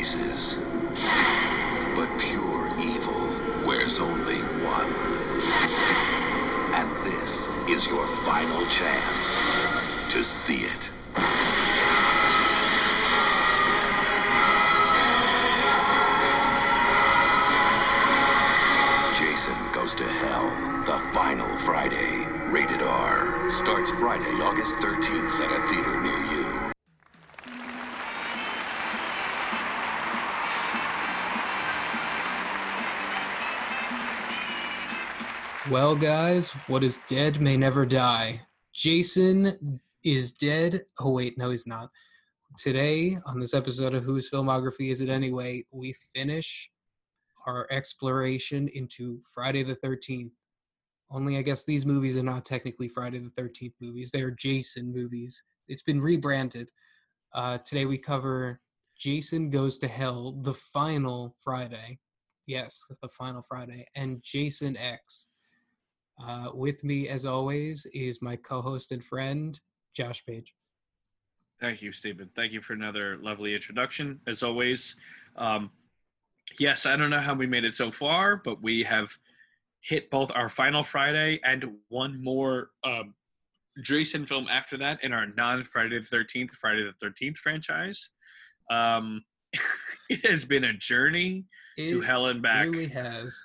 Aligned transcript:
faces. 0.00 0.56
But 1.94 2.08
pure 2.18 2.68
evil 2.80 3.20
wears 3.68 4.00
only 4.00 4.40
one. 4.64 4.88
And 6.72 6.88
this 7.04 7.50
is 7.68 7.86
your 7.86 8.06
final 8.24 8.64
chance 8.64 10.08
to 10.14 10.24
see 10.24 10.64
it. 10.64 10.79
Well, 35.90 35.98
guys, 35.98 36.52
what 36.68 36.84
is 36.84 37.00
dead 37.08 37.40
may 37.40 37.56
never 37.56 37.84
die. 37.84 38.42
Jason 38.72 39.80
is 40.04 40.30
dead. 40.30 40.84
Oh, 41.00 41.10
wait, 41.10 41.36
no, 41.36 41.50
he's 41.50 41.66
not. 41.66 41.90
Today, 42.58 43.18
on 43.26 43.40
this 43.40 43.54
episode 43.54 43.94
of 43.94 44.04
Whose 44.04 44.30
Filmography 44.30 44.92
Is 44.92 45.00
It 45.00 45.08
Anyway, 45.08 45.64
we 45.72 45.92
finish 46.14 46.70
our 47.44 47.66
exploration 47.72 48.68
into 48.68 49.20
Friday 49.34 49.64
the 49.64 49.74
13th. 49.74 50.30
Only, 51.10 51.38
I 51.38 51.42
guess, 51.42 51.64
these 51.64 51.84
movies 51.84 52.16
are 52.16 52.22
not 52.22 52.44
technically 52.44 52.86
Friday 52.86 53.18
the 53.18 53.42
13th 53.42 53.74
movies, 53.80 54.12
they 54.12 54.22
are 54.22 54.30
Jason 54.30 54.94
movies. 54.94 55.42
It's 55.66 55.82
been 55.82 56.00
rebranded. 56.00 56.70
Uh, 57.34 57.58
today, 57.66 57.86
we 57.86 57.98
cover 57.98 58.60
Jason 58.96 59.50
Goes 59.50 59.76
to 59.78 59.88
Hell, 59.88 60.38
the 60.42 60.54
final 60.54 61.34
Friday. 61.42 61.98
Yes, 62.46 62.80
the 63.02 63.08
final 63.08 63.42
Friday, 63.48 63.86
and 63.96 64.22
Jason 64.22 64.76
X. 64.76 65.26
Uh, 66.22 66.50
with 66.52 66.84
me, 66.84 67.08
as 67.08 67.24
always, 67.24 67.86
is 67.94 68.20
my 68.20 68.36
co-host 68.36 68.92
and 68.92 69.02
friend, 69.04 69.58
Josh 69.94 70.24
Page. 70.26 70.54
Thank 71.60 71.82
you, 71.82 71.92
Stephen. 71.92 72.28
Thank 72.34 72.52
you 72.52 72.60
for 72.60 72.72
another 72.72 73.18
lovely 73.22 73.54
introduction. 73.54 74.20
As 74.26 74.42
always, 74.42 74.96
um, 75.36 75.70
yes, 76.58 76.86
I 76.86 76.96
don't 76.96 77.10
know 77.10 77.20
how 77.20 77.34
we 77.34 77.46
made 77.46 77.64
it 77.64 77.74
so 77.74 77.90
far, 77.90 78.36
but 78.36 78.62
we 78.62 78.82
have 78.82 79.10
hit 79.80 80.10
both 80.10 80.30
our 80.34 80.48
final 80.48 80.82
Friday 80.82 81.40
and 81.44 81.64
one 81.88 82.22
more 82.22 82.70
um, 82.84 83.14
Jason 83.82 84.26
film 84.26 84.46
after 84.50 84.76
that 84.78 85.02
in 85.04 85.12
our 85.12 85.26
non 85.26 85.62
Friday 85.62 85.98
the 86.00 86.16
13th, 86.16 86.50
Friday 86.50 86.82
the 87.00 87.06
13th 87.06 87.36
franchise. 87.36 88.10
Um, 88.70 89.22
it 90.10 90.26
has 90.26 90.44
been 90.44 90.64
a 90.64 90.72
journey 90.74 91.44
to 91.76 92.00
It 92.00 92.04
hell 92.04 92.26
and 92.26 92.42
back. 92.42 92.66
really 92.66 92.88
has. 92.88 93.38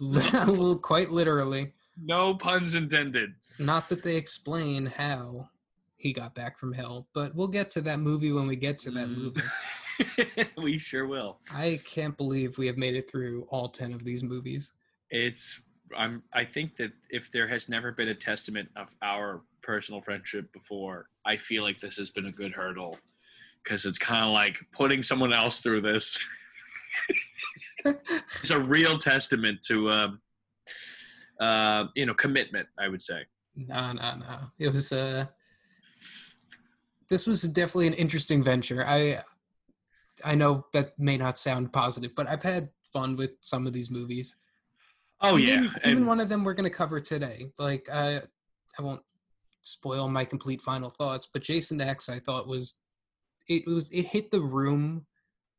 Quite 0.82 1.10
literally. 1.10 1.72
No 2.02 2.34
puns 2.34 2.74
intended. 2.74 3.34
Not 3.58 3.88
that 3.88 4.02
they 4.04 4.16
explain 4.16 4.86
how 4.86 5.48
he 5.96 6.12
got 6.12 6.34
back 6.34 6.58
from 6.58 6.72
hell, 6.72 7.08
but 7.12 7.34
we'll 7.34 7.48
get 7.48 7.70
to 7.70 7.80
that 7.82 7.98
movie 7.98 8.32
when 8.32 8.46
we 8.46 8.56
get 8.56 8.78
to 8.80 8.90
that 8.92 9.08
Mm. 9.08 9.16
movie. 9.16 10.48
we 10.62 10.78
sure 10.78 11.06
will. 11.08 11.38
I 11.52 11.80
can't 11.84 12.16
believe 12.16 12.56
we 12.56 12.66
have 12.68 12.76
made 12.76 12.94
it 12.94 13.10
through 13.10 13.46
all 13.50 13.68
10 13.68 13.92
of 13.92 14.04
these 14.04 14.22
movies. 14.22 14.72
it's 15.10 15.60
i'm 15.96 16.22
i 16.34 16.44
think 16.44 16.76
that 16.76 16.92
if 17.08 17.32
there 17.32 17.48
has 17.48 17.70
never 17.70 17.90
been 17.92 18.08
a 18.08 18.14
testament 18.14 18.68
of 18.76 18.94
our 19.00 19.40
personal 19.62 20.02
friendship 20.02 20.52
before 20.52 21.08
i 21.24 21.34
feel 21.34 21.62
like 21.62 21.80
this 21.80 21.96
has 21.96 22.10
been 22.10 22.26
a 22.26 22.30
good 22.32 22.52
hurdle 22.52 22.94
because 23.64 23.86
it's 23.86 23.96
kind 23.98 24.22
of 24.22 24.32
like 24.32 24.58
putting 24.70 25.02
someone 25.02 25.32
else 25.32 25.60
through 25.60 25.80
this 25.80 26.18
it's 27.86 28.50
a 28.50 28.58
real 28.60 28.98
testament 28.98 29.62
to 29.62 29.90
um 29.90 30.20
uh 31.40 31.84
you 31.94 32.06
know 32.06 32.14
commitment 32.14 32.66
i 32.78 32.88
would 32.88 33.02
say 33.02 33.22
No, 33.56 33.92
no, 33.92 34.16
no. 34.16 34.38
It 34.58 34.72
was 34.72 34.92
uh 34.92 35.26
this 37.08 37.26
was 37.26 37.42
definitely 37.42 37.86
an 37.88 37.94
interesting 37.94 38.42
venture. 38.42 38.84
I 38.86 39.22
I 40.24 40.34
know 40.34 40.66
that 40.72 40.98
may 40.98 41.16
not 41.16 41.38
sound 41.38 41.72
positive, 41.72 42.12
but 42.14 42.28
I've 42.28 42.42
had 42.42 42.68
fun 42.92 43.16
with 43.16 43.30
some 43.40 43.66
of 43.66 43.72
these 43.72 43.90
movies. 43.90 44.36
oh 45.20 45.38
even, 45.38 45.64
yeah 45.64 45.70
even 45.84 45.98
and 45.98 46.06
one 46.06 46.20
of 46.20 46.28
them 46.28 46.44
we're 46.44 46.54
going 46.54 46.70
to 46.70 46.76
cover 46.76 47.00
today. 47.00 47.46
Like 47.58 47.88
I 47.92 48.20
I 48.78 48.82
won't 48.82 49.02
spoil 49.62 50.08
my 50.08 50.24
complete 50.24 50.60
final 50.62 50.90
thoughts, 50.90 51.26
but 51.32 51.42
Jason 51.42 51.80
X 51.80 52.08
I 52.08 52.18
thought 52.20 52.46
was 52.46 52.76
it 53.48 53.66
was 53.66 53.90
it 53.90 54.06
hit 54.06 54.30
the 54.30 54.42
room 54.42 55.06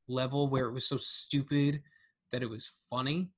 level 0.07 0.49
where 0.49 0.65
it 0.65 0.73
was 0.73 0.87
so 0.87 0.97
stupid 0.97 1.81
that 2.31 2.43
it 2.43 2.49
was 2.49 2.71
funny. 2.89 3.29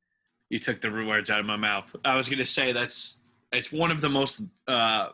You 0.51 0.59
took 0.59 0.81
the 0.81 0.91
words 0.91 1.29
out 1.29 1.39
of 1.39 1.45
my 1.45 1.55
mouth. 1.55 1.95
I 2.03 2.15
was 2.15 2.27
gonna 2.27 2.45
say 2.45 2.73
that's 2.73 3.21
it's 3.53 3.71
one 3.71 3.89
of 3.89 4.01
the 4.01 4.09
most 4.09 4.41
uh 4.67 5.09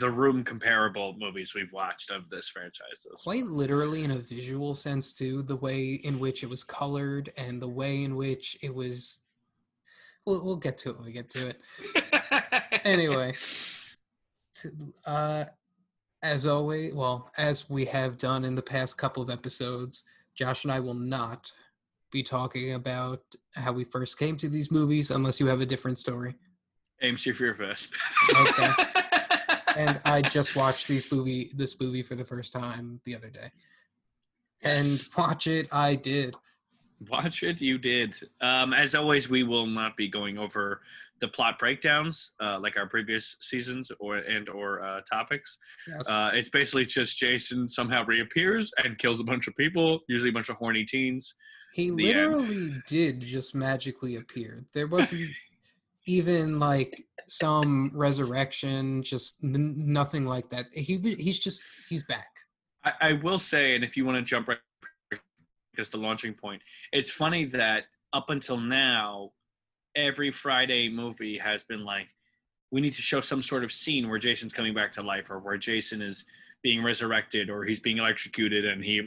the 0.00 0.10
room 0.10 0.44
comparable 0.44 1.16
movies 1.18 1.54
we've 1.54 1.72
watched 1.72 2.10
of 2.10 2.30
this 2.30 2.48
franchise. 2.48 3.06
Quite 3.22 3.44
literally 3.44 4.04
in 4.04 4.12
a 4.12 4.18
visual 4.18 4.74
sense 4.74 5.12
too 5.12 5.42
the 5.42 5.56
way 5.56 5.94
in 6.04 6.20
which 6.20 6.44
it 6.44 6.48
was 6.48 6.62
colored 6.62 7.32
and 7.36 7.60
the 7.60 7.68
way 7.68 8.04
in 8.04 8.14
which 8.14 8.56
it 8.62 8.72
was 8.72 9.20
we'll, 10.26 10.44
we'll 10.44 10.56
get 10.56 10.78
to 10.78 10.90
it 10.90 10.96
when 10.96 11.06
we 11.06 11.12
get 11.12 11.28
to 11.30 11.48
it. 11.50 11.60
Anyway 12.84 13.34
to, 14.58 14.70
uh 15.04 15.44
as 16.22 16.46
always 16.46 16.94
well 16.94 17.30
as 17.36 17.68
we 17.68 17.84
have 17.84 18.16
done 18.18 18.44
in 18.44 18.54
the 18.54 18.62
past 18.62 18.96
couple 18.96 19.22
of 19.22 19.30
episodes 19.30 20.04
josh 20.34 20.64
and 20.64 20.72
i 20.72 20.80
will 20.80 20.94
not 20.94 21.52
be 22.10 22.22
talking 22.22 22.74
about 22.74 23.22
how 23.54 23.72
we 23.72 23.84
first 23.84 24.18
came 24.18 24.36
to 24.36 24.48
these 24.48 24.70
movies 24.70 25.10
unless 25.10 25.38
you 25.40 25.46
have 25.46 25.60
a 25.60 25.66
different 25.66 25.98
story 25.98 26.34
AMC 27.02 27.34
Fear 27.34 27.54
Fest. 27.54 27.94
Okay. 28.34 28.68
and 29.76 30.00
I 30.04 30.22
just 30.22 30.56
watched 30.56 30.88
these 30.88 31.10
movie 31.12 31.50
this 31.54 31.80
movie 31.80 32.02
for 32.02 32.14
the 32.14 32.24
first 32.24 32.52
time 32.52 33.00
the 33.04 33.14
other 33.14 33.30
day. 33.30 33.50
Yes. 34.62 34.82
And 34.82 35.08
watch 35.16 35.46
it, 35.46 35.68
I 35.70 35.94
did. 35.94 36.34
Watch 37.08 37.44
it, 37.44 37.60
you 37.60 37.78
did. 37.78 38.16
Um, 38.40 38.72
as 38.72 38.96
always, 38.96 39.30
we 39.30 39.44
will 39.44 39.66
not 39.66 39.96
be 39.96 40.08
going 40.08 40.36
over 40.36 40.80
the 41.20 41.28
plot 41.28 41.58
breakdowns 41.58 42.32
uh, 42.40 42.58
like 42.60 42.76
our 42.76 42.88
previous 42.88 43.36
seasons 43.40 43.92
or 44.00 44.16
and 44.18 44.48
or 44.48 44.82
uh, 44.82 45.00
topics. 45.08 45.58
Yes. 45.86 46.08
Uh, 46.08 46.30
it's 46.32 46.48
basically 46.48 46.84
just 46.84 47.16
Jason 47.16 47.68
somehow 47.68 48.04
reappears 48.04 48.72
and 48.84 48.98
kills 48.98 49.20
a 49.20 49.24
bunch 49.24 49.46
of 49.46 49.54
people, 49.54 50.00
usually 50.08 50.30
a 50.30 50.32
bunch 50.32 50.48
of 50.48 50.56
horny 50.56 50.84
teens. 50.84 51.36
He 51.72 51.90
literally 51.90 52.70
did 52.88 53.20
just 53.20 53.54
magically 53.54 54.16
appear. 54.16 54.64
There 54.72 54.86
wasn't 54.86 55.30
even 56.06 56.58
like 56.58 57.04
some 57.28 57.92
resurrection, 57.94 59.02
just 59.02 59.36
n- 59.44 59.74
nothing 59.76 60.26
like 60.26 60.48
that. 60.50 60.66
He 60.72 60.96
he's 60.96 61.38
just 61.38 61.62
he's 61.88 62.02
back. 62.04 62.28
I, 62.84 62.92
I 63.00 63.12
will 63.12 63.38
say, 63.38 63.74
and 63.74 63.84
if 63.84 63.96
you 63.96 64.04
want 64.04 64.16
to 64.16 64.22
jump 64.22 64.48
right, 64.48 64.58
just 65.76 65.92
the 65.92 65.98
launching 65.98 66.34
point, 66.34 66.62
it's 66.92 67.10
funny 67.10 67.44
that 67.46 67.84
up 68.12 68.30
until 68.30 68.56
now, 68.56 69.30
every 69.94 70.30
Friday 70.30 70.88
movie 70.88 71.36
has 71.38 71.64
been 71.64 71.84
like, 71.84 72.08
we 72.70 72.80
need 72.80 72.94
to 72.94 73.02
show 73.02 73.20
some 73.20 73.42
sort 73.42 73.64
of 73.64 73.72
scene 73.72 74.08
where 74.08 74.18
Jason's 74.18 74.52
coming 74.52 74.74
back 74.74 74.92
to 74.92 75.02
life, 75.02 75.30
or 75.30 75.38
where 75.38 75.56
Jason 75.56 76.02
is 76.02 76.24
being 76.62 76.82
resurrected, 76.82 77.50
or 77.50 77.64
he's 77.64 77.80
being 77.80 77.98
electrocuted 77.98 78.64
and 78.64 78.84
he 78.84 79.02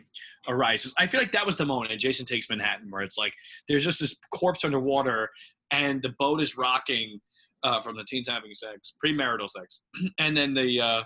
arises. 0.48 0.94
I 0.98 1.06
feel 1.06 1.20
like 1.20 1.32
that 1.34 1.46
was 1.46 1.58
the 1.58 1.66
moment 1.66 1.92
in 1.92 2.00
Jason 2.00 2.26
Takes 2.26 2.50
Manhattan 2.50 2.90
where 2.90 3.02
it's 3.02 3.18
like 3.18 3.34
there's 3.68 3.84
just 3.84 4.00
this 4.00 4.16
corpse 4.34 4.64
underwater 4.64 5.30
and 5.72 6.02
the 6.02 6.14
boat 6.20 6.42
is 6.42 6.58
rocking 6.58 7.20
uh, 7.64 7.80
from 7.80 7.96
the 7.96 8.04
teens 8.04 8.28
having 8.28 8.54
sex, 8.54 8.94
premarital 9.04 9.50
sex, 9.50 9.82
and 10.20 10.36
then 10.36 10.54
the 10.54 10.80
uh, 10.80 11.04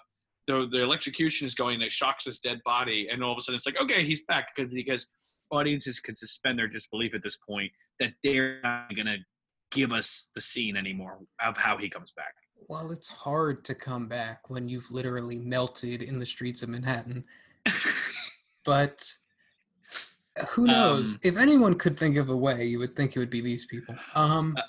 the 0.47 0.67
the 0.71 0.81
electrocution 0.81 1.45
is 1.45 1.55
going 1.55 1.79
that 1.79 1.91
shocks 1.91 2.25
his 2.25 2.39
dead 2.39 2.59
body, 2.65 3.07
and 3.11 3.23
all 3.23 3.31
of 3.31 3.37
a 3.37 3.41
sudden 3.41 3.55
it's 3.55 3.65
like, 3.65 3.79
okay, 3.81 4.03
he's 4.03 4.23
back 4.25 4.49
because 4.55 4.71
because 4.73 5.07
audiences 5.51 5.99
can 5.99 6.15
suspend 6.15 6.57
their 6.57 6.67
disbelief 6.67 7.13
at 7.13 7.21
this 7.21 7.37
point 7.47 7.71
that 7.99 8.13
they're 8.23 8.59
not 8.63 8.93
gonna 8.95 9.17
give 9.71 9.93
us 9.93 10.31
the 10.35 10.41
scene 10.41 10.75
anymore 10.75 11.19
of 11.45 11.57
how 11.57 11.77
he 11.77 11.89
comes 11.89 12.11
back. 12.15 12.33
Well, 12.67 12.91
it's 12.91 13.09
hard 13.09 13.63
to 13.65 13.75
come 13.75 14.07
back 14.07 14.49
when 14.49 14.67
you've 14.67 14.89
literally 14.89 15.37
melted 15.39 16.01
in 16.01 16.19
the 16.19 16.25
streets 16.25 16.63
of 16.63 16.69
Manhattan. 16.69 17.23
but 18.65 19.11
who 20.49 20.65
knows? 20.67 21.15
Um, 21.15 21.19
if 21.23 21.37
anyone 21.37 21.75
could 21.75 21.97
think 21.97 22.17
of 22.17 22.29
a 22.29 22.35
way, 22.35 22.65
you 22.65 22.79
would 22.79 22.95
think 22.95 23.15
it 23.15 23.19
would 23.19 23.29
be 23.29 23.41
these 23.41 23.65
people. 23.65 23.95
Um, 24.15 24.55
Uh, 24.57 24.61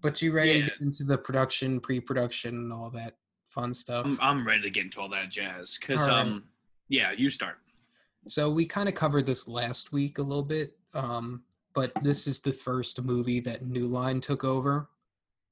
but 0.00 0.20
you 0.20 0.32
ready 0.32 0.52
yeah. 0.58 0.64
to 0.66 0.70
get 0.70 0.80
into 0.82 1.02
the 1.04 1.16
production, 1.16 1.80
pre-production, 1.80 2.54
and 2.54 2.72
all 2.72 2.90
that 2.90 3.14
fun 3.48 3.72
stuff? 3.72 4.04
I'm, 4.04 4.18
I'm 4.20 4.46
ready 4.46 4.62
to 4.62 4.70
get 4.70 4.84
into 4.84 5.00
all 5.00 5.08
that 5.08 5.30
jazz 5.30 5.78
because 5.80 6.02
All 6.02 6.08
right. 6.08 6.20
um 6.20 6.44
yeah, 6.88 7.12
you 7.12 7.30
start. 7.30 7.56
So 8.28 8.50
we 8.50 8.66
kind 8.66 8.88
of 8.88 8.94
covered 8.94 9.24
this 9.24 9.48
last 9.48 9.92
week 9.92 10.18
a 10.18 10.22
little 10.22 10.44
bit, 10.44 10.76
um, 10.92 11.42
but 11.74 11.92
this 12.02 12.26
is 12.26 12.40
the 12.40 12.52
first 12.52 13.02
movie 13.02 13.40
that 13.40 13.62
New 13.62 13.86
Line 13.86 14.20
took 14.20 14.44
over 14.44 14.90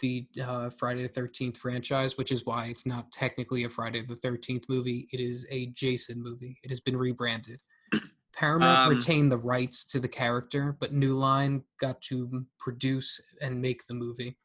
the 0.02 0.26
uh, 0.44 0.69
Friday 0.69 1.02
the 1.02 1.08
Thirteenth 1.08 1.56
franchise, 1.56 2.19
which 2.19 2.31
is 2.31 2.44
why 2.44 2.66
it's 2.66 2.84
not 2.84 3.10
technically 3.10 3.64
a 3.64 3.70
Friday 3.70 4.02
the 4.02 4.16
Thirteenth 4.16 4.64
movie. 4.69 5.08
It 5.12 5.20
is 5.20 5.46
a 5.50 5.66
Jason 5.69 6.22
movie. 6.22 6.58
It 6.62 6.69
has 6.69 6.81
been 6.81 6.96
rebranded. 6.96 7.60
Paramount 8.37 8.81
Um, 8.81 8.94
retained 8.94 9.32
the 9.32 9.38
rights 9.38 9.84
to 9.87 10.00
the 10.00 10.08
character, 10.08 10.76
but 10.78 10.93
New 10.93 11.14
Line 11.14 11.62
got 11.81 12.02
to 12.02 12.44
produce 12.58 13.20
and 13.40 13.60
make 13.60 13.87
the 13.87 13.94
movie. 13.94 14.37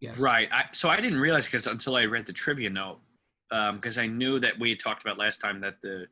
Yes. 0.00 0.18
Right. 0.18 0.48
I, 0.52 0.64
so 0.72 0.90
I 0.90 0.96
didn't 0.96 1.20
realize 1.20 1.46
because 1.46 1.66
until 1.66 1.96
I 1.96 2.04
read 2.04 2.26
the 2.26 2.32
trivia 2.32 2.68
note, 2.68 3.00
because 3.48 3.96
I 3.96 4.06
knew 4.06 4.38
that 4.40 4.58
we 4.58 4.70
had 4.70 4.80
talked 4.80 5.02
about 5.02 5.16
last 5.18 5.40
time 5.40 5.60
that 5.60 5.80
the, 5.82 6.06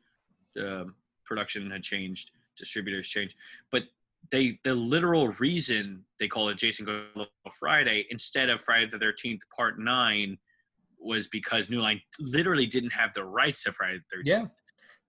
the 0.55 0.91
production 1.25 1.69
had 1.69 1.83
changed, 1.83 2.31
distributors 2.55 3.07
changed, 3.07 3.35
but 3.71 3.83
they 4.31 4.57
the 4.63 4.73
literal 4.73 5.27
reason 5.39 6.03
they 6.19 6.27
call 6.27 6.49
it 6.49 6.57
Jason 6.57 6.85
Goes 6.85 7.05
to 7.15 7.51
Friday 7.59 8.05
instead 8.09 8.49
of 8.49 8.61
Friday 8.61 8.87
the 8.87 8.97
Thirteenth 8.99 9.41
Part 9.55 9.79
Nine 9.79 10.37
was 10.99 11.27
because 11.27 11.69
New 11.69 11.81
Line 11.81 12.01
literally 12.19 12.65
didn't 12.65 12.91
have 12.93 13.13
the 13.13 13.23
rights 13.25 13.63
to 13.63 13.71
Friday 13.71 13.97
the 13.97 14.17
Thirteenth. 14.17 14.51
Yeah. 14.51 14.59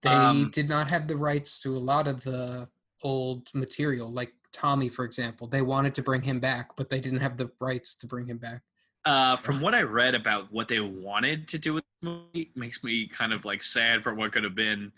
They 0.03 0.11
Um, 0.11 0.51
did 0.51 0.69
not 0.69 0.89
have 0.89 1.09
the 1.09 1.17
rights 1.17 1.61
to 1.61 1.77
a 1.77 1.79
lot 1.79 2.09
of 2.09 2.23
the 2.25 2.69
old 3.03 3.49
material, 3.55 4.13
like 4.13 4.33
Tommy, 4.53 4.89
for 4.89 5.05
example. 5.05 5.47
They 5.47 5.63
wanted 5.63 5.95
to 5.95 6.03
bring 6.03 6.21
him 6.23 6.41
back, 6.41 6.77
but 6.77 6.91
they 6.91 7.01
didn't 7.01 7.21
have 7.21 7.37
the 7.37 7.51
rights 7.61 7.95
to 7.97 8.07
bring 8.07 8.27
him 8.27 8.39
back. 8.39 8.63
Uh, 9.07 9.37
from 9.37 9.61
what 9.61 9.75
I 9.75 9.83
read 9.83 10.15
about 10.15 10.51
what 10.53 10.69
they 10.69 10.81
wanted 10.81 11.47
to 11.49 11.59
do 11.59 11.75
with 11.75 11.85
the 12.03 12.09
movie, 12.09 12.51
makes 12.55 12.83
me 12.83 13.07
kind 13.07 13.33
of 13.33 13.45
like 13.45 13.63
sad 13.63 14.03
for 14.03 14.15
what 14.15 14.33
could 14.33 14.45
have 14.45 14.55
been. 14.55 14.93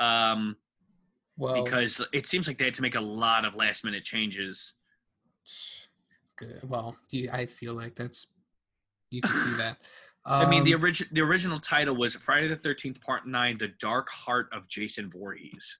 Um, 0.00 0.56
Well, 1.38 1.62
because 1.64 2.00
it 2.12 2.26
seems 2.26 2.48
like 2.48 2.58
they 2.58 2.64
had 2.66 2.74
to 2.74 2.82
make 2.82 2.94
a 2.94 3.00
lot 3.00 3.44
of 3.44 3.54
last 3.54 3.84
minute 3.84 4.04
changes. 4.04 4.74
good. 6.36 6.60
Well, 6.68 6.96
you, 7.10 7.30
I 7.32 7.46
feel 7.46 7.74
like 7.74 7.94
that's 7.94 8.28
you 9.10 9.22
can 9.22 9.36
see 9.36 9.54
that. 9.58 9.78
I 10.24 10.48
mean, 10.48 10.64
the 10.64 10.74
Um, 10.74 10.82
original 10.82 11.08
the 11.12 11.20
original 11.20 11.58
title 11.60 11.94
was 11.94 12.14
Friday 12.16 12.48
the 12.48 12.56
Thirteenth 12.56 13.00
Part 13.00 13.26
Nine: 13.28 13.56
The 13.58 13.68
Dark 13.68 14.08
Heart 14.08 14.48
of 14.52 14.68
Jason 14.68 15.10
Voorhees. 15.10 15.78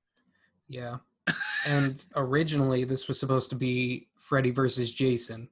Yeah. 0.69 0.97
And 1.67 2.07
originally, 2.15 2.85
this 2.85 3.09
was 3.09 3.19
supposed 3.19 3.51
to 3.51 3.57
be 3.57 4.07
Freddy 4.21 4.53
versus 4.53 4.93
Jason. 4.93 5.49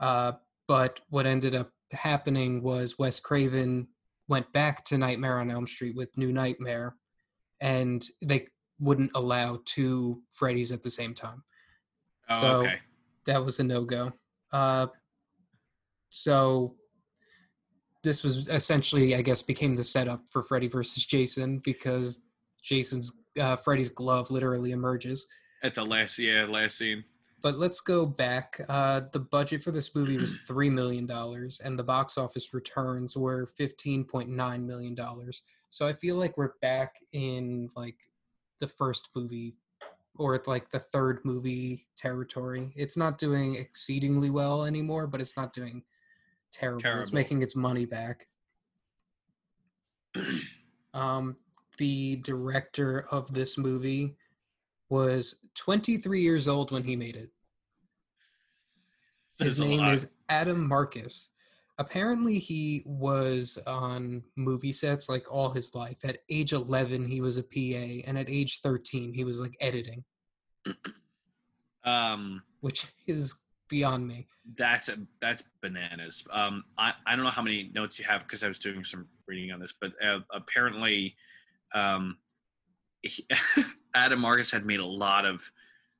Uh, 0.00 0.32
but 0.66 1.00
what 1.10 1.26
ended 1.26 1.54
up 1.54 1.70
happening 1.92 2.60
was 2.60 2.98
Wes 2.98 3.20
Craven 3.20 3.86
went 4.26 4.52
back 4.52 4.84
to 4.86 4.98
Nightmare 4.98 5.38
on 5.38 5.48
Elm 5.52 5.68
Street 5.68 5.94
with 5.94 6.08
New 6.18 6.32
Nightmare, 6.32 6.96
and 7.60 8.04
they 8.20 8.48
wouldn't 8.80 9.10
allow 9.14 9.60
two 9.64 10.22
Freddys 10.38 10.72
at 10.72 10.82
the 10.82 10.90
same 10.90 11.14
time. 11.14 11.42
Oh, 12.28 12.40
So- 12.40 12.46
okay. 12.60 12.78
That 13.26 13.44
was 13.44 13.60
a 13.60 13.64
no 13.64 13.84
go. 13.84 14.12
Uh, 14.52 14.86
so 16.08 16.76
this 18.02 18.22
was 18.22 18.48
essentially, 18.48 19.14
I 19.14 19.22
guess, 19.22 19.42
became 19.42 19.76
the 19.76 19.84
setup 19.84 20.22
for 20.30 20.42
Freddy 20.42 20.68
versus 20.68 21.04
Jason 21.04 21.58
because 21.58 22.22
Jason's 22.62 23.12
uh, 23.38 23.56
Freddy's 23.56 23.90
glove 23.90 24.30
literally 24.30 24.72
emerges. 24.72 25.26
At 25.62 25.74
the 25.74 25.84
last, 25.84 26.18
yeah, 26.18 26.46
last 26.48 26.78
scene. 26.78 27.04
But 27.42 27.58
let's 27.58 27.80
go 27.80 28.06
back. 28.06 28.60
Uh, 28.68 29.02
the 29.12 29.20
budget 29.20 29.62
for 29.62 29.70
this 29.70 29.94
movie 29.94 30.16
was 30.16 30.38
three 30.38 30.70
million 30.70 31.06
dollars, 31.06 31.60
and 31.60 31.78
the 31.78 31.84
box 31.84 32.16
office 32.18 32.54
returns 32.54 33.16
were 33.16 33.46
fifteen 33.46 34.04
point 34.04 34.28
nine 34.28 34.66
million 34.66 34.94
dollars. 34.94 35.42
So 35.70 35.86
I 35.86 35.92
feel 35.92 36.16
like 36.16 36.36
we're 36.38 36.54
back 36.62 36.96
in 37.12 37.68
like 37.76 37.96
the 38.60 38.68
first 38.68 39.08
movie 39.14 39.56
or 40.16 40.42
like 40.46 40.70
the 40.70 40.78
third 40.78 41.20
movie 41.24 41.86
territory. 41.96 42.72
It's 42.76 42.96
not 42.96 43.18
doing 43.18 43.54
exceedingly 43.54 44.30
well 44.30 44.64
anymore, 44.64 45.06
but 45.06 45.20
it's 45.20 45.36
not 45.36 45.52
doing 45.52 45.82
terrible. 46.52 47.00
It's 47.00 47.12
making 47.12 47.42
its 47.42 47.56
money 47.56 47.86
back. 47.86 48.26
Um, 50.94 51.36
the 51.76 52.16
director 52.16 53.06
of 53.12 53.32
this 53.32 53.58
movie 53.58 54.16
was 54.88 55.36
23 55.54 56.20
years 56.20 56.48
old 56.48 56.72
when 56.72 56.82
he 56.82 56.96
made 56.96 57.14
it. 57.14 57.30
His 59.38 59.60
name 59.60 59.84
is 59.84 60.10
Adam 60.28 60.66
Marcus. 60.66 61.30
Apparently, 61.78 62.38
he 62.38 62.82
was 62.84 63.56
on 63.66 64.24
movie 64.36 64.72
sets 64.72 65.08
like 65.08 65.32
all 65.32 65.50
his 65.50 65.74
life. 65.74 65.98
At 66.04 66.18
age 66.28 66.52
11, 66.52 67.06
he 67.06 67.20
was 67.20 67.38
a 67.38 67.42
PA, 67.42 68.02
and 68.08 68.18
at 68.18 68.28
age 68.28 68.60
13, 68.62 69.12
he 69.12 69.22
was 69.24 69.40
like 69.40 69.56
editing, 69.60 70.02
um, 71.84 72.42
which 72.60 72.86
is 73.06 73.36
beyond 73.68 74.08
me. 74.08 74.26
that's 74.56 74.88
a, 74.88 74.96
that's 75.20 75.44
bananas. 75.60 76.24
Um, 76.32 76.64
I, 76.78 76.94
I 77.06 77.14
don't 77.14 77.24
know 77.24 77.30
how 77.30 77.42
many 77.42 77.70
notes 77.74 77.98
you 77.98 78.04
have 78.06 78.22
because 78.22 78.42
I 78.42 78.48
was 78.48 78.58
doing 78.58 78.82
some 78.82 79.06
reading 79.26 79.52
on 79.52 79.60
this, 79.60 79.74
but 79.78 79.92
uh, 80.04 80.20
apparently, 80.32 81.14
um, 81.74 82.16
he, 83.02 83.24
Adam 83.94 84.20
Marcus 84.20 84.50
had 84.50 84.66
made 84.66 84.80
a 84.80 84.86
lot 84.86 85.24
of 85.24 85.48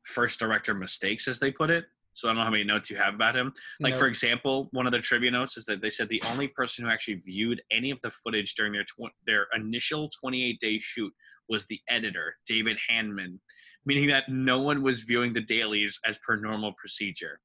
first 0.03 0.41
director 0.41 0.75
mistakes, 0.75 1.29
as 1.29 1.39
they 1.39 1.53
put 1.53 1.71
it. 1.71 1.85
So 2.19 2.29
I 2.29 2.33
don't 2.33 2.39
know 2.39 2.45
how 2.45 2.51
many 2.51 2.65
notes 2.65 2.91
you 2.91 2.97
have 2.97 3.15
about 3.15 3.37
him. 3.37 3.53
Like 3.81 3.93
No- 3.93 4.01
for 4.01 4.09
example, 4.09 4.69
one 4.73 4.87
of 4.87 4.93
the 4.93 4.99
trivia 4.99 5.31
notes 5.31 5.57
is 5.57 5.65
that 5.67 5.81
they 5.81 5.89
said 5.89 6.09
the 6.09 6.21
only 6.33 6.49
person 6.49 6.85
who 6.85 6.91
actually 6.91 7.15
viewed 7.15 7.63
any 7.71 7.93
of 7.93 8.01
the 8.01 8.11
footage 8.11 8.55
during 8.55 8.73
their 8.73 8.83
tw- 8.83 9.15
their 9.25 9.47
initial 9.55 10.11
28 10.21 10.59
day 10.59 10.81
shoot 10.81 11.13
was 11.49 11.65
the 11.67 11.79
editor, 11.89 12.35
David 12.45 12.77
Handman, 12.91 13.39
meaning 13.87 14.09
that 14.09 14.25
no 14.29 14.61
one 14.61 14.83
was 14.83 15.03
viewing 15.03 15.33
the 15.33 15.41
dailies 15.43 15.99
as 16.07 16.19
per 16.27 16.35
normal 16.35 16.73
procedure. 16.77 17.39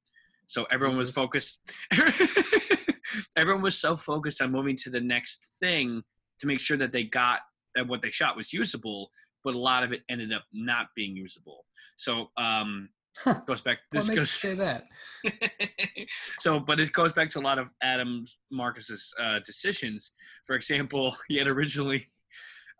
So 0.47 0.65
everyone 0.71 0.97
was 0.97 1.11
focused. 1.11 1.71
everyone 3.37 3.61
was 3.61 3.77
so 3.77 3.95
focused 3.95 4.41
on 4.41 4.51
moving 4.51 4.75
to 4.77 4.89
the 4.89 4.99
next 4.99 5.51
thing 5.61 6.01
to 6.39 6.47
make 6.47 6.59
sure 6.59 6.77
that 6.77 6.91
they 6.91 7.03
got 7.03 7.41
that 7.75 7.87
what 7.87 8.01
they 8.01 8.09
shot 8.09 8.35
was 8.35 8.51
usable, 8.51 9.11
but 9.43 9.53
a 9.53 9.57
lot 9.57 9.83
of 9.83 9.93
it 9.93 10.01
ended 10.09 10.33
up 10.33 10.43
not 10.51 10.87
being 10.95 11.15
usable. 11.15 11.65
So 11.97 12.31
um, 12.37 12.89
Huh. 13.19 13.41
goes 13.45 13.61
back. 13.61 13.79
what 13.91 13.99
This 13.99 14.09
makes 14.09 14.19
you 14.21 14.25
say 14.25 14.55
that? 14.55 14.85
so, 16.39 16.59
but 16.59 16.79
it 16.79 16.91
goes 16.93 17.13
back 17.13 17.29
to 17.29 17.39
a 17.39 17.41
lot 17.41 17.59
of 17.59 17.67
Adams 17.81 18.39
Marcus's 18.51 19.13
uh, 19.21 19.39
decisions. 19.45 20.13
For 20.45 20.55
example, 20.55 21.15
he 21.27 21.37
had 21.37 21.47
originally 21.47 22.07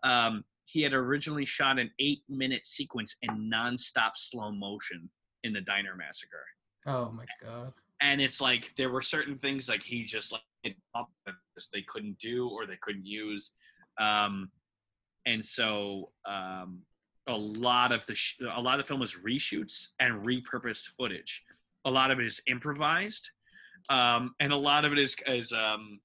um, 0.02 0.44
he 0.66 0.82
had 0.82 0.92
originally 0.92 1.44
shot 1.46 1.78
an 1.78 1.90
eight-minute 2.00 2.66
sequence 2.66 3.16
in 3.22 3.50
nonstop 3.52 4.12
slow 4.16 4.50
motion 4.50 5.08
in 5.44 5.52
the 5.52 5.60
Diner 5.60 5.94
Massacre, 5.96 6.44
Oh 6.86 7.10
my 7.12 7.24
god. 7.42 7.72
and 8.00 8.20
it's 8.20 8.40
like 8.40 8.72
there 8.76 8.90
were 8.90 9.02
certain 9.02 9.38
things 9.38 9.68
like 9.68 9.82
he 9.82 10.04
just 10.04 10.32
like 10.32 10.40
it 10.62 10.74
up 10.96 11.10
that 11.26 11.34
they 11.72 11.82
couldn't 11.82 12.18
do 12.18 12.48
or 12.48 12.66
they 12.66 12.78
couldn't 12.80 13.06
use, 13.06 13.52
um, 14.00 14.50
and 15.26 15.44
so 15.44 16.10
um, 16.26 16.80
a 17.26 17.36
lot 17.36 17.92
of 17.92 18.04
the 18.06 18.14
sh- 18.14 18.38
a 18.54 18.60
lot 18.60 18.78
of 18.78 18.84
the 18.84 18.88
film 18.88 19.00
was 19.00 19.14
reshoots 19.14 19.88
and 20.00 20.24
repurposed 20.24 20.86
footage. 20.96 21.42
A 21.84 21.90
lot 21.90 22.10
of 22.10 22.18
it 22.18 22.26
is 22.26 22.40
improvised, 22.48 23.30
um, 23.88 24.34
and 24.40 24.52
a 24.52 24.56
lot 24.56 24.84
of 24.84 24.92
it 24.92 24.98
is 24.98 25.16
is 25.26 25.52
um, 25.52 26.00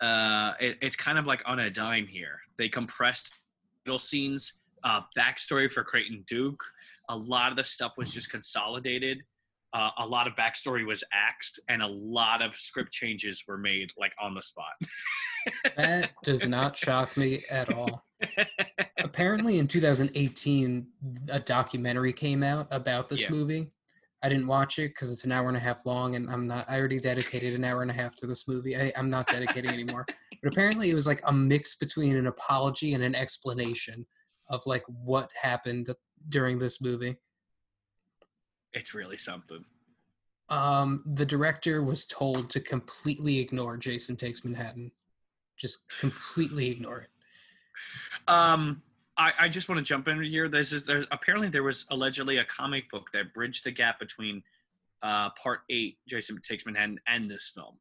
uh, 0.00 0.52
it, 0.60 0.78
it's 0.82 0.96
kind 0.96 1.18
of 1.18 1.26
like 1.26 1.42
on 1.46 1.60
a 1.60 1.70
dime 1.70 2.06
here. 2.06 2.38
They 2.58 2.68
compressed 2.68 3.34
little 3.86 3.98
scenes, 3.98 4.54
uh, 4.84 5.00
backstory 5.16 5.70
for 5.70 5.84
Creighton 5.84 6.24
Duke. 6.26 6.62
A 7.08 7.16
lot 7.16 7.50
of 7.50 7.56
the 7.56 7.64
stuff 7.64 7.92
was 7.96 8.12
just 8.12 8.30
consolidated. 8.30 9.18
Uh, 9.72 9.90
a 9.98 10.06
lot 10.06 10.26
of 10.26 10.34
backstory 10.34 10.86
was 10.86 11.02
axed, 11.12 11.60
and 11.68 11.82
a 11.82 11.86
lot 11.86 12.42
of 12.42 12.54
script 12.54 12.92
changes 12.92 13.44
were 13.46 13.58
made 13.58 13.90
like 13.98 14.14
on 14.20 14.34
the 14.34 14.42
spot. 14.42 14.72
That 15.76 16.10
does 16.24 16.48
not 16.48 16.76
shock 16.76 17.16
me 17.16 17.44
at 17.50 17.72
all. 17.72 18.05
Apparently, 18.98 19.58
in 19.58 19.66
2018, 19.66 20.86
a 21.28 21.40
documentary 21.40 22.12
came 22.12 22.42
out 22.42 22.66
about 22.70 23.08
this 23.08 23.22
Yeah. 23.22 23.30
movie. 23.30 23.70
I 24.22 24.28
didn't 24.28 24.46
watch 24.46 24.78
it 24.78 24.88
because 24.88 25.12
it's 25.12 25.24
an 25.24 25.32
hour 25.32 25.48
and 25.48 25.56
a 25.56 25.60
half 25.60 25.84
long, 25.86 26.16
and 26.16 26.28
I'm 26.30 26.46
not. 26.46 26.64
I 26.68 26.78
already 26.78 26.98
dedicated 26.98 27.54
an 27.54 27.64
hour 27.64 27.82
and 27.82 27.90
a 27.90 27.94
half 27.94 28.16
to 28.16 28.26
this 28.26 28.48
movie. 28.48 28.76
I, 28.76 28.92
I'm 28.96 29.10
not 29.10 29.28
dedicating 29.28 29.70
anymore. 29.70 30.06
But 30.42 30.52
apparently, 30.52 30.90
it 30.90 30.94
was 30.94 31.06
like 31.06 31.20
a 31.24 31.32
mix 31.32 31.76
between 31.76 32.16
an 32.16 32.26
apology 32.26 32.94
and 32.94 33.04
an 33.04 33.14
explanation 33.14 34.06
of 34.48 34.62
like 34.66 34.82
what 34.88 35.30
happened 35.40 35.88
during 36.28 36.58
this 36.58 36.80
movie. 36.80 37.16
it's 38.72 38.94
really 38.94 39.18
something. 39.18 39.64
Um, 40.48 41.02
the 41.14 41.26
director 41.26 41.82
was 41.82 42.06
told 42.06 42.50
to 42.50 42.60
completely 42.60 43.38
ignore 43.40 43.76
Jason 43.76 44.16
Takes 44.16 44.44
Manhattan, 44.44 44.92
just 45.56 45.98
completely 45.98 46.70
ignore 46.70 47.00
it. 47.00 47.08
Um, 48.28 48.82
I, 49.18 49.32
I 49.40 49.48
just 49.48 49.68
want 49.68 49.78
to 49.78 49.84
jump 49.84 50.08
in 50.08 50.22
here. 50.22 50.48
This 50.48 50.72
is 50.72 50.84
there. 50.84 51.06
Apparently, 51.10 51.48
there 51.48 51.62
was 51.62 51.86
allegedly 51.90 52.38
a 52.38 52.44
comic 52.44 52.90
book 52.90 53.10
that 53.12 53.32
bridged 53.32 53.64
the 53.64 53.70
gap 53.70 53.98
between 53.98 54.42
uh, 55.02 55.30
Part 55.30 55.60
Eight, 55.70 55.98
Jason 56.08 56.38
Takes 56.40 56.66
Manhattan, 56.66 57.00
and 57.06 57.30
this 57.30 57.52
film. 57.54 57.76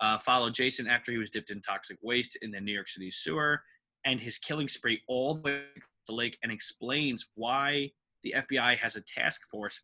Uh, 0.00 0.18
followed 0.18 0.52
Jason 0.52 0.86
after 0.86 1.12
he 1.12 1.18
was 1.18 1.30
dipped 1.30 1.50
in 1.50 1.60
toxic 1.62 1.96
waste 2.02 2.36
in 2.42 2.50
the 2.50 2.60
New 2.60 2.72
York 2.72 2.88
City 2.88 3.10
sewer, 3.10 3.62
and 4.04 4.20
his 4.20 4.38
killing 4.38 4.68
spree 4.68 5.00
all 5.08 5.34
the 5.34 5.40
way 5.40 5.52
to 5.74 5.82
the 6.06 6.12
lake, 6.12 6.38
and 6.42 6.52
explains 6.52 7.28
why 7.34 7.90
the 8.22 8.34
FBI 8.36 8.76
has 8.76 8.96
a 8.96 9.00
task 9.00 9.48
force, 9.48 9.82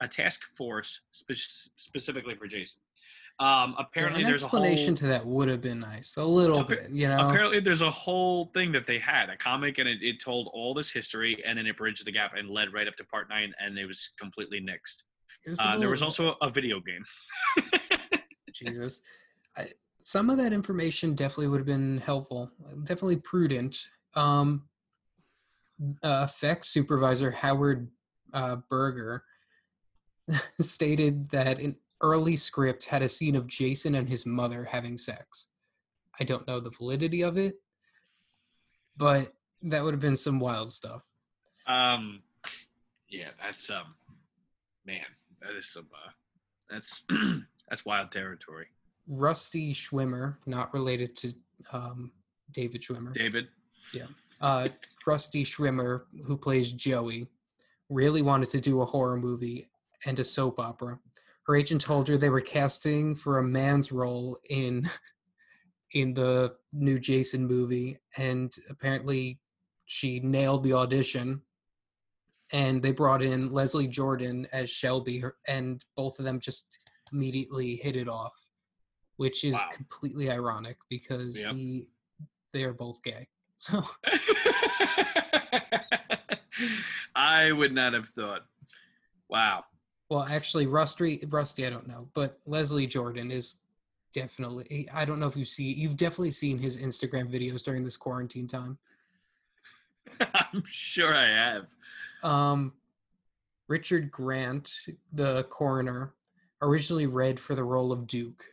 a 0.00 0.08
task 0.08 0.44
force 0.56 1.00
spe- 1.10 1.72
specifically 1.76 2.34
for 2.34 2.46
Jason. 2.46 2.80
Um, 3.40 3.70
Yeah, 3.70 3.84
apparently, 3.86 4.22
an 4.22 4.28
there's 4.28 4.42
a 4.42 4.44
explanation 4.44 4.88
whole 4.88 4.96
to 4.96 5.06
that 5.06 5.24
would 5.24 5.48
have 5.48 5.62
been 5.62 5.80
nice, 5.80 6.18
a 6.18 6.24
little 6.24 6.62
bit, 6.62 6.90
you 6.90 7.08
know. 7.08 7.26
apparently 7.26 7.58
there's 7.58 7.80
a 7.80 7.90
whole 7.90 8.46
thing 8.52 8.70
that 8.72 8.86
they 8.86 8.98
had 8.98 9.30
a 9.30 9.36
comic 9.36 9.78
and 9.78 9.88
it, 9.88 10.02
it 10.02 10.20
told 10.20 10.50
all 10.52 10.74
this 10.74 10.90
history 10.90 11.42
and 11.46 11.56
then 11.56 11.66
it 11.66 11.78
bridged 11.78 12.04
the 12.04 12.12
gap 12.12 12.34
and 12.36 12.50
led 12.50 12.70
right 12.74 12.86
up 12.86 12.96
to 12.96 13.04
part 13.04 13.30
nine 13.30 13.54
and 13.58 13.78
it 13.78 13.86
was 13.86 14.10
completely 14.18 14.60
nixed. 14.60 15.04
Was 15.48 15.58
Uh, 15.58 15.78
there 15.78 15.88
was 15.88 16.02
also 16.02 16.36
a 16.42 16.50
video 16.50 16.80
game. 16.80 17.02
Jesus. 18.52 19.00
I, 19.56 19.68
some 20.02 20.28
of 20.28 20.36
that 20.36 20.52
information 20.52 21.14
definitely 21.14 21.48
would 21.48 21.60
have 21.60 21.66
been 21.66 21.98
helpful, 21.98 22.50
definitely 22.84 23.16
prudent. 23.16 23.86
Um, 24.14 24.68
uh, 26.02 26.26
effects 26.28 26.68
supervisor 26.68 27.30
Howard 27.30 27.88
uh, 28.34 28.56
Berger 28.68 29.24
stated 30.60 31.30
that 31.30 31.58
an 31.58 31.76
early 32.00 32.36
script 32.36 32.84
had 32.84 33.02
a 33.02 33.08
scene 33.08 33.36
of 33.36 33.46
Jason 33.46 33.94
and 33.94 34.08
his 34.08 34.26
mother 34.26 34.64
having 34.64 34.96
sex. 34.98 35.48
I 36.18 36.24
don't 36.24 36.46
know 36.46 36.60
the 36.60 36.70
validity 36.70 37.22
of 37.22 37.36
it, 37.36 37.54
but 38.96 39.32
that 39.62 39.82
would 39.82 39.94
have 39.94 40.00
been 40.00 40.16
some 40.16 40.40
wild 40.40 40.72
stuff. 40.72 41.02
Um, 41.66 42.22
yeah, 43.08 43.28
that's 43.42 43.70
um, 43.70 43.94
man, 44.86 45.04
that 45.40 45.56
is 45.56 45.68
some 45.68 45.86
uh, 45.94 46.10
that's 46.68 47.02
that's 47.68 47.84
wild 47.84 48.10
territory. 48.12 48.66
Rusty 49.08 49.72
Schwimmer, 49.72 50.36
not 50.46 50.72
related 50.72 51.16
to 51.16 51.32
um, 51.72 52.12
David 52.52 52.82
Schwimmer. 52.82 53.12
David, 53.12 53.48
Yeah. 53.92 54.06
uh, 54.40 54.68
Rusty 55.06 55.44
Schwimmer, 55.44 56.02
who 56.26 56.36
plays 56.36 56.70
Joey, 56.72 57.26
really 57.88 58.22
wanted 58.22 58.50
to 58.50 58.60
do 58.60 58.82
a 58.82 58.86
horror 58.86 59.16
movie 59.16 59.68
and 60.06 60.18
a 60.20 60.24
soap 60.24 60.60
opera. 60.60 60.98
Her 61.50 61.56
agent 61.56 61.80
told 61.80 62.06
her 62.06 62.16
they 62.16 62.30
were 62.30 62.40
casting 62.40 63.16
for 63.16 63.38
a 63.38 63.42
man's 63.42 63.90
role 63.90 64.38
in 64.50 64.88
in 65.94 66.14
the 66.14 66.54
new 66.72 66.96
Jason 67.00 67.44
movie, 67.44 67.98
and 68.16 68.54
apparently 68.68 69.40
she 69.86 70.20
nailed 70.20 70.62
the 70.62 70.74
audition. 70.74 71.42
And 72.52 72.80
they 72.80 72.92
brought 72.92 73.20
in 73.20 73.50
Leslie 73.50 73.88
Jordan 73.88 74.46
as 74.52 74.70
Shelby, 74.70 75.24
and 75.48 75.84
both 75.96 76.20
of 76.20 76.24
them 76.24 76.38
just 76.38 76.78
immediately 77.12 77.74
hit 77.74 77.96
it 77.96 78.06
off, 78.08 78.46
which 79.16 79.42
is 79.42 79.54
Wow. 79.54 79.70
completely 79.72 80.30
ironic 80.30 80.76
because 80.88 81.36
Yep. 81.36 81.54
he 81.56 81.88
they 82.52 82.62
are 82.62 82.72
both 82.74 83.02
gay. 83.02 83.26
So 83.56 83.84
I 87.16 87.50
would 87.50 87.72
not 87.72 87.92
have 87.94 88.08
thought. 88.10 88.46
Wow. 89.28 89.64
Well, 90.10 90.24
actually, 90.24 90.66
Rusty, 90.66 91.22
Rusty, 91.28 91.64
I 91.66 91.70
don't 91.70 91.86
know, 91.86 92.08
but 92.14 92.40
Leslie 92.44 92.86
Jordan 92.88 93.30
is 93.30 93.58
definitely. 94.12 94.88
I 94.92 95.04
don't 95.04 95.20
know 95.20 95.28
if 95.28 95.36
you 95.36 95.44
see, 95.44 95.72
you've 95.72 95.96
definitely 95.96 96.32
seen 96.32 96.58
his 96.58 96.76
Instagram 96.76 97.30
videos 97.32 97.62
during 97.64 97.84
this 97.84 97.96
quarantine 97.96 98.48
time. 98.48 98.76
I'm 100.20 100.64
sure 100.66 101.16
I 101.16 101.28
have. 101.28 101.68
Um, 102.24 102.72
Richard 103.68 104.10
Gant, 104.12 104.80
the 105.12 105.44
coroner, 105.44 106.12
originally 106.60 107.06
read 107.06 107.38
for 107.38 107.54
the 107.54 107.62
role 107.62 107.92
of 107.92 108.08
Duke, 108.08 108.44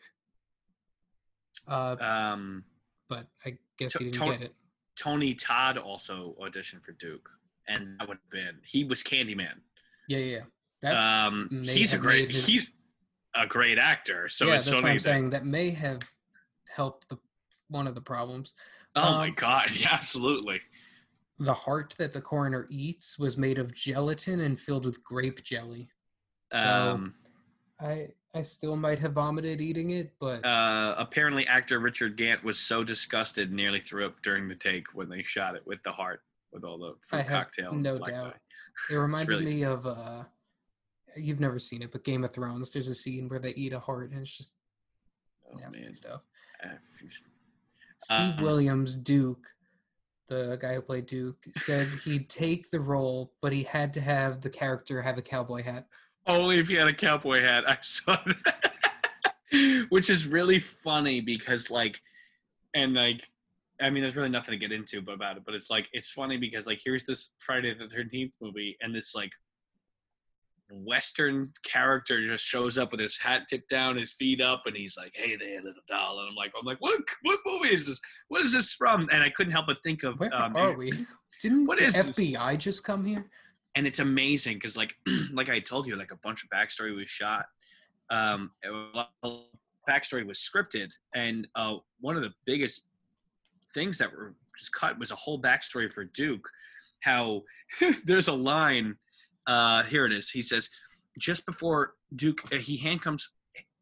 uh, 1.68 1.96
Um, 2.00 2.64
but 3.08 3.26
I 3.46 3.58
guess 3.78 3.94
To- 3.94 4.00
he 4.04 4.12
didn't 4.12 4.26
to- 4.28 4.32
get 4.38 4.42
it. 4.44 4.56
Tony 4.96 5.34
Todd 5.36 5.78
also 5.78 6.36
auditioned 6.42 6.84
for 6.84 6.92
Duke, 6.94 7.30
and 7.68 8.00
that 8.00 8.08
would 8.08 8.18
have 8.18 8.30
been 8.32 8.60
he 8.64 8.84
was 8.84 9.04
Candyman. 9.04 9.60
Yeah, 10.08 10.18
yeah, 10.20 10.38
yeah. 10.38 10.42
That, 10.82 10.96
Um, 10.96 11.50
he's 11.64 11.94
a 11.94 11.98
great 11.98 12.30
his- 12.30 12.46
he's 12.46 12.72
a 13.34 13.48
great 13.48 13.78
actor. 13.80 14.30
So 14.30 14.48
yeah, 14.48 14.56
it's 14.56 14.66
that's 14.66 14.76
what. 14.76 14.86
I'm 14.90 14.96
that- 14.98 15.02
saying. 15.02 15.30
That 15.32 15.46
may 15.46 15.72
have 15.72 16.02
helped 16.70 17.10
the 17.10 17.18
one 17.70 17.88
of 17.88 17.96
the 17.96 18.02
problems. 18.02 18.54
oh 18.96 19.12
my 19.18 19.28
Um, 19.28 19.34
god, 19.36 19.70
yeah, 19.76 19.90
absolutely. 19.92 20.62
The 21.40 21.54
heart 21.54 21.94
that 22.00 22.14
the 22.14 22.22
coroner 22.22 22.68
eats 22.70 23.20
was 23.20 23.38
made 23.38 23.58
of 23.60 23.74
gelatin 23.74 24.40
and 24.42 24.60
filled 24.60 24.86
with 24.86 25.04
grape 25.04 25.44
jelly. 25.44 25.90
So- 26.52 26.60
Um, 26.94 27.16
I 27.80 28.10
I 28.34 28.42
still 28.44 28.76
might 28.76 29.00
have 29.00 29.14
vomited 29.14 29.62
eating 29.62 29.92
it, 29.92 30.14
but 30.20 30.46
uh, 30.46 30.96
apparently, 30.98 31.48
actor 31.48 31.80
Richard 31.80 32.18
Gant 32.18 32.44
was 32.44 32.60
so 32.60 32.84
disgusted, 32.84 33.52
nearly 33.52 33.80
threw 33.82 34.06
up 34.06 34.22
during 34.22 34.48
the 34.48 34.56
take 34.56 34.94
when 34.94 35.10
they 35.10 35.24
shot 35.24 35.56
it 35.56 35.66
with 35.66 35.82
the 35.84 35.92
heart, 35.92 36.22
with 36.52 36.64
all 36.64 36.78
the 36.78 36.96
I 37.18 37.24
cocktail. 37.24 37.74
no 37.74 37.98
doubt. 37.98 38.34
dye. 38.34 38.94
it 38.94 38.96
reminded 38.98 39.30
really- 39.40 39.46
me 39.46 39.64
of 39.64 39.86
uh 39.88 40.24
you've 41.18 41.40
never 41.40 41.60
seen 41.60 41.82
it, 41.82 41.92
but 41.92 42.04
Game 42.04 42.24
of 42.24 42.32
Thrones. 42.32 42.72
There's 42.72 42.88
a 42.88 42.96
scene 42.96 43.28
where 43.30 43.40
they 43.40 43.52
eat 43.52 43.74
a 43.74 43.80
heart, 43.80 44.12
and 44.12 44.22
it's 44.22 44.36
just 44.38 44.54
Oh 45.52 45.58
nasty 45.58 45.82
man, 45.84 45.94
stuff. 45.94 46.22
Uh, 46.64 46.70
you- 47.02 47.10
Steve 48.00 48.38
Um, 48.38 48.42
Williams, 48.44 48.96
Duke, 48.96 49.48
the 50.28 50.58
guy 50.62 50.76
who 50.76 50.82
played 50.82 51.06
Duke, 51.08 51.38
said 51.56 51.88
he'd 52.06 52.30
take 52.30 52.70
the 52.70 52.80
role, 52.80 53.34
but 53.42 53.52
he 53.52 53.64
had 53.64 53.92
to 53.96 54.02
have 54.02 54.42
the 54.42 54.50
character 54.50 55.02
have 55.02 55.18
a 55.18 55.22
cowboy 55.22 55.64
hat. 55.64 55.88
Only 56.28 56.60
if 56.60 56.68
he 56.68 56.76
had 56.76 56.88
a 56.88 56.94
cowboy 56.94 57.42
hat. 57.42 57.64
I 57.68 57.78
saw 57.82 58.14
that. 58.26 59.34
Which 59.90 60.10
is 60.10 60.28
really 60.28 60.60
funny 60.60 61.22
because 61.22 61.72
like 61.72 62.00
and 62.76 62.94
like 62.94 63.26
I 63.82 63.90
mean 63.90 64.04
there's 64.04 64.16
really 64.18 64.30
nothing 64.30 64.52
to 64.52 64.58
get 64.58 64.72
into 64.74 65.00
about 65.00 65.38
it, 65.38 65.44
but 65.46 65.56
it's 65.56 65.70
like 65.70 65.88
it's 65.94 66.10
funny 66.12 66.36
because 66.38 66.68
like 66.68 66.82
here's 66.84 67.06
this 67.06 67.30
Friday 67.38 67.74
the 67.74 67.88
thirteenth 67.88 68.34
movie 68.42 68.78
and 68.82 68.94
this 68.94 69.16
like 69.16 69.32
Western 70.70 71.52
character 71.64 72.26
just 72.26 72.44
shows 72.44 72.78
up 72.78 72.92
with 72.92 73.00
his 73.00 73.18
hat 73.18 73.44
tipped 73.50 73.70
down, 73.70 73.98
his 73.98 74.12
feet 74.12 74.42
up, 74.42 74.64
and 74.66 74.76
he's 74.76 74.98
like, 74.98 75.14
"Hey 75.16 75.36
there, 75.36 75.62
little 75.62 75.82
doll," 75.88 76.20
and 76.20 76.30
I'm 76.30 76.36
like, 76.36 76.52
"I'm 76.60 76.66
like, 76.66 76.82
what? 76.82 77.00
What 77.24 77.40
movie 77.46 77.74
is 77.74 77.88
this? 77.88 78.00
What 78.28 78.42
is 78.42 78.52
this 78.52 78.74
from?" 78.74 79.08
And 79.12 79.24
I 79.24 79.30
couldn't 79.30 79.54
help 79.54 79.68
but 79.68 79.82
think 79.82 80.04
of 80.04 80.20
Where 80.20 80.36
um, 80.36 80.56
are 80.56 80.74
we? 80.74 80.92
Didn't 81.42 81.66
what 81.66 81.80
the 81.80 81.86
is 81.86 81.94
this? 81.94 82.18
FBI 82.18 82.58
just 82.58 82.84
come 82.84 83.06
here? 83.06 83.30
and 83.78 83.86
it's 83.86 84.00
amazing 84.00 84.56
because 84.56 84.76
like 84.76 84.96
like 85.32 85.50
i 85.50 85.60
told 85.60 85.88
you 85.88 85.96
like 85.96 86.12
a 86.12 86.18
bunch 86.18 86.44
of 86.44 86.50
backstory 86.50 86.96
was 86.96 87.10
shot 87.10 87.46
um 88.10 88.52
a 88.66 89.04
backstory 89.88 90.26
was 90.26 90.40
scripted 90.40 90.92
and 91.16 91.48
uh 91.56 91.76
one 92.02 92.16
of 92.18 92.24
the 92.24 92.34
biggest 92.46 92.84
things 93.74 93.98
that 93.98 94.12
were 94.12 94.34
just 94.58 94.74
cut 94.74 94.98
was 94.98 95.12
a 95.12 95.16
whole 95.16 95.40
backstory 95.40 95.92
for 95.92 96.04
duke 96.04 96.50
how 97.02 97.42
there's 98.06 98.28
a 98.28 98.34
line 98.34 98.96
uh 99.48 99.84
here 99.84 100.06
it 100.06 100.12
is. 100.12 100.30
He 100.30 100.42
says 100.42 100.70
just 101.18 101.46
before 101.46 101.94
duke 102.16 102.42
uh, 102.54 102.58
he 102.58 102.78
handcuffs 102.78 103.30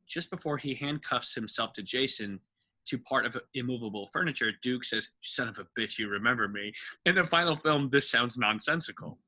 just 0.07 0.29
before 0.29 0.57
he 0.57 0.73
handcuffs 0.75 1.33
himself 1.33 1.73
to 1.73 1.81
jason 1.81 2.39
to 2.85 2.97
part 2.99 3.25
of 3.25 3.35
immovable 3.55 4.07
furniture 4.13 4.51
duke 4.61 4.83
says 4.83 5.09
son 5.21 5.47
of 5.47 5.57
a 5.57 5.65
bitch 5.79 5.97
you 5.97 6.07
remember 6.07 6.47
me. 6.47 6.71
In 7.05 7.15
the 7.15 7.23
final 7.25 7.55
film 7.55 7.89
this 7.91 8.09
sounds 8.09 8.37
nonsensical. 8.37 9.19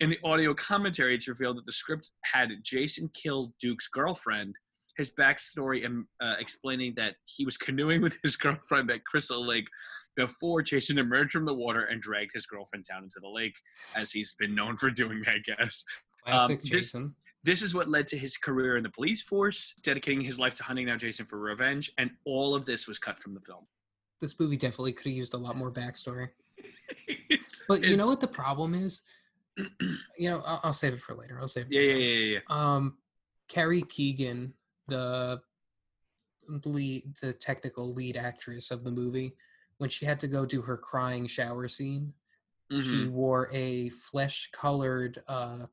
In 0.00 0.10
the 0.10 0.18
audio 0.24 0.52
commentary, 0.52 1.14
it's 1.14 1.26
revealed 1.26 1.56
that 1.56 1.64
the 1.64 1.72
script 1.72 2.10
had 2.22 2.50
Jason 2.62 3.08
kill 3.14 3.54
Duke's 3.58 3.88
girlfriend. 3.88 4.54
His 4.98 5.10
backstory 5.18 5.86
um, 5.86 6.06
uh, 6.20 6.34
explaining 6.38 6.92
that 6.96 7.14
he 7.24 7.46
was 7.46 7.56
canoeing 7.56 8.02
with 8.02 8.18
his 8.22 8.36
girlfriend 8.36 8.90
at 8.90 9.06
Crystal 9.06 9.44
Lake 9.44 9.66
before 10.16 10.62
Jason 10.62 10.98
emerged 10.98 11.32
from 11.32 11.44
the 11.44 11.54
water 11.54 11.84
and 11.84 12.00
dragged 12.00 12.32
his 12.34 12.46
girlfriend 12.46 12.84
down 12.84 13.04
into 13.04 13.20
the 13.20 13.28
lake, 13.28 13.56
as 13.94 14.10
he's 14.10 14.34
been 14.34 14.54
known 14.54 14.76
for 14.76 14.90
doing, 14.90 15.22
I 15.26 15.38
guess. 15.38 15.84
Classic 16.24 16.60
this- 16.60 16.70
Jason. 16.70 17.14
This 17.44 17.62
is 17.62 17.74
what 17.76 17.88
led 17.88 18.08
to 18.08 18.18
his 18.18 18.36
career 18.36 18.76
in 18.76 18.82
the 18.82 18.90
police 18.90 19.22
force, 19.22 19.72
dedicating 19.84 20.20
his 20.20 20.40
life 20.40 20.54
to 20.54 20.64
hunting 20.64 20.86
down 20.86 20.98
Jason 20.98 21.26
for 21.26 21.38
revenge, 21.38 21.92
and 21.96 22.10
all 22.24 22.56
of 22.56 22.64
this 22.64 22.88
was 22.88 22.98
cut 22.98 23.20
from 23.20 23.34
the 23.34 23.40
film. 23.40 23.68
This 24.20 24.40
movie 24.40 24.56
definitely 24.56 24.94
could 24.94 25.06
have 25.06 25.14
used 25.14 25.32
a 25.32 25.36
lot 25.36 25.56
more 25.56 25.70
backstory. 25.70 26.30
But 27.68 27.82
you 27.82 27.96
know 27.96 28.06
what 28.06 28.20
the 28.20 28.28
problem 28.28 28.74
is? 28.74 29.02
you 29.56 30.30
know, 30.30 30.42
I'll, 30.44 30.60
I'll 30.64 30.72
save 30.72 30.92
it 30.92 31.00
for 31.00 31.14
later. 31.14 31.38
I'll 31.40 31.48
save 31.48 31.66
it. 31.66 31.72
Yeah, 31.72 31.80
yeah, 31.80 31.94
yeah, 31.94 32.18
yeah. 32.18 32.32
yeah. 32.34 32.40
Um, 32.48 32.98
Kari 33.48 33.82
Keegan, 33.82 34.52
the 34.88 35.40
lead, 36.64 37.04
the 37.20 37.32
technical 37.32 37.92
lead 37.92 38.16
actress 38.16 38.70
of 38.70 38.84
the 38.84 38.90
movie, 38.90 39.34
when 39.78 39.90
she 39.90 40.06
had 40.06 40.20
to 40.20 40.28
go 40.28 40.46
do 40.46 40.62
her 40.62 40.76
crying 40.76 41.26
shower 41.26 41.68
scene, 41.68 42.12
she 42.70 42.76
Mhm. 43.06 43.10
wore 43.10 43.48
a 43.52 43.88
flesh-colored 43.90 45.22
uh, 45.28 45.66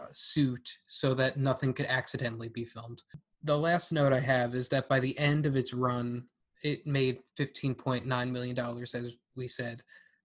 uh, 0.00 0.06
suit 0.12 0.78
so 0.86 1.14
that 1.14 1.36
nothing 1.36 1.72
could 1.74 1.86
accidentally 1.86 2.48
be 2.48 2.64
filmed. 2.64 3.02
The 3.42 3.58
last 3.58 3.92
note 3.92 4.12
I 4.12 4.20
have 4.20 4.54
is 4.54 4.68
that 4.70 4.88
by 4.88 5.00
the 5.00 5.16
end 5.18 5.46
of 5.46 5.56
its 5.56 5.72
run, 5.72 6.28
it 6.62 6.86
made 6.86 7.22
$15.9 7.36 8.30
million, 8.30 8.58
as 8.58 9.16
we 9.36 9.48
said, 9.48 9.82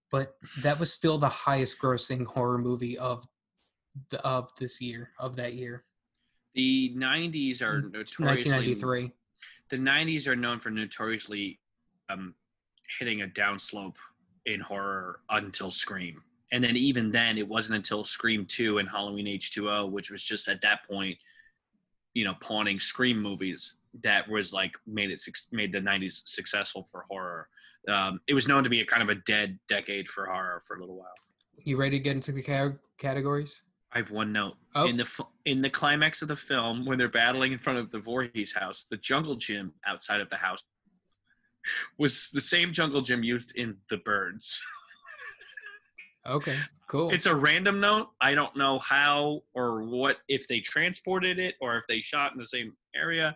but 0.09 0.37
that 0.61 0.79
was 0.79 0.91
still 0.93 1.17
the 1.17 1.29
highest 1.29 1.79
grossing 1.79 2.25
horror 2.25 2.57
movie 2.57 2.97
of 2.97 3.25
the, 4.09 4.19
of 4.25 4.53
this 4.55 4.81
year, 4.81 5.11
of 5.19 5.35
that 5.35 5.53
year, 5.53 5.85
The 6.55 6.93
'90s 6.95 7.61
are 7.61 7.81
notoriously 7.81 8.25
1993. 8.25 9.13
the 9.69 9.77
90s 9.77 10.27
are 10.27 10.35
known 10.35 10.59
for 10.59 10.69
notoriously 10.71 11.59
um, 12.09 12.35
hitting 12.99 13.21
a 13.21 13.27
downslope 13.27 13.95
in 14.45 14.59
horror 14.59 15.19
until 15.29 15.71
Scream. 15.71 16.21
And 16.51 16.63
then 16.63 16.75
even 16.75 17.11
then, 17.11 17.37
it 17.37 17.47
wasn't 17.47 17.77
until 17.77 18.03
Scream 18.03 18.45
2 18.45 18.77
and 18.77 18.87
Halloween 18.87 19.25
H2O, 19.25 19.89
which 19.89 20.11
was 20.11 20.23
just 20.23 20.47
at 20.47 20.61
that 20.61 20.87
point, 20.87 21.17
you 22.13 22.23
know, 22.23 22.35
pawning 22.39 22.79
Scream 22.79 23.19
movies, 23.19 23.75
that 24.01 24.27
was 24.27 24.53
like 24.53 24.75
made 24.87 25.11
it 25.11 25.21
made 25.51 25.71
the 25.71 25.79
90s 25.79 26.21
successful 26.25 26.83
for 26.83 27.05
horror. 27.09 27.47
Um, 27.87 28.19
it 28.27 28.33
was 28.33 28.47
known 28.47 28.63
to 28.63 28.69
be 28.69 28.81
a 28.81 28.85
kind 28.85 29.03
of 29.03 29.09
a 29.09 29.15
dead 29.15 29.59
decade 29.67 30.07
for 30.07 30.25
horror 30.25 30.61
for 30.65 30.77
a 30.77 30.79
little 30.79 30.95
while. 30.95 31.13
You 31.57 31.77
ready 31.77 31.97
to 31.97 32.03
get 32.03 32.15
into 32.15 32.31
the 32.31 32.41
ca- 32.41 32.77
categories? 32.97 33.63
I 33.91 33.99
have 33.99 34.09
one 34.09 34.31
note. 34.31 34.55
Oh. 34.73 34.87
In 34.87 34.97
the 34.97 35.25
in 35.45 35.61
the 35.61 35.69
climax 35.69 36.21
of 36.23 36.27
the 36.27 36.35
film, 36.35 36.85
when 36.85 36.97
they're 36.97 37.09
battling 37.09 37.51
in 37.51 37.59
front 37.59 37.77
of 37.77 37.91
the 37.91 37.99
Voorhees 37.99 38.53
house, 38.53 38.85
the 38.89 38.97
jungle 38.97 39.35
gym 39.35 39.73
outside 39.85 40.19
of 40.19 40.29
the 40.29 40.35
house 40.35 40.63
was 41.97 42.29
the 42.33 42.41
same 42.41 42.73
jungle 42.73 43.01
gym 43.01 43.23
used 43.23 43.55
in 43.55 43.77
The 43.89 43.97
Birds. 43.97 44.61
Okay, 46.25 46.57
cool. 46.87 47.09
It's 47.09 47.25
a 47.25 47.35
random 47.35 47.81
note. 47.81 48.07
I 48.21 48.33
don't 48.33 48.55
know 48.55 48.79
how 48.79 49.41
or 49.53 49.83
what 49.83 50.17
if 50.29 50.47
they 50.47 50.61
transported 50.61 51.37
it 51.37 51.55
or 51.59 51.77
if 51.77 51.85
they 51.87 51.99
shot 51.99 52.31
in 52.31 52.37
the 52.37 52.45
same 52.45 52.73
area. 52.95 53.35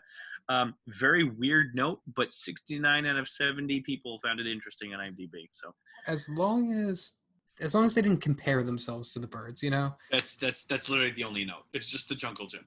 Um, 0.49 0.75
very 0.87 1.25
weird 1.25 1.75
note, 1.75 1.99
but 2.15 2.31
69 2.31 3.05
out 3.05 3.17
of 3.17 3.27
70 3.27 3.81
people 3.81 4.17
found 4.19 4.39
it 4.39 4.47
interesting 4.47 4.93
on 4.93 5.01
IMDb. 5.01 5.49
So 5.51 5.73
as 6.07 6.29
long 6.29 6.71
as 6.71 7.13
as 7.59 7.73
long 7.75 7.85
as 7.85 7.95
they 7.95 8.01
didn't 8.01 8.21
compare 8.21 8.63
themselves 8.63 9.11
to 9.13 9.19
the 9.19 9.27
birds, 9.27 9.61
you 9.61 9.71
know. 9.71 9.93
that's 10.11 10.37
that's 10.37 10.63
that's 10.65 10.89
literally 10.89 11.11
the 11.11 11.23
only 11.23 11.43
note. 11.43 11.63
It's 11.73 11.87
just 11.87 12.07
the 12.07 12.15
jungle 12.15 12.47
gym. 12.47 12.65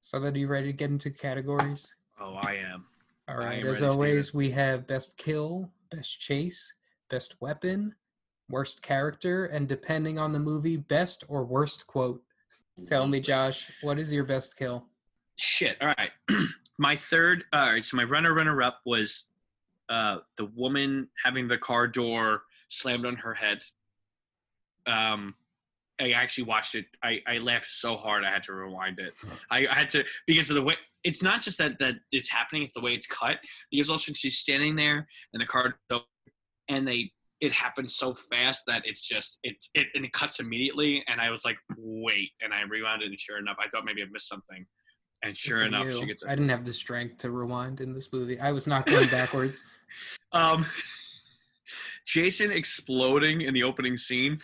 So 0.00 0.20
then, 0.20 0.34
are 0.34 0.38
you 0.38 0.46
ready 0.46 0.68
to 0.68 0.72
get 0.72 0.90
into 0.90 1.10
categories? 1.10 1.96
Oh, 2.20 2.34
I 2.34 2.54
am. 2.54 2.84
All 3.28 3.36
right. 3.36 3.64
As 3.64 3.82
ready, 3.82 3.92
always, 3.92 4.32
we 4.32 4.50
have 4.52 4.86
best 4.86 5.18
kill, 5.18 5.70
best 5.90 6.18
chase, 6.18 6.72
best 7.10 7.36
weapon, 7.40 7.94
worst 8.48 8.82
character, 8.82 9.46
and 9.46 9.68
depending 9.68 10.18
on 10.18 10.32
the 10.32 10.38
movie, 10.38 10.78
best 10.78 11.24
or 11.28 11.44
worst 11.44 11.86
quote. 11.86 12.22
Tell 12.86 13.06
me, 13.06 13.20
Josh, 13.20 13.70
what 13.82 13.98
is 13.98 14.12
your 14.12 14.24
best 14.24 14.56
kill? 14.56 14.86
Shit. 15.36 15.76
All 15.82 15.92
right. 15.98 16.10
my 16.78 16.96
third. 16.96 17.44
All 17.52 17.66
right. 17.66 17.84
So 17.84 17.98
my 17.98 18.04
runner 18.04 18.32
runner 18.34 18.62
up 18.62 18.80
was 18.86 19.26
uh, 19.90 20.18
the 20.36 20.46
woman 20.56 21.08
having 21.22 21.48
the 21.48 21.58
car 21.58 21.86
door 21.86 22.42
slammed 22.70 23.04
on 23.04 23.16
her 23.16 23.34
head. 23.34 23.60
Um, 24.86 25.34
I 26.00 26.12
actually 26.12 26.44
watched 26.44 26.76
it. 26.76 26.86
I, 27.02 27.20
I 27.26 27.38
laughed 27.38 27.68
so 27.68 27.96
hard 27.96 28.24
I 28.24 28.30
had 28.30 28.44
to 28.44 28.54
rewind 28.54 29.00
it. 29.00 29.12
I, 29.50 29.66
I 29.66 29.74
had 29.74 29.90
to 29.90 30.04
because 30.26 30.48
of 30.48 30.56
the 30.56 30.62
way 30.62 30.76
it's 31.04 31.22
not 31.22 31.42
just 31.42 31.58
that 31.58 31.78
that 31.80 31.94
it's 32.12 32.30
happening; 32.30 32.62
it's 32.62 32.74
the 32.74 32.80
way 32.80 32.92
it's 32.94 33.06
cut. 33.06 33.38
Because 33.70 33.90
also 33.90 34.12
she's 34.12 34.38
standing 34.38 34.76
there 34.76 35.06
and 35.32 35.40
the 35.40 35.46
car 35.46 35.76
door, 35.88 36.02
and 36.68 36.86
they 36.86 37.10
it 37.40 37.52
happens 37.52 37.94
so 37.94 38.12
fast 38.12 38.64
that 38.66 38.82
it's 38.84 39.06
just 39.06 39.38
it's 39.42 39.70
it 39.74 39.86
and 39.94 40.04
it 40.04 40.12
cuts 40.12 40.40
immediately. 40.40 41.04
And 41.08 41.20
I 41.20 41.30
was 41.30 41.44
like, 41.44 41.56
wait, 41.76 42.30
and 42.40 42.52
I 42.52 42.62
rewound 42.62 43.02
it, 43.02 43.06
and 43.06 43.18
sure 43.18 43.38
enough, 43.38 43.56
I 43.58 43.68
thought 43.68 43.84
maybe 43.84 44.02
I 44.02 44.06
missed 44.10 44.28
something. 44.28 44.66
And 45.22 45.36
sure 45.36 45.64
enough, 45.64 45.86
you. 45.86 45.98
she 45.98 46.06
gets. 46.06 46.24
I 46.24 46.30
didn't 46.30 46.50
have 46.50 46.64
the 46.64 46.72
strength 46.72 47.18
to 47.18 47.30
rewind 47.30 47.80
in 47.80 47.92
this 47.92 48.12
movie. 48.12 48.38
I 48.38 48.52
was 48.52 48.66
not 48.66 48.86
going 48.86 49.08
backwards. 49.08 49.62
Um, 50.32 50.66
Jason 52.04 52.52
exploding 52.52 53.40
in 53.40 53.54
the 53.54 53.62
opening 53.62 53.96
scene, 53.96 54.38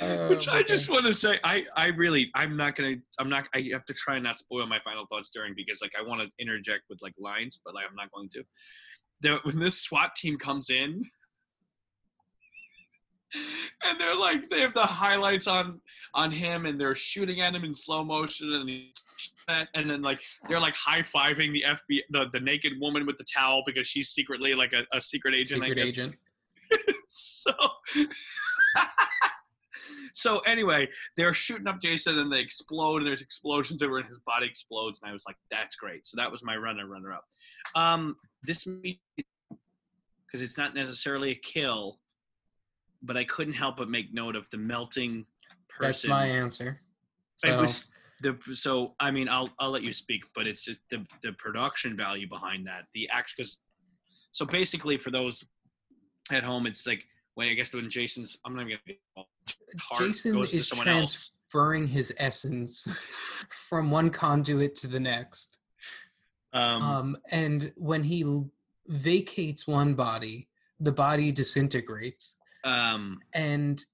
Uh, 0.00 0.28
which 0.28 0.46
I 0.48 0.58
okay. 0.58 0.68
just 0.68 0.90
want 0.90 1.06
to 1.06 1.14
say, 1.14 1.38
I, 1.42 1.64
I 1.76 1.86
really, 1.88 2.30
I'm 2.34 2.56
not 2.56 2.76
gonna, 2.76 2.96
I'm 3.18 3.30
not, 3.30 3.48
I 3.54 3.68
have 3.72 3.84
to 3.86 3.94
try 3.94 4.16
and 4.16 4.24
not 4.24 4.38
spoil 4.38 4.66
my 4.66 4.78
final 4.84 5.06
thoughts 5.06 5.30
during 5.32 5.54
because 5.54 5.80
like 5.80 5.92
I 5.98 6.06
want 6.06 6.20
to 6.20 6.28
interject 6.38 6.82
with 6.90 6.98
like 7.02 7.14
lines, 7.18 7.60
but 7.64 7.74
like 7.74 7.84
I'm 7.88 7.96
not 7.96 8.10
going 8.12 8.28
to. 8.30 8.44
The, 9.22 9.38
when 9.44 9.58
this 9.58 9.82
SWAT 9.82 10.14
team 10.16 10.38
comes 10.38 10.70
in, 10.70 11.02
and 13.84 14.00
they're 14.00 14.16
like, 14.16 14.50
they 14.50 14.60
have 14.60 14.74
the 14.74 14.82
highlights 14.82 15.46
on 15.46 15.80
on 16.14 16.30
him, 16.30 16.66
and 16.66 16.80
they're 16.80 16.94
shooting 16.94 17.40
at 17.40 17.54
him 17.54 17.64
in 17.64 17.74
slow 17.74 18.04
motion, 18.04 18.52
and 18.52 18.68
he, 18.68 18.92
and 19.74 19.90
then 19.90 20.02
like 20.02 20.20
they're 20.48 20.60
like 20.60 20.74
high 20.74 21.00
fiving 21.00 21.52
the 21.52 21.64
FBI, 21.66 22.00
the, 22.10 22.26
the 22.32 22.40
naked 22.40 22.72
woman 22.80 23.06
with 23.06 23.16
the 23.18 23.24
towel 23.24 23.62
because 23.64 23.86
she's 23.86 24.10
secretly 24.10 24.54
like 24.54 24.72
a, 24.72 24.84
a 24.96 25.00
secret 25.00 25.34
agent. 25.34 25.62
Secret 25.62 25.78
agent. 25.78 26.14
so 27.08 27.52
so 30.12 30.38
anyway 30.40 30.88
they're 31.16 31.32
shooting 31.34 31.66
up 31.66 31.80
jason 31.80 32.18
and 32.18 32.32
they 32.32 32.40
explode 32.40 32.98
and 32.98 33.06
there's 33.06 33.22
explosions 33.22 33.82
everywhere 33.82 34.00
and 34.00 34.08
his 34.08 34.20
body 34.20 34.46
explodes 34.46 35.00
and 35.02 35.10
i 35.10 35.12
was 35.12 35.24
like 35.26 35.36
that's 35.50 35.76
great 35.76 36.06
so 36.06 36.16
that 36.16 36.30
was 36.30 36.42
my 36.44 36.56
runner 36.56 36.86
runner 36.86 37.12
up 37.12 37.24
um 37.74 38.16
this 38.42 38.64
because 38.64 40.42
it's 40.42 40.58
not 40.58 40.74
necessarily 40.74 41.30
a 41.30 41.34
kill 41.36 41.98
but 43.02 43.16
i 43.16 43.24
couldn't 43.24 43.54
help 43.54 43.76
but 43.76 43.88
make 43.88 44.12
note 44.12 44.36
of 44.36 44.48
the 44.50 44.58
melting 44.58 45.24
That's 45.80 46.02
person 46.02 46.10
my 46.10 46.26
answer. 46.26 46.78
it 47.44 47.48
So, 47.48 47.60
was 47.60 47.86
the 48.22 48.36
so 48.54 48.94
I 49.00 49.10
mean 49.10 49.28
I'll 49.28 49.48
I'll 49.58 49.70
let 49.70 49.82
you 49.82 49.92
speak, 49.92 50.22
but 50.34 50.46
it's 50.46 50.64
just 50.64 50.80
the 50.90 51.06
the 51.22 51.32
production 51.34 51.96
value 51.96 52.28
behind 52.28 52.66
that. 52.66 52.82
The 52.94 53.08
act 53.08 53.32
because 53.36 53.62
so 54.32 54.44
basically 54.44 54.98
for 54.98 55.10
those 55.10 55.44
at 56.30 56.44
home, 56.44 56.66
it's 56.66 56.86
like 56.86 57.02
when 57.34 57.48
I 57.48 57.54
guess 57.54 57.72
when 57.72 57.88
Jason's 57.90 58.38
I'm 58.44 58.54
not 58.54 58.66
even 58.66 58.78
gonna 59.16 59.26
Jason 59.98 60.38
is 60.38 60.68
someone 60.68 60.88
else. 60.88 61.30
transferring 61.50 61.86
his 61.86 62.14
essence 62.18 62.86
from 63.48 63.90
one 63.90 64.10
conduit 64.10 64.76
to 64.76 64.88
the 64.88 65.00
next. 65.00 65.58
Um, 66.52 66.82
Um, 66.82 67.16
and 67.30 67.72
when 67.76 68.02
he 68.02 68.24
vacates 68.86 69.66
one 69.66 69.94
body, 69.94 70.48
the 70.80 70.92
body 70.92 71.30
disintegrates, 71.30 72.36
um, 72.64 73.20
and 73.32 73.84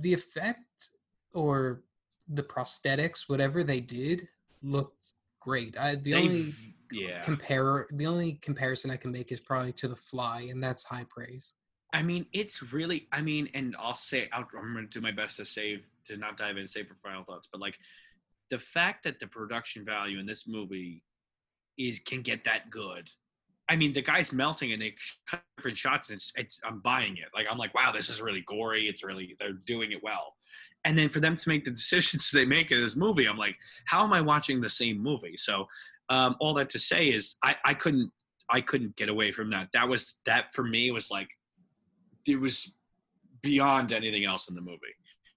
the 0.00 0.12
effect 0.12 0.90
or 1.34 1.82
the 2.28 2.42
prosthetics, 2.42 3.28
whatever 3.28 3.62
they 3.62 3.80
did, 3.80 4.28
looked 4.62 5.12
great. 5.40 5.76
I, 5.78 5.96
the 5.96 6.14
only 6.14 6.52
yeah. 6.92 7.20
compare, 7.20 7.86
the 7.92 8.06
only 8.06 8.34
comparison 8.34 8.90
I 8.90 8.96
can 8.96 9.12
make 9.12 9.32
is 9.32 9.40
probably 9.40 9.72
to 9.74 9.88
The 9.88 9.96
Fly, 9.96 10.48
and 10.50 10.62
that's 10.62 10.84
high 10.84 11.06
praise. 11.08 11.54
I 11.96 12.02
mean, 12.02 12.26
it's 12.34 12.74
really. 12.74 13.08
I 13.10 13.22
mean, 13.22 13.48
and 13.54 13.74
I'll 13.80 13.94
say 13.94 14.28
I'll, 14.30 14.46
I'm 14.58 14.74
going 14.74 14.86
to 14.86 14.98
do 14.98 15.00
my 15.00 15.12
best 15.12 15.38
to 15.38 15.46
save 15.46 15.80
to 16.04 16.18
not 16.18 16.36
dive 16.36 16.58
in 16.58 16.68
save 16.68 16.88
for 16.88 16.96
final 17.02 17.24
thoughts. 17.24 17.48
But 17.50 17.62
like, 17.62 17.78
the 18.50 18.58
fact 18.58 19.02
that 19.04 19.18
the 19.18 19.26
production 19.26 19.82
value 19.82 20.18
in 20.18 20.26
this 20.26 20.46
movie 20.46 21.02
is 21.78 21.98
can 22.00 22.20
get 22.20 22.44
that 22.44 22.68
good. 22.68 23.08
I 23.70 23.76
mean, 23.76 23.94
the 23.94 24.02
guy's 24.02 24.30
melting 24.30 24.72
and 24.72 24.82
they 24.82 24.94
cut 25.26 25.40
different 25.56 25.78
shots, 25.78 26.10
and 26.10 26.16
it's, 26.16 26.32
it's 26.36 26.60
I'm 26.66 26.80
buying 26.80 27.16
it. 27.16 27.28
Like 27.34 27.46
I'm 27.50 27.56
like, 27.56 27.74
wow, 27.74 27.92
this 27.92 28.10
is 28.10 28.20
really 28.20 28.44
gory. 28.46 28.88
It's 28.88 29.02
really 29.02 29.34
they're 29.40 29.54
doing 29.54 29.92
it 29.92 30.02
well. 30.02 30.34
And 30.84 30.98
then 30.98 31.08
for 31.08 31.20
them 31.20 31.34
to 31.34 31.48
make 31.48 31.64
the 31.64 31.70
decisions 31.82 32.30
they 32.30 32.44
make 32.44 32.72
in 32.72 32.82
this 32.82 32.94
movie, 32.94 33.24
I'm 33.24 33.38
like, 33.38 33.56
how 33.86 34.04
am 34.04 34.12
I 34.12 34.20
watching 34.20 34.60
the 34.60 34.68
same 34.68 35.02
movie? 35.02 35.38
So 35.38 35.66
um, 36.10 36.36
all 36.40 36.52
that 36.54 36.68
to 36.70 36.78
say 36.78 37.06
is, 37.06 37.36
I, 37.42 37.54
I 37.64 37.72
couldn't 37.72 38.12
I 38.50 38.60
couldn't 38.60 38.96
get 38.96 39.08
away 39.08 39.30
from 39.30 39.48
that. 39.50 39.70
That 39.72 39.88
was 39.88 40.20
that 40.26 40.52
for 40.52 40.62
me 40.62 40.90
was 40.90 41.10
like 41.10 41.30
it 42.28 42.36
was 42.36 42.74
beyond 43.42 43.92
anything 43.92 44.24
else 44.24 44.48
in 44.48 44.54
the 44.54 44.60
movie. 44.60 44.78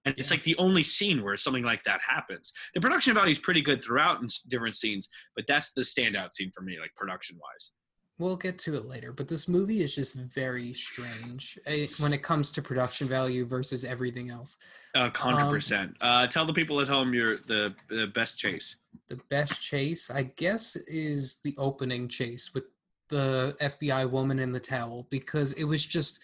And 0.06 0.14
it's 0.18 0.30
like 0.30 0.42
the 0.44 0.56
only 0.56 0.82
scene 0.82 1.22
where 1.22 1.36
something 1.36 1.62
like 1.62 1.82
that 1.84 2.00
happens. 2.06 2.52
The 2.74 2.80
production 2.80 3.14
value 3.14 3.32
is 3.32 3.38
pretty 3.38 3.60
good 3.60 3.82
throughout 3.84 4.22
in 4.22 4.28
different 4.48 4.74
scenes, 4.74 5.08
but 5.36 5.46
that's 5.46 5.72
the 5.72 5.82
standout 5.82 6.32
scene 6.32 6.50
for 6.54 6.62
me, 6.62 6.78
like 6.80 6.94
production 6.96 7.36
wise. 7.36 7.72
We'll 8.18 8.36
get 8.36 8.58
to 8.60 8.74
it 8.74 8.84
later, 8.86 9.12
but 9.12 9.28
this 9.28 9.48
movie 9.48 9.80
is 9.80 9.94
just 9.94 10.14
very 10.14 10.74
strange 10.74 11.58
eh, 11.66 11.86
when 12.00 12.12
it 12.12 12.22
comes 12.22 12.50
to 12.52 12.60
production 12.62 13.08
value 13.08 13.46
versus 13.46 13.82
everything 13.84 14.30
else. 14.30 14.58
Uh, 14.94 15.10
hundred 15.14 15.44
Um, 15.44 15.50
percent. 15.50 15.96
Uh, 16.02 16.26
tell 16.26 16.44
the 16.44 16.52
people 16.52 16.80
at 16.80 16.88
home 16.88 17.14
you're 17.14 17.36
the 17.36 17.74
the 17.88 18.08
best 18.08 18.38
chase. 18.38 18.76
The 19.08 19.20
best 19.30 19.60
chase, 19.62 20.10
I 20.10 20.24
guess, 20.24 20.76
is 20.76 21.38
the 21.44 21.54
opening 21.56 22.08
chase 22.08 22.52
with 22.52 22.64
the 23.08 23.56
FBI 23.60 24.10
woman 24.10 24.38
in 24.38 24.52
the 24.52 24.60
towel 24.60 25.06
because 25.10 25.52
it 25.54 25.64
was 25.64 25.86
just 25.86 26.20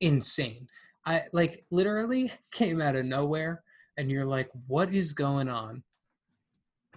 insane. 0.00 0.68
I 1.04 1.22
like 1.32 1.64
literally 1.70 2.32
came 2.50 2.80
out 2.80 2.96
of 2.96 3.04
nowhere, 3.04 3.62
and 3.96 4.10
you're 4.10 4.24
like, 4.24 4.48
what 4.66 4.94
is 4.94 5.12
going 5.12 5.48
on? 5.48 5.82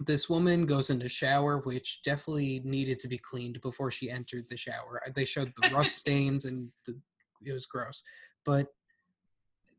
This 0.00 0.30
woman 0.30 0.64
goes 0.64 0.88
into 0.88 1.08
shower, 1.08 1.58
which 1.58 2.02
definitely 2.02 2.62
needed 2.64 2.98
to 3.00 3.08
be 3.08 3.18
cleaned 3.18 3.60
before 3.60 3.90
she 3.90 4.10
entered 4.10 4.48
the 4.48 4.56
shower. 4.56 5.02
Uh, 5.06 5.10
they 5.14 5.26
showed 5.26 5.52
the 5.60 5.70
rust 5.70 5.96
stains, 5.98 6.44
and 6.46 6.70
the, 6.86 6.98
it 7.44 7.52
was 7.52 7.66
gross. 7.66 8.02
But 8.44 8.68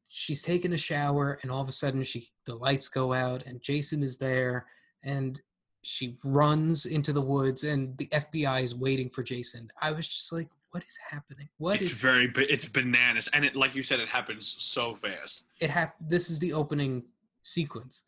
she's 0.10 0.44
taking 0.44 0.74
a 0.74 0.78
shower, 0.78 1.40
and 1.42 1.52
all 1.52 1.62
of 1.62 1.68
a 1.68 1.74
sudden, 1.74 2.04
she 2.04 2.28
the 2.46 2.56
lights 2.56 2.88
go 2.88 3.14
out, 3.14 3.46
and 3.46 3.62
Jason 3.62 4.04
is 4.04 4.18
there, 4.18 4.68
and 5.04 5.42
she 5.84 6.18
runs 6.24 6.86
into 6.86 7.12
the 7.12 7.22
woods, 7.22 7.64
and 7.64 7.98
the 7.98 8.08
FBI 8.08 8.62
is 8.62 8.76
waiting 8.76 9.10
for 9.10 9.24
Jason. 9.24 9.70
I 9.82 9.92
was 9.92 10.08
just 10.08 10.32
like, 10.32 10.50
what 10.72 10.84
is 10.84 10.98
happening? 11.10 11.50
What 11.58 11.76
it's 11.82 11.92
is 11.92 11.98
very 11.98 12.32
it's 12.38 12.66
bananas, 12.66 13.30
and 13.34 13.46
it 13.46 13.56
like 13.56 13.76
you 13.76 13.84
said, 13.84 14.00
it 14.00 14.10
happens 14.10 14.48
so 14.48 14.96
fast. 14.96 15.46
it 15.60 15.70
hap- 15.70 15.96
this 16.00 16.30
is 16.30 16.40
the 16.40 16.54
opening 16.54 17.04
sequence 17.44 18.04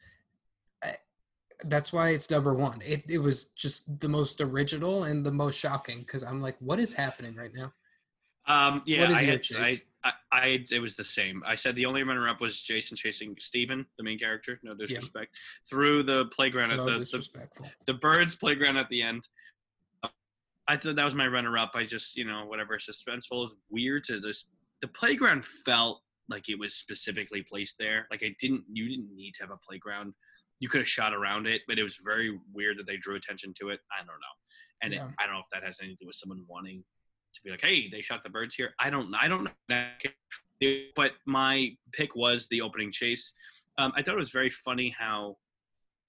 I, 0.83 0.95
that's 1.65 1.91
why 1.91 2.09
it's 2.09 2.29
number 2.29 2.53
one 2.53 2.79
it, 2.85 3.03
it 3.09 3.17
was 3.17 3.45
just 3.55 3.99
the 3.99 4.07
most 4.07 4.41
original 4.41 5.05
and 5.05 5.25
the 5.25 5.31
most 5.31 5.57
shocking 5.59 5.99
because 6.01 6.21
i'm 6.23 6.39
like 6.39 6.55
what 6.59 6.79
is 6.79 6.93
happening 6.93 7.35
right 7.35 7.53
now 7.53 7.73
Um, 8.45 8.83
yeah, 8.85 9.01
What 9.01 9.11
is 9.11 9.17
I, 9.17 9.23
had, 9.23 9.41
I. 9.57 9.77
I 10.03 10.11
I 10.31 10.47
it 10.69 10.81
was 10.81 10.95
the 10.95 11.03
same. 11.03 11.41
I 11.47 11.55
said 11.55 11.75
the 11.75 11.85
only 11.85 12.03
runner 12.03 12.27
up 12.27 12.41
was 12.41 12.61
Jason 12.61 12.97
chasing 12.97 13.35
Steven, 13.39 13.85
the 13.97 14.03
main 14.03 14.19
character. 14.19 14.59
No 14.63 14.73
disrespect. 14.75 15.31
Through 15.69 16.03
the 16.03 16.25
playground 16.25 16.69
So 16.69 16.89
at 16.89 16.97
the, 16.99 16.99
the 17.05 17.49
the 17.85 17.93
birds 17.93 18.35
playground 18.35 18.75
at 18.77 18.89
the 18.89 19.01
end. 19.01 19.23
I 20.67 20.77
thought 20.77 20.95
that 20.95 21.05
was 21.05 21.15
my 21.15 21.27
runner 21.27 21.57
up. 21.57 21.71
I 21.75 21.83
just 21.83 22.15
you 22.15 22.25
know 22.25 22.45
whatever 22.45 22.77
suspenseful 22.77 23.45
is 23.45 23.55
weird 23.69 24.03
to 24.05 24.19
just 24.21 24.49
the 24.81 24.87
playground 24.87 25.43
felt 25.43 26.01
like 26.29 26.49
it 26.49 26.57
was 26.57 26.75
specifically 26.75 27.43
placed 27.49 27.77
there. 27.77 28.07
Like 28.11 28.23
I 28.23 28.35
didn't 28.39 28.63
you 28.71 28.87
didn't 28.87 29.15
need 29.15 29.33
to 29.35 29.43
have 29.43 29.51
a 29.51 29.57
playground. 29.67 30.13
You 30.59 30.69
could 30.69 30.81
have 30.81 30.87
shot 30.87 31.13
around 31.13 31.47
it, 31.47 31.61
but 31.67 31.77
it 31.77 31.83
was 31.83 31.99
very 32.03 32.37
weird 32.53 32.77
that 32.77 32.87
they 32.87 32.97
drew 32.97 33.15
attention 33.15 33.53
to 33.59 33.69
it. 33.69 33.81
I 33.91 33.99
don't 33.99 34.07
know, 34.07 34.35
and 34.81 34.93
it, 34.93 35.01
I 35.19 35.25
don't 35.25 35.33
know 35.33 35.41
if 35.41 35.49
that 35.51 35.63
has 35.65 35.79
anything 35.81 35.97
to 35.97 36.03
do 36.05 36.07
with 36.07 36.15
someone 36.15 36.45
wanting 36.47 36.83
to 37.33 37.41
be 37.43 37.51
like, 37.51 37.61
hey, 37.61 37.89
they 37.89 38.01
shot 38.01 38.23
the 38.23 38.29
birds 38.29 38.55
here. 38.55 38.73
I 38.79 38.89
don't 38.89 39.13
I 39.15 39.27
don't 39.27 39.49
know. 39.69 39.87
But 40.95 41.11
my 41.25 41.71
pick 41.91 42.15
was 42.15 42.47
the 42.47 42.61
opening 42.61 42.91
chase. 42.91 43.33
Um, 43.77 43.91
I 43.97 44.01
thought 44.01 44.15
it 44.15 44.19
was 44.19 44.31
very 44.31 44.49
funny 44.49 44.93
how 44.97 45.37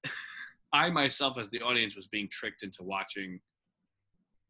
I 0.73 0.91
myself, 0.91 1.39
as 1.39 1.51
the 1.51 1.61
audience, 1.61 1.97
was 1.97 2.07
being 2.07 2.29
tricked 2.31 2.63
into 2.63 2.83
watching 2.83 3.41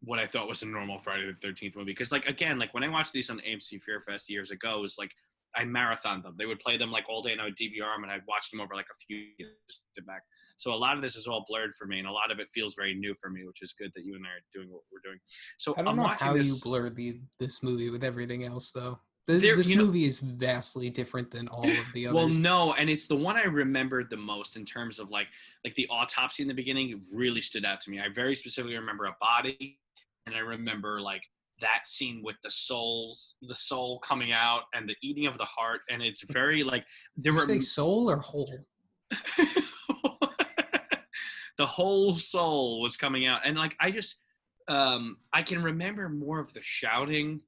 what 0.04 0.18
I 0.18 0.26
thought 0.26 0.48
was 0.48 0.62
a 0.62 0.66
normal 0.66 0.98
Friday 0.98 1.26
the 1.26 1.34
Thirteenth 1.40 1.76
movie. 1.76 1.92
Because, 1.92 2.12
like, 2.12 2.26
again, 2.26 2.58
like 2.58 2.72
when 2.74 2.84
I 2.84 2.88
watched 2.88 3.12
these 3.12 3.30
on 3.30 3.38
AMC 3.40 3.82
Fear 3.82 4.00
Fest 4.00 4.28
years 4.30 4.50
ago, 4.50 4.78
it 4.78 4.82
was 4.82 4.96
like 4.98 5.10
I 5.56 5.62
marathoned 5.62 6.24
them. 6.24 6.34
They 6.36 6.46
would 6.46 6.58
play 6.58 6.76
them 6.76 6.90
like 6.90 7.04
all 7.08 7.22
day, 7.22 7.32
and 7.32 7.40
I 7.40 7.44
would 7.44 7.56
DVR 7.56 7.94
them, 7.94 8.02
and 8.02 8.10
I'd 8.12 8.22
watch 8.26 8.50
them 8.50 8.60
over 8.60 8.74
like 8.74 8.86
a 8.90 8.98
few 9.06 9.24
years 9.38 9.52
back. 10.06 10.22
So 10.56 10.72
a 10.72 10.74
lot 10.74 10.96
of 10.96 11.02
this 11.02 11.14
is 11.14 11.26
all 11.28 11.44
blurred 11.48 11.74
for 11.74 11.86
me, 11.86 11.98
and 12.00 12.08
a 12.08 12.12
lot 12.12 12.30
of 12.32 12.40
it 12.40 12.48
feels 12.48 12.74
very 12.74 12.94
new 12.94 13.14
for 13.20 13.30
me, 13.30 13.44
which 13.46 13.62
is 13.62 13.72
good 13.72 13.92
that 13.94 14.04
you 14.04 14.16
and 14.16 14.24
I 14.26 14.30
are 14.30 14.44
doing 14.52 14.68
what 14.72 14.82
we're 14.92 15.08
doing. 15.08 15.18
So 15.58 15.72
I 15.76 15.82
don't 15.82 15.88
am 15.90 15.96
know 15.96 16.08
how 16.08 16.32
this. 16.34 16.48
you 16.48 16.56
blur 16.62 16.90
the 16.90 17.20
this 17.38 17.62
movie 17.62 17.90
with 17.90 18.02
everything 18.04 18.44
else 18.44 18.72
though. 18.72 18.98
This, 19.26 19.40
There- 19.40 19.56
this 19.56 19.70
you 19.70 19.76
know- 19.76 19.86
movie 19.86 20.04
is 20.04 20.20
vastly 20.20 20.90
different 20.90 21.30
than 21.30 21.48
all 21.48 21.66
of 21.70 21.92
the 21.94 22.06
others. 22.08 22.14
Well, 22.14 22.28
no, 22.28 22.74
and 22.74 22.90
it's 22.90 23.06
the 23.06 23.16
one 23.16 23.36
I 23.36 23.44
remembered 23.44 24.10
the 24.10 24.16
most 24.18 24.56
in 24.58 24.64
terms 24.66 24.98
of 24.98 25.10
like 25.10 25.28
like 25.64 25.74
the 25.76 25.86
autopsy 25.88 26.42
in 26.42 26.48
the 26.48 26.52
beginning 26.54 27.00
really 27.14 27.40
stood 27.40 27.64
out 27.64 27.80
to 27.82 27.90
me. 27.90 28.00
I 28.00 28.08
very 28.12 28.34
specifically 28.34 28.76
remember 28.76 29.04
a 29.06 29.16
body, 29.20 29.78
and 30.26 30.34
I 30.34 30.40
remember 30.40 31.00
like 31.00 31.22
that 31.60 31.86
scene 31.86 32.20
with 32.24 32.36
the 32.42 32.50
souls, 32.50 33.36
the 33.42 33.54
soul 33.54 33.98
coming 34.00 34.32
out, 34.32 34.62
and 34.74 34.88
the 34.88 34.96
eating 35.02 35.26
of 35.26 35.38
the 35.38 35.44
heart, 35.44 35.80
and 35.88 36.02
it's 36.02 36.22
very 36.32 36.64
like 36.64 36.84
there 37.16 37.32
Did 37.32 37.36
were 37.38 37.40
you 37.54 37.60
say 37.60 37.60
soul 37.60 38.10
or 38.10 38.16
whole? 38.18 38.58
the 41.56 41.66
whole 41.66 42.16
soul 42.16 42.80
was 42.80 42.96
coming 42.96 43.26
out, 43.26 43.42
and 43.44 43.56
like 43.56 43.76
I 43.80 43.90
just 43.90 44.20
um 44.68 45.18
I 45.32 45.42
can 45.42 45.62
remember 45.62 46.08
more 46.08 46.40
of 46.40 46.52
the 46.54 46.60
shouting 46.62 47.40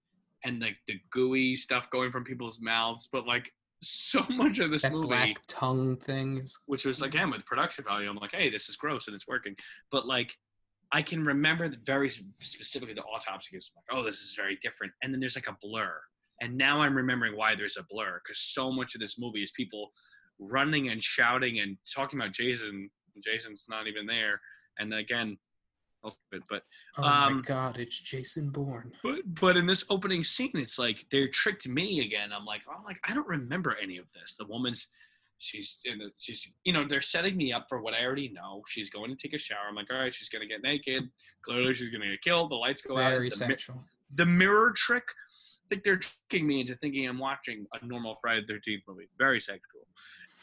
and 0.45 0.61
like 0.61 0.77
the 0.87 1.01
gooey 1.11 1.57
stuff 1.57 1.91
going 1.91 2.13
from 2.13 2.25
people's 2.25 2.61
mouths, 2.61 3.09
but 3.11 3.27
like 3.27 3.51
so 3.83 4.25
much 4.31 4.59
of 4.59 4.71
this 4.71 4.83
That 4.83 4.93
movie 4.93 5.09
black 5.09 5.37
tongue 5.49 5.97
thing. 5.97 6.39
is- 6.39 6.59
which 6.67 6.85
was 6.85 7.03
again 7.03 7.31
with 7.31 7.45
production 7.47 7.85
value. 7.85 8.09
I'm 8.09 8.17
like, 8.17 8.33
hey, 8.35 8.51
this 8.51 8.69
is 8.69 8.77
gross 8.77 9.07
and 9.09 9.15
it's 9.17 9.27
working. 9.27 9.57
But 9.91 10.07
like, 10.07 10.37
I 10.93 11.03
can 11.03 11.25
remember 11.25 11.69
the 11.69 11.79
very 11.85 12.09
specifically 12.09 12.95
the 12.95 13.03
autopsy 13.03 13.51
case. 13.53 13.71
Like, 13.75 13.99
oh, 13.99 14.05
this 14.05 14.21
is 14.21 14.35
very 14.37 14.57
different. 14.63 14.93
And 15.03 15.13
then 15.13 15.21
there's 15.21 15.37
like 15.37 15.49
a 15.49 15.57
blur. 15.61 16.01
And 16.41 16.57
now 16.57 16.81
I'm 16.81 16.95
remembering 16.95 17.37
why 17.37 17.55
there's 17.55 17.77
a 17.77 17.85
blur 17.91 18.21
because 18.25 18.41
so 18.41 18.71
much 18.71 18.95
of 18.95 19.01
this 19.01 19.19
movie 19.19 19.43
is 19.43 19.51
people 19.53 19.91
running 20.39 20.91
and 20.91 21.03
shouting 21.03 21.61
and 21.61 21.77
talking 21.95 22.21
about 22.21 22.33
Jason. 22.33 22.91
Jason's 23.25 23.67
not 23.69 23.87
even 23.87 24.07
there. 24.07 24.41
And 24.79 24.93
again, 24.95 25.39
I'll 26.05 26.11
skip 26.11 26.21
it. 26.33 26.43
But 26.49 26.63
Oh 26.99 27.03
my 27.03 27.27
Um, 27.27 27.43
god, 27.45 27.79
it's 27.79 27.99
Jason 27.99 28.51
Bourne. 28.51 28.93
but 29.03 29.21
but 29.27 29.57
in 29.57 29.67
this 29.67 29.85
opening 29.91 30.23
scene, 30.23 30.51
it's 30.55 30.79
like 30.79 31.05
they 31.11 31.27
tricked 31.29 31.67
me 31.67 32.01
again. 32.01 32.31
I'm 32.33 32.45
like, 32.45 32.63
I'm 32.71 32.85
like, 32.85 32.99
I 33.09 33.15
don't 33.15 33.27
remember 33.27 33.77
any 33.83 33.97
of 33.97 34.05
this. 34.15 34.37
The 34.39 34.47
woman's 34.47 34.89
she's 35.39 35.81
in 35.85 35.99
the, 35.99 36.11
she's 36.17 36.53
you 36.65 36.73
know 36.73 36.87
they're 36.89 37.01
setting 37.01 37.37
me 37.37 37.53
up 37.53 37.67
for 37.69 37.81
what 37.81 37.95
I 37.95 38.05
already 38.05 38.29
know. 38.31 38.63
She's 38.69 38.91
going 38.91 39.11
to 39.11 39.17
take 39.17 39.35
a 39.35 39.39
shower. 39.39 39.67
I'm 39.69 39.75
like, 39.75 39.93
all 39.93 39.99
right, 39.99 40.15
she's 40.15 40.29
gonna 40.29 40.47
get 40.47 40.63
naked. 40.63 41.09
Clearly, 41.43 41.75
she's 41.75 41.91
gonna 41.91 42.11
get 42.11 42.23
killed. 42.23 42.51
The 42.51 42.57
lights 42.57 42.83
go 42.83 42.97
out. 42.99 43.11
Very 43.11 43.29
The, 43.31 43.37
mi- 43.47 43.49
sexual. 43.49 43.85
the 44.15 44.27
mirror 44.27 44.73
trick. 44.73 45.05
Like 45.71 45.83
they're 45.83 45.99
tricking 45.99 46.47
me 46.47 46.61
into 46.61 46.77
thinking 46.77 47.09
I'm 47.09 47.19
watching 47.19 47.67
a 47.81 47.85
normal 47.85 48.15
Friday 48.23 48.43
the 48.47 48.55
Thirteenth 48.55 48.85
movie. 48.89 49.09
Very 49.19 49.41
sexual. 49.41 49.83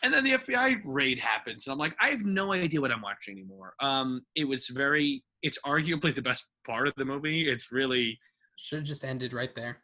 And 0.04 0.14
then 0.14 0.26
the 0.26 0.32
FBI 0.32 0.82
raid 0.84 1.18
happens, 1.20 1.66
and 1.66 1.72
I'm 1.72 1.78
like, 1.78 1.96
I 2.02 2.10
have 2.10 2.26
no 2.26 2.52
idea 2.52 2.82
what 2.82 2.92
I'm 2.92 3.02
watching 3.02 3.38
anymore. 3.38 3.74
Um, 3.80 4.22
it 4.36 4.44
was 4.44 4.68
very. 4.68 5.24
It's 5.44 5.58
arguably 5.66 6.14
the 6.14 6.22
best 6.22 6.46
part 6.66 6.88
of 6.90 6.94
the 6.98 7.06
movie. 7.06 7.50
It's 7.50 7.72
really 7.72 8.20
Should 8.58 8.80
have 8.80 8.86
just 8.86 9.06
ended 9.06 9.32
right 9.34 9.54
there. 9.56 9.78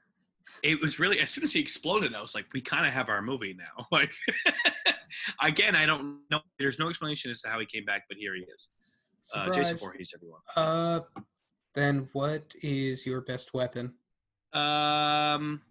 It 0.64 0.80
was 0.82 1.00
really 1.00 1.20
as 1.20 1.30
soon 1.30 1.44
as 1.44 1.54
he 1.54 1.60
exploded 1.60 2.14
i 2.14 2.22
was 2.22 2.36
like 2.36 2.46
we 2.54 2.62
kind 2.62 2.86
of 2.86 2.94
have 2.94 3.10
our 3.10 3.22
movie 3.22 3.56
now. 3.58 3.86
Like 3.92 4.12
again 5.42 5.76
i 5.76 5.86
don't 5.86 6.20
know 6.30 6.40
there's 6.60 6.78
no 6.78 6.88
explanation 6.88 7.32
as 7.32 7.42
to 7.42 7.50
how 7.50 7.60
he 7.60 7.66
came 7.66 7.84
back 7.86 8.04
but 8.08 8.18
here 8.18 8.36
he 8.36 8.42
is. 8.42 8.70
Uh, 9.36 9.50
jason 9.50 9.78
Voorhees, 9.78 10.14
everyone. 10.16 10.40
Uh, 10.56 11.02
then 11.74 12.10
what 12.14 12.54
is 12.62 13.06
your 13.06 13.22
best 13.22 13.54
weapon? 13.54 13.94
um 14.54 15.62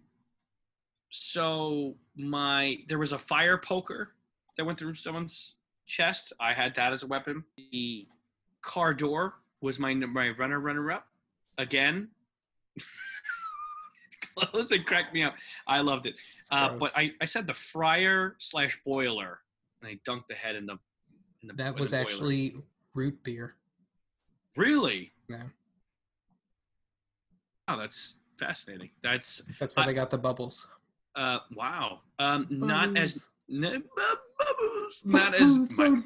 so 1.11 1.95
my 2.15 2.77
there 2.87 2.99
was 2.99 3.11
a 3.11 3.19
fire 3.19 3.57
poker 3.57 4.13
that 4.57 4.65
went 4.65 4.77
through 4.77 4.93
someone's 4.93 5.55
chest. 5.85 6.33
I 6.39 6.53
had 6.53 6.75
that 6.75 6.93
as 6.93 7.03
a 7.03 7.07
weapon. 7.07 7.43
The 7.71 8.07
car 8.61 8.93
door 8.93 9.35
was 9.61 9.79
my 9.79 9.93
my 9.93 10.29
runner 10.29 10.59
runner 10.59 10.91
up 10.91 11.07
again 11.57 12.09
and 14.71 14.85
cracked 14.85 15.13
me 15.13 15.23
up 15.23 15.35
i 15.67 15.79
loved 15.81 16.05
it 16.05 16.15
Uh, 16.51 16.69
but 16.77 16.91
I, 16.95 17.11
I 17.21 17.25
said 17.25 17.45
the 17.47 17.53
fryer 17.53 18.35
slash 18.39 18.79
boiler, 18.85 19.39
and 19.81 19.89
I 19.91 19.99
dunked 20.09 20.27
the 20.27 20.35
head 20.35 20.55
in 20.55 20.65
the. 20.65 20.77
In 21.41 21.47
the 21.49 21.53
that 21.55 21.75
the 21.75 21.79
was 21.79 21.91
boiler. 21.91 22.01
actually 22.01 22.55
root 22.93 23.23
beer. 23.23 23.55
really. 24.57 25.11
No, 25.29 25.39
Oh, 27.67 27.77
that's 27.77 28.17
fascinating. 28.39 28.89
That's 29.03 29.41
that's 29.59 29.75
how 29.75 29.83
I- 29.83 29.85
they 29.87 29.93
got 29.93 30.09
the 30.09 30.17
bubbles. 30.17 30.67
uh 31.15 31.39
wow. 31.55 32.01
Um, 32.17 32.47
not 32.49 32.97
as 32.97 33.29
Bubbles, 33.49 35.01
not 35.05 35.33
as 35.33 35.57
my, 35.77 35.89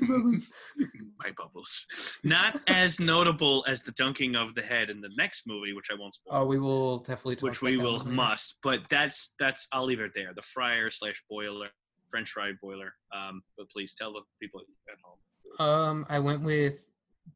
my 1.20 1.32
bubbles, 1.38 1.86
not 2.24 2.56
as 2.68 3.00
notable 3.00 3.66
as 3.68 3.84
the 3.84 3.92
dunking 3.94 4.36
of 4.36 4.56
the 4.56 4.62
head 4.62 4.90
in 4.90 5.02
the 5.02 5.12
next 5.18 5.44
movie, 5.46 5.74
which 5.74 5.88
I 5.92 5.96
won't 5.96 6.16
spoil. 6.16 6.42
Oh, 6.42 6.46
we 6.46 6.60
will 6.60 7.00
definitely 7.00 7.36
talk 7.36 7.50
which 7.50 7.62
we 7.62 7.78
will 7.78 7.98
one 7.98 8.16
must. 8.16 8.60
But 8.64 8.82
that's 8.90 9.34
that's 9.40 9.68
I'll 9.72 9.86
leave 9.86 10.00
it 10.00 10.12
there. 10.16 10.32
The 10.36 10.42
fryer 10.42 10.90
slash 10.90 11.22
boiler, 11.30 11.68
French 12.10 12.32
fry 12.32 12.52
boiler. 12.62 12.94
Um, 13.16 13.42
but 13.58 13.70
please 13.70 13.94
tell 13.94 14.14
the 14.14 14.22
people 14.42 14.62
at 14.90 14.98
home. 15.04 15.68
Um, 15.68 16.06
I 16.10 16.20
went 16.20 16.42
with 16.44 16.88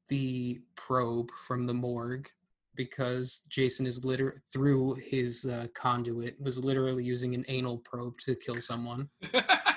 the 0.07 0.61
probe 0.75 1.29
from 1.47 1.67
the 1.67 1.73
morgue 1.73 2.29
because 2.75 3.39
Jason 3.49 3.85
is 3.85 4.05
liter 4.05 4.43
through 4.53 4.95
his 4.95 5.45
uh, 5.45 5.67
conduit 5.73 6.39
was 6.39 6.63
literally 6.63 7.03
using 7.03 7.33
an 7.33 7.43
anal 7.47 7.79
probe 7.79 8.17
to 8.19 8.35
kill 8.35 8.61
someone. 8.61 9.09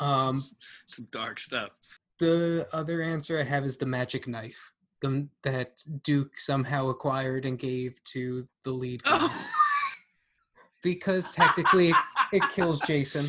Um, 0.00 0.42
some 0.86 1.06
dark 1.10 1.38
stuff. 1.38 1.70
The 2.18 2.68
other 2.72 3.00
answer 3.02 3.38
I 3.38 3.44
have 3.44 3.64
is 3.64 3.78
the 3.78 3.86
magic 3.86 4.26
knife, 4.26 4.72
the 5.00 5.28
that 5.42 5.82
Duke 6.02 6.38
somehow 6.38 6.88
acquired 6.88 7.44
and 7.44 7.58
gave 7.58 8.02
to 8.04 8.44
the 8.64 8.72
lead. 8.72 9.02
Oh. 9.04 9.34
because 10.82 11.30
technically 11.30 11.90
it, 11.90 11.96
it 12.32 12.42
kills 12.50 12.80
Jason. 12.80 13.26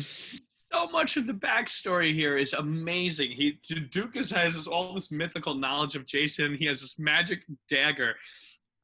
So 0.72 0.86
much 0.90 1.16
of 1.16 1.26
the 1.26 1.34
backstory 1.34 2.14
here 2.14 2.36
is 2.36 2.54
amazing. 2.54 3.30
He 3.32 3.58
Duke 3.90 4.14
has 4.14 4.30
this, 4.30 4.66
all 4.66 4.94
this 4.94 5.10
mythical 5.10 5.54
knowledge 5.54 5.96
of 5.96 6.06
Jason. 6.06 6.54
He 6.54 6.64
has 6.66 6.80
this 6.80 6.98
magic 6.98 7.44
dagger. 7.68 8.14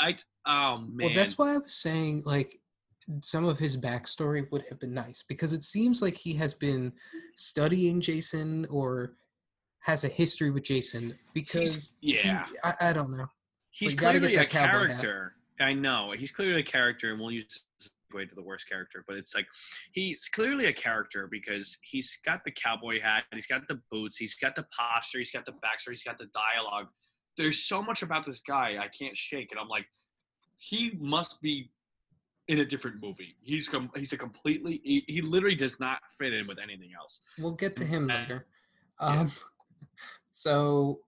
I 0.00 0.16
oh 0.46 0.78
man. 0.78 1.06
Well, 1.06 1.14
that's 1.14 1.38
why 1.38 1.54
I 1.54 1.58
was 1.58 1.72
saying 1.72 2.22
like 2.24 2.60
some 3.22 3.44
of 3.44 3.58
his 3.58 3.76
backstory 3.76 4.50
would 4.50 4.64
have 4.68 4.78
been 4.78 4.94
nice 4.94 5.24
because 5.28 5.52
it 5.52 5.64
seems 5.64 6.02
like 6.02 6.14
he 6.14 6.34
has 6.34 6.54
been 6.54 6.90
mm-hmm. 6.90 7.18
studying 7.36 8.00
Jason 8.00 8.66
or 8.70 9.14
has 9.80 10.04
a 10.04 10.08
history 10.08 10.50
with 10.50 10.64
Jason 10.64 11.18
because 11.32 11.94
he- 12.00 12.16
yeah. 12.16 12.46
I, 12.64 12.74
I 12.80 12.92
don't 12.92 13.16
know. 13.16 13.26
He's 13.70 13.92
you 13.92 13.98
gotta 13.98 14.20
get 14.20 14.28
clearly 14.28 14.44
a 14.44 14.48
cowboy 14.48 14.78
hat. 14.88 15.00
character. 15.00 15.34
I 15.60 15.72
know 15.72 16.12
he's 16.16 16.32
clearly 16.32 16.60
a 16.60 16.64
character, 16.64 17.10
and 17.10 17.20
we'll 17.20 17.32
use 17.32 17.64
way 18.14 18.24
to 18.24 18.34
the 18.34 18.42
worst 18.42 18.68
character. 18.68 19.04
But 19.06 19.16
it's 19.16 19.34
like 19.34 19.46
he's 19.92 20.28
clearly 20.28 20.66
a 20.66 20.72
character 20.72 21.28
because 21.30 21.78
he's 21.82 22.18
got 22.24 22.44
the 22.44 22.50
cowboy 22.50 23.00
hat, 23.00 23.24
he's 23.32 23.46
got 23.46 23.66
the 23.68 23.80
boots, 23.90 24.16
he's 24.16 24.34
got 24.34 24.56
the 24.56 24.66
posture, 24.76 25.18
he's 25.18 25.30
got 25.30 25.44
the 25.44 25.52
backstory, 25.52 25.90
he's 25.90 26.02
got 26.02 26.18
the 26.18 26.28
dialogue. 26.34 26.86
There's 27.36 27.64
so 27.64 27.82
much 27.82 28.02
about 28.02 28.26
this 28.26 28.40
guy 28.40 28.78
I 28.80 28.88
can't 28.88 29.16
shake, 29.16 29.52
and 29.52 29.60
I'm 29.60 29.68
like, 29.68 29.86
he 30.56 30.96
must 31.00 31.40
be 31.40 31.70
in 32.48 32.60
a 32.60 32.64
different 32.64 33.00
movie. 33.02 33.36
He's 33.42 33.68
com- 33.68 33.90
he's 33.94 34.12
a 34.12 34.16
completely 34.16 34.80
he, 34.82 35.04
he 35.06 35.20
literally 35.22 35.54
does 35.54 35.78
not 35.78 36.00
fit 36.18 36.32
in 36.32 36.46
with 36.46 36.58
anything 36.58 36.90
else. 36.98 37.20
We'll 37.38 37.54
get 37.54 37.76
to 37.76 37.84
him 37.84 38.10
Uh, 38.10 38.14
later. 38.14 38.46
yeah. 39.00 39.06
Um, 39.20 39.32
so 40.32 41.00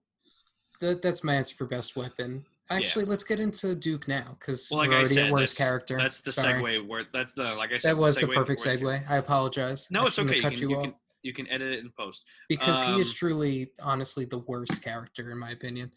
that 0.79 1.01
that's 1.01 1.23
my 1.23 1.35
answer 1.35 1.55
for 1.55 1.65
best 1.65 1.95
weapon. 1.95 2.45
Actually, 2.69 3.03
let's 3.03 3.25
get 3.25 3.39
into 3.41 3.75
Duke 3.75 4.07
now 4.07 4.37
because 4.39 4.69
Well, 4.71 4.79
like 4.79 4.89
we're 4.89 4.95
I 4.95 4.97
already 4.99 5.13
said, 5.15 5.25
at 5.25 5.31
worst 5.33 5.57
that's, 5.57 5.69
character. 5.69 5.97
That's 5.97 6.19
the 6.19 6.31
Sorry. 6.31 6.53
segue. 6.63 6.87
Where 6.87 7.03
that's 7.11 7.33
the 7.33 7.53
like 7.55 7.73
I 7.73 7.77
said. 7.77 7.89
That 7.91 7.97
was 7.97 8.15
the 8.15 8.27
segue 8.27 8.33
perfect 8.33 8.61
segue. 8.61 8.81
worst 8.83 9.03
I 9.09 9.17
apologize. 9.17 9.87
No, 9.91 10.03
I 10.03 10.05
it's 10.05 10.17
okay. 10.19 10.39
have 10.41 10.53
You 10.53 10.59
can, 10.59 10.69
you, 10.69 10.75
you 10.77 10.81
can 10.83 10.93
you 11.23 11.33
can 11.33 11.47
edit 11.49 11.73
it 11.73 11.79
in 11.79 11.91
post. 11.97 12.23
because 12.49 12.81
he 12.83 12.99
is 12.99 13.09
um, 13.09 13.15
truly, 13.15 13.71
honestly, 13.81 14.25
the 14.25 14.39
worst 14.39 14.81
character 14.81 15.31
in 15.31 15.37
my 15.37 15.51
opinion. 15.51 15.91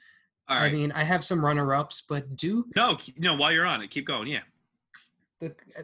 I 0.47 0.69
mean, 0.69 0.93
I 0.93 1.05
have 1.05 1.25
some 1.25 1.43
runner-ups, 1.43 2.03
but 2.07 2.37
Duke, 2.37 2.67
no, 2.77 2.99
no. 3.17 3.35
While 3.35 3.51
you're 3.53 3.65
on 3.65 3.81
it, 3.81 3.91
keep 3.91 4.07
going. 4.07 4.29
Yeah. 4.29 4.41
The, 5.41 5.55
uh, 5.79 5.83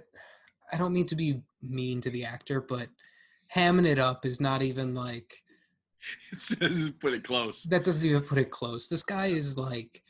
I 0.73 0.77
don't 0.79 0.93
mean 0.93 1.07
to 1.07 1.17
be 1.17 1.43
mean 1.63 2.01
to 2.03 2.11
the 2.11 2.25
actor, 2.25 2.61
but 2.61 2.89
hamming 3.55 3.87
it 3.87 3.99
up 3.99 4.25
is 4.25 4.41
not 4.41 4.63
even 4.63 4.95
like 4.95 5.43
It 6.33 6.41
says 6.41 6.91
put 6.99 7.13
it 7.15 7.25
close. 7.25 7.65
that. 7.65 7.85
Doesn't 7.85 8.07
even 8.09 8.23
put 8.23 8.39
it 8.39 8.51
close. 8.51 8.89
This 8.89 9.03
guy 9.03 9.27
is 9.27 9.59
like, 9.59 10.03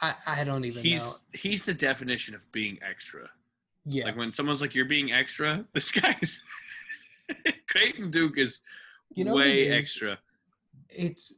I 0.00 0.14
I 0.26 0.44
don't 0.44 0.64
even 0.64 0.82
He's 0.82 1.00
know. 1.02 1.12
he's 1.32 1.62
the 1.62 1.74
definition 1.74 2.34
of 2.34 2.50
being 2.52 2.78
extra. 2.88 3.28
Yeah, 3.86 4.04
Like 4.06 4.16
when 4.16 4.30
someone's 4.30 4.60
like, 4.60 4.74
"You're 4.74 4.84
being 4.84 5.10
extra," 5.12 5.64
this 5.74 5.90
guy, 5.90 6.14
Creighton 7.68 8.10
Duke 8.16 8.38
is 8.38 8.60
You 9.14 9.24
know 9.24 9.34
way 9.34 9.68
is? 9.68 9.74
extra. 9.84 10.18
it's 10.90 11.34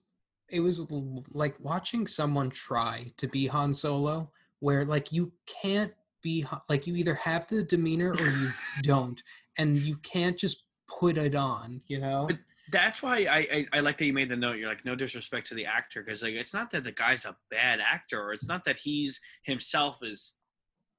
it 0.49 0.61
was 0.61 0.87
like 1.33 1.55
watching 1.61 2.07
someone 2.07 2.51
try 2.51 3.07
to 3.17 3.27
be 3.29 3.47
Han 3.47 3.73
Solo, 3.75 4.31
where 4.61 4.85
like 4.85 5.13
you 5.13 5.33
can't 5.47 5.95
be 6.23 6.45
like 6.69 6.87
you 6.87 6.97
either 6.97 7.15
have 7.15 7.47
the 7.49 7.63
demeanor 7.63 8.13
or 8.13 8.27
you 8.27 8.49
don't, 8.83 9.23
and 9.59 9.79
you 9.79 9.97
can't 9.97 10.39
just 10.39 10.65
put 10.89 11.19
it 11.19 11.35
on. 11.35 11.81
You 11.87 12.01
know? 12.01 12.27
But 12.29 12.39
That's 12.71 13.03
why 13.03 13.25
I, 13.25 13.39
I 13.39 13.67
I 13.75 13.81
like 13.81 13.99
that 13.99 14.07
you 14.07 14.13
made 14.13 14.29
the 14.29 14.37
note. 14.37 14.57
You're 14.57 14.69
like, 14.69 14.85
no 14.85 14.95
disrespect 14.95 15.47
to 15.49 15.55
the 15.55 15.67
actor, 15.67 16.03
because 16.03 16.23
like 16.23 16.35
it's 16.35 16.55
not 16.55 16.71
that 16.71 16.85
the 16.85 16.93
guy's 16.93 17.25
a 17.25 17.37
bad 17.51 17.81
actor, 17.81 18.23
or 18.23 18.33
it's 18.33 18.49
not 18.49 18.65
that 18.65 18.77
he's 18.77 19.21
himself 19.45 19.99
is. 20.03 20.35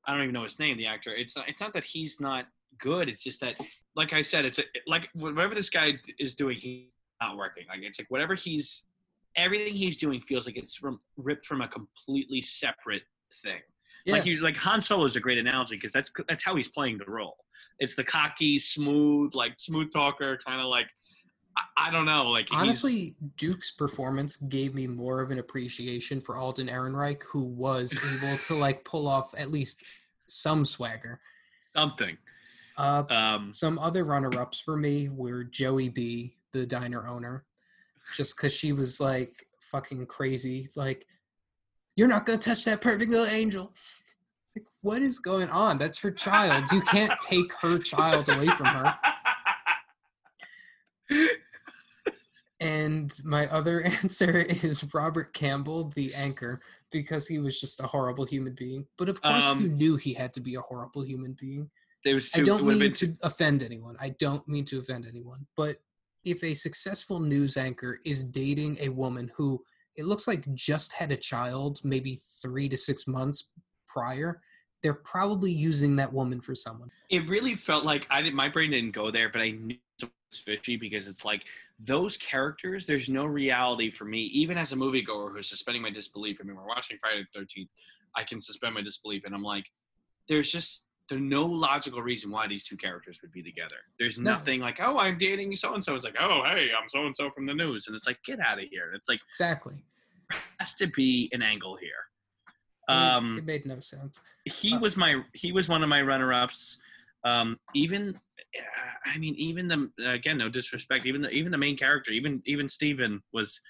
I 0.06 0.12
don't 0.12 0.24
even 0.24 0.34
know 0.34 0.44
his 0.44 0.60
name, 0.60 0.76
the 0.78 0.86
actor. 0.86 1.12
It's 1.16 1.36
not. 1.36 1.48
It's 1.48 1.62
not 1.62 1.74
that 1.74 1.84
he's 1.86 2.20
not 2.20 2.46
good. 2.80 3.10
It's 3.10 3.24
just 3.24 3.42
that, 3.42 3.56
like 3.96 4.14
I 4.14 4.22
said, 4.22 4.46
it's 4.46 4.60
a, 4.60 4.64
like 4.88 5.10
whatever 5.14 5.56
this 5.56 5.70
guy 5.70 5.94
is 6.20 6.36
doing, 6.36 6.58
he's 6.58 6.88
not 7.22 7.38
working. 7.38 7.66
Like 7.70 7.84
it's 7.84 8.00
like 8.00 8.10
whatever 8.10 8.36
he's, 8.36 8.84
everything 9.36 9.74
he's 9.74 9.98
doing 9.98 10.22
feels 10.22 10.46
like 10.46 10.58
it's 10.58 10.76
from 10.76 11.00
ripped 11.18 11.46
from 11.46 11.62
a 11.62 11.68
completely 11.68 12.42
separate 12.42 13.04
thing. 13.44 13.62
Yeah. 14.06 14.14
Like 14.16 14.26
you, 14.26 14.42
like 14.42 14.58
Han 14.58 14.82
Solo 14.82 15.06
is 15.06 15.16
a 15.16 15.20
great 15.20 15.38
analogy 15.38 15.76
because 15.76 15.94
that's 15.94 16.12
that's 16.28 16.44
how 16.44 16.56
he's 16.56 16.70
playing 16.70 16.98
the 16.98 17.10
role. 17.10 17.38
It's 17.80 17.96
the 17.96 18.04
cocky, 18.04 18.60
smooth, 18.60 19.34
like 19.36 19.54
smooth 19.58 19.92
talker, 19.92 20.38
kind 20.46 20.60
of 20.62 20.68
like 20.68 20.90
I, 21.58 21.88
I 21.88 21.92
don't 21.92 22.06
know, 22.06 22.30
like 22.30 22.48
Honestly, 22.52 23.16
Duke's 23.38 23.72
performance 23.72 24.38
gave 24.38 24.74
me 24.76 24.88
more 24.88 25.22
of 25.22 25.32
an 25.32 25.40
appreciation 25.40 26.20
for 26.20 26.38
Alden 26.38 26.68
Ehrenreich, 26.68 27.24
who 27.24 27.46
was 27.46 27.96
able 27.96 28.38
to 28.38 28.56
like 28.56 28.84
pull 28.86 29.08
off 29.08 29.34
at 29.38 29.52
least 29.52 29.84
some 30.28 30.66
swagger. 30.66 31.20
something. 31.76 32.18
Uh, 32.78 33.04
Um, 33.10 33.54
some 33.54 33.78
other 33.78 34.04
runner-ups 34.04 34.60
for 34.60 34.76
me 34.76 35.10
were 35.10 35.44
Joey 35.44 35.90
B, 35.90 36.36
the 36.54 36.66
diner 36.66 37.08
owner, 37.08 37.46
just 38.16 38.36
because 38.36 38.54
she 38.54 38.72
was 38.74 39.00
like 39.00 39.46
fucking 39.72 40.08
crazy. 40.08 40.70
Like, 40.76 41.06
you're 41.96 42.08
not 42.08 42.26
gonna 42.26 42.38
touch 42.38 42.66
that 42.66 42.82
perfect 42.82 43.12
little 43.12 43.28
angel. 43.28 43.74
Like, 44.56 44.68
what 44.82 45.02
is 45.02 45.20
going 45.20 45.50
on? 45.50 45.78
That's 45.78 45.98
her 46.00 46.12
child. 46.12 46.72
You 46.72 46.82
can't 46.82 47.14
take 47.22 47.52
her 47.62 47.78
child 47.80 48.30
away 48.30 48.48
from 48.50 48.68
her. 48.68 48.96
And 52.60 53.14
my 53.26 53.48
other 53.48 53.82
answer 54.04 54.38
is 54.38 54.94
Robert 54.94 55.34
Campbell, 55.34 55.92
the 55.96 56.14
anchor, 56.16 56.62
because 56.92 57.28
he 57.28 57.40
was 57.40 57.60
just 57.60 57.82
a 57.82 57.88
horrible 57.88 58.26
human 58.26 58.54
being. 58.54 58.86
But 58.98 59.10
of 59.10 59.22
course, 59.22 59.44
you 59.44 59.52
Um, 59.52 59.78
knew 59.78 59.98
he 59.98 60.14
had 60.14 60.34
to 60.36 60.42
be 60.42 60.56
a 60.56 60.62
horrible 60.62 61.04
human 61.04 61.34
being. 61.34 61.70
There 62.06 62.16
was 62.16 62.32
I 62.36 62.42
don't 62.42 62.66
mean 62.66 62.94
to 62.94 63.16
offend 63.22 63.64
anyone. 63.64 63.96
I 64.00 64.10
don't 64.20 64.48
mean 64.48 64.66
to 64.66 64.80
offend 64.80 65.06
anyone. 65.08 65.46
But 65.58 65.82
if 66.24 66.44
a 66.44 66.54
successful 66.54 67.20
news 67.20 67.58
anchor 67.58 68.00
is 68.06 68.24
dating 68.24 68.78
a 68.80 68.90
woman 68.90 69.32
who 69.36 69.64
it 69.96 70.06
looks 70.06 70.28
like 70.28 70.52
just 70.54 70.94
had 70.94 71.12
a 71.12 71.18
child, 71.18 71.82
maybe 71.84 72.20
three 72.42 72.68
to 72.70 72.78
six 72.78 73.08
months 73.08 73.52
prior, 73.88 74.42
they're 74.82 74.94
probably 74.94 75.52
using 75.52 75.96
that 75.96 76.12
woman 76.12 76.42
for 76.42 76.54
someone. 76.54 76.90
It 77.10 77.28
really 77.30 77.56
felt 77.56 77.86
like 77.86 78.06
I 78.10 78.22
didn't. 78.22 78.36
My 78.36 78.50
brain 78.50 78.72
didn't 78.72 78.92
go 78.92 79.12
there, 79.12 79.30
but 79.30 79.42
I 79.42 79.52
knew 79.52 79.78
it 80.02 80.10
was 80.32 80.40
fishy 80.40 80.76
because 80.76 81.08
it's 81.08 81.24
like 81.24 81.46
those 81.80 82.18
characters. 82.18 82.86
There's 82.86 83.10
no 83.10 83.26
reality 83.26 83.90
for 83.90 84.06
me, 84.06 84.24
even 84.24 84.58
as 84.58 84.74
a 84.74 84.76
moviegoer 84.76 85.32
who's 85.32 85.48
suspending 85.48 85.82
my 85.82 85.90
disbelief. 85.90 86.40
I 86.42 86.44
mean, 86.44 86.58
we're 86.58 86.68
watching 86.68 86.98
Friday 87.00 87.22
the 87.22 87.40
Thirteenth. 87.40 87.70
I 88.16 88.24
can 88.24 88.42
suspend 88.42 88.76
my 88.76 88.82
disbelief, 88.82 89.24
and 89.26 89.34
I'm 89.34 89.42
like, 89.42 89.66
there's 90.28 90.52
just 90.52 90.84
there's 91.14 91.22
no 91.30 91.46
logical 91.46 92.02
reason 92.02 92.32
why 92.32 92.48
these 92.48 92.64
two 92.64 92.76
characters 92.78 93.20
would 93.22 93.32
be 93.32 93.44
together. 93.44 93.76
There's 94.00 94.18
No. 94.18 94.32
nothing 94.32 94.60
like, 94.62 94.80
oh, 94.82 94.98
I'm 94.98 95.18
dating 95.18 95.56
so 95.56 95.74
and 95.74 95.84
so. 95.84 95.96
It's 95.96 96.04
like, 96.06 96.16
oh, 96.20 96.42
hey, 96.46 96.70
I'm 96.74 96.90
so 96.90 97.06
and 97.06 97.16
so 97.16 97.30
from 97.30 97.46
the 97.46 97.54
news, 97.54 97.88
and 97.88 97.96
it's 97.96 98.08
like, 98.08 98.18
get 98.26 98.40
out 98.40 98.58
of 98.60 98.66
here. 98.66 98.92
It's 98.96 99.08
like 99.08 99.20
Exactly. 99.30 99.76
has 100.60 100.76
to 100.76 100.88
be 100.88 101.30
an 101.34 101.42
angle 101.42 101.76
here. 101.78 101.90
It- 102.90 102.94
Um, 102.94 103.38
it 103.38 103.46
made 103.46 103.66
no 103.66 103.80
sense. 103.80 104.20
he 104.46 104.74
Uh, 104.76 104.80
was 104.80 104.98
my 104.98 105.22
he 105.34 105.52
was 105.52 105.70
one 105.70 105.84
of 105.84 105.90
my 105.90 106.02
runner-ups 106.02 106.78
um 107.26 107.58
even 107.74 108.14
uh, 108.60 108.62
i 109.06 109.18
mean 109.18 109.34
even 109.36 109.70
the 109.70 109.90
again 110.10 110.38
no 110.38 110.50
disrespect 110.50 111.06
even 111.06 111.22
the 111.22 111.30
even 111.30 111.50
the 111.54 111.58
main 111.58 111.78
character 111.78 112.12
even 112.12 112.42
even 112.46 112.68
steven 112.68 113.24
was 113.32 113.62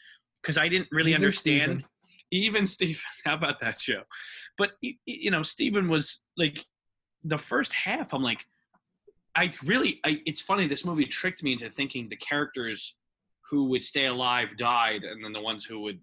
because 0.42 0.58
i 0.58 0.68
didn't 0.68 0.88
really 0.92 1.12
Even 1.12 1.22
understand 1.22 1.72
Steven. 1.72 1.86
even 2.32 2.66
steven 2.66 3.02
how 3.26 3.36
about 3.36 3.60
that 3.62 3.80
show 3.80 4.02
but 4.58 4.72
you 5.06 5.30
know 5.30 5.44
steven 5.44 5.88
was 5.88 6.24
like 6.36 6.66
the 7.24 7.38
first 7.38 7.74
half 7.74 8.14
i'm 8.14 8.22
like 8.24 8.46
i 9.36 9.50
really 9.66 10.00
I, 10.06 10.22
it's 10.26 10.42
funny 10.42 10.68
this 10.68 10.86
movie 10.86 11.06
tricked 11.06 11.42
me 11.44 11.54
into 11.54 11.70
thinking 11.70 12.10
the 12.10 12.16
characters 12.18 12.96
who 13.50 13.66
would 13.70 13.84
stay 13.84 14.06
alive 14.06 14.56
died 14.58 15.04
and 15.04 15.24
then 15.24 15.34
the 15.34 15.42
ones 15.42 15.64
who 15.66 15.80
would 15.82 16.00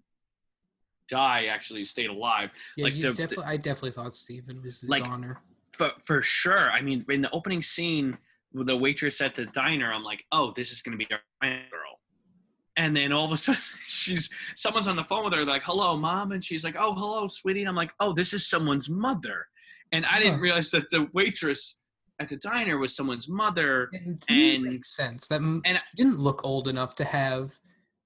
die 1.09 1.45
actually 1.45 1.83
stayed 1.85 2.09
alive 2.09 2.49
Yeah, 2.77 2.85
like 2.85 2.95
you 2.95 3.01
the- 3.13 3.27
the- 3.27 3.43
I 3.45 3.57
definitely 3.57 3.91
thought 3.91 4.15
Steven 4.15 4.61
was 4.61 4.81
the 4.81 4.87
Like, 4.87 5.03
goner. 5.03 5.41
for 5.73 5.91
for 6.05 6.21
sure. 6.21 6.71
I 6.71 6.81
mean, 6.81 7.03
in 7.09 7.21
the 7.21 7.31
opening 7.31 7.61
scene 7.61 8.17
with 8.53 8.67
the 8.67 8.77
waitress 8.77 9.19
at 9.21 9.35
the 9.35 9.45
diner, 9.47 9.91
I'm 9.91 10.03
like, 10.03 10.23
oh, 10.31 10.53
this 10.55 10.71
is 10.71 10.81
gonna 10.81 10.97
be 10.97 11.07
our 11.11 11.19
girl. 11.41 11.99
And 12.77 12.95
then 12.95 13.11
all 13.11 13.25
of 13.25 13.31
a 13.31 13.37
sudden, 13.37 13.61
she's 13.87 14.29
someone's 14.55 14.87
on 14.87 14.95
the 14.95 15.03
phone 15.03 15.23
with 15.25 15.33
her, 15.33 15.43
like, 15.43 15.63
hello, 15.63 15.97
mom, 15.97 16.31
and 16.31 16.43
she's 16.43 16.63
like, 16.63 16.75
oh, 16.79 16.93
hello, 16.93 17.27
sweetie. 17.27 17.61
And 17.61 17.69
I'm 17.69 17.75
like, 17.75 17.93
oh, 17.99 18.13
this 18.13 18.33
is 18.33 18.47
someone's 18.47 18.89
mother. 18.89 19.47
And 19.91 20.05
I 20.05 20.19
didn't 20.19 20.39
realize 20.39 20.71
that 20.71 20.89
the 20.89 21.09
waitress 21.13 21.77
at 22.19 22.29
the 22.29 22.37
diner 22.37 22.77
was 22.77 22.95
someone's 22.95 23.27
mother. 23.27 23.89
It 23.91 24.19
didn't 24.27 24.55
and- 24.55 24.63
make 24.63 24.85
sense. 24.85 25.27
That 25.27 25.41
and- 25.41 25.63
she 25.65 25.95
didn't 25.97 26.19
look 26.19 26.41
old 26.45 26.67
enough 26.67 26.95
to 26.95 27.03
have 27.03 27.51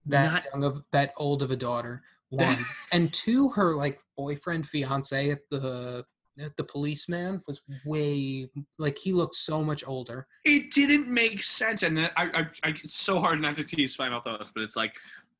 that 0.06 0.32
Not- 0.32 0.43
young 0.54 0.63
of 0.63 0.84
that 0.91 1.13
old 1.17 1.41
of 1.43 1.52
a 1.52 1.56
daughter. 1.56 2.04
One 2.30 2.58
and 2.91 3.13
two, 3.13 3.50
her 3.50 3.76
like 3.76 4.00
boyfriend, 4.17 4.67
fiance 4.67 5.30
at 5.30 5.39
the 5.52 6.06
at 6.38 6.58
the 6.58 6.63
policeman 6.65 7.41
was 7.48 7.62
way 7.86 8.50
like 8.78 8.98
he 8.98 9.13
looked 9.13 9.36
so 9.36 9.63
much 9.63 9.86
older. 9.88 10.28
it 10.43 10.74
didn't 10.74 11.08
make 11.08 11.41
sense 11.41 11.82
and 11.82 11.98
I, 11.98 12.10
I, 12.17 12.39
I 12.63 12.69
it's 12.84 13.00
so 13.00 13.21
hard 13.21 13.39
not 13.39 13.56
to 13.56 13.63
tease 13.63 13.95
final 13.95 14.19
thoughts 14.19 14.52
but 14.54 14.62
it's 14.63 14.76
like 14.76 14.93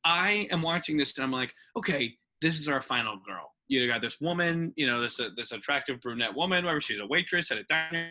i 0.04 0.48
am 0.50 0.62
watching 0.62 0.96
this 0.96 1.14
and 1.18 1.24
i'm 1.24 1.30
like 1.32 1.52
okay 1.76 2.14
this 2.40 2.58
is 2.58 2.66
our 2.70 2.80
final 2.80 3.18
girl 3.26 3.52
you 3.68 3.86
got 3.88 4.00
this 4.00 4.20
woman 4.20 4.72
you 4.76 4.86
know 4.86 5.00
this 5.00 5.18
uh, 5.20 5.28
this 5.36 5.52
attractive 5.52 6.00
brunette 6.00 6.34
woman 6.34 6.64
whatever 6.64 6.80
she's 6.80 7.00
a 7.00 7.06
waitress 7.06 7.50
at 7.50 7.58
a 7.58 7.64
diner 7.64 8.10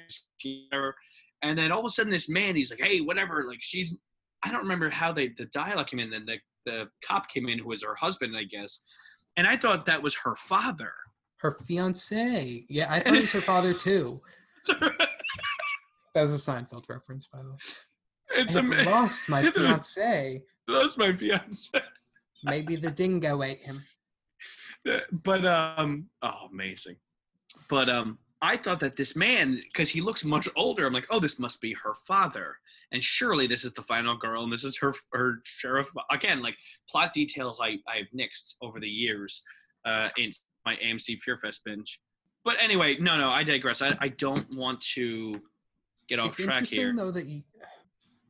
whatever. 0.70 0.96
and 1.44 1.58
then 1.58 1.72
all 1.72 1.80
of 1.80 1.86
a 1.86 1.90
sudden 1.90 2.12
this 2.12 2.28
man 2.30 2.56
he's 2.56 2.72
like 2.72 2.82
hey 2.82 3.00
whatever 3.02 3.46
like 3.48 3.62
she's 3.62 3.96
i 4.44 4.52
don't 4.52 4.62
remember 4.62 4.90
how 4.90 5.12
they 5.12 5.30
the 5.38 5.46
dialogue 5.48 5.88
came 5.88 6.00
in 6.00 6.10
then 6.10 6.26
the, 6.26 6.38
the 6.66 6.88
cop 7.08 7.28
came 7.30 7.48
in 7.48 7.58
who 7.60 7.68
was 7.70 7.84
her 7.84 7.96
husband 7.96 8.36
i 8.38 8.44
guess 8.44 8.82
and 9.38 9.48
i 9.48 9.56
thought 9.56 9.86
that 9.86 10.02
was 10.02 10.16
her 10.16 10.36
father 10.36 10.92
Her 11.38 11.52
fiance, 11.68 12.66
yeah, 12.70 12.88
I 12.90 13.00
thought 13.00 13.16
it 13.16 13.22
was 13.22 13.32
her 13.34 13.42
father 13.42 13.74
too. 13.74 14.22
That 14.68 16.22
was 16.22 16.34
a 16.34 16.52
Seinfeld 16.52 16.88
reference, 16.90 17.28
by 17.28 17.40
the 17.44 17.52
way. 17.52 17.58
it's 18.32 18.56
I 18.56 18.62
lost 18.90 19.30
my 19.30 19.44
fiance. 19.52 20.42
that's 20.68 20.98
my 20.98 21.14
fiance 21.14 21.70
Maybe 22.44 22.76
the 22.78 22.90
dingo 22.92 23.44
ate 23.44 23.62
him. 23.62 23.82
But 25.12 25.46
um 25.46 26.10
oh 26.22 26.48
amazing. 26.52 26.98
But 27.70 27.90
um 27.90 28.18
i 28.42 28.58
thought 28.58 28.82
that 28.82 28.98
this 28.98 29.16
man 29.16 29.56
because 29.64 29.90
he 29.90 30.02
looks 30.02 30.26
much 30.26 30.48
older 30.58 30.86
i'm 30.86 30.92
like 30.94 31.08
oh 31.10 31.20
this 31.20 31.40
must 31.40 31.62
be 31.62 31.74
her 31.74 31.94
father. 32.08 32.56
And 32.92 33.04
surely 33.04 33.48
this 33.48 33.64
is 33.64 33.74
the 33.74 33.82
final 33.82 34.16
girl 34.18 34.44
and 34.44 34.52
this 34.52 34.64
is 34.64 34.78
her 34.80 34.94
her 35.14 35.42
sheriff 35.44 35.90
again 36.12 36.42
like 36.42 36.58
plot 36.90 37.14
details 37.14 37.60
i 37.62 37.78
i've 37.88 38.10
nixed 38.16 38.56
over 38.62 38.80
the 38.80 38.90
years 38.90 39.42
uh 39.86 40.10
in 40.18 40.32
my 40.66 40.76
amc 40.78 41.18
fear 41.20 41.38
fest 41.38 41.62
binge. 41.66 42.00
But 42.44 42.58
anyway 42.62 42.98
no 43.00 43.18
no 43.18 43.30
i 43.30 43.44
digress. 43.44 43.82
I, 43.82 43.98
I 44.00 44.10
don't 44.10 44.48
want 44.56 44.82
to 44.96 45.42
get 46.08 46.20
off 46.20 46.30
It's 46.30 46.38
track 46.38 46.50
interesting 46.50 46.80
here. 46.80 46.94
though 46.96 47.12
that 47.12 47.26
you 47.26 47.42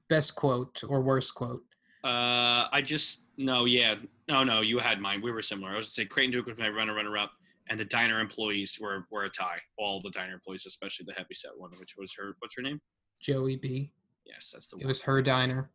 best 0.07 0.35
quote 0.35 0.81
or 0.87 1.01
worst 1.01 1.33
quote. 1.33 1.63
Uh, 2.05 2.67
I 2.71 2.81
just 2.83 3.21
no, 3.37 3.65
yeah, 3.65 3.95
no, 4.29 4.43
no. 4.43 4.61
You 4.61 4.77
had 4.79 4.99
mine. 5.01 5.21
We 5.23 5.31
were 5.31 5.41
similar. 5.41 5.71
I 5.73 5.77
was 5.77 5.87
to 5.87 5.91
say 5.93 6.05
Creighton 6.05 6.31
Duke 6.31 6.45
was 6.45 6.57
my 6.57 6.69
runner, 6.69 6.93
runner 6.93 7.17
up, 7.17 7.31
and 7.69 7.79
the 7.79 7.85
diner 7.85 8.19
employees 8.19 8.77
were 8.79 9.07
were 9.09 9.23
a 9.25 9.29
tie. 9.29 9.59
All 9.79 10.01
the 10.01 10.11
diner 10.11 10.33
employees, 10.33 10.65
especially 10.67 11.05
the 11.07 11.13
heavy 11.13 11.33
set 11.33 11.51
one, 11.57 11.71
which 11.79 11.95
was 11.97 12.13
her. 12.17 12.35
What's 12.39 12.55
her 12.55 12.61
name? 12.61 12.79
Joey 13.19 13.55
B. 13.57 13.91
Yes, 14.25 14.51
that's 14.53 14.67
the 14.67 14.75
one. 14.75 14.81
It 14.81 14.85
one. 14.85 14.89
was 14.89 15.01
her 15.01 15.21
diner. 15.21 15.71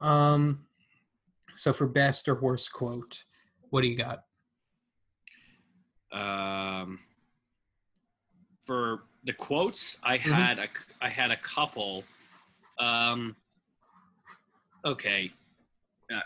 Um, 0.00 0.64
so 1.54 1.72
for 1.74 1.86
best 1.88 2.26
or 2.28 2.40
worst 2.40 2.72
quote, 2.72 3.22
what 3.70 3.82
do 3.82 3.88
you 3.88 3.96
got? 3.98 4.20
um, 6.10 6.98
for 8.64 9.02
the 9.24 9.32
quotes 9.34 9.98
i 10.02 10.16
Mhm. 10.16 10.20
had 10.32 10.58
a 10.58 10.68
i 11.02 11.08
had 11.10 11.30
a 11.30 11.36
couple 11.38 12.02
um 12.78 13.36
okay 14.84 15.30
uh, 16.12 16.20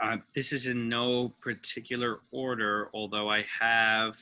uh, 0.00 0.16
this 0.34 0.52
is 0.52 0.66
in 0.66 0.88
no 0.88 1.32
particular 1.40 2.20
order 2.30 2.88
although 2.94 3.28
i 3.30 3.44
have 3.60 4.16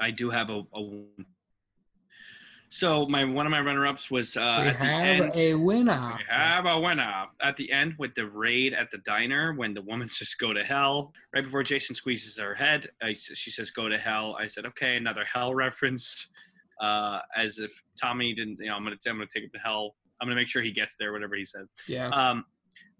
i 0.00 0.10
do 0.10 0.30
have 0.30 0.50
a, 0.50 0.62
a 0.74 1.02
so 2.72 3.04
my 3.06 3.24
one 3.24 3.46
of 3.46 3.50
my 3.50 3.60
runner-ups 3.60 4.12
was 4.12 4.36
uh 4.36 4.60
we 4.62 4.68
at 4.68 4.78
the 4.78 4.84
have 4.84 5.04
end 5.04 5.32
a 5.34 5.54
winner. 5.56 6.14
we 6.16 6.24
have 6.28 6.66
a 6.66 6.78
winner 6.78 7.26
at 7.42 7.56
the 7.56 7.70
end 7.72 7.94
with 7.98 8.14
the 8.14 8.26
raid 8.26 8.74
at 8.74 8.92
the 8.92 8.98
diner 8.98 9.52
when 9.54 9.74
the 9.74 9.82
woman 9.82 10.06
says 10.16 10.34
"Go 10.34 10.52
to 10.52 10.62
hell." 10.62 11.12
Right 11.34 11.42
before 11.42 11.64
Jason 11.64 11.96
squeezes 11.96 12.38
her 12.38 12.54
head, 12.54 12.88
I, 13.02 13.14
she 13.14 13.50
says 13.50 13.72
"Go 13.72 13.88
to 13.88 13.98
hell." 13.98 14.36
I 14.38 14.46
said, 14.46 14.66
"Okay, 14.66 14.96
another 14.96 15.24
hell 15.24 15.52
reference." 15.52 16.28
Uh, 16.80 17.20
as 17.36 17.58
if 17.58 17.70
Tommy 18.00 18.32
didn't, 18.32 18.58
you 18.58 18.66
know, 18.68 18.74
I'm 18.76 18.84
gonna, 18.84 18.96
I'm 19.06 19.16
gonna 19.16 19.26
take 19.26 19.44
him 19.44 19.50
to 19.52 19.58
hell. 19.58 19.96
I'm 20.20 20.26
gonna 20.26 20.36
make 20.36 20.48
sure 20.48 20.62
he 20.62 20.72
gets 20.72 20.96
there, 20.98 21.12
whatever 21.12 21.34
he 21.34 21.44
said. 21.44 21.66
Yeah, 21.86 22.08
Um, 22.08 22.44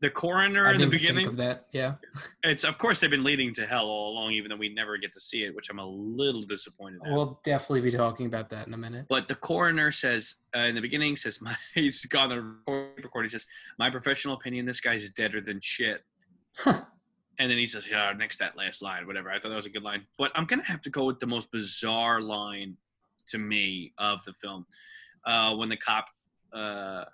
the 0.00 0.10
coroner 0.10 0.66
I 0.66 0.72
in 0.72 0.80
the 0.80 0.86
beginning, 0.86 1.26
of 1.26 1.36
that. 1.36 1.66
Yeah, 1.72 1.94
it's 2.42 2.64
of 2.64 2.78
course 2.78 2.98
they've 2.98 3.10
been 3.10 3.22
leading 3.22 3.52
to 3.54 3.66
hell 3.66 3.86
all 3.86 4.12
along, 4.12 4.32
even 4.32 4.48
though 4.48 4.56
we 4.56 4.70
never 4.70 4.96
get 4.96 5.12
to 5.12 5.20
see 5.20 5.44
it, 5.44 5.54
which 5.54 5.68
I'm 5.70 5.78
a 5.78 5.86
little 5.86 6.42
disappointed. 6.42 7.00
at. 7.04 7.12
we'll 7.12 7.38
definitely 7.44 7.82
be 7.82 7.90
talking 7.90 8.26
about 8.26 8.48
that 8.50 8.66
in 8.66 8.72
a 8.74 8.78
minute. 8.78 9.06
But 9.08 9.28
the 9.28 9.34
coroner 9.34 9.92
says 9.92 10.36
uh, 10.56 10.60
in 10.60 10.74
the 10.74 10.80
beginning 10.80 11.16
says 11.16 11.40
my 11.42 11.54
he's 11.74 12.04
gone 12.06 12.30
the 12.30 12.54
record. 12.66 13.22
He 13.24 13.28
says 13.28 13.46
my 13.78 13.90
professional 13.90 14.34
opinion, 14.34 14.64
this 14.64 14.80
guy's 14.80 15.12
deader 15.12 15.40
than 15.40 15.60
shit. 15.62 16.00
and 16.66 17.50
then 17.50 17.58
he 17.58 17.66
says, 17.66 17.86
yeah, 17.88 18.12
next 18.16 18.38
that 18.38 18.56
last 18.56 18.82
line, 18.82 19.06
whatever. 19.06 19.30
I 19.30 19.38
thought 19.38 19.50
that 19.50 19.56
was 19.56 19.66
a 19.66 19.70
good 19.70 19.82
line. 19.82 20.06
But 20.16 20.32
I'm 20.34 20.46
gonna 20.46 20.64
have 20.64 20.80
to 20.82 20.90
go 20.90 21.04
with 21.04 21.20
the 21.20 21.26
most 21.26 21.50
bizarre 21.52 22.22
line 22.22 22.76
to 23.28 23.38
me 23.38 23.92
of 23.98 24.24
the 24.24 24.32
film 24.32 24.64
uh, 25.26 25.54
when 25.54 25.68
the 25.68 25.76
cop. 25.76 26.06
Uh, 26.54 27.04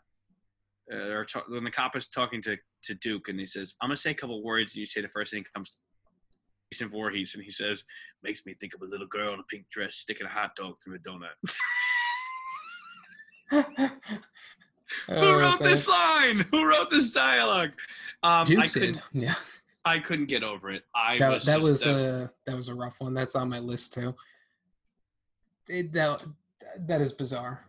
uh, 0.92 1.08
or 1.10 1.24
ta- 1.24 1.42
when 1.48 1.64
the 1.64 1.70
cop 1.70 1.96
is 1.96 2.08
talking 2.08 2.40
to, 2.42 2.56
to 2.84 2.94
Duke 2.96 3.28
and 3.28 3.38
he 3.40 3.46
says, 3.46 3.74
I'm 3.82 3.88
gonna 3.88 3.96
say 3.96 4.12
a 4.12 4.14
couple 4.14 4.42
words 4.42 4.72
and 4.74 4.80
you 4.80 4.86
say 4.86 5.00
the 5.02 5.08
first 5.08 5.32
thing 5.32 5.44
comes 5.54 5.78
Jason 6.72 6.90
Voorhees 6.90 7.34
and 7.34 7.42
he 7.44 7.50
says, 7.50 7.84
makes 8.22 8.46
me 8.46 8.54
think 8.60 8.74
of 8.74 8.82
a 8.82 8.86
little 8.86 9.06
girl 9.08 9.34
in 9.34 9.40
a 9.40 9.44
pink 9.44 9.68
dress 9.70 9.96
sticking 9.96 10.26
a 10.26 10.30
hot 10.30 10.54
dog 10.56 10.74
through 10.82 10.96
a 10.96 10.98
donut. 10.98 11.34
Who 15.08 15.38
wrote 15.38 15.60
this 15.60 15.86
line? 15.88 16.46
Who 16.50 16.64
wrote 16.64 16.90
this 16.90 17.12
dialogue? 17.12 17.70
Um, 18.22 18.40
I 18.40 18.44
Duke 18.44 18.72
couldn't. 18.72 19.02
did. 19.12 19.22
Yeah, 19.22 19.34
I 19.84 19.98
couldn't 19.98 20.26
get 20.26 20.42
over 20.42 20.70
it. 20.70 20.84
I 20.94 21.18
that, 21.18 21.30
was. 21.30 21.44
that 21.44 21.56
just- 21.60 21.70
was 21.70 21.80
that 21.82 21.92
was- 21.94 22.02
a 22.02 22.32
that 22.46 22.56
was 22.56 22.68
a 22.68 22.74
rough 22.74 23.00
one. 23.00 23.14
That's 23.14 23.34
on 23.36 23.48
my 23.48 23.58
list 23.58 23.94
too. 23.94 24.14
It, 25.68 25.92
that 25.92 26.24
that 26.86 27.00
is 27.00 27.12
bizarre. 27.12 27.65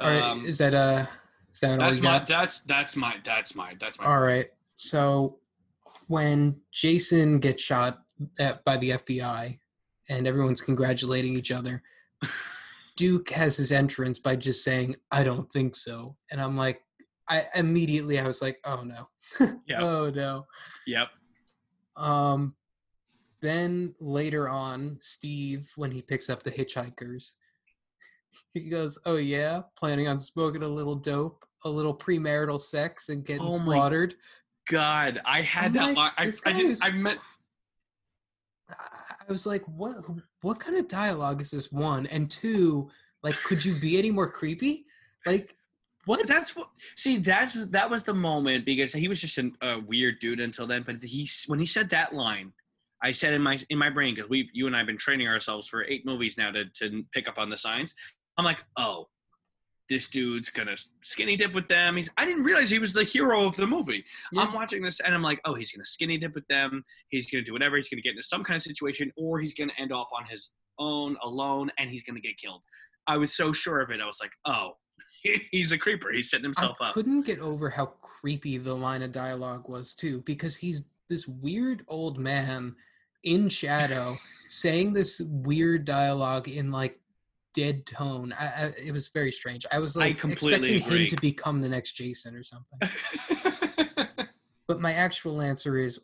All 0.00 0.08
right, 0.08 0.22
um, 0.22 0.44
is 0.46 0.58
that 0.58 0.74
uh 0.74 1.06
is 1.52 1.60
that 1.60 1.78
that's 1.78 2.00
my. 2.00 2.18
got? 2.18 2.26
That's 2.26 2.60
that's 2.60 2.96
my. 2.96 3.16
That's 3.24 3.54
my. 3.54 3.74
That's 3.78 3.98
my. 3.98 4.06
All 4.06 4.20
right. 4.20 4.46
So 4.74 5.38
when 6.08 6.56
Jason 6.72 7.38
gets 7.38 7.62
shot 7.62 8.00
at, 8.38 8.64
by 8.64 8.78
the 8.78 8.90
FBI 8.90 9.58
and 10.08 10.26
everyone's 10.26 10.60
congratulating 10.62 11.34
each 11.36 11.52
other, 11.52 11.82
Duke 12.96 13.30
has 13.30 13.56
his 13.56 13.70
entrance 13.70 14.18
by 14.18 14.36
just 14.36 14.64
saying, 14.64 14.96
"I 15.10 15.24
don't 15.24 15.50
think 15.52 15.76
so," 15.76 16.16
and 16.30 16.40
I'm 16.40 16.56
like, 16.56 16.80
I 17.28 17.44
immediately 17.54 18.18
I 18.18 18.26
was 18.26 18.40
like, 18.40 18.58
"Oh 18.64 18.82
no, 18.82 19.08
Yep. 19.66 19.80
oh 19.80 20.10
no." 20.10 20.46
Yep. 20.86 21.08
Um, 21.96 22.54
then 23.42 23.94
later 24.00 24.48
on, 24.48 24.96
Steve, 25.00 25.70
when 25.76 25.90
he 25.90 26.00
picks 26.00 26.30
up 26.30 26.42
the 26.42 26.50
hitchhikers, 26.50 27.34
he 28.54 28.68
goes, 28.68 28.98
"Oh 29.06 29.16
yeah, 29.16 29.62
planning 29.76 30.08
on 30.08 30.20
smoking 30.20 30.62
a 30.62 30.68
little 30.68 30.94
dope, 30.94 31.44
a 31.64 31.68
little 31.68 31.96
premarital 31.96 32.60
sex, 32.60 33.08
and 33.08 33.24
getting 33.24 33.46
Oh 33.46 33.58
slaughtered." 33.58 34.14
God, 34.68 35.20
I 35.24 35.42
had 35.42 35.76
I'm 35.76 35.94
that. 35.94 35.96
like. 35.96 36.12
I, 36.16 36.24
I 36.24 36.60
is- 36.60 36.80
I 36.82 36.90
meant. 36.90 37.18
I 38.68 38.74
I 39.28 39.30
was 39.32 39.46
like, 39.46 39.62
"What? 39.66 39.96
What 40.42 40.58
kind 40.60 40.76
of 40.76 40.88
dialogue 40.88 41.40
is 41.40 41.50
this?" 41.50 41.70
One 41.70 42.06
and 42.06 42.30
two, 42.30 42.90
like, 43.22 43.36
could 43.44 43.64
you 43.64 43.74
be 43.80 43.98
any 43.98 44.10
more 44.10 44.28
creepy? 44.30 44.86
Like, 45.26 45.56
what? 46.06 46.26
That's 46.26 46.56
what. 46.56 46.68
See, 46.96 47.18
that's 47.18 47.54
that 47.66 47.88
was 47.88 48.02
the 48.02 48.14
moment 48.14 48.64
because 48.66 48.92
he 48.92 49.08
was 49.08 49.20
just 49.20 49.38
an, 49.38 49.56
a 49.62 49.78
weird 49.80 50.18
dude 50.20 50.40
until 50.40 50.66
then. 50.66 50.82
But 50.82 51.02
he 51.02 51.28
when 51.46 51.58
he 51.58 51.66
said 51.66 51.90
that 51.90 52.14
line, 52.14 52.52
I 53.02 53.12
said 53.12 53.34
in 53.34 53.42
my 53.42 53.58
in 53.70 53.78
my 53.78 53.90
brain 53.90 54.14
because 54.14 54.28
we 54.28 54.48
you 54.52 54.66
and 54.66 54.76
I've 54.76 54.86
been 54.86 54.98
training 54.98 55.28
ourselves 55.28 55.68
for 55.68 55.84
eight 55.84 56.04
movies 56.04 56.36
now 56.36 56.50
to 56.50 56.64
to 56.64 57.04
pick 57.12 57.28
up 57.28 57.38
on 57.38 57.50
the 57.50 57.58
signs. 57.58 57.94
I'm 58.38 58.44
like, 58.44 58.64
oh, 58.76 59.06
this 59.88 60.08
dude's 60.08 60.48
gonna 60.48 60.76
skinny 61.02 61.36
dip 61.36 61.52
with 61.52 61.68
them. 61.68 61.96
He's 61.96 62.08
I 62.16 62.24
didn't 62.24 62.44
realize 62.44 62.70
he 62.70 62.78
was 62.78 62.92
the 62.92 63.04
hero 63.04 63.44
of 63.44 63.56
the 63.56 63.66
movie. 63.66 64.04
Yeah. 64.32 64.42
I'm 64.42 64.54
watching 64.54 64.82
this 64.82 65.00
and 65.00 65.14
I'm 65.14 65.22
like, 65.22 65.40
oh, 65.44 65.54
he's 65.54 65.72
gonna 65.72 65.84
skinny 65.84 66.16
dip 66.16 66.34
with 66.34 66.46
them. 66.48 66.82
He's 67.08 67.30
gonna 67.30 67.44
do 67.44 67.52
whatever. 67.52 67.76
He's 67.76 67.88
gonna 67.88 68.02
get 68.02 68.12
into 68.12 68.22
some 68.22 68.42
kind 68.42 68.56
of 68.56 68.62
situation, 68.62 69.12
or 69.16 69.38
he's 69.38 69.54
gonna 69.54 69.72
end 69.78 69.92
off 69.92 70.08
on 70.16 70.24
his 70.26 70.52
own, 70.78 71.16
alone, 71.22 71.70
and 71.78 71.90
he's 71.90 72.04
gonna 72.04 72.20
get 72.20 72.38
killed. 72.38 72.62
I 73.06 73.16
was 73.16 73.34
so 73.34 73.52
sure 73.52 73.80
of 73.80 73.90
it. 73.90 74.00
I 74.00 74.06
was 74.06 74.18
like, 74.22 74.32
oh, 74.46 74.72
he's 75.50 75.72
a 75.72 75.78
creeper. 75.78 76.10
He's 76.12 76.30
setting 76.30 76.44
himself 76.44 76.78
I 76.80 76.84
up. 76.84 76.90
I 76.90 76.92
couldn't 76.94 77.26
get 77.26 77.40
over 77.40 77.68
how 77.68 77.86
creepy 77.86 78.58
the 78.58 78.74
line 78.74 79.02
of 79.02 79.12
dialogue 79.12 79.68
was 79.68 79.94
too, 79.94 80.22
because 80.24 80.56
he's 80.56 80.84
this 81.10 81.28
weird 81.28 81.84
old 81.88 82.18
man 82.18 82.74
in 83.24 83.48
shadow 83.48 84.16
saying 84.48 84.92
this 84.92 85.20
weird 85.20 85.84
dialogue 85.84 86.48
in 86.48 86.70
like 86.70 86.98
dead 87.54 87.86
tone. 87.86 88.34
I, 88.38 88.46
I, 88.46 88.72
it 88.82 88.92
was 88.92 89.08
very 89.08 89.32
strange. 89.32 89.66
I 89.70 89.78
was 89.78 89.96
I 89.96 90.00
like 90.00 90.18
completely 90.18 90.76
expecting 90.76 90.82
agree. 90.82 91.02
him 91.02 91.08
to 91.08 91.16
become 91.20 91.60
the 91.60 91.68
next 91.68 91.92
Jason 91.92 92.34
or 92.34 92.42
something. 92.42 92.78
But 94.72 94.80
my 94.80 94.94
actual 94.94 95.42
answer 95.42 95.76
is 95.76 96.00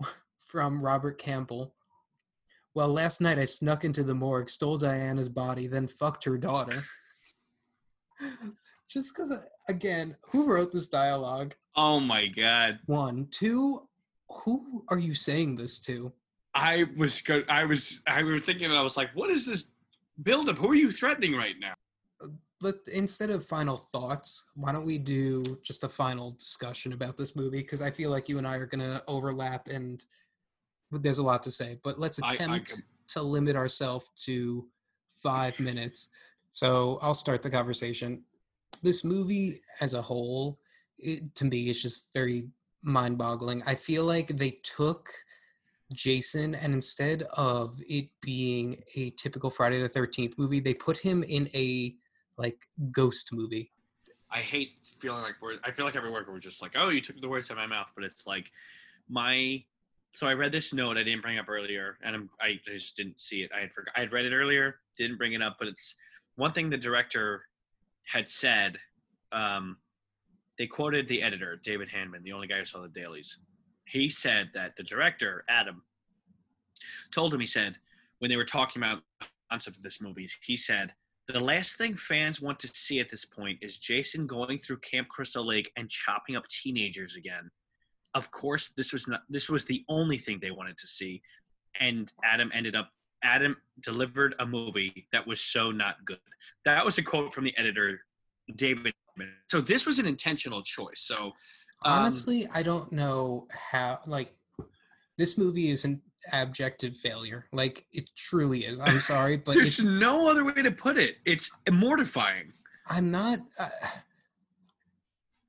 from 0.46 0.80
Robert 0.80 1.18
Campbell. 1.18 1.74
Well, 2.72 2.88
last 2.88 3.20
night 3.20 3.36
I 3.36 3.46
snuck 3.46 3.84
into 3.84 4.04
the 4.04 4.14
morgue, 4.14 4.48
stole 4.48 4.78
Diana's 4.78 5.28
body, 5.28 5.66
then 5.66 5.88
fucked 5.88 6.24
her 6.24 6.38
daughter. 6.38 6.84
Just 8.88 9.12
because, 9.12 9.36
again, 9.68 10.16
who 10.30 10.46
wrote 10.46 10.72
this 10.72 10.86
dialogue? 10.86 11.56
oh 11.74 11.98
my 11.98 12.28
god. 12.28 12.78
One, 12.86 13.26
two. 13.32 13.88
Who 14.28 14.84
are 14.88 14.98
you 14.98 15.14
saying 15.14 15.56
this 15.56 15.80
to? 15.80 16.12
I 16.54 16.86
was 16.96 17.20
I 17.48 17.64
was 17.64 18.00
I 18.06 18.22
was 18.22 18.42
thinking 18.42 18.70
I 18.70 18.82
was 18.82 18.96
like, 18.96 19.10
what 19.14 19.30
is 19.30 19.44
this 19.44 19.72
buildup? 20.22 20.58
Who 20.58 20.70
are 20.70 20.74
you 20.74 20.92
threatening 20.92 21.34
right 21.34 21.56
now? 21.60 21.74
But 22.60 22.80
instead 22.90 23.30
of 23.30 23.44
final 23.44 23.76
thoughts, 23.76 24.46
why 24.54 24.72
don't 24.72 24.86
we 24.86 24.96
do 24.98 25.58
just 25.62 25.84
a 25.84 25.88
final 25.88 26.30
discussion 26.30 26.94
about 26.94 27.16
this 27.16 27.36
movie? 27.36 27.58
Because 27.58 27.82
I 27.82 27.90
feel 27.90 28.10
like 28.10 28.28
you 28.28 28.38
and 28.38 28.46
I 28.46 28.56
are 28.56 28.66
going 28.66 28.80
to 28.80 29.02
overlap, 29.06 29.68
and 29.68 30.04
there's 30.90 31.18
a 31.18 31.22
lot 31.22 31.42
to 31.42 31.50
say. 31.50 31.78
But 31.84 31.98
let's 31.98 32.18
I- 32.22 32.26
I 32.28 32.34
attempt 32.34 32.82
to 33.08 33.22
limit 33.22 33.56
ourselves 33.56 34.10
to 34.24 34.66
five 35.22 35.58
minutes. 35.60 36.08
So 36.52 36.98
I'll 37.02 37.14
start 37.14 37.42
the 37.42 37.50
conversation. 37.50 38.24
This 38.82 39.04
movie 39.04 39.60
as 39.80 39.92
a 39.94 40.00
whole, 40.00 40.58
it, 40.98 41.34
to 41.34 41.44
me, 41.44 41.68
is 41.68 41.82
just 41.82 42.12
very 42.14 42.48
mind 42.82 43.18
boggling. 43.18 43.62
I 43.66 43.74
feel 43.74 44.04
like 44.04 44.28
they 44.28 44.52
took 44.62 45.12
Jason 45.92 46.54
and 46.54 46.74
instead 46.74 47.22
of 47.34 47.80
it 47.88 48.08
being 48.20 48.82
a 48.94 49.10
typical 49.10 49.50
Friday 49.50 49.80
the 49.80 49.88
13th 49.88 50.36
movie, 50.38 50.60
they 50.60 50.74
put 50.74 50.98
him 50.98 51.22
in 51.22 51.48
a 51.54 51.94
like 52.36 52.58
ghost 52.90 53.30
movie. 53.32 53.70
I 54.30 54.38
hate 54.38 54.78
feeling 54.98 55.22
like 55.22 55.36
we're. 55.40 55.56
I 55.64 55.70
feel 55.70 55.84
like 55.84 55.96
every 55.96 56.10
word 56.10 56.26
we're 56.28 56.40
just 56.40 56.60
like, 56.60 56.72
oh, 56.74 56.88
you 56.88 57.00
took 57.00 57.20
the 57.20 57.28
words 57.28 57.50
out 57.50 57.54
of 57.54 57.58
my 57.58 57.66
mouth, 57.66 57.90
but 57.94 58.04
it's 58.04 58.26
like 58.26 58.50
my. 59.08 59.62
So 60.12 60.26
I 60.26 60.34
read 60.34 60.50
this 60.50 60.72
note 60.72 60.96
I 60.96 61.02
didn't 61.02 61.22
bring 61.22 61.38
up 61.38 61.48
earlier, 61.48 61.98
and 62.02 62.16
I'm, 62.16 62.30
I 62.40 62.58
just 62.66 62.96
didn't 62.96 63.20
see 63.20 63.42
it. 63.42 63.50
I 63.56 63.60
had 63.60 63.72
forgot. 63.72 63.94
I 63.96 64.00
had 64.00 64.12
read 64.12 64.24
it 64.24 64.34
earlier, 64.34 64.80
didn't 64.98 65.18
bring 65.18 65.34
it 65.34 65.42
up, 65.42 65.56
but 65.58 65.68
it's 65.68 65.94
one 66.36 66.52
thing 66.52 66.70
the 66.70 66.76
director 66.76 67.42
had 68.04 68.26
said. 68.26 68.78
Um, 69.32 69.76
they 70.58 70.66
quoted 70.66 71.06
the 71.06 71.22
editor, 71.22 71.60
David 71.62 71.88
Handman, 71.88 72.22
the 72.22 72.32
only 72.32 72.46
guy 72.46 72.58
who 72.58 72.64
saw 72.64 72.80
the 72.80 72.88
dailies. 72.88 73.38
He 73.86 74.08
said 74.08 74.50
that 74.54 74.76
the 74.76 74.82
director, 74.82 75.44
Adam, 75.48 75.82
told 77.12 77.32
him. 77.32 77.40
He 77.40 77.46
said 77.46 77.76
when 78.18 78.30
they 78.30 78.36
were 78.36 78.44
talking 78.44 78.82
about 78.82 79.02
the 79.20 79.26
concept 79.50 79.76
of 79.76 79.82
this 79.82 80.00
movie, 80.00 80.28
he 80.42 80.56
said 80.56 80.92
the 81.28 81.42
last 81.42 81.76
thing 81.76 81.96
fans 81.96 82.40
want 82.40 82.58
to 82.60 82.68
see 82.68 83.00
at 83.00 83.08
this 83.08 83.24
point 83.24 83.58
is 83.60 83.78
Jason 83.78 84.26
going 84.26 84.58
through 84.58 84.78
Camp 84.78 85.08
Crystal 85.08 85.44
Lake 85.44 85.72
and 85.76 85.90
chopping 85.90 86.36
up 86.36 86.46
teenagers 86.48 87.16
again. 87.16 87.50
Of 88.14 88.30
course, 88.30 88.72
this 88.76 88.92
was 88.92 89.08
not 89.08 89.22
this 89.28 89.48
was 89.48 89.64
the 89.64 89.84
only 89.88 90.18
thing 90.18 90.38
they 90.40 90.50
wanted 90.50 90.78
to 90.78 90.86
see. 90.86 91.22
and 91.80 92.12
Adam 92.24 92.50
ended 92.54 92.74
up 92.76 92.90
Adam 93.22 93.56
delivered 93.80 94.34
a 94.38 94.46
movie 94.46 95.08
that 95.12 95.26
was 95.26 95.40
so 95.40 95.70
not 95.70 95.96
good. 96.04 96.18
That 96.64 96.84
was 96.84 96.98
a 96.98 97.02
quote 97.02 97.32
from 97.32 97.44
the 97.44 97.56
editor, 97.58 98.00
David. 98.54 98.94
So 99.48 99.60
this 99.60 99.86
was 99.86 99.98
an 99.98 100.06
intentional 100.06 100.62
choice. 100.62 101.00
So 101.00 101.32
um, 101.82 102.00
Honestly, 102.00 102.46
I 102.52 102.62
don't 102.62 102.90
know 102.92 103.46
how. 103.50 104.00
Like, 104.06 104.34
this 105.18 105.38
movie 105.38 105.70
is 105.70 105.84
an 105.84 106.02
abjective 106.32 106.96
failure. 106.96 107.46
Like, 107.52 107.86
it 107.92 108.10
truly 108.16 108.64
is. 108.64 108.80
I'm 108.80 109.00
sorry, 109.00 109.36
but 109.44 109.54
there's 109.54 109.78
it's, 109.78 109.88
no 109.88 110.28
other 110.30 110.44
way 110.44 110.62
to 110.62 110.70
put 110.70 110.98
it. 110.98 111.16
It's 111.24 111.50
mortifying. 111.70 112.52
I'm 112.88 113.10
not. 113.10 113.40
Uh, 113.58 113.68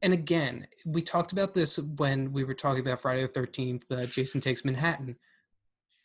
and 0.02 0.14
again, 0.14 0.68
we 0.86 1.02
talked 1.02 1.32
about 1.32 1.54
this 1.54 1.78
when 1.80 2.32
we 2.32 2.44
were 2.44 2.54
talking 2.54 2.82
about 2.82 3.02
Friday 3.02 3.22
the 3.22 3.30
13th, 3.30 3.84
uh, 3.92 4.06
Jason 4.06 4.42
Takes 4.42 4.64
Manhattan. 4.64 5.16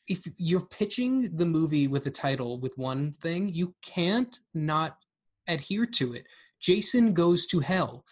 If 0.09 0.27
you're 0.39 0.61
pitching 0.61 1.37
the 1.37 1.47
movie 1.47 1.89
with 1.89 2.07
a 2.07 2.11
title 2.11 2.59
with 2.59 2.77
one 2.77 3.13
thing, 3.13 3.49
you 3.49 3.75
can't 3.83 4.39
not 4.55 4.97
adhere 5.47 5.87
to 5.87 6.15
it. 6.15 6.27
Jason 6.59 7.13
Goes 7.13 7.47
to 7.49 7.61
Hell. 7.61 8.05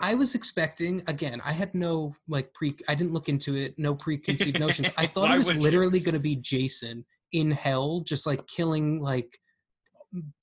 I 0.00 0.14
was 0.14 0.34
expecting, 0.34 1.02
again, 1.06 1.40
I 1.44 1.52
had 1.52 1.74
no 1.74 2.14
like 2.28 2.52
pre, 2.54 2.76
I 2.88 2.94
didn't 2.94 3.12
look 3.12 3.28
into 3.28 3.56
it, 3.56 3.74
no 3.78 3.94
preconceived 3.94 4.58
notions. 4.60 4.88
I 4.96 5.06
thought 5.06 5.28
Why 5.28 5.34
it 5.34 5.38
was 5.38 5.56
literally 5.56 6.00
going 6.00 6.14
to 6.14 6.20
be 6.20 6.36
Jason 6.36 7.04
in 7.32 7.50
hell, 7.50 8.00
just 8.00 8.26
like 8.26 8.46
killing 8.46 9.00
like 9.00 9.38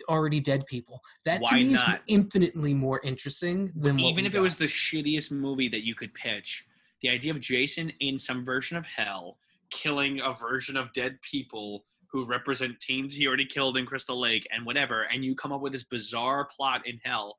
already 0.10 0.39
dead 0.39 0.66
people. 0.68 1.01
That 1.26 1.45
to 1.45 1.56
me 1.56 1.74
not? 1.74 1.95
is 1.95 1.99
infinitely 2.08 2.74
more 2.74 3.01
interesting 3.03 3.72
than 3.76 3.99
Even 3.99 4.26
if 4.26 4.36
it 4.36 4.39
was 4.39 4.58
the 4.58 4.66
shittiest 4.66 5.32
movie 5.32 5.70
that 5.70 5.86
you 5.86 5.95
could 5.95 6.14
pitch, 6.14 6.66
the 7.01 7.10
idea 7.10 7.32
of 7.32 7.39
Jason 7.39 7.91
in 7.99 8.20
some 8.20 8.43
version 8.43 8.78
of 8.78 8.86
hell 8.86 9.38
killing 9.72 10.22
a 10.22 10.34
version 10.34 10.78
of 10.78 10.91
dead 10.93 11.20
people 11.22 11.84
who 12.08 12.26
represent 12.26 12.80
teens 12.80 13.14
he 13.14 13.28
already 13.28 13.45
killed 13.45 13.78
in 13.78 13.86
Crystal 13.86 14.20
Lake 14.20 14.47
and 14.51 14.66
whatever, 14.66 15.03
and 15.03 15.26
you 15.26 15.36
come 15.36 15.51
up 15.51 15.62
with 15.62 15.74
this 15.74 15.84
bizarre 15.84 16.45
plot 16.45 16.86
in 16.88 16.99
hell. 17.03 17.38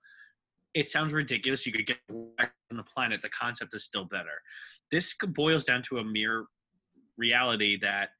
It 0.76 0.90
sounds 0.90 1.14
ridiculous. 1.14 1.64
You 1.64 1.72
could 1.72 1.86
get 1.86 1.96
back 2.36 2.52
on 2.70 2.76
the 2.76 2.82
planet. 2.82 3.22
The 3.22 3.30
concept 3.30 3.74
is 3.74 3.84
still 3.84 4.04
better. 4.04 4.42
This 4.92 5.14
boils 5.28 5.64
down 5.64 5.82
to 5.84 5.98
a 5.98 6.04
mere 6.04 6.44
reality 7.16 7.78
that 7.80 8.10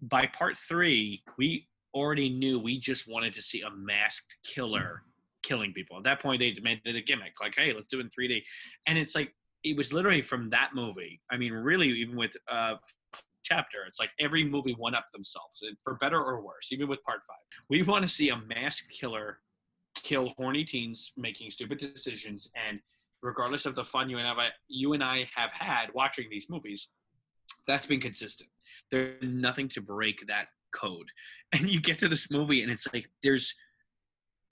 by 0.00 0.26
part 0.28 0.56
three, 0.56 1.22
we 1.36 1.68
already 1.94 2.30
knew 2.30 2.58
we 2.58 2.80
just 2.80 3.06
wanted 3.06 3.34
to 3.34 3.42
see 3.42 3.60
a 3.60 3.70
masked 3.70 4.34
killer 4.42 5.02
killing 5.42 5.74
people. 5.74 5.98
At 5.98 6.04
that 6.04 6.22
point, 6.22 6.40
they 6.40 6.52
demanded 6.52 6.96
a 6.96 7.02
gimmick, 7.02 7.34
like, 7.38 7.54
"Hey, 7.54 7.74
let's 7.74 7.88
do 7.88 7.98
it 7.98 8.04
in 8.04 8.08
3D," 8.08 8.42
and 8.86 8.96
it's 8.96 9.14
like 9.14 9.36
it 9.62 9.76
was 9.76 9.92
literally 9.92 10.22
from 10.22 10.48
that 10.50 10.70
movie. 10.74 11.20
I 11.30 11.36
mean, 11.36 11.52
really, 11.52 11.88
even 11.88 12.16
with 12.16 12.34
uh, 12.48 12.76
chapter, 13.44 13.84
it's 13.86 14.00
like 14.00 14.10
every 14.18 14.42
movie 14.42 14.72
one 14.72 14.94
up 14.94 15.04
themselves, 15.12 15.62
for 15.84 15.96
better 15.96 16.18
or 16.18 16.40
worse. 16.40 16.72
Even 16.72 16.88
with 16.88 17.02
part 17.02 17.22
five, 17.24 17.36
we 17.68 17.82
want 17.82 18.04
to 18.04 18.08
see 18.08 18.30
a 18.30 18.38
masked 18.38 18.90
killer 18.90 19.40
kill 20.02 20.32
horny 20.36 20.64
teens 20.64 21.12
making 21.16 21.50
stupid 21.50 21.78
decisions, 21.78 22.50
and 22.68 22.80
regardless 23.22 23.66
of 23.66 23.74
the 23.74 23.84
fun 23.84 24.10
you 24.10 24.18
and 24.18 24.26
I, 24.26 24.48
you 24.68 24.92
and 24.92 25.02
I 25.02 25.28
have 25.34 25.52
had 25.52 25.92
watching 25.94 26.26
these 26.30 26.48
movies, 26.50 26.90
that's 27.66 27.86
been 27.86 28.00
consistent. 28.00 28.50
There's 28.90 29.22
nothing 29.22 29.68
to 29.70 29.80
break 29.80 30.26
that 30.26 30.46
code. 30.74 31.06
And 31.54 31.68
you 31.68 31.82
get 31.82 31.98
to 31.98 32.08
this 32.08 32.30
movie, 32.30 32.62
and 32.62 32.72
it's 32.72 32.88
like 32.94 33.10
there's 33.22 33.54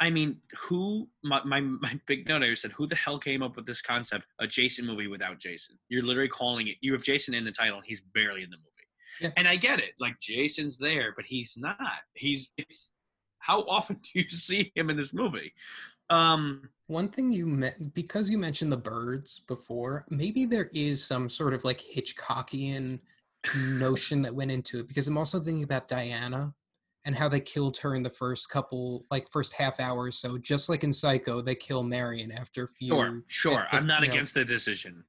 I 0.00 0.08
mean, 0.08 0.38
who 0.56 1.08
my, 1.22 1.42
my 1.44 1.60
my 1.60 2.00
big 2.06 2.26
note 2.26 2.42
I 2.42 2.54
said, 2.54 2.72
who 2.72 2.86
the 2.86 2.96
hell 2.96 3.18
came 3.18 3.42
up 3.42 3.56
with 3.56 3.66
this 3.66 3.82
concept? 3.82 4.24
A 4.38 4.46
Jason 4.46 4.86
movie 4.86 5.06
without 5.08 5.38
Jason. 5.38 5.78
You're 5.90 6.02
literally 6.02 6.28
calling 6.28 6.68
it. 6.68 6.76
You 6.80 6.92
have 6.94 7.02
Jason 7.02 7.34
in 7.34 7.44
the 7.44 7.52
title, 7.52 7.76
and 7.76 7.86
he's 7.86 8.00
barely 8.00 8.42
in 8.42 8.50
the 8.50 8.56
movie. 8.56 8.66
Yeah. 9.20 9.30
And 9.36 9.46
I 9.46 9.56
get 9.56 9.78
it. 9.78 9.92
Like 10.00 10.18
Jason's 10.18 10.78
there, 10.78 11.12
but 11.14 11.26
he's 11.26 11.56
not. 11.58 11.76
He's 12.14 12.52
it's. 12.56 12.90
How 13.40 13.62
often 13.62 13.96
do 14.02 14.20
you 14.20 14.28
see 14.28 14.72
him 14.74 14.90
in 14.90 14.96
this 14.96 15.12
movie? 15.12 15.52
Um, 16.08 16.68
One 16.86 17.08
thing 17.08 17.30
you 17.30 17.46
meant 17.46 17.94
because 17.94 18.30
you 18.30 18.38
mentioned 18.38 18.72
the 18.72 18.76
birds 18.76 19.40
before, 19.46 20.04
maybe 20.10 20.44
there 20.44 20.70
is 20.72 21.04
some 21.04 21.28
sort 21.28 21.54
of 21.54 21.64
like 21.64 21.80
Hitchcockian 21.80 23.00
notion 23.56 24.22
that 24.22 24.34
went 24.34 24.50
into 24.50 24.80
it 24.80 24.88
because 24.88 25.08
I'm 25.08 25.16
also 25.18 25.40
thinking 25.40 25.62
about 25.64 25.88
Diana 25.88 26.52
and 27.06 27.16
how 27.16 27.28
they 27.28 27.40
killed 27.40 27.78
her 27.78 27.94
in 27.94 28.02
the 28.02 28.10
first 28.10 28.50
couple 28.50 29.06
like 29.10 29.30
first 29.30 29.54
half 29.54 29.80
hour 29.80 30.02
or 30.02 30.12
so 30.12 30.36
just 30.36 30.68
like 30.68 30.84
in 30.84 30.92
Psycho 30.92 31.40
they 31.40 31.54
kill 31.54 31.82
Marion 31.82 32.30
after 32.30 32.64
a 32.64 32.68
few 32.68 32.88
sure, 32.88 33.22
sure. 33.28 33.66
the- 33.70 33.76
I'm 33.78 33.86
not 33.86 34.02
you 34.02 34.08
know, 34.08 34.12
against 34.14 34.34
the 34.34 34.44
decision. 34.44 35.04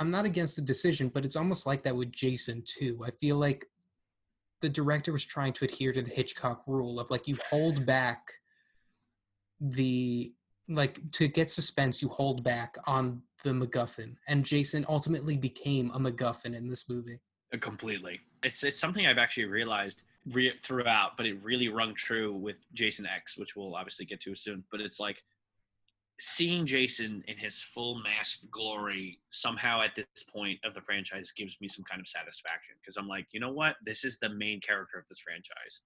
I'm 0.00 0.10
not 0.10 0.24
against 0.24 0.56
the 0.56 0.62
decision 0.62 1.08
but 1.08 1.24
it's 1.26 1.36
almost 1.36 1.66
like 1.66 1.82
that 1.82 1.94
with 1.96 2.10
Jason 2.12 2.62
too. 2.64 3.02
I 3.04 3.10
feel 3.10 3.36
like 3.36 3.66
the 4.60 4.68
director 4.68 5.12
was 5.12 5.24
trying 5.24 5.52
to 5.54 5.64
adhere 5.64 5.92
to 5.92 6.02
the 6.02 6.10
Hitchcock 6.10 6.62
rule 6.66 6.98
of 6.98 7.10
like 7.10 7.28
you 7.28 7.36
hold 7.50 7.86
back 7.86 8.32
the 9.60 10.32
like 10.68 10.98
to 11.12 11.28
get 11.28 11.50
suspense 11.50 12.02
you 12.02 12.08
hold 12.08 12.44
back 12.44 12.76
on 12.86 13.22
the 13.42 13.50
MacGuffin 13.50 14.16
and 14.26 14.44
Jason 14.44 14.84
ultimately 14.88 15.36
became 15.36 15.90
a 15.92 15.98
MacGuffin 15.98 16.54
in 16.56 16.68
this 16.68 16.88
movie. 16.88 17.20
Uh, 17.52 17.58
completely. 17.58 18.20
It's 18.42 18.62
it's 18.62 18.78
something 18.78 19.06
I've 19.06 19.18
actually 19.18 19.46
realized 19.46 20.04
re- 20.32 20.56
throughout, 20.56 21.16
but 21.16 21.26
it 21.26 21.42
really 21.42 21.68
rung 21.68 21.94
true 21.94 22.32
with 22.32 22.58
Jason 22.72 23.06
X, 23.06 23.38
which 23.38 23.56
we'll 23.56 23.74
obviously 23.74 24.04
get 24.04 24.20
to 24.20 24.34
soon. 24.34 24.64
But 24.70 24.80
it's 24.80 25.00
like 25.00 25.24
seeing 26.20 26.66
Jason 26.66 27.22
in 27.28 27.36
his 27.36 27.60
full 27.60 28.00
masked 28.02 28.50
glory 28.50 29.20
somehow 29.30 29.82
at 29.82 29.94
this 29.94 30.06
point 30.32 30.58
of 30.64 30.74
the 30.74 30.80
franchise 30.80 31.32
gives 31.32 31.60
me 31.60 31.68
some 31.68 31.84
kind 31.84 32.00
of 32.00 32.08
satisfaction 32.08 32.74
because 32.80 32.96
I'm 32.96 33.06
like, 33.06 33.26
you 33.30 33.38
know 33.38 33.52
what? 33.52 33.76
This 33.84 34.04
is 34.04 34.18
the 34.18 34.28
main 34.28 34.60
character 34.60 34.98
of 34.98 35.06
this 35.08 35.20
franchise. 35.20 35.82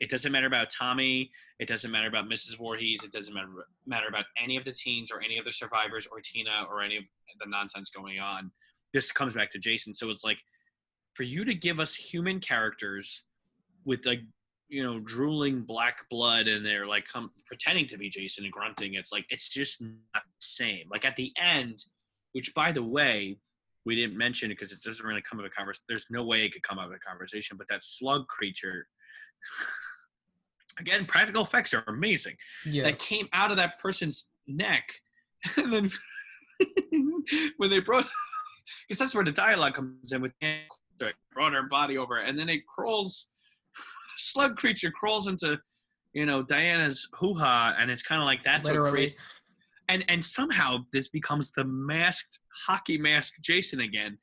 It 0.00 0.10
doesn't 0.10 0.32
matter 0.32 0.46
about 0.46 0.70
Tommy. 0.70 1.30
It 1.60 1.68
doesn't 1.68 1.90
matter 1.90 2.08
about 2.08 2.26
Mrs. 2.26 2.56
Voorhees. 2.56 3.04
It 3.04 3.12
doesn't 3.12 3.34
matter 3.34 3.48
matter 3.86 4.08
about 4.08 4.24
any 4.42 4.56
of 4.56 4.64
the 4.64 4.72
teens 4.72 5.10
or 5.12 5.20
any 5.22 5.38
of 5.38 5.44
the 5.44 5.52
survivors 5.52 6.08
or 6.10 6.20
Tina 6.20 6.66
or 6.68 6.82
any 6.82 6.96
of 6.96 7.04
the 7.40 7.48
nonsense 7.48 7.90
going 7.90 8.18
on. 8.18 8.50
This 8.92 9.12
comes 9.12 9.34
back 9.34 9.52
to 9.52 9.58
Jason. 9.58 9.92
So 9.92 10.10
it's 10.10 10.24
like 10.24 10.38
for 11.12 11.22
you 11.22 11.44
to 11.44 11.54
give 11.54 11.78
us 11.78 11.94
human 11.94 12.40
characters 12.40 13.24
with 13.84 14.04
like 14.06 14.20
you 14.74 14.82
know 14.82 14.98
drooling 14.98 15.60
black 15.62 16.08
blood 16.10 16.48
and 16.48 16.66
they're 16.66 16.86
like 16.86 17.06
come 17.06 17.30
pretending 17.46 17.86
to 17.86 17.96
be 17.96 18.08
Jason 18.10 18.42
and 18.44 18.52
grunting 18.52 18.94
it's 18.94 19.12
like 19.12 19.24
it's 19.30 19.48
just 19.48 19.80
not 19.80 20.22
the 20.24 20.40
same 20.40 20.86
like 20.90 21.04
at 21.04 21.14
the 21.14 21.32
end 21.40 21.84
which 22.32 22.52
by 22.54 22.72
the 22.72 22.82
way 22.82 23.38
we 23.86 23.94
didn't 23.94 24.16
mention 24.18 24.50
it 24.50 24.54
because 24.54 24.72
it 24.72 24.82
doesn't 24.82 25.06
really 25.06 25.22
come 25.22 25.38
up 25.38 25.46
a 25.46 25.50
conversation 25.50 25.84
there's 25.88 26.06
no 26.10 26.24
way 26.24 26.44
it 26.44 26.52
could 26.52 26.62
come 26.64 26.78
up 26.80 26.90
a 26.94 26.98
conversation 26.98 27.56
but 27.56 27.68
that 27.68 27.84
slug 27.84 28.26
creature 28.26 28.88
again 30.80 31.06
practical 31.06 31.42
effects 31.42 31.72
are 31.72 31.84
amazing 31.86 32.34
Yeah. 32.66 32.82
that 32.84 32.98
came 32.98 33.28
out 33.32 33.52
of 33.52 33.56
that 33.58 33.78
person's 33.78 34.30
neck 34.48 34.92
and 35.56 35.72
then 35.72 35.90
when 37.58 37.70
they 37.70 37.78
brought 37.78 38.08
because 38.88 38.98
that's 38.98 39.14
where 39.14 39.24
the 39.24 39.30
dialogue 39.32 39.74
comes 39.74 40.12
in 40.12 40.20
with 40.20 40.32
brought 41.32 41.52
her 41.52 41.64
body 41.64 41.96
over 41.96 42.18
and 42.18 42.36
then 42.36 42.48
it 42.48 42.66
crawls 42.66 43.28
slug 44.16 44.56
creature 44.56 44.90
crawls 44.90 45.26
into 45.26 45.58
you 46.12 46.26
know 46.26 46.42
diana's 46.42 47.08
hoo-ha 47.14 47.74
and 47.78 47.90
it's 47.90 48.02
kind 48.02 48.20
of 48.20 48.26
like 48.26 48.42
that's 48.44 48.64
what 48.64 48.72
Literally. 48.74 48.90
creates 48.92 49.16
and 49.88 50.04
and 50.08 50.24
somehow 50.24 50.78
this 50.92 51.08
becomes 51.08 51.50
the 51.52 51.64
masked 51.64 52.38
hockey 52.66 52.96
mask 52.98 53.34
jason 53.42 53.80
again 53.80 54.16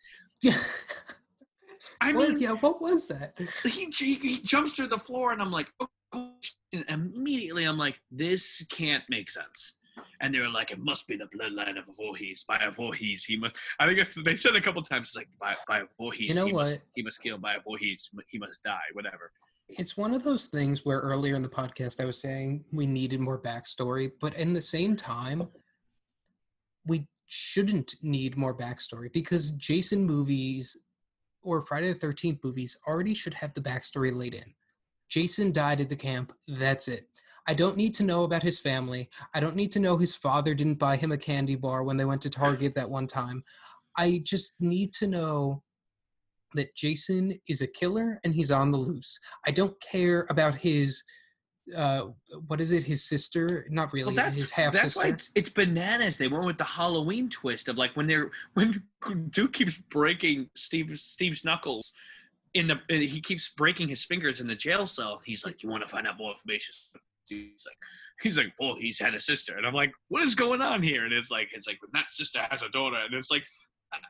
i 2.01 2.11
What- 2.13 2.29
mean 2.29 2.39
yeah, 2.39 2.51
what 2.53 2.81
was 2.81 3.07
that? 3.07 3.37
he, 3.65 3.85
he, 3.93 4.13
he 4.15 4.37
jumps 4.41 4.75
through 4.75 4.87
the 4.87 4.97
floor 4.97 5.31
and 5.33 5.41
i'm 5.41 5.51
like 5.51 5.67
oh, 5.79 5.87
and 6.73 6.85
immediately 6.87 7.65
i'm 7.65 7.77
like 7.77 7.95
this 8.11 8.65
can't 8.69 9.03
make 9.09 9.29
sense 9.29 9.75
and 10.21 10.33
they 10.33 10.39
were 10.39 10.49
like 10.49 10.71
it 10.71 10.79
must 10.79 11.07
be 11.07 11.17
the 11.17 11.27
bloodline 11.35 11.77
of 11.77 11.87
a 11.87 11.91
Voorhees. 11.93 12.45
by 12.47 12.57
a 12.59 12.71
Voorhees, 12.71 13.23
he 13.25 13.35
must 13.37 13.55
i 13.79 13.85
think 13.85 13.99
if 13.99 14.15
they 14.23 14.35
said 14.35 14.55
a 14.55 14.61
couple 14.61 14.81
times 14.81 15.09
it's 15.09 15.15
like 15.15 15.27
by, 15.39 15.53
by 15.67 15.79
a 15.79 15.85
Voorhees, 15.97 16.29
You 16.29 16.35
know 16.35 16.45
he 16.47 16.53
must 16.53 16.73
what? 16.77 16.81
he 16.95 17.01
must 17.03 17.21
kill 17.21 17.37
by 17.37 17.55
a 17.55 17.61
Voorhees, 17.61 18.09
he 18.29 18.37
must 18.39 18.63
die 18.63 18.79
whatever 18.93 19.31
It's 19.78 19.95
one 19.95 20.13
of 20.13 20.24
those 20.24 20.47
things 20.47 20.86
where 20.86 20.99
earlier 20.99 21.36
in 21.36 21.41
the 21.41 21.49
podcast 21.49 22.01
I 22.01 22.05
was 22.05 22.19
saying 22.19 22.65
we 22.72 22.86
needed 22.86 23.19
more 23.19 23.39
backstory, 23.39 24.11
but 24.19 24.36
in 24.36 24.53
the 24.53 24.61
same 24.61 24.95
time, 24.95 25.47
we 26.86 27.07
shouldn't 27.28 27.95
need 28.01 28.38
more 28.38 28.55
backstory 28.55 29.11
because 29.13 29.51
Jason 29.51 30.03
movies 30.03 30.78
or 31.41 31.61
Friday 31.61 31.93
the 31.93 32.07
13th 32.07 32.43
movies 32.43 32.78
already 32.88 33.13
should 33.13 33.34
have 33.34 33.53
the 33.53 33.61
backstory 33.61 34.15
laid 34.15 34.34
in. 34.34 34.53
Jason 35.09 35.51
died 35.51 35.82
at 35.82 35.89
the 35.89 35.95
camp. 35.95 36.34
That's 36.47 36.88
it. 36.88 37.07
I 37.47 37.53
don't 37.53 37.78
need 37.78 37.95
to 37.95 38.03
know 38.03 38.24
about 38.24 38.43
his 38.43 38.59
family. 38.59 39.09
I 39.34 39.39
don't 39.39 39.55
need 39.55 39.72
to 39.74 39.80
know 39.80 39.97
his 39.97 40.15
father 40.15 40.53
didn't 40.53 40.80
buy 40.80 40.95
him 40.95 41.11
a 41.11 41.17
candy 41.17 41.55
bar 41.55 41.84
when 41.84 41.97
they 41.97 42.05
went 42.05 42.22
to 42.24 42.30
Target 42.30 42.76
that 42.76 42.89
one 42.89 43.07
time. 43.07 43.43
I 43.97 44.22
just 44.24 44.53
need 44.59 44.93
to 44.93 45.07
know 45.07 45.63
that 46.55 46.75
Jason 46.75 47.39
is 47.47 47.61
a 47.61 47.67
killer 47.67 48.19
and 48.23 48.33
he's 48.33 48.51
on 48.51 48.71
the 48.71 48.77
loose. 48.77 49.19
I 49.45 49.51
don't 49.51 49.79
care 49.81 50.25
about 50.29 50.55
his 50.55 51.03
uh 51.77 52.07
what 52.47 52.59
is 52.59 52.71
it 52.71 52.83
his 52.83 53.03
sister 53.03 53.67
not 53.69 53.93
really 53.93 54.07
Well, 54.07 54.15
that's 54.15 54.35
his 54.35 54.49
half 54.49 54.75
sister 54.75 55.05
it's, 55.05 55.29
it's 55.35 55.49
bananas. 55.49 56.17
They 56.17 56.27
went 56.27 56.45
with 56.45 56.57
the 56.57 56.63
Halloween 56.63 57.29
twist 57.29 57.69
of 57.69 57.77
like 57.77 57.95
when 57.95 58.07
they're 58.07 58.31
when 58.53 58.81
Duke 59.29 59.53
keeps 59.53 59.77
breaking 59.77 60.49
Steve 60.55 60.91
Steve's 60.99 61.45
knuckles 61.45 61.93
in 62.53 62.67
the 62.67 62.79
and 62.89 63.01
he 63.01 63.21
keeps 63.21 63.49
breaking 63.49 63.87
his 63.87 64.03
fingers 64.03 64.41
in 64.41 64.47
the 64.47 64.55
jail 64.55 64.87
cell. 64.87 65.21
He's 65.23 65.45
like, 65.45 65.63
"You 65.63 65.69
want 65.69 65.83
to 65.83 65.87
find 65.87 66.07
out 66.07 66.17
more 66.17 66.31
information?" 66.31 66.73
He's 67.29 67.65
like, 67.65 67.77
he's 68.21 68.37
like, 68.37 68.51
"Well, 68.59 68.75
he's 68.77 68.99
had 68.99 69.15
a 69.15 69.21
sister," 69.21 69.55
and 69.55 69.65
I'm 69.65 69.73
like, 69.73 69.93
"What 70.09 70.23
is 70.23 70.35
going 70.35 70.61
on 70.61 70.83
here?" 70.83 71.05
And 71.05 71.13
it's 71.13 71.31
like, 71.31 71.49
it's 71.53 71.67
like 71.67 71.79
that 71.93 72.11
sister 72.11 72.45
has 72.49 72.61
a 72.61 72.69
daughter, 72.69 72.97
and 72.97 73.13
it's 73.13 73.31
like, 73.31 73.43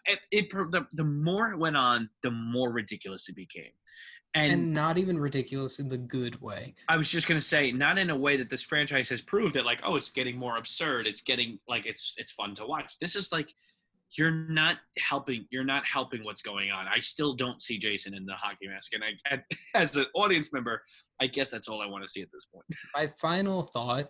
it, 0.05 0.19
it 0.32 0.49
the, 0.49 0.86
the 0.93 1.03
more 1.03 1.51
it 1.51 1.57
went 1.57 1.77
on, 1.77 2.09
the 2.23 2.32
more 2.32 2.71
ridiculous 2.71 3.27
it 3.29 3.36
became. 3.36 3.71
and, 4.34 4.51
And, 4.51 4.73
not 4.73 4.97
even 4.97 5.19
ridiculous 5.19 5.79
in 5.79 5.88
the 5.88 5.97
good 5.97 6.39
way. 6.41 6.73
I 6.88 6.97
was 6.97 7.09
just 7.09 7.27
gonna 7.27 7.41
say, 7.41 7.71
not 7.71 7.97
in 7.97 8.09
a 8.09 8.17
way 8.17 8.38
that 8.38 8.49
this 8.49 8.63
franchise 8.63 9.09
has 9.09 9.21
proved 9.21 9.55
that, 9.55 9.65
like, 9.65 9.82
oh, 9.84 9.95
it's 9.95 10.09
getting 10.09 10.38
more 10.38 10.57
absurd. 10.57 11.07
It's 11.07 11.21
getting 11.21 11.59
like 11.67 11.86
it's 11.86 12.13
it's 12.17 12.32
fun 12.32 12.55
to 12.55 12.65
watch. 12.65 12.97
This 12.99 13.15
is 13.15 13.32
like 13.32 13.53
you're 14.17 14.32
not 14.32 14.77
helping. 14.97 15.47
You're 15.51 15.63
not 15.63 15.86
helping 15.86 16.23
what's 16.23 16.41
going 16.41 16.69
on. 16.69 16.86
I 16.88 16.99
still 16.99 17.34
don't 17.34 17.61
see 17.61 17.77
Jason 17.77 18.13
in 18.13 18.25
the 18.25 18.34
hockey 18.34 18.67
mask, 18.67 18.91
and 18.93 19.03
I, 19.03 19.41
as 19.79 19.95
an 19.95 20.05
audience 20.15 20.51
member, 20.51 20.82
I 21.21 21.27
guess 21.27 21.49
that's 21.49 21.67
all 21.67 21.82
I 21.82 21.86
want 21.86 22.03
to 22.03 22.09
see 22.09 22.21
at 22.21 22.27
this 22.34 22.45
point. 22.45 22.65
My 22.95 23.07
final 23.21 23.63
thought, 23.63 24.09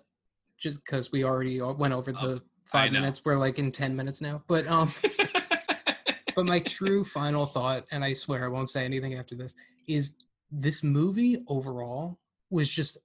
just 0.60 0.84
because 0.84 1.12
we 1.12 1.24
already 1.24 1.62
went 1.62 1.94
over 1.94 2.14
Oh, 2.20 2.28
the 2.28 2.42
five 2.66 2.92
minutes, 2.92 3.22
we're 3.24 3.38
like 3.38 3.60
in 3.60 3.72
ten 3.72 3.96
minutes 3.96 4.22
now. 4.22 4.44
But 4.48 4.68
um, 4.68 4.92
but 6.36 6.46
my 6.46 6.60
true 6.60 7.04
final 7.04 7.46
thought, 7.46 7.86
and 7.92 8.04
I 8.04 8.14
swear 8.14 8.46
I 8.46 8.50
won't 8.50 8.70
say 8.70 8.86
anything 8.86 9.16
after 9.16 9.36
this, 9.36 9.56
is 9.88 10.18
this 10.52 10.84
movie 10.84 11.44
overall 11.48 12.20
was 12.50 12.70
just 12.70 12.98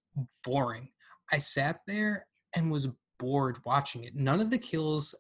boring. 0.44 0.88
I 1.32 1.38
sat 1.38 1.80
there 1.86 2.26
and 2.54 2.70
was 2.70 2.88
bored 3.18 3.58
watching 3.64 4.04
it. 4.04 4.14
None 4.14 4.40
of 4.40 4.50
the 4.50 4.58
kills, 4.58 5.14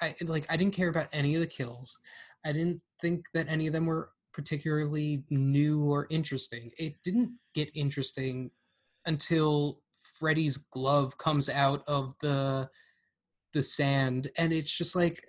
I 0.00 0.14
like. 0.22 0.46
I 0.50 0.56
didn't 0.56 0.74
care 0.74 0.88
about 0.88 1.08
any 1.12 1.34
of 1.34 1.40
the 1.40 1.46
kills. 1.46 1.98
I 2.44 2.52
didn't 2.52 2.80
think 3.00 3.24
that 3.34 3.48
any 3.48 3.66
of 3.66 3.72
them 3.72 3.86
were 3.86 4.10
particularly 4.32 5.24
new 5.30 5.84
or 5.84 6.06
interesting. 6.10 6.70
It 6.78 6.94
didn't 7.02 7.38
get 7.54 7.70
interesting 7.74 8.50
until 9.06 9.80
Freddy's 10.18 10.56
glove 10.56 11.18
comes 11.18 11.48
out 11.48 11.82
of 11.86 12.14
the 12.20 12.68
the 13.52 13.62
sand, 13.62 14.30
and 14.38 14.52
it's 14.52 14.76
just 14.76 14.96
like 14.96 15.22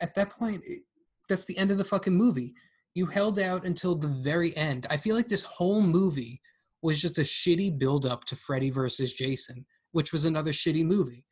at 0.00 0.14
that 0.14 0.30
point, 0.30 0.62
it, 0.64 0.82
that's 1.28 1.44
the 1.44 1.58
end 1.58 1.70
of 1.70 1.78
the 1.78 1.84
fucking 1.84 2.14
movie. 2.14 2.54
You 2.94 3.06
held 3.06 3.38
out 3.38 3.64
until 3.64 3.94
the 3.94 4.08
very 4.08 4.56
end. 4.56 4.86
I 4.90 4.96
feel 4.96 5.14
like 5.14 5.28
this 5.28 5.42
whole 5.42 5.82
movie 5.82 6.40
was 6.82 7.00
just 7.00 7.18
a 7.18 7.22
shitty 7.22 7.78
build 7.78 8.06
up 8.06 8.24
to 8.26 8.36
Freddy 8.36 8.70
versus 8.70 9.12
Jason, 9.12 9.66
which 9.92 10.12
was 10.12 10.24
another 10.24 10.52
shitty 10.52 10.84
movie. 10.84 11.24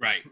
right. 0.00 0.22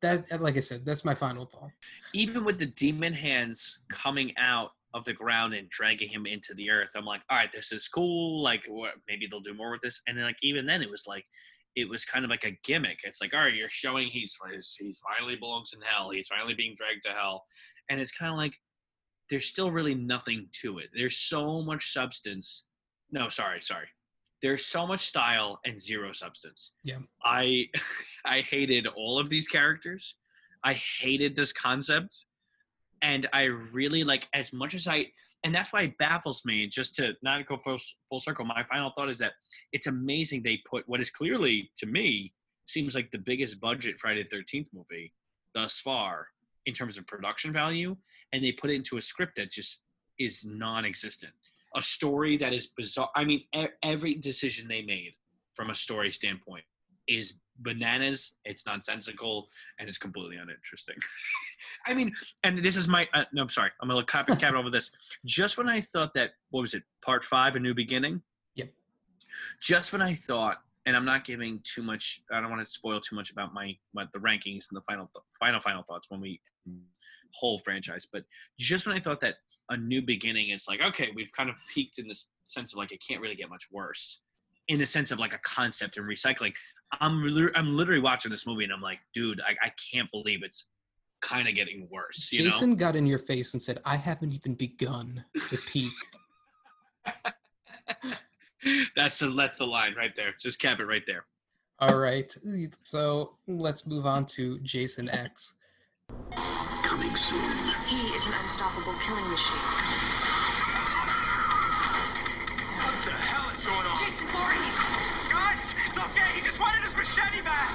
That, 0.00 0.40
like 0.40 0.56
I 0.56 0.60
said, 0.60 0.84
that's 0.84 1.04
my 1.04 1.14
final 1.14 1.44
thought. 1.44 1.70
Even 2.12 2.44
with 2.44 2.58
the 2.58 2.66
demon 2.66 3.12
hands 3.12 3.80
coming 3.88 4.32
out 4.36 4.70
of 4.94 5.04
the 5.04 5.12
ground 5.12 5.54
and 5.54 5.68
dragging 5.70 6.08
him 6.08 6.24
into 6.24 6.54
the 6.54 6.70
earth, 6.70 6.90
I'm 6.94 7.04
like, 7.04 7.22
all 7.30 7.36
right, 7.36 7.50
this 7.50 7.72
is 7.72 7.88
cool. 7.88 8.42
Like, 8.42 8.62
what, 8.68 8.92
maybe 9.08 9.26
they'll 9.28 9.40
do 9.40 9.54
more 9.54 9.72
with 9.72 9.80
this. 9.80 10.00
And 10.06 10.16
then, 10.16 10.24
like, 10.24 10.36
even 10.42 10.66
then, 10.66 10.82
it 10.82 10.90
was 10.90 11.04
like, 11.08 11.24
it 11.74 11.88
was 11.88 12.04
kind 12.04 12.24
of 12.24 12.30
like 12.30 12.44
a 12.44 12.56
gimmick. 12.64 12.98
It's 13.02 13.20
like, 13.20 13.34
all 13.34 13.40
right, 13.40 13.54
you're 13.54 13.68
showing 13.68 14.08
he's 14.08 14.36
he's, 14.52 14.76
he's 14.78 15.00
finally 15.16 15.36
belongs 15.36 15.72
in 15.74 15.80
hell. 15.80 16.10
He's 16.10 16.28
finally 16.28 16.54
being 16.54 16.74
dragged 16.76 17.02
to 17.04 17.10
hell, 17.10 17.44
and 17.92 18.00
it's 18.00 18.10
kind 18.10 18.32
of 18.32 18.38
like 18.38 18.54
there's 19.28 19.46
still 19.46 19.70
really 19.70 19.94
nothing 19.94 20.48
to 20.62 20.78
it. 20.78 20.88
There's 20.96 21.18
so 21.18 21.62
much 21.62 21.92
substance. 21.92 22.66
No, 23.10 23.28
sorry, 23.28 23.60
sorry. 23.60 23.86
There's 24.40 24.64
so 24.64 24.86
much 24.86 25.06
style 25.06 25.60
and 25.66 25.78
zero 25.78 26.12
substance. 26.12 26.72
Yeah. 26.82 26.98
I 27.22 27.66
I 28.24 28.40
hated 28.40 28.86
all 28.86 29.18
of 29.18 29.28
these 29.28 29.46
characters. 29.46 30.16
I 30.64 30.72
hated 30.72 31.36
this 31.36 31.52
concept. 31.52 32.26
And 33.02 33.28
I 33.32 33.44
really 33.74 34.04
like 34.04 34.28
as 34.32 34.52
much 34.52 34.74
as 34.74 34.88
I 34.88 35.06
and 35.44 35.54
that's 35.54 35.72
why 35.72 35.82
it 35.82 35.98
baffles 35.98 36.42
me, 36.44 36.66
just 36.68 36.94
to 36.96 37.14
not 37.22 37.46
go 37.46 37.58
full, 37.58 37.76
full 38.08 38.20
circle, 38.20 38.44
my 38.44 38.62
final 38.62 38.92
thought 38.96 39.10
is 39.10 39.18
that 39.18 39.32
it's 39.72 39.88
amazing 39.88 40.42
they 40.42 40.60
put 40.70 40.84
what 40.86 41.00
is 41.00 41.10
clearly 41.10 41.70
to 41.76 41.86
me 41.86 42.32
seems 42.68 42.94
like 42.94 43.10
the 43.10 43.18
biggest 43.18 43.60
budget 43.60 43.98
Friday 43.98 44.22
the 44.22 44.36
13th 44.36 44.68
movie 44.72 45.12
thus 45.54 45.78
far 45.78 46.28
in 46.66 46.74
terms 46.74 46.98
of 46.98 47.06
production 47.06 47.52
value, 47.52 47.96
and 48.32 48.42
they 48.42 48.52
put 48.52 48.70
it 48.70 48.74
into 48.74 48.96
a 48.96 49.00
script 49.00 49.36
that 49.36 49.50
just 49.50 49.80
is 50.18 50.44
non-existent. 50.44 51.32
A 51.74 51.82
story 51.82 52.36
that 52.36 52.52
is 52.52 52.68
bizarre. 52.76 53.10
I 53.16 53.24
mean, 53.24 53.44
e- 53.54 53.66
every 53.82 54.14
decision 54.14 54.68
they 54.68 54.82
made 54.82 55.12
from 55.54 55.70
a 55.70 55.74
story 55.74 56.12
standpoint 56.12 56.64
is 57.08 57.34
bananas. 57.58 58.34
It's 58.44 58.66
nonsensical 58.66 59.48
and 59.78 59.88
it's 59.88 59.98
completely 59.98 60.36
uninteresting. 60.36 60.96
I 61.86 61.94
mean, 61.94 62.12
and 62.44 62.64
this 62.64 62.76
is 62.76 62.88
my. 62.88 63.08
Uh, 63.14 63.24
no, 63.32 63.42
I'm 63.42 63.48
sorry. 63.48 63.70
I'm 63.80 63.88
gonna 63.88 64.04
cap 64.04 64.28
it 64.28 64.42
over 64.42 64.70
this. 64.70 64.90
Just 65.24 65.58
when 65.58 65.68
I 65.68 65.80
thought 65.80 66.12
that, 66.14 66.32
what 66.50 66.60
was 66.60 66.74
it? 66.74 66.82
Part 67.04 67.24
five, 67.24 67.56
a 67.56 67.60
new 67.60 67.74
beginning. 67.74 68.20
Yep. 68.56 68.70
Just 69.60 69.92
when 69.92 70.02
I 70.02 70.14
thought, 70.14 70.58
and 70.86 70.96
I'm 70.96 71.04
not 71.04 71.24
giving 71.24 71.60
too 71.64 71.82
much. 71.82 72.22
I 72.32 72.40
don't 72.40 72.50
want 72.50 72.64
to 72.64 72.70
spoil 72.70 73.00
too 73.00 73.16
much 73.16 73.30
about 73.30 73.54
my, 73.54 73.76
my 73.94 74.06
the 74.12 74.18
rankings 74.18 74.66
and 74.70 74.76
the 74.76 74.82
final 74.82 75.06
th- 75.06 75.24
final 75.38 75.60
final 75.60 75.82
thoughts 75.82 76.10
when 76.10 76.20
we 76.20 76.40
whole 77.32 77.58
franchise. 77.58 78.06
But 78.10 78.24
just 78.58 78.86
when 78.86 78.96
I 78.96 79.00
thought 79.00 79.20
that 79.20 79.36
a 79.70 79.76
new 79.76 80.02
beginning, 80.02 80.50
it's 80.50 80.68
like 80.68 80.80
okay, 80.80 81.10
we've 81.14 81.32
kind 81.32 81.50
of 81.50 81.56
peaked 81.72 81.98
in 81.98 82.08
this 82.08 82.28
sense 82.42 82.72
of 82.72 82.78
like 82.78 82.92
it 82.92 83.02
can't 83.06 83.20
really 83.20 83.36
get 83.36 83.48
much 83.48 83.68
worse. 83.70 84.22
In 84.68 84.78
the 84.78 84.86
sense 84.86 85.10
of 85.10 85.18
like 85.18 85.34
a 85.34 85.38
concept 85.38 85.96
and 85.96 86.06
recycling, 86.06 86.52
I'm 87.00 87.22
lit- 87.22 87.52
I'm 87.54 87.76
literally 87.76 88.00
watching 88.00 88.30
this 88.30 88.46
movie 88.46 88.64
and 88.64 88.72
I'm 88.72 88.80
like, 88.80 89.00
dude, 89.12 89.40
I, 89.40 89.66
I 89.66 89.72
can't 89.92 90.10
believe 90.10 90.42
it's 90.42 90.66
kind 91.20 91.48
of 91.48 91.54
getting 91.54 91.88
worse. 91.90 92.28
You 92.32 92.44
Jason 92.44 92.76
got 92.76 92.96
in 92.96 93.06
your 93.06 93.18
face 93.18 93.54
and 93.54 93.62
said, 93.62 93.80
"I 93.84 93.96
haven't 93.96 94.32
even 94.32 94.54
begun 94.54 95.24
to 95.48 95.56
peak." 95.58 95.92
know, 98.64 98.84
that's 98.96 99.18
the 99.18 99.28
that's 99.28 99.58
the 99.58 99.66
line 99.66 99.94
right 99.96 100.14
there. 100.16 100.34
Just 100.38 100.60
cap 100.60 100.80
it 100.80 100.84
right 100.84 101.04
there. 101.06 101.24
All 101.78 101.98
right, 101.98 102.32
so 102.84 103.38
let's 103.48 103.86
move 103.86 104.06
on 104.06 104.24
to 104.26 104.60
Jason 104.60 105.08
X. 105.08 105.54
Coming 106.08 107.10
soon. 107.10 107.72
He 107.88 108.06
is 108.06 108.28
an 108.28 108.34
unstoppable 108.38 108.94
killing 109.02 109.26
machine. 109.34 110.62
What 112.86 112.96
the 113.02 113.16
hell 113.18 113.50
is 113.50 113.60
going 113.66 113.86
on? 113.88 113.96
Jason 113.98 114.28
Voorhees! 114.30 114.78
Guys, 115.32 115.74
it's 115.74 115.98
okay. 115.98 116.30
He 116.38 116.40
just 116.46 116.60
wanted 116.60 116.82
his 116.82 116.94
machete 116.94 117.42
back. 117.42 117.71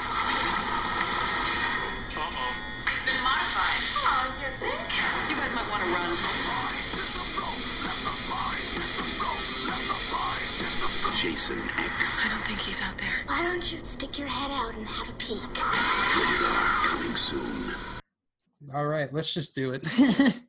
Jason 11.48 11.70
X. 11.80 12.26
I 12.26 12.30
don't 12.30 12.39
think 12.39 12.60
he's 12.60 12.82
out 12.84 12.95
there. 12.98 13.10
Why 13.28 13.41
don't 13.41 13.72
you 13.72 13.78
stick 13.78 14.20
your 14.20 14.28
head 14.28 14.52
out 14.52 14.76
and 14.76 14.86
have 14.86 15.08
a 15.08 15.14
peek? 15.14 15.48
Rated 15.48 16.43
R. 16.43 16.88
Coming 16.88 17.16
soon. 17.16 18.02
All 18.76 18.88
right, 18.88 19.14
let's 19.14 19.34
just 19.34 19.56
do 19.56 19.72
it. 19.72 19.88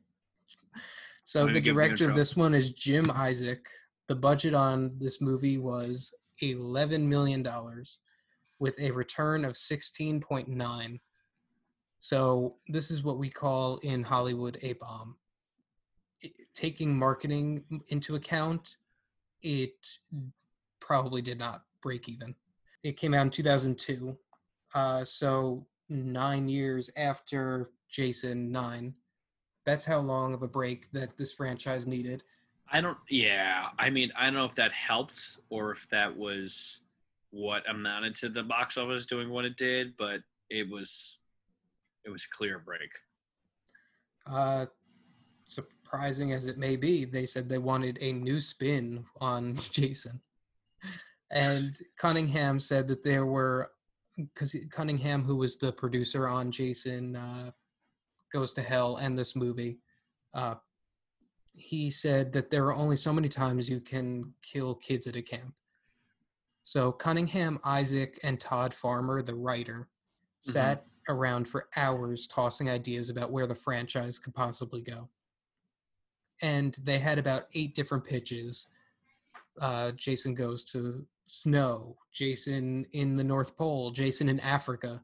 so 1.23 1.45
the 1.45 1.53
you 1.53 1.61
give 1.61 1.75
me 1.77 1.83
director 1.83 2.09
of 2.09 2.17
this 2.17 2.35
one 2.35 2.53
is 2.53 2.73
Jim 2.73 3.09
Isaac. 3.11 3.65
The 4.07 4.15
budget 4.15 4.53
on 4.53 4.91
this 4.97 5.21
movie 5.21 5.57
was 5.57 6.13
eleven 6.41 7.07
million 7.07 7.43
dollars, 7.43 7.99
with 8.59 8.77
a 8.81 8.91
return 8.91 9.45
of 9.45 9.55
sixteen 9.55 10.19
point 10.19 10.49
nine. 10.49 10.99
So 11.99 12.57
this 12.67 12.91
is 12.91 13.03
what 13.03 13.17
we 13.17 13.29
call 13.29 13.77
in 13.83 14.03
Hollywood 14.03 14.57
a 14.63 14.73
bomb. 14.73 15.15
I- 16.25 16.33
Taking 16.53 16.97
marketing 16.97 17.63
into 17.87 18.15
account, 18.15 18.75
it 19.41 19.87
probably 20.79 21.21
did 21.21 21.37
not 21.39 21.63
break 21.81 22.09
even. 22.09 22.35
It 22.83 22.97
came 22.97 23.13
out 23.13 23.23
in 23.23 23.29
2002, 23.29 24.17
uh, 24.73 25.03
so 25.03 25.65
nine 25.89 26.47
years 26.47 26.89
after 26.95 27.69
Jason 27.89 28.51
9. 28.51 28.93
That's 29.65 29.85
how 29.85 29.99
long 29.99 30.33
of 30.33 30.41
a 30.41 30.47
break 30.47 30.91
that 30.91 31.17
this 31.17 31.33
franchise 31.33 31.87
needed. 31.87 32.23
I 32.71 32.81
don't. 32.81 32.97
Yeah, 33.09 33.67
I 33.77 33.89
mean, 33.89 34.11
I 34.15 34.25
don't 34.25 34.35
know 34.35 34.45
if 34.45 34.55
that 34.55 34.71
helped 34.71 35.37
or 35.49 35.71
if 35.71 35.89
that 35.89 36.15
was 36.15 36.79
what 37.31 37.67
amounted 37.69 38.15
to 38.15 38.29
the 38.29 38.43
box 38.43 38.77
office 38.77 39.05
doing 39.05 39.29
what 39.29 39.45
it 39.45 39.57
did, 39.57 39.97
but 39.97 40.21
it 40.49 40.69
was 40.69 41.19
it 42.05 42.09
was 42.09 42.25
a 42.25 42.35
clear 42.35 42.59
break. 42.59 42.91
Uh, 44.25 44.65
surprising 45.45 46.31
as 46.31 46.47
it 46.47 46.57
may 46.57 46.75
be, 46.75 47.05
they 47.05 47.25
said 47.25 47.49
they 47.49 47.57
wanted 47.57 47.97
a 48.01 48.13
new 48.13 48.39
spin 48.39 49.05
on 49.19 49.55
Jason. 49.71 50.21
And 51.31 51.77
Cunningham 51.97 52.59
said 52.59 52.87
that 52.87 53.03
there 53.03 53.25
were, 53.25 53.71
because 54.17 54.55
Cunningham, 54.71 55.23
who 55.23 55.35
was 55.35 55.57
the 55.57 55.71
producer 55.71 56.27
on 56.27 56.51
Jason 56.51 57.15
uh, 57.15 57.51
Goes 58.31 58.53
to 58.53 58.61
Hell 58.61 58.97
and 58.97 59.17
this 59.17 59.35
movie, 59.35 59.79
uh, 60.33 60.55
he 61.53 61.89
said 61.89 62.31
that 62.33 62.49
there 62.49 62.65
are 62.65 62.75
only 62.75 62.95
so 62.95 63.11
many 63.13 63.29
times 63.29 63.69
you 63.69 63.79
can 63.81 64.33
kill 64.41 64.75
kids 64.75 65.07
at 65.07 65.15
a 65.15 65.21
camp. 65.21 65.55
So 66.63 66.91
Cunningham, 66.91 67.59
Isaac, 67.63 68.19
and 68.23 68.39
Todd 68.39 68.73
Farmer, 68.73 69.21
the 69.21 69.35
writer, 69.35 69.89
Mhm. 70.45 70.51
sat 70.51 70.85
around 71.09 71.47
for 71.47 71.67
hours 71.75 72.27
tossing 72.27 72.69
ideas 72.69 73.09
about 73.09 73.31
where 73.31 73.47
the 73.47 73.55
franchise 73.55 74.19
could 74.19 74.33
possibly 74.33 74.81
go. 74.81 75.09
and 76.41 76.75
they 76.83 76.99
had 76.99 77.19
about 77.19 77.47
eight 77.53 77.75
different 77.75 78.05
pitches. 78.05 78.67
Uh, 79.59 79.91
Jason 79.91 80.33
goes 80.33 80.63
to 80.65 81.05
snow, 81.25 81.97
Jason 82.13 82.85
in 82.93 83.15
the 83.15 83.23
North 83.23 83.55
Pole, 83.57 83.91
Jason 83.91 84.29
in 84.29 84.39
Africa, 84.39 85.01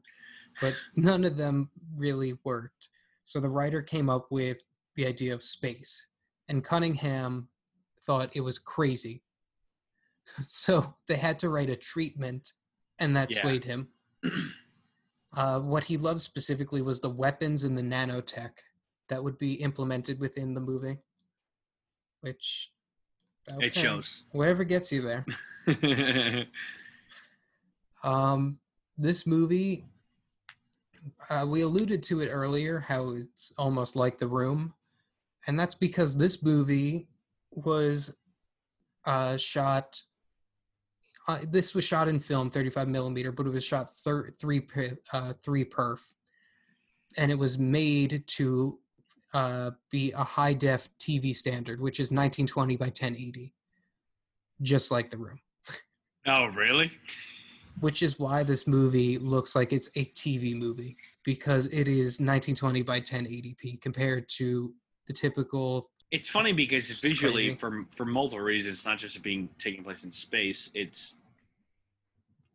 but 0.60 0.74
none 0.96 1.24
of 1.24 1.36
them 1.36 1.70
really 1.96 2.34
worked. 2.44 2.88
So 3.24 3.40
the 3.40 3.50
writer 3.50 3.82
came 3.82 4.08
up 4.08 4.28
with 4.30 4.58
the 4.94 5.06
idea 5.06 5.34
of 5.34 5.42
space, 5.42 6.06
and 6.48 6.64
Cunningham 6.64 7.48
thought 8.00 8.34
it 8.36 8.40
was 8.40 8.58
crazy. 8.58 9.22
So 10.48 10.96
they 11.06 11.14
had 11.16 11.38
to 11.40 11.48
write 11.50 11.70
a 11.70 11.76
treatment, 11.76 12.52
and 12.98 13.14
that 13.16 13.30
Yeah. 13.30 13.40
swayed 13.42 13.64
him. 13.64 13.88
Uh, 15.32 15.60
what 15.60 15.84
he 15.84 15.96
loved 15.96 16.20
specifically 16.20 16.82
was 16.82 17.00
the 17.00 17.10
weapons 17.10 17.62
and 17.62 17.78
the 17.78 17.82
nanotech 17.82 18.50
that 19.08 19.22
would 19.22 19.38
be 19.38 19.54
implemented 19.54 20.18
within 20.18 20.52
the 20.54 20.60
movie, 20.60 20.98
which 22.22 22.72
It 23.60 23.74
shows. 23.74 24.24
whatever 24.32 24.64
gets 24.64 24.90
you 24.92 25.02
there. 25.02 25.26
Um, 28.02 28.58
this 28.96 29.26
movie, 29.26 29.84
uh, 31.28 31.44
we 31.48 31.62
alluded 31.62 32.02
to 32.04 32.20
it 32.20 32.28
earlier, 32.28 32.78
how 32.78 33.10
it's 33.10 33.52
almost 33.58 33.96
like 33.96 34.18
The 34.18 34.28
Room, 34.28 34.74
and 35.46 35.58
that's 35.58 35.74
because 35.74 36.16
this 36.16 36.42
movie 36.42 37.08
was 37.50 38.14
uh, 39.04 39.36
shot. 39.36 40.00
Uh, 41.26 41.40
this 41.50 41.74
was 41.74 41.84
shot 41.84 42.06
in 42.06 42.20
film, 42.20 42.48
35 42.50 42.86
millimeter, 42.86 43.32
but 43.32 43.46
it 43.46 43.50
was 43.50 43.64
shot 43.64 43.92
thir- 43.98 44.30
three 44.38 44.60
per- 44.60 44.96
uh, 45.12 45.32
three 45.42 45.64
perf, 45.64 46.00
and 47.16 47.32
it 47.32 47.38
was 47.38 47.58
made 47.58 48.22
to 48.28 48.78
uh, 49.36 49.70
be 49.90 50.12
a 50.12 50.24
high 50.24 50.54
def 50.54 50.88
TV 50.98 51.34
standard, 51.34 51.80
which 51.80 52.00
is 52.00 52.06
1920 52.06 52.76
by 52.76 52.86
1080, 52.86 53.52
just 54.62 54.90
like 54.90 55.10
The 55.10 55.18
Room 55.18 55.40
oh, 56.26 56.46
really? 56.46 56.90
which 57.80 58.02
is 58.02 58.18
why 58.18 58.42
this 58.42 58.66
movie 58.66 59.18
looks 59.18 59.54
like 59.54 59.72
it's 59.72 59.88
a 59.96 60.06
TV 60.06 60.56
movie 60.56 60.96
because 61.24 61.66
it 61.66 61.88
is 61.88 62.20
1920 62.20 62.82
by 62.82 63.00
1080p 63.00 63.80
compared 63.82 64.28
to 64.30 64.72
the 65.06 65.12
typical. 65.12 65.90
It's 66.10 66.28
funny 66.28 66.52
because 66.52 66.90
It's 66.90 67.00
visually, 67.00 67.44
crazy. 67.44 67.54
for 67.54 67.84
for 67.90 68.06
multiple 68.06 68.42
reasons, 68.44 68.76
it's 68.76 68.86
not 68.86 68.98
just 68.98 69.16
it 69.16 69.22
being 69.22 69.48
taking 69.58 69.84
place 69.84 70.04
in 70.04 70.12
space. 70.12 70.70
It's 70.74 71.16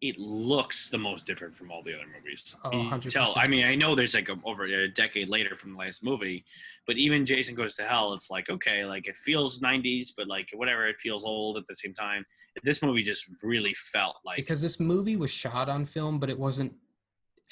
it 0.02 0.18
looks 0.18 0.90
the 0.90 0.98
most 0.98 1.28
different 1.28 1.54
from 1.54 1.70
all 1.72 1.84
the 1.84 1.94
other 1.94 2.08
movies. 2.16 2.56
Oh, 2.66 2.72
100%. 2.72 3.12
tell. 3.12 3.34
I 3.38 3.48
mean, 3.48 3.64
I 3.66 3.76
know 3.76 3.94
there's 3.94 4.16
like 4.16 4.30
a, 4.30 4.36
over 4.44 4.64
a 4.66 4.88
decade 4.88 5.30
later 5.30 5.56
from 5.56 5.74
the 5.74 5.78
last 5.78 6.04
movie, 6.04 6.44
but 6.88 6.98
even 6.98 7.24
Jason 7.24 7.54
Goes 7.54 7.76
to 7.76 7.84
Hell, 7.84 8.14
it's 8.14 8.32
like 8.32 8.50
okay, 8.50 8.84
like 8.84 9.08
it 9.08 9.16
feels 9.16 9.60
90s, 9.60 10.08
but 10.18 10.28
like 10.28 10.50
whatever, 10.56 10.88
it 10.88 10.98
feels 10.98 11.24
old 11.24 11.58
at 11.58 11.68
the 11.68 11.76
same 11.76 11.94
time. 11.94 12.26
This 12.64 12.82
movie 12.82 13.04
just 13.04 13.26
really 13.44 13.76
felt 13.76 14.16
like 14.26 14.38
Because 14.38 14.60
this 14.62 14.80
movie 14.80 15.18
was 15.18 15.30
shot 15.30 15.70
on 15.70 15.86
film, 15.86 16.20
but 16.20 16.32
it 16.32 16.40
wasn't 16.40 16.74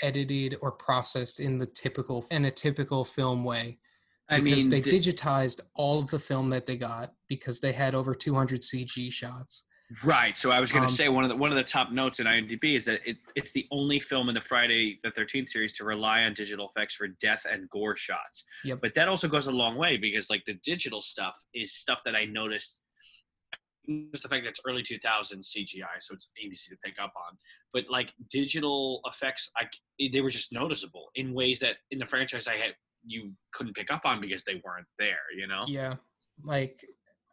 edited 0.02 0.56
or 0.62 0.72
processed 0.72 1.40
in 1.40 1.58
the 1.60 1.66
typical 1.68 2.26
in 2.32 2.46
a 2.46 2.52
typical 2.52 3.06
film 3.06 3.44
way. 3.44 3.78
I 4.28 4.40
Because 4.40 4.62
mean, 4.62 4.70
they 4.70 4.82
the- 4.82 4.90
digitized 4.92 5.62
all 5.76 6.00
of 6.00 6.10
the 6.10 6.20
film 6.20 6.50
that 6.50 6.66
they 6.66 6.78
got 6.78 7.14
because 7.28 7.60
they 7.60 7.74
had 7.74 7.94
over 7.94 8.16
200 8.16 8.62
CG 8.62 9.12
shots. 9.12 9.66
Right. 10.04 10.38
So 10.38 10.52
I 10.52 10.60
was 10.60 10.72
going 10.72 10.84
to 10.84 10.90
Um, 10.90 10.96
say 10.96 11.10
one 11.10 11.24
of 11.24 11.30
the 11.30 11.36
one 11.36 11.52
of 11.52 11.58
the 11.58 11.64
top 11.64 11.92
notes 11.92 12.20
in 12.20 12.28
IMDb 12.28 12.76
is 12.76 12.86
that 12.86 13.02
it, 13.10 13.18
it's 13.36 13.52
the 13.54 13.66
only 13.72 14.00
film 14.00 14.30
in 14.30 14.36
the 14.36 14.42
Friday 14.42 15.00
the 15.04 15.10
Thirteenth 15.12 15.50
series 15.50 15.74
to 15.74 15.84
rely 15.84 16.24
on 16.24 16.34
digital 16.34 16.70
effects 16.70 16.96
for 16.96 17.08
death 17.08 17.46
and 17.50 17.68
gore 17.70 17.96
shots. 17.96 18.44
Yep. 18.64 18.80
But 18.82 18.94
that 18.94 19.08
also 19.08 19.28
goes 19.28 19.48
a 19.48 19.52
long 19.52 19.78
way 19.78 19.98
because 19.98 20.30
like 20.30 20.44
the 20.46 20.60
digital 20.64 21.02
stuff 21.02 21.36
is 21.54 21.74
stuff 21.74 22.02
that 22.06 22.16
I 22.16 22.26
noticed. 22.26 22.82
Just 24.12 24.22
the 24.22 24.30
fact 24.30 24.44
that 24.44 24.50
it's 24.50 24.60
early 24.68 24.84
2000s 24.84 25.02
CGI, 25.58 25.98
so 26.00 26.14
it's 26.14 26.30
easy 26.40 26.70
to 26.70 26.78
pick 26.86 27.02
up 27.02 27.12
on. 27.16 27.36
But 27.74 27.86
like 27.90 28.14
digital 28.30 29.02
effects, 29.08 29.50
I 29.58 29.66
they 30.14 30.22
were 30.22 30.30
just 30.30 30.54
noticeable 30.54 31.08
in 31.16 31.34
ways 31.34 31.60
that 31.62 31.78
in 31.90 31.98
the 31.98 32.06
franchise 32.06 32.48
I 32.48 32.54
had 32.54 32.76
you 33.04 33.32
couldn't 33.54 33.76
pick 33.76 33.90
up 33.92 34.02
on 34.06 34.22
because 34.22 34.44
they 34.44 34.62
weren't 34.64 34.86
there. 35.00 35.18
You 35.36 35.48
know. 35.48 35.64
Yeah, 35.66 35.96
like 36.44 36.80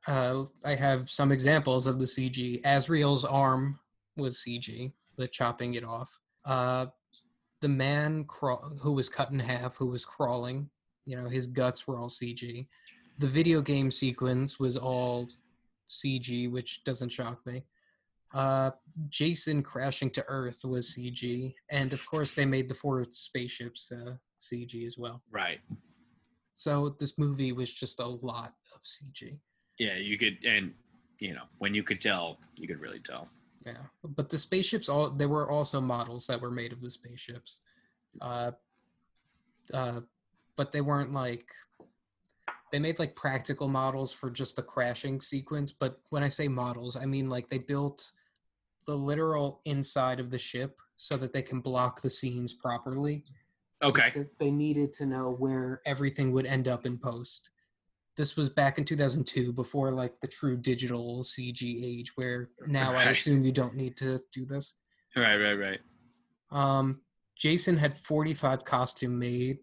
uh, 0.06 0.44
I 0.64 0.74
have 0.74 1.10
some 1.10 1.32
examples 1.32 1.86
of 1.86 1.98
the 1.98 2.04
CG. 2.04 2.60
Azrael's 2.64 3.24
arm 3.24 3.78
was 4.16 4.36
CG, 4.36 4.92
the 5.16 5.26
chopping 5.28 5.74
it 5.74 5.84
off. 5.84 6.18
Uh, 6.44 6.86
the 7.60 7.68
man 7.68 8.24
craw- 8.24 8.68
who 8.80 8.92
was 8.92 9.08
cut 9.08 9.30
in 9.30 9.38
half, 9.38 9.76
who 9.76 9.86
was 9.86 10.04
crawling, 10.04 10.70
you 11.06 11.16
know, 11.16 11.28
his 11.28 11.46
guts 11.46 11.86
were 11.86 11.98
all 11.98 12.08
CG. 12.08 12.66
The 13.18 13.26
video 13.26 13.62
game 13.62 13.90
sequence 13.90 14.60
was 14.60 14.76
all 14.76 15.28
CG, 15.88 16.50
which 16.50 16.84
doesn't 16.84 17.10
shock 17.10 17.44
me. 17.46 17.64
Uh, 18.34 18.70
Jason 19.08 19.62
crashing 19.62 20.10
to 20.10 20.24
Earth 20.28 20.64
was 20.64 20.94
CG, 20.94 21.54
and 21.70 21.92
of 21.92 22.04
course 22.06 22.34
they 22.34 22.44
made 22.44 22.68
the 22.68 22.74
four 22.74 23.06
spaceships 23.08 23.90
uh, 23.90 24.14
CG 24.40 24.86
as 24.86 24.98
well. 24.98 25.22
Right. 25.30 25.60
So 26.54 26.94
this 26.98 27.18
movie 27.18 27.52
was 27.52 27.72
just 27.72 28.00
a 28.00 28.06
lot 28.06 28.52
of 28.74 28.82
CG. 28.82 29.38
Yeah, 29.78 29.96
you 29.96 30.16
could, 30.18 30.38
and 30.44 30.72
you 31.18 31.34
know, 31.34 31.44
when 31.58 31.74
you 31.74 31.82
could 31.82 32.00
tell, 32.00 32.38
you 32.56 32.66
could 32.66 32.80
really 32.80 33.00
tell. 33.00 33.28
Yeah, 33.64 33.82
but 34.04 34.30
the 34.30 34.38
spaceships 34.38 34.88
all 34.88 35.10
there 35.10 35.28
were 35.28 35.50
also 35.50 35.80
models 35.80 36.26
that 36.28 36.40
were 36.40 36.50
made 36.50 36.72
of 36.72 36.80
the 36.80 36.90
spaceships, 36.90 37.60
uh, 38.20 38.52
uh, 39.74 40.00
but 40.56 40.72
they 40.72 40.80
weren't 40.80 41.12
like 41.12 41.50
they 42.70 42.78
made 42.78 42.98
like 42.98 43.16
practical 43.16 43.68
models 43.68 44.12
for 44.12 44.30
just 44.30 44.56
the 44.56 44.62
crashing 44.62 45.20
sequence. 45.20 45.72
But 45.72 46.00
when 46.10 46.22
I 46.22 46.28
say 46.28 46.48
models, 46.48 46.96
I 46.96 47.06
mean 47.06 47.28
like 47.28 47.48
they 47.48 47.58
built 47.58 48.12
the 48.86 48.94
literal 48.94 49.60
inside 49.64 50.20
of 50.20 50.30
the 50.30 50.38
ship 50.38 50.80
so 50.96 51.16
that 51.16 51.32
they 51.32 51.42
can 51.42 51.60
block 51.60 52.00
the 52.00 52.10
scenes 52.10 52.54
properly. 52.54 53.24
Okay. 53.82 54.06
because 54.06 54.36
they 54.36 54.50
needed 54.50 54.90
to 54.94 55.04
know 55.04 55.32
where 55.32 55.82
everything 55.84 56.32
would 56.32 56.46
end 56.46 56.66
up 56.66 56.86
in 56.86 56.96
post. 56.96 57.50
This 58.16 58.36
was 58.36 58.48
back 58.48 58.78
in 58.78 58.84
2002, 58.84 59.52
before 59.52 59.92
like 59.92 60.18
the 60.20 60.26
true 60.26 60.56
digital 60.56 61.22
CG 61.22 61.84
age, 61.84 62.12
where 62.16 62.50
now 62.66 62.94
I 62.94 63.04
assume 63.04 63.44
you 63.44 63.52
don't 63.52 63.74
need 63.74 63.96
to 63.98 64.18
do 64.32 64.46
this. 64.46 64.74
Right, 65.14 65.36
right, 65.36 65.54
right. 65.54 65.80
Um, 66.50 67.00
Jason 67.36 67.76
had 67.76 67.98
45 67.98 68.64
costume 68.64 69.18
made 69.18 69.58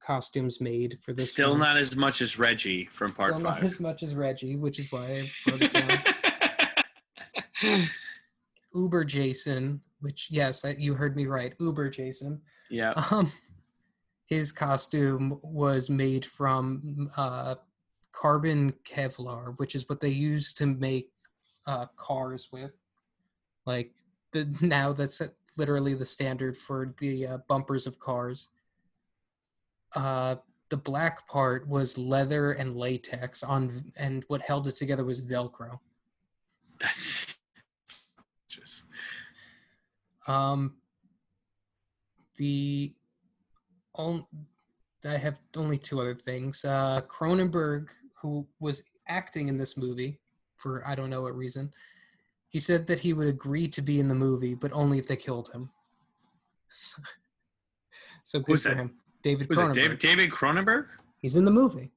costumes 0.00 0.60
made 0.60 0.98
for 1.02 1.12
this. 1.12 1.30
Still 1.30 1.50
film. 1.50 1.60
not 1.60 1.76
as 1.76 1.96
much 1.96 2.20
as 2.20 2.38
Reggie 2.38 2.86
from 2.86 3.12
part 3.12 3.36
Still 3.36 3.50
not 3.50 3.62
as 3.62 3.80
much 3.80 4.02
as 4.02 4.14
Reggie, 4.14 4.56
which 4.56 4.78
is 4.78 4.92
why 4.92 5.04
I 5.04 5.30
wrote 5.50 5.62
it 5.62 5.72
down. 7.62 7.88
Uber 8.74 9.04
Jason, 9.04 9.80
which 10.00 10.28
yes, 10.30 10.64
you 10.76 10.94
heard 10.94 11.16
me 11.16 11.26
right. 11.26 11.54
Uber 11.58 11.88
Jason. 11.90 12.40
yeah. 12.70 12.92
Um, 13.10 13.32
his 14.26 14.52
costume 14.52 15.38
was 15.42 15.88
made 15.88 16.26
from 16.26 17.10
uh, 17.16 17.54
carbon 18.12 18.72
Kevlar, 18.84 19.58
which 19.58 19.74
is 19.74 19.88
what 19.88 20.00
they 20.00 20.08
use 20.08 20.52
to 20.54 20.66
make 20.66 21.10
uh, 21.66 21.86
cars 21.96 22.48
with. 22.52 22.72
Like 23.66 23.92
the 24.32 24.48
now 24.60 24.92
that's 24.92 25.22
literally 25.56 25.94
the 25.94 26.04
standard 26.04 26.56
for 26.56 26.94
the 26.98 27.26
uh, 27.26 27.38
bumpers 27.48 27.86
of 27.86 27.98
cars. 27.98 28.48
Uh, 29.94 30.36
the 30.70 30.76
black 30.76 31.26
part 31.26 31.66
was 31.66 31.96
leather 31.96 32.52
and 32.52 32.76
latex 32.76 33.42
on, 33.42 33.84
and 33.98 34.24
what 34.28 34.42
held 34.42 34.66
it 34.68 34.76
together 34.76 35.04
was 35.04 35.22
Velcro. 35.22 35.78
That's 36.78 37.34
just 38.48 38.82
Um, 40.26 40.76
the 42.36 42.94
on, 43.94 44.26
I 45.04 45.16
have 45.16 45.38
only 45.56 45.78
two 45.78 46.00
other 46.00 46.14
things. 46.14 46.64
Uh, 46.64 47.00
Cronenberg, 47.08 47.88
who 48.20 48.46
was 48.60 48.82
acting 49.08 49.48
in 49.48 49.56
this 49.56 49.76
movie 49.76 50.18
for 50.56 50.86
I 50.86 50.94
don't 50.94 51.10
know 51.10 51.22
what 51.22 51.36
reason, 51.36 51.70
he 52.48 52.58
said 52.58 52.86
that 52.88 52.98
he 52.98 53.12
would 53.12 53.28
agree 53.28 53.68
to 53.68 53.82
be 53.82 54.00
in 54.00 54.08
the 54.08 54.14
movie, 54.14 54.54
but 54.54 54.72
only 54.72 54.98
if 54.98 55.06
they 55.06 55.16
killed 55.16 55.50
him. 55.54 55.70
So, 56.70 57.02
so 58.24 58.38
good 58.40 58.52
Who's 58.54 58.62
for 58.64 58.68
that? 58.70 58.76
him, 58.78 58.94
David 59.22 59.48
was 59.48 59.58
Cronenberg. 59.58 59.70
it 59.70 59.74
David 59.74 59.98
David 59.98 60.30
Cronenberg? 60.30 60.86
He's 61.18 61.36
in 61.36 61.44
the 61.44 61.50
movie. 61.50 61.90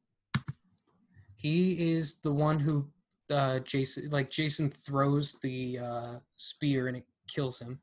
He 1.36 1.92
is 1.94 2.16
the 2.16 2.32
one 2.32 2.60
who 2.60 2.88
uh, 3.32 3.60
Jason 3.60 4.10
like 4.10 4.30
Jason 4.30 4.70
throws 4.70 5.34
the 5.42 5.80
uh, 5.80 6.16
spear 6.38 6.88
and 6.88 6.98
it 6.98 7.06
kills 7.28 7.60
him. 7.60 7.80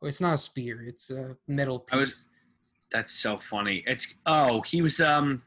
Well, 0.00 0.08
it's 0.08 0.20
not 0.20 0.34
a 0.34 0.38
spear; 0.38 0.82
it's 0.82 1.10
a 1.10 1.36
metal 1.46 1.78
piece. 1.78 1.94
I 1.94 2.00
was- 2.00 2.26
That's 2.92 3.12
so 3.12 3.36
funny. 3.36 3.82
It's 3.86 4.14
oh, 4.26 4.62
he 4.62 4.82
was 4.82 5.00
um 5.00 5.42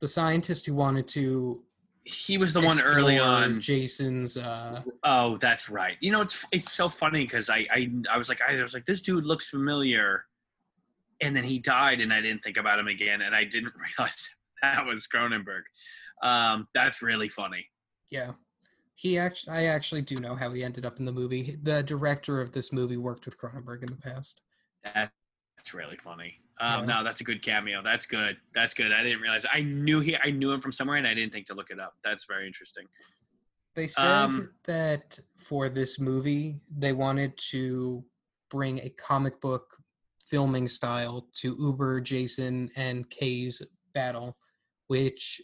the 0.00 0.08
scientist 0.08 0.66
who 0.66 0.74
wanted 0.74 1.08
to 1.08 1.62
he 2.04 2.36
was 2.36 2.52
the 2.52 2.60
one 2.60 2.80
early 2.82 3.18
on. 3.18 3.60
Jason's. 3.60 4.36
Uh, 4.36 4.82
Oh, 5.04 5.36
that's 5.38 5.70
right. 5.70 5.96
You 6.00 6.12
know, 6.12 6.20
it's 6.20 6.44
it's 6.52 6.72
so 6.72 6.88
funny 6.88 7.24
because 7.24 7.48
I, 7.48 7.66
I 7.70 7.90
I 8.10 8.18
was 8.18 8.28
like 8.28 8.40
I 8.46 8.60
was 8.62 8.74
like 8.74 8.84
this 8.86 9.02
dude 9.02 9.24
looks 9.24 9.48
familiar, 9.48 10.24
and 11.22 11.34
then 11.34 11.44
he 11.44 11.58
died, 11.58 12.00
and 12.00 12.12
I 12.12 12.20
didn't 12.20 12.42
think 12.42 12.58
about 12.58 12.78
him 12.78 12.88
again, 12.88 13.22
and 13.22 13.34
I 13.34 13.44
didn't 13.44 13.72
realize 13.98 14.28
that 14.62 14.84
was 14.84 15.06
Cronenberg. 15.06 15.62
Um, 16.22 16.68
that's 16.74 17.02
really 17.02 17.28
funny. 17.28 17.66
Yeah. 18.10 18.32
He 18.96 19.18
actually, 19.18 19.52
I 19.54 19.64
actually 19.64 20.02
do 20.02 20.16
know 20.16 20.36
how 20.36 20.52
he 20.52 20.62
ended 20.62 20.86
up 20.86 21.00
in 21.00 21.04
the 21.04 21.12
movie. 21.12 21.58
The 21.62 21.82
director 21.82 22.40
of 22.40 22.52
this 22.52 22.72
movie 22.72 22.96
worked 22.96 23.24
with 23.24 23.38
Cronenberg 23.38 23.82
in 23.82 23.88
the 23.88 23.96
past. 23.96 24.40
That's 24.84 25.74
really 25.74 25.96
funny. 25.96 26.43
Um, 26.60 26.80
Yeah. 26.80 26.96
No, 26.96 27.04
that's 27.04 27.20
a 27.20 27.24
good 27.24 27.42
cameo. 27.42 27.82
That's 27.82 28.06
good. 28.06 28.36
That's 28.54 28.74
good. 28.74 28.92
I 28.92 29.02
didn't 29.02 29.20
realize. 29.20 29.44
I 29.52 29.60
knew 29.60 30.00
he. 30.00 30.16
I 30.16 30.30
knew 30.30 30.52
him 30.52 30.60
from 30.60 30.72
somewhere, 30.72 30.96
and 30.98 31.06
I 31.06 31.14
didn't 31.14 31.32
think 31.32 31.46
to 31.46 31.54
look 31.54 31.70
it 31.70 31.80
up. 31.80 31.94
That's 32.04 32.24
very 32.26 32.46
interesting. 32.46 32.86
They 33.74 33.88
said 33.88 34.06
Um, 34.06 34.54
that 34.64 35.18
for 35.36 35.68
this 35.68 35.98
movie, 35.98 36.60
they 36.70 36.92
wanted 36.92 37.36
to 37.50 38.04
bring 38.50 38.78
a 38.80 38.90
comic 38.90 39.40
book 39.40 39.76
filming 40.28 40.68
style 40.68 41.28
to 41.34 41.56
Uber, 41.58 42.00
Jason, 42.00 42.70
and 42.76 43.08
Kay's 43.10 43.60
battle, 43.92 44.38
which 44.86 45.40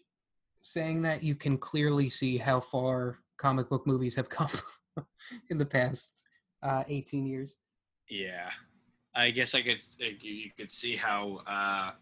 saying 0.63 1.03
that 1.03 1.23
you 1.25 1.35
can 1.35 1.59
clearly 1.59 2.09
see 2.09 2.37
how 2.39 2.61
far 2.61 3.19
comic 3.37 3.69
book 3.69 3.85
movies 3.87 4.15
have 4.15 4.29
come 4.29 4.51
in 5.51 5.59
the 5.59 5.67
past 5.67 6.25
uh, 6.63 6.85
18 6.87 7.27
years. 7.27 7.57
Yeah, 8.09 8.51
I 9.15 9.31
guess 9.31 9.55
I 9.55 9.63
could. 9.63 9.83
You 9.99 10.51
could 10.57 10.71
see 10.71 10.97
how 10.97 11.41
uh, 11.47 11.93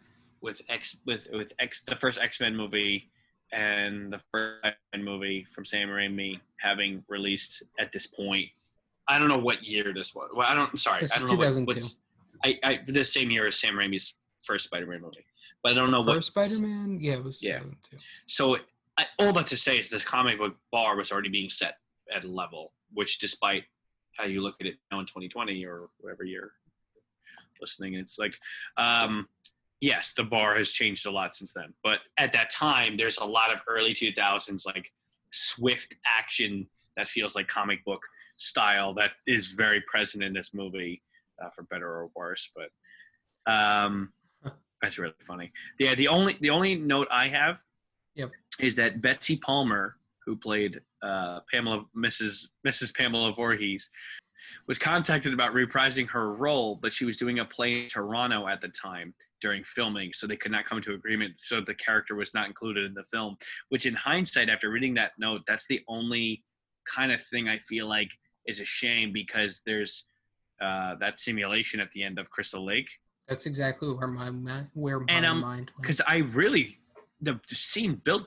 with 0.41 0.61
X 0.69 0.99
with 1.07 1.29
with 1.33 1.53
X 1.59 1.83
the 1.83 1.97
first 1.97 2.21
X 2.21 2.41
Men 2.41 2.55
movie 2.57 3.11
and 3.53 4.13
the 4.13 4.21
first 4.33 4.65
X 4.65 4.77
Men 4.95 5.05
movie 5.05 5.47
from 5.51 5.65
Sam 5.65 5.89
Raimi 5.89 6.41
having 6.61 7.03
released 7.09 7.63
at 7.81 7.93
this 7.93 8.07
point. 8.07 8.49
I 9.09 9.19
don't 9.19 9.29
know 9.29 9.39
what 9.39 9.63
year 9.63 9.93
this 9.95 10.15
was. 10.15 10.31
Well, 10.35 10.47
I 10.47 10.55
don't. 10.55 10.71
I'm 10.71 10.77
sorry. 10.77 11.01
This 11.01 11.15
I 11.15 11.19
don't 11.19 11.29
know 11.29 11.37
what, 11.37 11.47
2002. 11.47 11.67
what's. 11.67 11.99
I, 12.45 12.59
I 12.63 12.81
this 12.87 13.13
same 13.13 13.31
year 13.31 13.47
as 13.47 13.59
Sam 13.59 13.75
Raimi's 13.75 14.15
first 14.45 14.67
Spider-Man 14.67 15.01
movie, 15.01 15.25
but 15.63 15.73
I 15.73 15.75
don't 15.75 15.91
know 15.91 16.01
what 16.01 16.17
First 16.17 16.29
Spider-Man, 16.29 16.99
yeah, 17.01 17.15
it 17.15 17.25
was 17.25 17.43
Yeah. 17.43 17.59
2002. 17.59 17.97
So 18.27 18.59
I, 18.97 19.07
all 19.19 19.33
that 19.33 19.47
to 19.49 19.57
say 19.57 19.79
is 19.79 19.89
the 19.89 19.99
comic 19.99 20.39
book 20.39 20.55
bar 20.71 20.97
was 20.97 21.11
already 21.11 21.31
being 21.31 21.51
set 21.51 21.79
at 22.15 22.25
a 22.25 22.29
level, 22.29 22.73
which 22.93 23.19
despite 23.19 23.65
how 24.17 24.25
you 24.25 24.41
look 24.41 24.55
at 24.61 24.67
it 24.67 24.77
now 24.93 25.01
in 25.01 25.07
2020 25.07 25.65
or 25.65 25.89
whatever 25.99 26.25
you're 26.25 26.53
listening, 27.61 27.95
it's 27.95 28.19
like, 28.19 28.35
um, 28.77 29.29
yes, 29.81 30.13
the 30.17 30.25
bar 30.25 30.57
has 30.57 30.71
changed 30.71 31.07
a 31.07 31.11
lot 31.11 31.35
since 31.35 31.53
then. 31.53 31.73
But 31.83 32.01
at 32.19 32.33
that 32.33 32.51
time, 32.51 32.97
there's 32.97 33.19
a 33.19 33.25
lot 33.25 33.53
of 33.53 33.63
early 33.69 33.95
2000s 33.95 34.67
like 34.67 34.93
swift 35.31 35.95
action 36.07 36.67
that 36.97 37.09
feels 37.09 37.37
like 37.37 37.47
comic 37.49 37.85
book 37.85 38.03
style 38.39 38.95
that 38.95 39.13
is 39.27 39.53
very 39.53 39.81
present 39.83 40.23
in 40.23 40.33
this 40.33 40.55
movie, 40.55 41.03
uh, 41.43 41.51
for 41.51 41.63
better 41.65 41.89
or 41.89 42.11
worse. 42.15 42.51
But 42.55 43.53
um, 43.53 44.13
that's 44.83 44.99
really 44.99 45.15
funny. 45.27 45.53
Yeah, 45.79 45.95
the 45.95 46.09
only 46.09 46.37
the 46.41 46.51
only 46.51 46.75
note 46.77 47.09
I 47.11 47.29
have 47.29 47.63
yep. 48.15 48.31
is 48.61 48.77
that 48.77 49.03
Betsy 49.03 49.37
Palmer, 49.37 49.97
who 50.25 50.37
played 50.37 50.81
uh, 51.03 51.41
Pamela, 51.51 51.85
Mrs. 51.97 52.49
Mrs. 52.67 52.95
Pamela 52.95 53.33
Voorhees, 53.33 53.91
was 54.67 54.79
contacted 54.79 55.33
about 55.33 55.53
reprising 55.53 56.09
her 56.09 56.33
role, 56.35 56.79
but 56.81 56.93
she 56.93 57.05
was 57.05 57.17
doing 57.17 57.39
a 57.39 57.45
play 57.45 57.83
in 57.83 57.89
Toronto 57.89 58.47
at 58.47 58.61
the 58.61 58.69
time 58.69 59.15
during 59.41 59.63
filming, 59.65 60.13
so 60.13 60.27
they 60.27 60.37
could 60.37 60.53
not 60.53 60.67
come 60.67 60.81
to 60.83 60.95
agreement. 60.95 61.39
So 61.39 61.61
the 61.61 61.75
character 61.75 62.15
was 62.15 62.35
not 62.35 62.47
included 62.47 62.85
in 62.85 62.95
the 62.95 63.05
film. 63.05 63.37
Which, 63.69 63.87
in 63.87 63.95
hindsight, 63.95 64.49
after 64.49 64.71
reading 64.71 64.95
that 64.95 65.13
note, 65.19 65.43
that's 65.47 65.67
the 65.67 65.81
only 65.89 66.43
kind 66.87 67.13
of 67.13 67.23
thing 67.23 67.49
I 67.49 67.59
feel 67.59 67.87
like 67.89 68.11
is 68.47 68.61
a 68.61 68.65
shame 68.65 69.13
because 69.13 69.61
there's 69.67 70.05
uh, 70.61 70.97
that 71.01 71.19
simulation 71.21 71.81
at 71.81 71.91
the 71.93 72.03
end 72.03 72.19
of 72.19 72.31
Crystal 72.31 72.65
Lake 72.65 72.89
That's 73.29 73.47
exactly 73.47 73.93
where 73.93 74.09
my 74.09 74.31
where 74.75 75.01
my 75.01 75.07
And, 75.09 75.25
um, 75.25 75.41
mind 75.41 75.71
went. 75.71 75.73
because 75.81 76.01
I 76.07 76.19
really 76.35 76.81
the, 77.21 77.39
the 77.49 77.55
scene 77.55 78.01
built. 78.05 78.27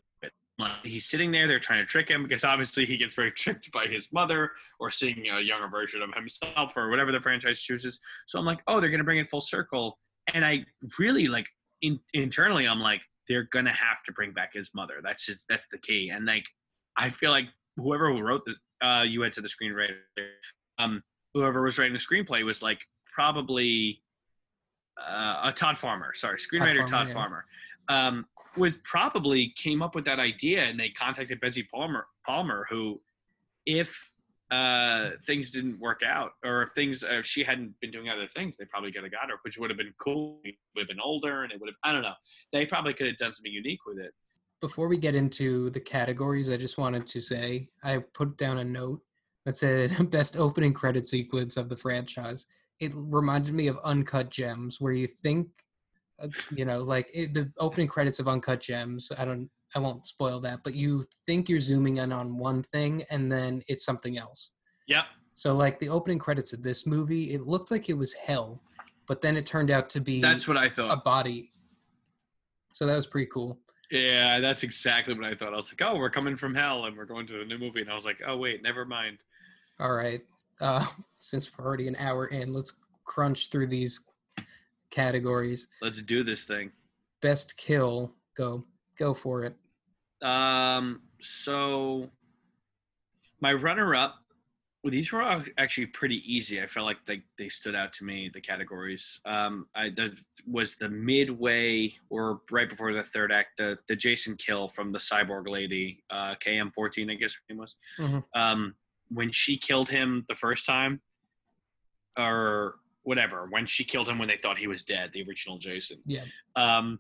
Like 0.62 0.72
he's 0.84 1.06
sitting 1.06 1.32
there, 1.32 1.48
they're 1.48 1.60
trying 1.60 1.82
to 1.82 1.86
trick 1.86 2.10
him 2.10 2.24
because 2.24 2.44
obviously 2.44 2.86
he 2.86 2.98
gets 2.98 3.14
very 3.14 3.32
tricked 3.44 3.72
by 3.72 3.86
his 3.86 4.12
mother 4.12 4.52
or 4.80 4.90
seeing 4.90 5.28
a 5.28 5.40
younger 5.42 5.68
version 5.68 6.02
of 6.02 6.14
himself 6.14 6.76
or 6.76 6.90
whatever 6.90 7.12
the 7.12 7.20
franchise 7.20 7.62
chooses. 7.62 8.00
So 8.28 8.40
I'm 8.40 8.46
like, 8.46 8.62
oh, 8.68 8.80
they're 8.80 8.90
gonna 8.90 9.04
bring 9.04 9.20
it 9.20 9.28
full 9.28 9.42
circle, 9.42 10.00
and 10.34 10.46
I 10.46 10.66
really 11.00 11.28
like 11.28 11.48
in, 11.82 12.00
internally, 12.14 12.68
I'm 12.68 12.80
like, 12.80 13.02
they're 13.28 13.48
gonna 13.52 13.74
have 13.74 14.04
to 14.06 14.12
bring 14.12 14.32
back 14.32 14.54
his 14.54 14.72
mother. 14.74 14.96
That's 15.04 15.26
just 15.26 15.46
that's 15.50 15.68
the 15.72 15.78
key, 15.78 16.10
and 16.10 16.26
like 16.26 16.46
I 16.98 17.10
feel 17.10 17.32
like 17.32 17.46
whoever 17.78 18.12
wrote 18.14 18.44
the 18.46 18.56
uh, 18.86 19.04
you 19.04 19.22
had 19.22 19.32
to 19.34 19.42
the 19.42 19.48
screenwriter, 19.50 19.96
um, 20.80 21.04
whoever 21.34 21.62
was 21.62 21.78
writing 21.78 21.94
the 21.94 22.00
screenplay 22.00 22.44
was 22.44 22.62
like 22.62 22.80
probably 23.14 24.02
uh, 25.00 25.42
a 25.46 25.52
Todd 25.52 25.78
Farmer. 25.78 26.14
Sorry, 26.14 26.38
screenwriter 26.38 26.78
Farmer, 26.78 26.88
Todd 26.88 27.08
yeah. 27.08 27.14
Farmer. 27.14 27.46
Um, 27.90 28.26
was 28.58 28.76
probably 28.84 29.54
came 29.56 29.82
up 29.82 29.96
with 29.96 30.06
that 30.06 30.20
idea, 30.20 30.64
and 30.64 30.80
they 30.80 30.90
contacted 30.90 31.40
Betsy 31.40 31.64
Palmer. 31.64 32.08
Palmer, 32.26 32.68
who, 32.70 33.02
if 33.66 34.14
uh, 34.52 35.12
things 35.26 35.52
didn't 35.52 35.80
work 35.80 36.02
out, 36.06 36.32
or 36.44 36.64
if 36.64 36.72
things 36.72 37.04
uh, 37.04 37.20
if 37.20 37.26
she 37.26 37.44
hadn't 37.44 37.74
been 37.80 37.92
doing 37.92 38.10
other 38.10 38.28
things, 38.28 38.58
they 38.58 38.66
probably 38.66 38.92
could 38.92 39.04
have 39.04 39.12
got 39.12 39.30
her, 39.30 39.36
which 39.44 39.58
would 39.58 39.70
have 39.70 39.78
been 39.78 39.94
cool. 40.00 40.40
Would 40.44 40.82
have 40.82 40.88
been 40.88 41.00
older, 41.00 41.44
and 41.44 41.52
it 41.52 41.60
would 41.60 41.70
have. 41.70 41.76
I 41.84 41.94
don't 41.94 42.02
know. 42.02 42.14
They 42.52 42.66
probably 42.66 42.94
could 42.94 43.08
have 43.08 43.18
done 43.18 43.34
something 43.34 43.52
unique 43.52 43.86
with 43.86 43.98
it. 43.98 44.14
Before 44.60 44.88
we 44.88 44.98
get 44.98 45.16
into 45.16 45.70
the 45.72 45.80
categories, 45.80 46.50
I 46.50 46.58
just 46.58 46.78
wanted 46.78 47.08
to 47.08 47.22
say 47.22 47.70
I 47.84 48.00
put 48.14 48.38
down 48.38 48.60
a 48.60 48.64
note 48.64 49.02
that 49.46 49.58
said 49.58 49.92
best 50.12 50.38
opening 50.38 50.74
credit 50.74 51.08
sequence 51.08 51.58
of 51.58 51.70
the 51.70 51.78
franchise. 51.78 52.46
It 52.80 52.94
reminded 52.96 53.54
me 53.54 53.68
of 53.68 53.80
Uncut 53.84 54.30
Gems, 54.30 54.82
where 54.82 54.94
you 54.94 55.08
think, 55.08 55.48
you 56.52 56.66
know, 56.66 56.80
like 56.80 57.10
it, 57.14 57.34
the 57.34 57.52
opening 57.60 57.88
credits 57.88 58.20
of 58.20 58.28
Uncut 58.28 58.62
Gems. 58.62 59.12
I 59.18 59.26
don't, 59.26 59.50
I 59.76 59.80
won't 59.80 60.06
spoil 60.06 60.40
that, 60.42 60.60
but 60.64 60.74
you 60.74 61.04
think 61.26 61.50
you're 61.50 61.60
zooming 61.60 61.98
in 61.98 62.12
on 62.12 62.38
one 62.38 62.64
thing 62.64 63.04
and 63.10 63.32
then 63.32 63.64
it's 63.68 63.86
something 63.86 64.18
else. 64.18 64.52
Yep. 64.88 65.06
So, 65.36 65.56
like 65.56 65.80
the 65.80 65.90
opening 65.90 66.20
credits 66.20 66.54
of 66.54 66.62
this 66.62 66.86
movie, 66.86 67.34
it 67.34 67.42
looked 67.42 67.72
like 67.72 67.90
it 67.90 67.94
was 67.98 68.14
hell, 68.14 68.62
but 69.08 69.22
then 69.22 69.38
it 69.38 69.46
turned 69.46 69.72
out 69.72 69.90
to 69.92 70.02
be 70.02 70.22
That's 70.22 70.48
what 70.48 70.58
I 70.58 70.70
thought. 70.70 70.92
A 70.92 70.98
body. 70.98 71.52
So 72.74 72.86
that 72.86 72.96
was 72.96 73.08
pretty 73.08 73.30
cool. 73.34 73.60
Yeah, 73.90 74.40
that's 74.40 74.64
exactly 74.64 75.14
what 75.14 75.26
I 75.26 75.34
thought. 75.34 75.54
I 75.54 75.58
was 75.58 75.72
like, 75.72 75.82
oh, 75.82 75.98
we're 75.98 76.10
coming 76.10 76.36
from 76.36 76.56
hell, 76.56 76.86
and 76.86 76.96
we're 76.96 77.06
going 77.06 77.28
to 77.28 77.40
the 77.40 77.46
new 77.46 77.58
movie, 77.58 77.82
and 77.82 77.90
I 77.90 77.96
was 77.96 78.06
like, 78.06 78.22
oh 78.26 78.38
wait, 78.38 78.64
never 78.64 78.86
mind. 78.86 79.18
All 79.80 79.94
right. 79.94 80.22
Uh, 80.60 80.86
since 81.18 81.52
we're 81.58 81.66
already 81.66 81.88
an 81.88 81.96
hour 81.98 82.28
in, 82.28 82.54
let's 82.54 82.74
crunch 83.06 83.50
through 83.50 83.68
these 83.68 84.00
categories. 84.92 85.68
Let's 85.82 86.02
do 86.02 86.24
this 86.24 86.46
thing. 86.46 86.72
Best 87.22 87.58
kill. 87.58 88.14
Go. 88.38 88.64
Go 88.98 89.14
for 89.14 89.46
it. 89.46 89.56
Um, 90.26 91.02
so 91.22 92.10
my 93.40 93.54
runner-up, 93.54 94.16
well, 94.84 94.92
these 94.92 95.12
were 95.12 95.22
all 95.22 95.44
actually 95.58 95.88
pretty 95.88 96.22
easy. 96.32 96.62
I 96.62 96.66
felt 96.66 96.86
like 96.88 97.06
they, 97.06 97.22
they 97.38 97.50
stood 97.50 97.76
out 97.76 97.94
to 97.94 98.04
me. 98.04 98.30
The 98.34 98.42
categories. 98.42 99.20
Um, 99.26 99.64
I 99.76 99.90
the, 99.90 100.18
was 100.48 100.76
the 100.76 100.90
midway 100.90 101.94
or 102.10 102.42
right 102.50 102.68
before 102.68 102.92
the 102.94 103.04
third 103.04 103.32
act, 103.32 103.58
the 103.58 103.78
the 103.88 103.96
Jason 103.96 104.36
kill 104.38 104.68
from 104.68 104.90
the 104.90 104.98
cyborg 104.98 105.48
lady, 105.48 106.04
uh, 106.10 106.34
KM14, 106.44 107.12
I 107.12 107.16
guess 107.16 107.34
her 107.34 107.42
name 107.50 107.60
was. 107.60 107.76
Mhm. 108.00 108.24
Um, 108.34 108.76
when 109.10 109.32
she 109.32 109.56
killed 109.58 109.90
him 109.90 110.26
the 110.28 110.36
first 110.36 110.66
time, 110.66 111.00
or 112.18 112.76
whatever, 113.04 113.48
when 113.50 113.66
she 113.66 113.84
killed 113.84 114.08
him 114.08 114.20
when 114.20 114.28
they 114.28 114.38
thought 114.42 114.58
he 114.58 114.68
was 114.68 114.84
dead, 114.84 115.12
the 115.14 115.24
original 115.28 115.58
Jason 115.58 116.00
Yeah. 116.06 116.24
um, 116.56 117.00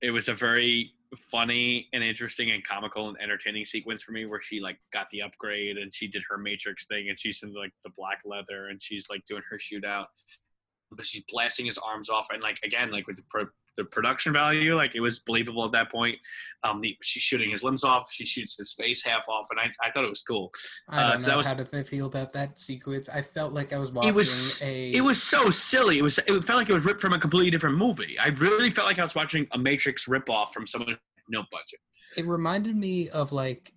it 0.00 0.10
was 0.10 0.28
a 0.28 0.34
very 0.34 0.92
funny 1.30 1.88
and 1.92 2.02
interesting 2.02 2.50
and 2.52 2.64
comical 2.64 3.08
and 3.08 3.16
entertaining 3.20 3.64
sequence 3.64 4.02
for 4.02 4.12
me 4.12 4.24
where 4.24 4.40
she 4.40 4.60
like 4.60 4.78
got 4.92 5.08
the 5.10 5.20
upgrade 5.20 5.76
and 5.76 5.92
she 5.94 6.08
did 6.08 6.22
her 6.28 6.38
matrix 6.38 6.86
thing 6.86 7.10
and 7.10 7.20
she's 7.20 7.42
in 7.42 7.52
like 7.52 7.70
the 7.84 7.90
black 7.98 8.20
leather 8.24 8.68
and 8.68 8.80
she's 8.80 9.08
like 9.10 9.22
doing 9.26 9.42
her 9.48 9.58
shootout 9.58 10.06
but 10.90 11.04
she's 11.04 11.22
blasting 11.28 11.66
his 11.66 11.76
arms 11.78 12.08
off 12.08 12.28
and 12.32 12.42
like 12.42 12.58
again 12.64 12.90
like 12.90 13.06
with 13.06 13.16
the 13.16 13.22
pro- 13.28 13.46
the 13.76 13.84
production 13.84 14.32
value 14.32 14.74
like 14.76 14.94
it 14.94 15.00
was 15.00 15.20
believable 15.20 15.64
at 15.64 15.72
that 15.72 15.90
point 15.90 16.16
um 16.64 16.80
the, 16.80 16.96
she's 17.02 17.22
shooting 17.22 17.50
his 17.50 17.62
limbs 17.62 17.84
off 17.84 18.10
she 18.12 18.26
shoots 18.26 18.54
his 18.58 18.74
face 18.74 19.02
half 19.04 19.26
off 19.28 19.46
and 19.50 19.58
i, 19.60 19.64
I 19.86 19.90
thought 19.90 20.04
it 20.04 20.10
was 20.10 20.22
cool 20.22 20.50
I 20.88 21.02
Uh, 21.02 21.08
don't 21.10 21.18
so 21.18 21.30
know 21.30 21.36
was- 21.38 21.46
how 21.46 21.54
to 21.54 21.84
feel 21.84 22.06
about 22.06 22.32
that 22.34 22.58
sequence. 22.58 23.08
I 23.08 23.22
felt 23.22 23.52
like 23.54 23.72
I 23.72 23.78
was 23.78 23.92
watching 23.92 24.10
it 24.10 24.14
was 24.14 24.60
a. 24.62 24.90
it 24.92 25.00
was 25.00 25.22
so 25.22 25.48
silly. 25.50 25.98
It 25.98 26.02
was 26.02 26.18
it 26.18 26.44
felt 26.44 26.58
like 26.60 26.68
it 26.68 26.74
was 26.74 26.84
ripped 26.84 27.00
from 27.00 27.12
a 27.14 27.18
completely 27.18 27.50
different 27.50 27.76
movie. 27.78 28.18
I 28.18 28.28
really 28.28 28.70
felt 28.70 28.86
like 28.86 28.98
I 28.98 29.04
was 29.04 29.14
watching 29.14 29.46
a 29.52 29.58
Matrix 29.58 30.06
ripoff 30.06 30.48
from 30.48 30.66
someone 30.66 30.96
no 31.28 31.42
budget. 31.50 31.80
It 32.16 32.26
reminded 32.26 32.76
me 32.76 33.08
of 33.10 33.32
like 33.32 33.72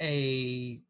a 0.00 0.80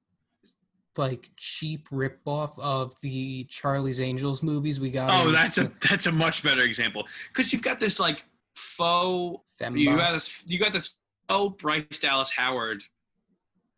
like 0.99 1.31
cheap 1.37 1.89
ripoff 1.91 2.59
of 2.59 2.93
the 3.01 3.45
Charlie's 3.45 4.01
Angels 4.01 4.43
movies 4.43 4.79
we 4.81 4.91
got. 4.91 5.11
Oh, 5.13 5.29
in 5.29 5.33
that's 5.35 5.59
a 5.59 5.71
that's 5.89 6.07
a 6.07 6.13
much 6.13 6.43
better 6.43 6.63
example 6.63 7.07
because 7.29 7.53
you've 7.53 7.63
got 7.63 7.81
this 7.81 7.99
like 8.01 8.25
faux 8.55 9.43
you 9.73 9.97
got 9.97 10.13
this 10.13 10.43
you 10.47 10.59
got 10.59 10.73
this 10.73 10.97
faux 11.29 11.61
Bryce 11.63 11.85
Dallas 12.01 12.31
Howard 12.31 12.83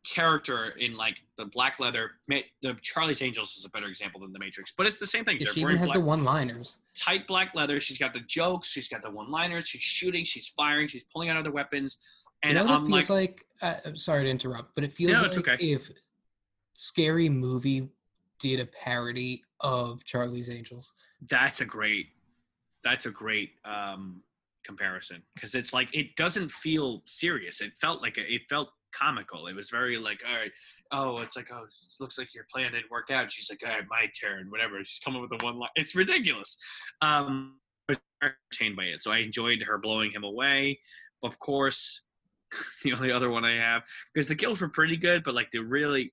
character 0.04 0.70
in 0.78 0.96
like 0.96 1.16
the 1.36 1.46
black 1.46 1.80
leather. 1.80 2.12
The 2.28 2.76
Charlie's 2.82 3.22
Angels 3.22 3.56
is 3.56 3.64
a 3.64 3.70
better 3.70 3.86
example 3.86 4.20
than 4.20 4.32
the 4.32 4.38
Matrix, 4.38 4.72
but 4.76 4.86
it's 4.86 4.98
the 4.98 5.06
same 5.06 5.24
thing. 5.24 5.38
Yeah, 5.40 5.48
she 5.50 5.60
even 5.62 5.76
has 5.76 5.88
black- 5.88 5.98
the 5.98 6.04
one-liners. 6.04 6.80
tight 6.96 7.26
black 7.26 7.54
leather. 7.54 7.80
She's 7.80 7.98
got 7.98 8.12
the 8.12 8.20
jokes. 8.20 8.68
She's 8.70 8.88
got 8.88 9.02
the 9.02 9.10
one-liners. 9.10 9.66
She's 9.66 9.80
shooting. 9.82 10.24
She's 10.24 10.48
firing. 10.48 10.88
She's 10.88 11.04
pulling 11.04 11.30
out 11.30 11.36
other 11.36 11.50
weapons, 11.52 11.98
And 12.42 12.58
you 12.58 12.64
know 12.64 12.82
it 12.82 12.86
feels 12.86 13.10
like, 13.10 13.44
like? 13.62 13.84
Uh, 13.86 13.94
sorry 13.94 14.24
to 14.24 14.30
interrupt, 14.30 14.74
but 14.74 14.84
it 14.84 14.92
feels 14.92 15.12
No, 15.22 15.28
like 15.28 15.38
okay. 15.38 15.56
if 15.64 15.88
Scary 16.74 17.28
Movie 17.28 17.88
did 18.38 18.60
a 18.60 18.66
parody 18.66 19.42
of 19.60 20.04
Charlie's 20.04 20.50
Angels. 20.50 20.92
that's 21.28 21.60
a 21.60 21.64
great, 21.64 22.08
that's 22.82 23.06
a 23.06 23.10
great 23.10 23.52
um, 23.64 24.22
comparison 24.64 25.22
because 25.34 25.54
it's 25.54 25.72
like 25.72 25.88
it 25.94 26.14
doesn't 26.16 26.50
feel 26.50 27.02
serious. 27.06 27.60
It 27.60 27.76
felt 27.76 28.02
like 28.02 28.18
a, 28.18 28.32
it 28.32 28.42
felt 28.48 28.70
comical. 28.94 29.46
It 29.46 29.54
was 29.54 29.70
very 29.70 29.98
like, 29.98 30.22
all 30.28 30.36
right, 30.36 30.52
oh, 30.92 31.20
it's 31.20 31.36
like, 31.36 31.48
oh, 31.52 31.64
it 31.64 31.72
looks 32.00 32.18
like 32.18 32.34
your 32.34 32.46
plan 32.52 32.72
didn't 32.72 32.90
work 32.90 33.10
out. 33.10 33.30
She's 33.30 33.50
like, 33.50 33.62
all 33.64 33.74
right, 33.74 33.84
my 33.88 34.06
turn, 34.20 34.50
whatever. 34.50 34.78
She's 34.84 35.00
coming 35.00 35.20
with 35.20 35.30
the 35.30 35.44
one 35.44 35.58
line. 35.58 35.70
It's 35.76 35.94
ridiculous. 35.94 36.56
Um, 37.02 37.58
I 37.88 37.92
was 37.92 37.98
entertained 38.22 38.76
by 38.76 38.84
it, 38.84 39.02
so 39.02 39.12
I 39.12 39.18
enjoyed 39.18 39.62
her 39.62 39.78
blowing 39.78 40.10
him 40.10 40.24
away. 40.24 40.78
Of 41.22 41.38
course, 41.38 42.02
the 42.84 42.92
only 42.92 43.12
other 43.12 43.30
one 43.30 43.44
I 43.44 43.56
have 43.56 43.82
because 44.12 44.28
the 44.28 44.34
kills 44.34 44.60
were 44.60 44.68
pretty 44.68 44.96
good, 44.96 45.22
but 45.24 45.34
like 45.34 45.50
the 45.50 45.60
really, 45.60 46.12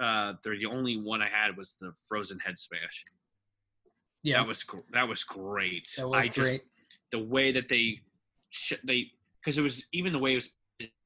uh, 0.00 0.34
the 0.42 0.50
the 0.50 0.66
only 0.66 0.96
one 1.00 1.22
I 1.22 1.28
had 1.28 1.56
was 1.56 1.74
the 1.80 1.92
frozen 2.08 2.38
head 2.38 2.58
smash. 2.58 3.04
Yeah, 4.22 4.38
That 4.38 4.48
was 4.48 4.64
that 4.92 5.08
was 5.08 5.24
great. 5.24 5.88
that 5.96 6.08
was 6.08 6.26
I 6.26 6.32
great. 6.32 6.46
just 6.48 6.64
the 7.12 7.18
way 7.22 7.52
that 7.52 7.68
they 7.68 8.00
sh- 8.50 8.74
they 8.84 9.10
because 9.40 9.58
it 9.58 9.62
was 9.62 9.84
even 9.92 10.12
the 10.12 10.18
way 10.18 10.32
it 10.32 10.36
was 10.36 10.50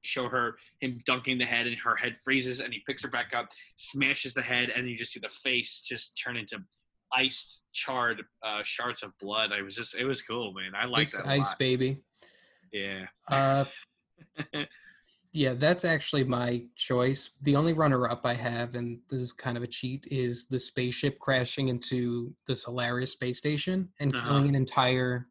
show 0.03 0.29
her 0.29 0.57
him 0.81 1.01
dunking 1.07 1.39
the 1.39 1.45
head 1.45 1.67
and 1.67 1.77
her 1.79 1.95
head 1.95 2.17
freezes 2.25 2.61
and 2.61 2.73
he 2.73 2.81
picks 2.87 3.03
her 3.03 3.09
back 3.11 3.33
up, 3.35 3.49
smashes 3.77 4.35
the 4.35 4.43
head, 4.43 4.71
and 4.71 4.89
you 4.89 4.97
just 4.97 5.13
see 5.13 5.21
the 5.21 5.29
face 5.29 5.83
just 5.83 6.19
turn 6.23 6.37
into 6.37 6.59
iced 7.13 7.65
charred 7.73 8.23
uh, 8.43 8.63
shards 8.65 9.03
of 9.03 9.17
blood. 9.19 9.53
I 9.53 9.63
was 9.63 9.75
just 9.77 9.95
it 9.95 10.05
was 10.05 10.23
cool, 10.23 10.53
man. 10.53 10.73
I 10.75 10.87
like 10.87 11.03
Ice, 11.03 11.13
that 11.17 11.27
Ice 11.27 11.39
lot. 11.51 11.59
Baby. 11.59 12.03
Yeah. 12.73 13.07
Uh, 13.29 13.65
yeah, 15.33 15.55
that's 15.55 15.85
actually 15.85 16.25
my 16.25 16.65
choice. 16.77 17.31
The 17.43 17.55
only 17.57 17.73
runner-up 17.73 18.27
I 18.27 18.35
have, 18.35 18.75
and 18.75 18.99
this 19.09 19.21
is 19.21 19.33
kind 19.33 19.57
of 19.57 19.63
a 19.63 19.67
cheat, 19.67 20.07
is 20.11 20.47
the 20.49 20.59
spaceship 20.59 21.19
crashing 21.21 21.69
into 21.69 22.35
the 22.47 22.55
Solaris 22.55 23.13
space 23.13 23.39
station 23.39 23.89
and 24.01 24.15
Uh-huh. 24.15 24.27
killing 24.27 24.49
an 24.49 24.55
entire, 24.57 25.27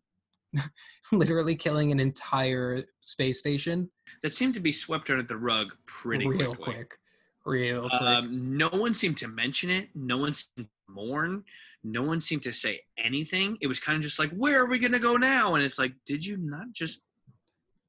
literally 1.11 1.55
killing 1.55 1.91
an 1.91 1.99
entire 1.99 2.83
space 3.01 3.39
station 3.39 3.89
that 4.23 4.33
seemed 4.33 4.53
to 4.53 4.59
be 4.59 4.71
swept 4.71 5.09
under 5.09 5.23
the 5.23 5.37
rug 5.37 5.75
pretty 5.85 6.25
real 6.27 6.53
quickly. 6.55 6.73
quick, 6.75 6.97
real 7.45 7.89
quick. 7.89 8.01
Um, 8.01 8.57
no 8.57 8.69
one 8.69 8.93
seemed 8.93 9.17
to 9.17 9.27
mention 9.27 9.69
it. 9.69 9.89
No 9.95 10.17
one 10.17 10.33
seemed 10.33 10.67
to 10.67 10.91
mourn. 10.91 11.43
No 11.83 12.01
one 12.03 12.19
seemed 12.21 12.41
to 12.43 12.53
say 12.53 12.79
anything. 12.97 13.57
It 13.61 13.67
was 13.67 13.79
kind 13.79 13.95
of 13.97 14.01
just 14.01 14.17
like, 14.17 14.31
"Where 14.31 14.61
are 14.61 14.65
we 14.65 14.79
gonna 14.79 14.97
go 14.99 15.17
now?" 15.17 15.55
And 15.55 15.63
it's 15.63 15.77
like, 15.77 15.93
did 16.05 16.25
you 16.25 16.37
not 16.37 16.71
just 16.73 17.01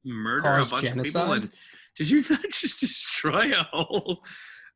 murder 0.05 0.43
Cause 0.43 0.69
a 0.69 0.75
bunch 0.75 0.85
of 0.89 1.03
people? 1.05 1.33
And 1.33 1.51
did 2.01 2.09
you 2.11 2.25
not 2.31 2.41
just 2.51 2.81
destroy 2.81 3.53
a 3.53 3.63
whole 3.77 4.25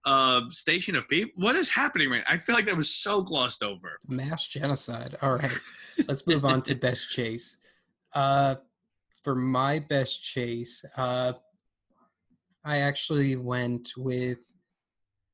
uh, 0.04 0.42
station 0.50 0.94
of 0.94 1.08
people? 1.08 1.32
What 1.42 1.56
is 1.56 1.70
happening 1.70 2.10
right? 2.10 2.22
I 2.28 2.36
feel 2.36 2.54
like 2.54 2.66
that 2.66 2.76
was 2.76 2.90
so 2.90 3.22
glossed 3.22 3.62
over. 3.62 3.98
Mass 4.06 4.46
genocide. 4.46 5.16
All 5.22 5.36
right, 5.36 5.58
let's 6.06 6.26
move 6.26 6.44
on 6.44 6.60
to 6.62 6.74
best 6.88 7.08
chase. 7.08 7.56
Uh, 8.12 8.56
for 9.22 9.34
my 9.34 9.78
best 9.78 10.22
chase, 10.22 10.84
uh, 10.98 11.32
I 12.62 12.78
actually 12.80 13.36
went 13.36 13.92
with. 13.96 14.52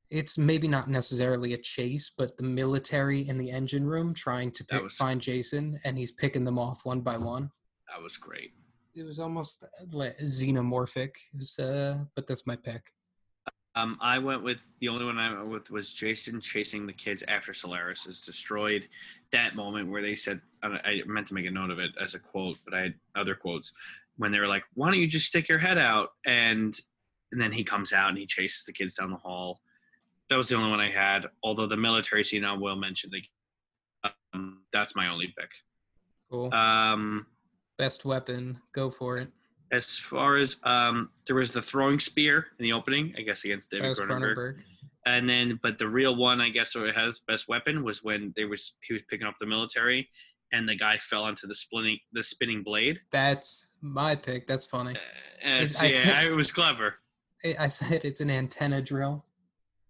It's 0.09 0.37
maybe 0.37 0.67
not 0.69 0.89
necessarily 0.89 1.53
a 1.53 1.57
chase, 1.57 2.11
but 2.17 2.35
the 2.37 2.43
military 2.43 3.27
in 3.27 3.37
the 3.37 3.49
engine 3.51 3.85
room 3.85 4.13
trying 4.13 4.51
to 4.51 4.63
pick, 4.63 4.81
was- 4.81 4.95
find 4.95 5.19
Jason, 5.19 5.77
and 5.83 5.97
he's 5.97 6.13
picking 6.13 6.45
them 6.45 6.57
off 6.57 6.85
one 6.85 7.01
by 7.01 7.17
one. 7.17 7.51
That 7.93 8.01
was 8.01 8.15
great. 8.15 8.51
It 8.93 9.03
was 9.03 9.19
almost 9.19 9.63
like 9.91 10.17
xenomorphic, 10.19 11.11
was, 11.37 11.57
uh, 11.59 11.99
but 12.15 12.27
that's 12.27 12.45
my 12.45 12.55
pick. 12.55 12.91
Um, 13.75 13.97
I 14.01 14.19
went 14.19 14.43
with 14.43 14.67
the 14.81 14.89
only 14.89 15.05
one 15.05 15.17
I 15.17 15.33
went 15.33 15.49
with 15.49 15.71
was 15.71 15.93
Jason 15.93 16.41
chasing 16.41 16.85
the 16.85 16.91
kids 16.91 17.23
after 17.29 17.53
Solaris 17.53 18.05
is 18.05 18.21
destroyed. 18.21 18.89
That 19.31 19.55
moment 19.55 19.89
where 19.89 20.01
they 20.01 20.15
said, 20.15 20.41
I 20.61 20.67
I 20.83 21.01
meant 21.05 21.27
to 21.27 21.33
make 21.33 21.45
a 21.45 21.51
note 21.51 21.71
of 21.71 21.79
it 21.79 21.91
as 22.01 22.13
a 22.13 22.19
quote, 22.19 22.57
but 22.65 22.73
I 22.73 22.81
had 22.81 22.95
other 23.15 23.33
quotes 23.33 23.71
when 24.17 24.31
they 24.31 24.39
were 24.39 24.47
like, 24.47 24.65
"Why 24.73 24.87
don't 24.87 24.99
you 24.99 25.07
just 25.07 25.27
stick 25.27 25.47
your 25.47 25.57
head 25.57 25.77
out?" 25.77 26.09
and 26.25 26.77
and 27.31 27.39
then 27.39 27.51
he 27.53 27.63
comes 27.63 27.93
out 27.93 28.09
and 28.09 28.17
he 28.17 28.25
chases 28.25 28.65
the 28.65 28.73
kids 28.73 28.95
down 28.95 29.09
the 29.09 29.17
hall. 29.17 29.61
That 30.29 30.37
was 30.37 30.49
the 30.49 30.55
only 30.55 30.69
one 30.69 30.81
I 30.81 30.91
had. 30.91 31.27
Although 31.43 31.67
the 31.67 31.77
military 31.77 32.23
scene 32.23 32.43
I 32.43 32.53
will 32.53 32.75
mention, 32.75 33.09
the, 33.09 34.11
um, 34.33 34.63
that's 34.71 34.95
my 34.95 35.07
only 35.07 35.33
pick. 35.37 35.51
Cool. 36.29 36.53
Um, 36.53 37.25
Best 37.81 38.05
weapon, 38.05 38.59
go 38.73 38.91
for 38.91 39.17
it. 39.17 39.29
as 39.71 39.97
far 39.97 40.37
as 40.37 40.57
um, 40.63 41.09
there 41.25 41.35
was 41.35 41.51
the 41.51 41.61
throwing 41.63 41.99
spear 41.99 42.45
in 42.59 42.63
the 42.63 42.71
opening, 42.73 43.11
I 43.17 43.21
guess 43.21 43.43
against 43.43 43.71
David 43.71 43.95
Cronenberg. 43.97 44.35
Cronenberg. 44.37 44.55
and 45.07 45.27
then 45.27 45.59
but 45.63 45.79
the 45.79 45.87
real 45.99 46.15
one 46.15 46.39
i 46.39 46.49
guess 46.49 46.75
where 46.75 46.85
it 46.85 46.95
has 46.95 47.21
best 47.27 47.47
weapon 47.47 47.83
was 47.83 48.03
when 48.03 48.31
they 48.35 48.45
was 48.45 48.73
he 48.87 48.93
was 48.93 49.01
picking 49.09 49.25
up 49.25 49.33
the 49.39 49.47
military 49.47 50.07
and 50.53 50.69
the 50.69 50.75
guy 50.75 50.95
fell 50.99 51.23
onto 51.23 51.47
the 51.47 51.55
spinning 51.55 51.97
the 52.13 52.23
spinning 52.23 52.61
blade 52.61 52.99
That's 53.11 53.65
my 53.81 54.13
pick. 54.15 54.45
That's 54.45 54.65
funny. 54.75 54.91
Uh, 54.95 54.99
and 55.47 55.63
It's- 55.65 55.83
it's- 55.83 55.83
I 55.83 55.87
yeah 55.87 56.03
can't- 56.17 56.27
it 56.31 56.35
was 56.35 56.51
clever 56.51 56.89
I 57.43 57.55
I 57.65 57.67
said 57.67 58.05
it's 58.05 58.21
an 58.21 58.29
antenna 58.29 58.79
drill. 58.91 59.25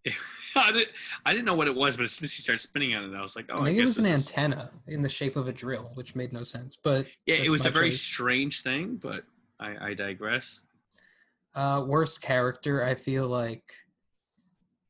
I, 0.56 0.72
didn't, 0.72 0.90
I 1.26 1.32
didn't 1.34 1.46
know 1.46 1.54
what 1.56 1.68
it 1.68 1.76
was 1.76 1.96
but 1.98 2.04
as 2.04 2.12
soon 2.14 2.26
as 2.26 2.34
he 2.34 2.42
started 2.42 2.60
spinning 2.60 2.96
on 2.96 3.14
it 3.14 3.18
i 3.18 3.22
was 3.22 3.36
like 3.36 3.46
oh 3.50 3.62
I 3.62 3.66
think 3.66 3.78
it 3.78 3.82
guess 3.82 3.86
was 3.88 3.98
an 4.00 4.06
is- 4.06 4.28
antenna 4.30 4.72
in 4.88 5.02
the 5.02 5.10
shape 5.10 5.36
of 5.36 5.48
a 5.48 5.52
drill, 5.54 5.92
which 5.96 6.16
made 6.16 6.34
no 6.34 6.44
sense. 6.44 6.78
But 6.82 7.08
yeah 7.26 7.36
it 7.36 7.52
was 7.52 7.66
a 7.66 7.70
very 7.70 7.90
choice. 7.92 8.02
strange 8.02 8.62
thing 8.64 8.98
but 9.02 9.24
i 9.60 9.90
i 9.90 9.94
digress 9.94 10.62
Uh, 11.56 11.84
worst 11.86 12.22
character, 12.22 12.84
I 12.84 12.96
feel 12.96 13.28
like 13.28 13.66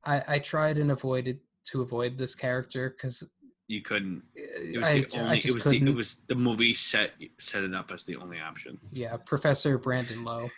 I 0.05 0.23
I 0.35 0.39
tried 0.39 0.77
and 0.77 0.91
avoided 0.91 1.39
to 1.69 1.81
avoid 1.81 2.17
this 2.17 2.35
character 2.35 2.89
because 2.89 3.23
you 3.67 3.81
couldn't 3.81 4.21
it 4.35 4.77
was 4.77 4.87
I, 4.87 4.99
the 5.01 5.17
I 5.17 5.21
only 5.21 5.37
just 5.37 5.47
it 5.49 5.53
was 5.55 5.63
the, 5.63 5.77
it 5.91 5.95
was 5.95 6.09
the 6.27 6.35
movie 6.35 6.73
set 6.73 7.11
set 7.39 7.63
it 7.63 7.73
up 7.73 7.91
as 7.91 8.03
the 8.05 8.15
only 8.17 8.39
option 8.39 8.77
yeah, 8.91 9.17
Professor 9.33 9.77
Brandon 9.77 10.23
Lowe, 10.23 10.49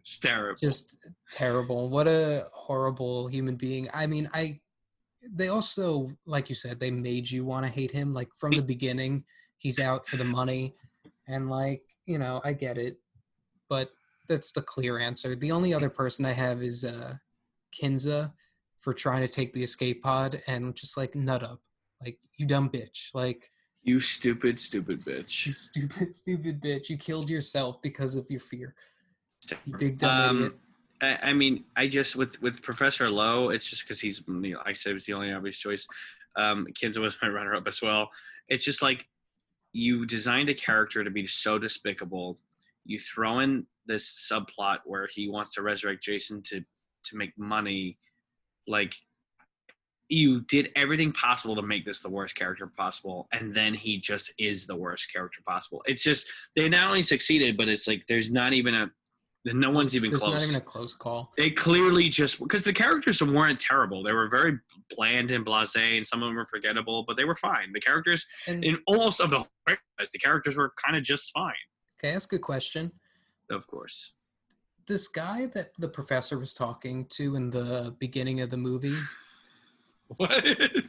it's 0.00 0.18
terrible 0.18 0.58
just 0.60 0.96
terrible. 1.30 1.88
What 1.88 2.08
a 2.08 2.46
horrible 2.52 3.28
human 3.28 3.56
being. 3.56 3.88
I 3.92 4.06
mean, 4.06 4.28
I. 4.34 4.60
They 5.30 5.48
also, 5.48 6.08
like 6.26 6.48
you 6.48 6.54
said, 6.54 6.78
they 6.78 6.90
made 6.90 7.30
you 7.30 7.44
want 7.44 7.66
to 7.66 7.72
hate 7.72 7.90
him. 7.90 8.14
Like 8.14 8.28
from 8.36 8.52
the 8.52 8.62
beginning, 8.62 9.24
he's 9.58 9.78
out 9.78 10.06
for 10.06 10.16
the 10.16 10.24
money, 10.24 10.74
and 11.26 11.50
like 11.50 11.82
you 12.06 12.18
know, 12.18 12.40
I 12.44 12.52
get 12.52 12.78
it, 12.78 12.98
but 13.68 13.90
that's 14.28 14.52
the 14.52 14.62
clear 14.62 14.98
answer. 14.98 15.34
The 15.34 15.52
only 15.52 15.74
other 15.74 15.90
person 15.90 16.24
I 16.24 16.32
have 16.32 16.62
is 16.62 16.84
uh, 16.84 17.14
Kinsa 17.78 18.32
for 18.80 18.94
trying 18.94 19.26
to 19.26 19.32
take 19.32 19.52
the 19.52 19.62
escape 19.62 20.02
pod 20.02 20.40
and 20.46 20.74
just 20.74 20.96
like 20.96 21.14
nut 21.14 21.42
up, 21.42 21.60
like 22.00 22.18
you 22.36 22.46
dumb 22.46 22.70
bitch, 22.70 23.10
like 23.14 23.50
you 23.82 24.00
stupid 24.00 24.58
stupid 24.58 25.02
bitch 25.04 25.46
you 25.46 25.52
stupid 25.52 26.14
stupid 26.22 26.60
bitch, 26.60 26.88
you 26.88 26.96
killed 26.96 27.30
yourself 27.30 27.80
because 27.82 28.16
of 28.16 28.26
your 28.30 28.40
fear, 28.40 28.74
you 29.64 29.76
big 29.76 29.98
dumb 29.98 30.30
Um, 30.30 30.36
idiot. 30.36 30.52
I, 31.00 31.18
I 31.30 31.32
mean, 31.32 31.64
I 31.76 31.86
just 31.86 32.16
with 32.16 32.40
with 32.42 32.62
Professor 32.62 33.08
Lowe, 33.10 33.50
it's 33.50 33.68
just 33.68 33.82
because 33.82 34.00
he's 34.00 34.24
you 34.26 34.54
know, 34.54 34.62
I 34.64 34.72
said 34.72 34.90
it 34.90 34.94
was 34.94 35.06
the 35.06 35.12
only 35.12 35.32
obvious 35.32 35.58
choice. 35.58 35.86
Um, 36.36 36.66
Kinsa 36.80 36.98
was 36.98 37.16
my 37.22 37.28
runner 37.28 37.54
up 37.54 37.66
as 37.66 37.80
well. 37.82 38.10
It's 38.48 38.64
just 38.64 38.82
like 38.82 39.06
you 39.72 40.06
designed 40.06 40.48
a 40.48 40.54
character 40.54 41.04
to 41.04 41.10
be 41.10 41.26
so 41.26 41.58
despicable. 41.58 42.38
You 42.84 42.98
throw 42.98 43.40
in 43.40 43.66
this 43.86 44.28
subplot 44.30 44.78
where 44.84 45.08
he 45.12 45.28
wants 45.28 45.52
to 45.54 45.62
resurrect 45.62 46.02
Jason 46.02 46.42
to 46.46 46.60
to 47.04 47.16
make 47.16 47.36
money. 47.38 47.98
Like 48.66 48.94
you 50.08 50.40
did 50.42 50.70
everything 50.74 51.12
possible 51.12 51.54
to 51.54 51.62
make 51.62 51.84
this 51.84 52.00
the 52.00 52.08
worst 52.08 52.34
character 52.34 52.66
possible, 52.66 53.28
and 53.32 53.54
then 53.54 53.74
he 53.74 53.98
just 53.98 54.32
is 54.38 54.66
the 54.66 54.76
worst 54.76 55.12
character 55.12 55.40
possible. 55.46 55.82
It's 55.86 56.02
just 56.02 56.26
they 56.56 56.68
not 56.68 56.88
only 56.88 57.02
succeeded, 57.02 57.56
but 57.56 57.68
it's 57.68 57.86
like 57.86 58.04
there's 58.08 58.32
not 58.32 58.52
even 58.52 58.74
a 58.74 58.90
no 59.44 59.70
one's 59.70 59.94
even 59.94 60.10
There's 60.10 60.22
close. 60.22 60.32
not 60.34 60.42
even 60.42 60.56
a 60.56 60.60
close 60.60 60.94
call. 60.94 61.32
they 61.36 61.50
clearly 61.50 62.08
just 62.08 62.38
because 62.40 62.64
the 62.64 62.72
characters 62.72 63.22
weren't 63.22 63.58
terrible. 63.60 64.02
They 64.02 64.12
were 64.12 64.28
very 64.28 64.58
bland 64.94 65.30
and 65.30 65.44
blasé, 65.46 65.96
and 65.96 66.06
some 66.06 66.22
of 66.22 66.28
them 66.28 66.36
were 66.36 66.44
forgettable, 66.46 67.04
but 67.06 67.16
they 67.16 67.24
were 67.24 67.34
fine. 67.36 67.72
The 67.72 67.80
characters 67.80 68.26
And 68.46 68.64
in 68.64 68.78
almost 68.86 69.20
of 69.20 69.30
the 69.30 69.44
the 69.66 70.18
characters 70.18 70.56
were 70.56 70.72
kind 70.82 70.96
of 70.96 71.02
just 71.02 71.30
fine. 71.32 71.52
can 71.98 72.10
I 72.10 72.14
ask 72.14 72.32
a 72.32 72.38
question? 72.38 72.92
Of 73.50 73.66
course, 73.66 74.12
This 74.86 75.08
guy 75.08 75.46
that 75.54 75.72
the 75.78 75.88
professor 75.88 76.38
was 76.38 76.52
talking 76.54 77.06
to 77.10 77.34
in 77.36 77.50
the 77.50 77.94
beginning 77.98 78.40
of 78.40 78.50
the 78.50 78.56
movie, 78.56 78.96
what? 80.16 80.44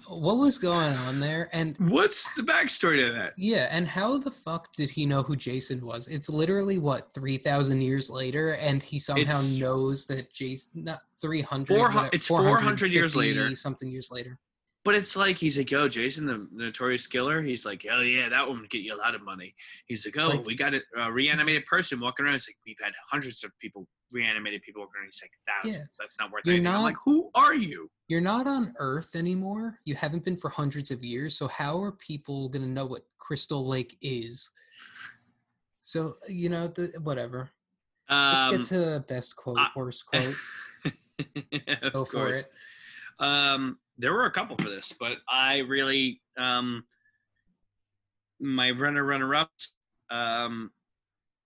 what 0.08 0.38
was 0.38 0.58
going 0.58 0.94
on 0.96 1.20
there? 1.20 1.50
And 1.52 1.76
What's 1.78 2.34
the 2.36 2.42
backstory 2.42 3.06
to 3.06 3.12
that? 3.14 3.34
yeah, 3.38 3.68
and 3.72 3.88
how 3.88 4.18
the 4.18 4.32
fuck 4.32 4.74
did 4.76 4.90
he 4.90 5.06
know 5.06 5.24
who 5.24 5.36
Jason 5.36 5.86
was? 5.86 6.08
It's 6.08 6.30
literally 6.30 6.78
what 6.78 7.14
three 7.14 7.38
thousand 7.38 7.82
years 7.82 8.10
later, 8.10 8.52
and 8.56 8.82
he 8.82 8.98
somehow 8.98 9.22
It's- 9.24 9.58
knows 9.58 10.06
that 10.08 10.32
Jason 10.34 10.86
not 10.86 11.02
three 11.22 11.42
hundred. 11.42 11.76
Four 11.78 11.90
hun- 11.90 12.10
it's 12.14 12.28
400 12.28 12.92
years 12.92 13.16
later. 13.16 13.54
something 13.56 13.92
years 13.92 14.10
later. 14.12 14.40
But 14.86 14.96
it's 14.96 15.18
like 15.18 15.38
he's 15.38 15.58
like, 15.58 15.70
"Yo, 15.70 15.90
Jason, 15.90 16.26
the 16.26 16.48
notorious 16.54 17.06
killer." 17.06 17.42
He's 17.42 17.66
like, 17.66 17.86
"Oh 17.92 18.00
yeah, 18.00 18.30
that 18.30 18.48
one 18.48 18.62
would 18.62 18.70
get 18.70 18.82
you 18.82 18.96
a 18.96 18.98
lot 18.98 19.14
of 19.14 19.22
money." 19.22 19.54
He's 19.88 20.06
like, 20.06 20.18
"Oh, 20.18 20.30
Like- 20.30 20.46
we 20.46 20.56
got 20.56 20.74
a 20.74 20.80
uh, 20.98 21.10
reanimated 21.10 21.66
person 21.66 22.00
walking 22.00 22.26
around." 22.26 22.36
It's 22.36 22.48
like 22.48 22.56
we've 22.66 22.78
had 22.82 22.94
hundreds 23.12 23.44
of 23.44 23.52
people 23.60 23.86
reanimated 24.12 24.62
people 24.64 24.82
are 24.82 24.88
going 24.88 25.10
to 25.10 25.18
take 25.20 25.32
thousands. 25.48 25.96
That's 26.00 26.20
not 26.20 26.32
worth 26.32 26.42
it. 26.42 26.48
You're 26.48 26.56
anything. 26.56 26.68
I'm 26.68 26.74
not- 26.80 26.84
like, 26.84 26.96
who 27.06 27.30
are 27.36 27.54
you? 27.54 27.90
You're 28.08 28.22
not 28.22 28.48
on 28.48 28.74
Earth 28.80 29.16
anymore. 29.16 29.80
You 29.86 29.96
haven't 29.96 30.26
been 30.26 30.38
for 30.38 30.50
hundreds 30.50 30.90
of 30.92 31.04
years. 31.04 31.38
So 31.38 31.48
how 31.48 31.82
are 31.82 31.92
people 31.94 32.50
gonna 32.50 32.66
know 32.68 32.86
what 32.86 33.04
Crystal 33.18 33.66
Lake 33.68 33.98
is? 34.02 34.50
So 35.82 36.16
you 36.28 36.50
know, 36.50 36.68
the, 36.68 36.92
whatever. 37.04 37.50
Let's 38.10 38.46
Um, 38.46 38.58
get 38.58 38.66
to 38.68 39.06
best 39.08 39.36
quote, 39.36 39.60
I- 39.60 39.70
worst 39.76 40.06
quote. 40.08 40.36
Go 41.94 42.06
for 42.06 42.12
course. 42.12 42.40
it. 42.42 42.52
Um, 43.24 43.78
there 43.98 44.14
were 44.14 44.26
a 44.26 44.32
couple 44.32 44.56
for 44.58 44.70
this, 44.70 44.94
but 45.00 45.18
I 45.28 45.60
really 45.60 46.22
um, 46.38 46.84
my 48.40 48.72
runner 48.72 49.04
runner 49.04 49.36
ups 49.36 49.74
um, 50.10 50.72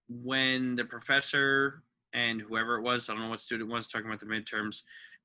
when 0.08 0.76
the 0.76 0.86
professor 0.86 1.84
and 2.14 2.42
whoever 2.42 2.78
it 2.78 2.82
was, 2.82 3.10
I 3.10 3.14
don't 3.14 3.24
know 3.24 3.30
what 3.30 3.42
student 3.42 3.70
it 3.70 3.74
was 3.74 3.88
talking 3.88 4.08
about 4.08 4.20
the 4.20 4.26
midterms, 4.26 4.82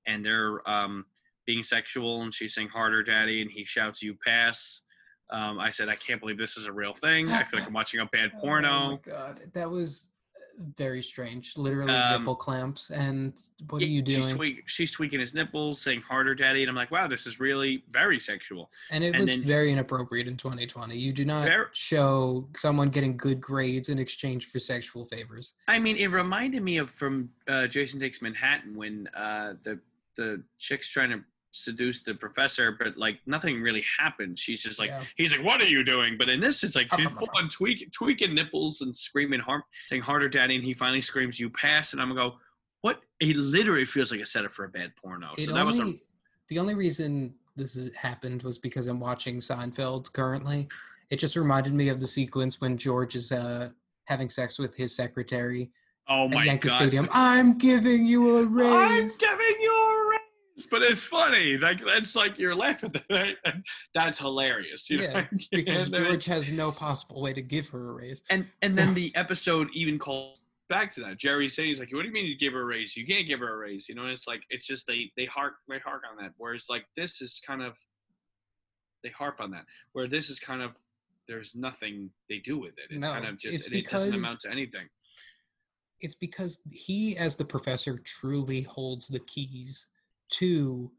and 0.06 0.24
they're 0.24 0.68
um, 0.68 1.04
being 1.46 1.62
sexual, 1.62 2.22
and 2.22 2.32
she's 2.32 2.54
saying 2.54 2.68
harder, 2.68 3.02
daddy, 3.02 3.42
and 3.42 3.50
he 3.50 3.64
shouts, 3.64 4.02
"You 4.02 4.16
pass." 4.24 4.82
Um, 5.30 5.58
I 5.58 5.70
said, 5.70 5.90
I 5.90 5.94
can't 5.94 6.20
believe 6.20 6.38
this 6.38 6.56
is 6.56 6.64
a 6.64 6.72
real 6.72 6.94
thing. 6.94 7.30
I 7.30 7.42
feel 7.42 7.60
like 7.60 7.68
I'm 7.68 7.74
watching 7.74 8.00
a 8.00 8.06
bad 8.06 8.32
Oh 8.36 8.40
porno. 8.40 8.68
Oh 8.68 8.90
my 8.90 9.12
god, 9.12 9.42
that 9.52 9.70
was 9.70 10.08
very 10.76 11.02
strange. 11.02 11.56
Literally 11.56 11.92
Um, 11.92 12.20
nipple 12.20 12.36
clamps. 12.36 12.90
And 12.90 13.32
what 13.68 13.80
are 13.80 13.84
Yeah, 13.84 13.90
you 14.00 14.04
She's, 14.06 14.24
doing? 14.24 14.36
tweak, 14.36 14.68
she's 14.68 14.90
tweaking 14.90 15.20
his 15.20 15.34
nipples, 15.34 15.80
saying 15.80 16.00
harder, 16.00 16.34
daddy, 16.34 16.62
and 16.62 16.70
I'm 16.70 16.76
like, 16.76 16.90
wow, 16.90 17.06
this 17.06 17.26
is 17.26 17.38
really 17.40 17.84
very 17.90 18.18
sexual. 18.18 18.70
And 18.90 19.04
it 19.04 19.14
and 19.14 19.20
was 19.20 19.34
very 19.34 19.72
inappropriate 19.72 20.26
in 20.28 20.36
2020. 20.36 20.96
You 20.96 21.12
do 21.12 21.24
not 21.24 21.46
Ver- 21.46 21.70
show 21.72 22.48
someone 22.56 22.88
getting 22.90 23.16
good 23.16 23.40
grades 23.40 23.88
in 23.88 23.98
exchange 23.98 24.50
for 24.50 24.58
sexual 24.58 25.04
favors. 25.04 25.54
I 25.68 25.78
mean, 25.78 25.96
it 25.96 26.08
reminded 26.08 26.62
me 26.62 26.78
of 26.78 26.90
from 26.90 27.30
uh, 27.46 27.66
Jason 27.66 28.00
Takes 28.00 28.20
Manhattan 28.22 28.74
when 28.74 29.08
uh, 29.14 29.54
the 29.62 29.80
the 30.16 30.42
chick's 30.58 30.88
trying 30.88 31.10
to 31.10 31.20
seduce 31.52 32.02
the 32.02 32.14
professor, 32.14 32.72
but 32.72 32.96
like 32.96 33.18
nothing 33.26 33.60
really 33.60 33.84
happened. 33.98 34.38
She's 34.38 34.62
just 34.62 34.78
like, 34.78 34.90
Yeah. 34.90 35.02
he's 35.16 35.36
like, 35.36 35.44
"What 35.44 35.62
are 35.62 35.66
you 35.66 35.82
doing?" 35.84 36.16
But 36.18 36.28
in 36.28 36.40
this, 36.40 36.62
it's 36.64 36.76
like 36.76 36.88
she's 36.96 37.10
full 37.10 37.28
on 37.36 37.48
tweak, 37.48 37.90
tweaking 37.92 38.34
nipples 38.34 38.80
and 38.82 38.94
screaming, 38.94 39.40
harm, 39.40 39.62
saying 39.88 40.02
harder, 40.02 40.28
daddy, 40.28 40.56
and 40.56 40.64
he 40.64 40.74
finally 40.74 41.02
screams, 41.02 41.40
"You 41.40 41.50
pass!" 41.50 41.92
And 41.92 42.02
I'm 42.02 42.08
gonna 42.08 42.30
go, 42.30 42.36
"What?" 42.82 43.00
He 43.20 43.34
literally 43.34 43.84
feels 43.84 44.10
like 44.12 44.20
a 44.20 44.26
setup 44.26 44.52
for 44.52 44.64
a 44.64 44.68
bad 44.68 44.94
porno. 44.96 45.30
It 45.38 45.46
so 45.46 45.54
that 45.54 45.64
was 45.66 45.78
a 45.78 45.82
only, 45.82 46.02
the 46.48 46.58
only 46.58 46.74
reason 46.74 47.34
this 47.56 47.74
has 47.74 47.90
happened 47.94 48.42
was 48.42 48.58
because 48.58 48.86
I'm 48.86 49.00
watching 49.00 49.38
Seinfeld 49.38 50.12
currently. 50.12 50.68
It 51.10 51.16
just 51.18 51.36
reminded 51.36 51.72
me 51.74 51.88
of 51.88 52.00
the 52.00 52.06
sequence 52.06 52.60
when 52.60 52.76
George 52.76 53.16
is 53.16 53.32
uh, 53.32 53.70
having 54.04 54.28
sex 54.30 54.58
with 54.58 54.74
his 54.76 54.94
secretary 54.94 55.70
oh 56.08 56.26
at 56.26 56.34
my 56.34 56.44
Yankee 56.44 56.68
god. 56.68 56.76
Stadium. 56.76 57.08
I'm 57.10 57.58
giving 57.58 58.04
you 58.06 58.36
a 58.38 58.42
I'm 58.42 58.46
giving 58.48 58.60
you 58.60 58.92
a 58.92 58.98
raise, 59.00 59.18
but 60.70 60.82
it's 60.82 61.06
funny. 61.06 61.56
Like 61.58 61.80
that's 61.84 62.14
like 62.16 62.38
you're 62.38 62.54
laughing. 62.54 62.92
at 62.96 63.04
that. 63.10 63.54
That's 63.94 64.18
hilarious. 64.18 64.88
You 64.90 64.98
know? 64.98 65.04
Yeah, 65.04 65.26
because 65.52 65.88
George 65.90 66.24
has 66.26 66.50
no 66.52 66.70
possible 66.72 67.20
way 67.22 67.32
to 67.32 67.42
give 67.42 67.68
her 67.68 67.90
a 67.90 67.92
raise. 67.92 68.22
And 68.30 68.46
and 68.62 68.72
So- 68.74 68.80
then 68.80 68.94
the 68.94 69.14
episode 69.16 69.68
even 69.74 69.98
calls 69.98 70.44
back 70.68 70.92
to 70.92 71.00
that. 71.00 71.16
Jerry 71.18 71.48
says 71.48 71.64
he's 71.64 71.80
like, 71.80 71.92
"What 71.92 72.02
do 72.02 72.08
you 72.08 72.12
mean 72.14 72.26
you 72.26 72.36
give 72.36 72.52
her 72.52 72.62
a 72.62 72.64
raise? 72.66 72.96
You 72.96 73.06
can't 73.06 73.26
give 73.26 73.40
her 73.40 73.54
a 73.54 73.56
raise." 73.56 73.88
You 73.88 73.94
know, 73.94 74.02
and 74.02 74.10
it's 74.12 74.26
like 74.26 74.42
it's 74.50 74.66
just 74.66 74.86
they 74.86 75.10
they 75.16 75.24
hark 75.24 75.54
they 75.68 75.78
hark 75.78 76.02
on 76.10 76.22
that. 76.22 76.32
Whereas 76.36 76.66
like 76.68 76.84
this 76.96 77.20
is 77.22 77.40
kind 77.46 77.62
of 77.62 77.76
they 79.02 79.10
harp 79.10 79.40
on 79.40 79.50
that. 79.52 79.64
Where 79.92 80.08
this 80.08 80.28
is 80.30 80.38
kind 80.40 80.60
of 80.62 80.72
there's 81.28 81.54
nothing 81.54 82.10
they 82.28 82.38
do 82.38 82.58
with 82.58 82.72
it. 82.78 82.86
It's 82.90 83.04
No, 83.04 83.12
kind 83.12 83.26
of 83.26 83.38
just 83.38 83.70
it 83.70 83.88
doesn't 83.88 84.14
amount 84.14 84.40
to 84.40 84.50
anything. 84.50 84.88
It's 86.00 86.14
because 86.14 86.60
he, 86.70 87.16
as 87.16 87.34
the 87.34 87.44
professor, 87.44 87.98
truly 87.98 88.62
holds 88.62 89.08
the 89.08 89.18
keys 89.20 89.86
to 90.30 90.90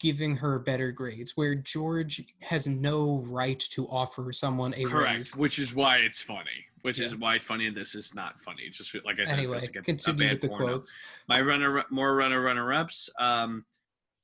giving 0.00 0.36
her 0.36 0.58
better 0.60 0.92
grades, 0.92 1.32
where 1.36 1.54
George 1.56 2.22
has 2.40 2.66
no 2.68 3.24
right 3.26 3.58
to 3.58 3.86
offer 3.88 4.30
someone 4.32 4.72
a 4.76 4.84
Correct. 4.84 5.16
raise. 5.16 5.36
Which 5.36 5.58
is 5.58 5.74
why 5.74 5.96
it's 5.98 6.22
funny. 6.22 6.64
Which 6.82 7.00
is 7.00 7.16
why 7.16 7.34
it's 7.34 7.46
funny. 7.46 7.66
and 7.66 7.76
This 7.76 7.96
is 7.96 8.14
not 8.14 8.40
funny. 8.40 8.70
Just 8.70 8.94
like 9.04 9.16
I 9.20 9.24
said, 9.28 9.38
Anyway, 9.38 9.60
like 9.60 9.72
continue 9.84 10.26
bad 10.28 10.32
with 10.34 10.40
the 10.42 10.48
quotes. 10.48 10.94
my 11.28 11.40
runner 11.40 11.84
more 11.90 12.14
runner 12.14 12.40
runner 12.40 12.72
ups 12.72 13.10
um 13.18 13.64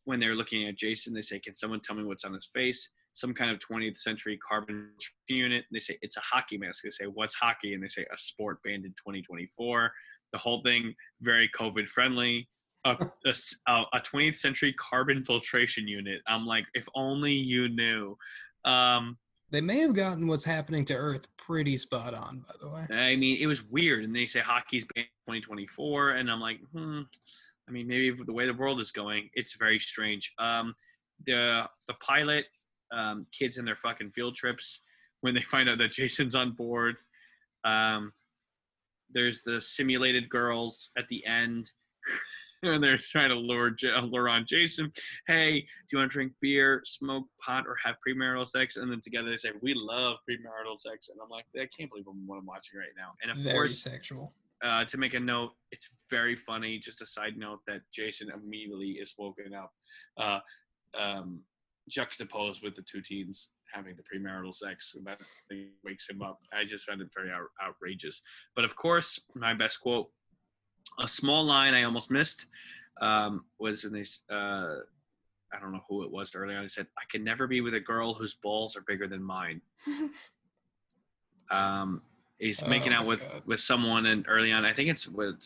when 0.04 0.20
they're 0.20 0.34
looking 0.34 0.68
at 0.68 0.76
jason 0.76 1.14
they 1.14 1.22
say 1.22 1.38
can 1.38 1.54
someone 1.56 1.80
tell 1.80 1.96
me 1.96 2.04
what's 2.04 2.24
on 2.24 2.32
his 2.34 2.50
face 2.54 2.90
some 3.14 3.32
kind 3.32 3.50
of 3.50 3.58
20th 3.58 3.96
century 3.96 4.38
carbon 4.46 4.90
unit 5.28 5.64
and 5.68 5.74
they 5.74 5.80
say 5.80 5.96
it's 6.02 6.16
a 6.18 6.20
hockey 6.20 6.58
mask 6.58 6.84
they 6.84 6.90
say 6.90 7.06
what's 7.06 7.34
hockey 7.34 7.72
and 7.74 7.82
they 7.82 7.88
say 7.88 8.02
a 8.14 8.18
sport 8.18 8.62
banned 8.62 8.84
in 8.84 8.90
2024 8.92 9.90
the 10.32 10.38
whole 10.38 10.62
thing 10.62 10.94
very 11.22 11.48
covid 11.58 11.88
friendly 11.88 12.46
a, 12.84 12.96
a 13.26 13.72
a 13.92 14.00
20th 14.00 14.36
century 14.36 14.74
carbon 14.74 15.24
filtration 15.24 15.86
unit 15.88 16.20
i'm 16.28 16.46
like 16.46 16.64
if 16.74 16.86
only 16.94 17.32
you 17.32 17.68
knew 17.68 18.16
um 18.64 19.16
They 19.50 19.60
may 19.60 19.78
have 19.80 19.94
gotten 19.94 20.26
what's 20.26 20.44
happening 20.44 20.84
to 20.86 20.94
Earth 20.94 21.28
pretty 21.36 21.76
spot 21.76 22.14
on, 22.14 22.44
by 22.46 22.54
the 22.60 22.68
way. 22.68 22.86
I 22.90 23.14
mean, 23.14 23.38
it 23.40 23.46
was 23.46 23.62
weird, 23.64 24.04
and 24.04 24.14
they 24.16 24.26
say 24.26 24.40
hockey's 24.40 24.86
banned 24.94 25.06
2024, 25.28 26.12
and 26.12 26.30
I'm 26.30 26.40
like, 26.40 26.58
hmm. 26.72 27.02
I 27.68 27.72
mean, 27.72 27.86
maybe 27.86 28.10
the 28.24 28.32
way 28.32 28.46
the 28.46 28.54
world 28.54 28.80
is 28.80 28.90
going, 28.90 29.28
it's 29.34 29.56
very 29.56 29.78
strange. 29.78 30.32
Um, 30.38 30.74
the 31.24 31.68
the 31.86 31.94
pilot, 31.94 32.46
um, 32.92 33.26
kids 33.38 33.58
in 33.58 33.64
their 33.64 33.76
fucking 33.76 34.10
field 34.10 34.34
trips, 34.34 34.82
when 35.20 35.34
they 35.34 35.42
find 35.42 35.68
out 35.68 35.78
that 35.78 35.92
Jason's 35.92 36.34
on 36.34 36.52
board. 36.52 36.96
Um, 37.64 38.12
there's 39.12 39.42
the 39.42 39.60
simulated 39.60 40.28
girls 40.28 40.90
at 40.98 41.06
the 41.08 41.24
end, 41.26 41.70
and 42.72 42.82
they're 42.82 42.96
trying 42.98 43.28
to 43.28 43.34
lure 43.34 43.70
J- 43.70 43.92
lure 44.00 44.28
on 44.28 44.44
Jason. 44.46 44.92
Hey, 45.26 45.60
do 45.60 45.66
you 45.92 45.98
want 45.98 46.10
to 46.10 46.12
drink 46.12 46.32
beer, 46.40 46.80
smoke 46.84 47.26
pot, 47.44 47.64
or 47.66 47.76
have 47.84 47.96
premarital 48.06 48.48
sex? 48.48 48.76
And 48.76 48.90
then 48.90 49.00
together 49.02 49.30
they 49.30 49.36
say, 49.36 49.50
"We 49.60 49.74
love 49.74 50.18
premarital 50.28 50.78
sex," 50.78 51.08
and 51.08 51.18
I'm 51.22 51.28
like, 51.28 51.46
I 51.56 51.66
can't 51.76 51.90
believe 51.90 52.06
I'm 52.08 52.26
what 52.26 52.38
I'm 52.38 52.46
watching 52.46 52.78
right 52.78 52.88
now. 52.96 53.12
And 53.22 53.30
of 53.30 53.38
Very 53.38 53.54
course, 53.54 53.78
sexual. 53.82 54.34
uh, 54.62 54.84
to 54.86 54.96
make 54.98 55.14
a 55.14 55.20
note, 55.20 55.52
it's 55.72 56.06
very 56.10 56.36
funny. 56.36 56.78
Just 56.78 57.02
a 57.02 57.06
side 57.06 57.36
note 57.36 57.60
that 57.66 57.80
Jason 57.92 58.30
immediately 58.30 58.92
is 58.92 59.14
woken 59.18 59.52
up, 59.54 59.72
uh, 60.16 60.40
um, 60.98 61.40
juxtaposed 61.88 62.62
with 62.62 62.74
the 62.74 62.82
two 62.82 63.00
teens 63.02 63.50
having 63.72 63.94
the 63.96 64.02
premarital 64.04 64.54
sex, 64.54 64.94
and 64.94 65.04
that 65.04 65.20
thing 65.48 65.70
wakes 65.84 66.08
him 66.08 66.22
up. 66.22 66.38
I 66.52 66.64
just 66.64 66.84
found 66.86 67.00
it 67.02 67.08
very 67.12 67.30
out- 67.32 67.48
outrageous. 67.60 68.22
But 68.54 68.64
of 68.64 68.76
course, 68.76 69.20
my 69.34 69.52
best 69.52 69.80
quote, 69.80 70.10
a 70.98 71.08
small 71.08 71.44
line 71.44 71.74
I 71.74 71.82
almost 71.84 72.10
missed, 72.10 72.46
um, 73.00 73.44
was 73.58 73.84
when 73.84 73.92
they, 73.92 74.04
uh, 74.34 74.76
I 75.52 75.60
don't 75.60 75.72
know 75.72 75.82
who 75.88 76.02
it 76.04 76.10
was 76.10 76.34
earlier 76.34 76.56
on. 76.56 76.64
They 76.64 76.68
said, 76.68 76.86
"I 76.98 77.02
can 77.10 77.22
never 77.24 77.46
be 77.46 77.60
with 77.60 77.74
a 77.74 77.80
girl 77.80 78.14
whose 78.14 78.34
balls 78.34 78.76
are 78.76 78.82
bigger 78.82 79.06
than 79.06 79.22
mine." 79.22 79.60
um, 81.50 82.02
he's 82.38 82.62
Oh 82.62 82.68
making 82.68 82.92
out 82.92 83.06
with 83.06 83.20
God. 83.20 83.42
with 83.46 83.60
someone 83.60 84.06
and 84.06 84.24
early 84.28 84.52
on 84.52 84.64
i 84.64 84.72
think 84.72 84.88
it's 84.90 85.06
with 85.06 85.40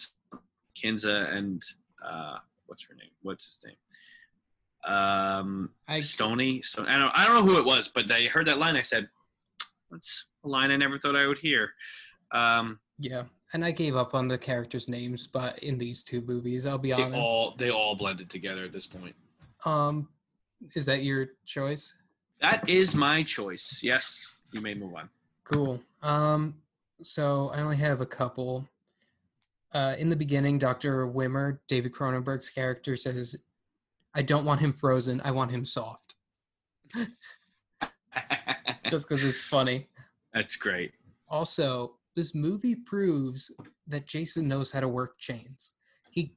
Kinsa 0.76 1.32
and 1.32 1.62
uh 2.04 2.38
what's 2.66 2.82
her 2.84 2.94
name 2.94 3.10
what's 3.22 3.44
his 3.44 3.60
name 3.64 4.94
um 4.94 5.70
I 5.86 6.00
Stoney 6.00 6.62
so 6.62 6.84
i 6.86 6.96
don't 6.98 7.12
i 7.14 7.26
don't 7.26 7.34
know 7.36 7.52
who 7.52 7.58
it 7.58 7.64
was 7.64 7.88
but 7.88 8.10
i 8.10 8.24
heard 8.24 8.46
that 8.46 8.58
line 8.58 8.76
i 8.76 8.82
said 8.82 9.08
that's 9.90 10.26
a 10.44 10.48
line 10.48 10.70
i 10.70 10.76
never 10.76 10.96
thought 10.98 11.16
i 11.16 11.26
would 11.26 11.38
hear 11.38 11.70
um 12.32 12.78
yeah, 12.98 13.24
and 13.52 13.64
I 13.64 13.70
gave 13.70 13.96
up 13.96 14.14
on 14.14 14.28
the 14.28 14.36
characters' 14.38 14.88
names, 14.88 15.26
but 15.26 15.58
in 15.60 15.78
these 15.78 16.02
two 16.02 16.20
movies, 16.22 16.66
I'll 16.66 16.76
be 16.78 16.88
they 16.92 17.02
honest. 17.02 17.16
all 17.20 17.54
they 17.56 17.70
all 17.70 17.94
blended 17.94 18.28
together 18.30 18.64
at 18.64 18.72
this 18.72 18.86
point 18.86 19.14
Um, 19.64 20.08
is 20.74 20.84
that 20.86 21.02
your 21.02 21.30
choice? 21.46 21.94
that 22.40 22.68
is 22.68 22.94
my 22.94 23.20
choice 23.24 23.80
yes 23.82 24.32
you 24.52 24.60
may 24.60 24.72
move 24.74 24.94
on 24.94 25.08
Cool. 25.44 25.82
Um, 26.02 26.54
so 27.02 27.50
I 27.54 27.60
only 27.62 27.76
have 27.78 28.00
a 28.02 28.06
couple. 28.06 28.68
Uh, 29.72 29.94
in 29.98 30.08
the 30.10 30.16
beginning, 30.16 30.58
Dr. 30.58 31.06
Wimmer, 31.08 31.58
David 31.68 31.92
Cronenberg's 31.92 32.50
character, 32.50 32.96
says, 32.96 33.34
I 34.14 34.20
don't 34.22 34.44
want 34.44 34.60
him 34.60 34.72
frozen. 34.74 35.20
I 35.24 35.30
want 35.30 35.50
him 35.50 35.64
soft. 35.64 36.16
Just 38.90 39.08
because 39.08 39.24
it's 39.24 39.44
funny. 39.44 39.86
that's 40.32 40.56
great 40.56 40.92
Also, 41.28 41.94
this 42.18 42.34
movie 42.34 42.74
proves 42.74 43.52
that 43.86 44.08
Jason 44.08 44.48
knows 44.48 44.72
how 44.72 44.80
to 44.80 44.88
work 44.88 45.18
chains. 45.18 45.74
He 46.10 46.34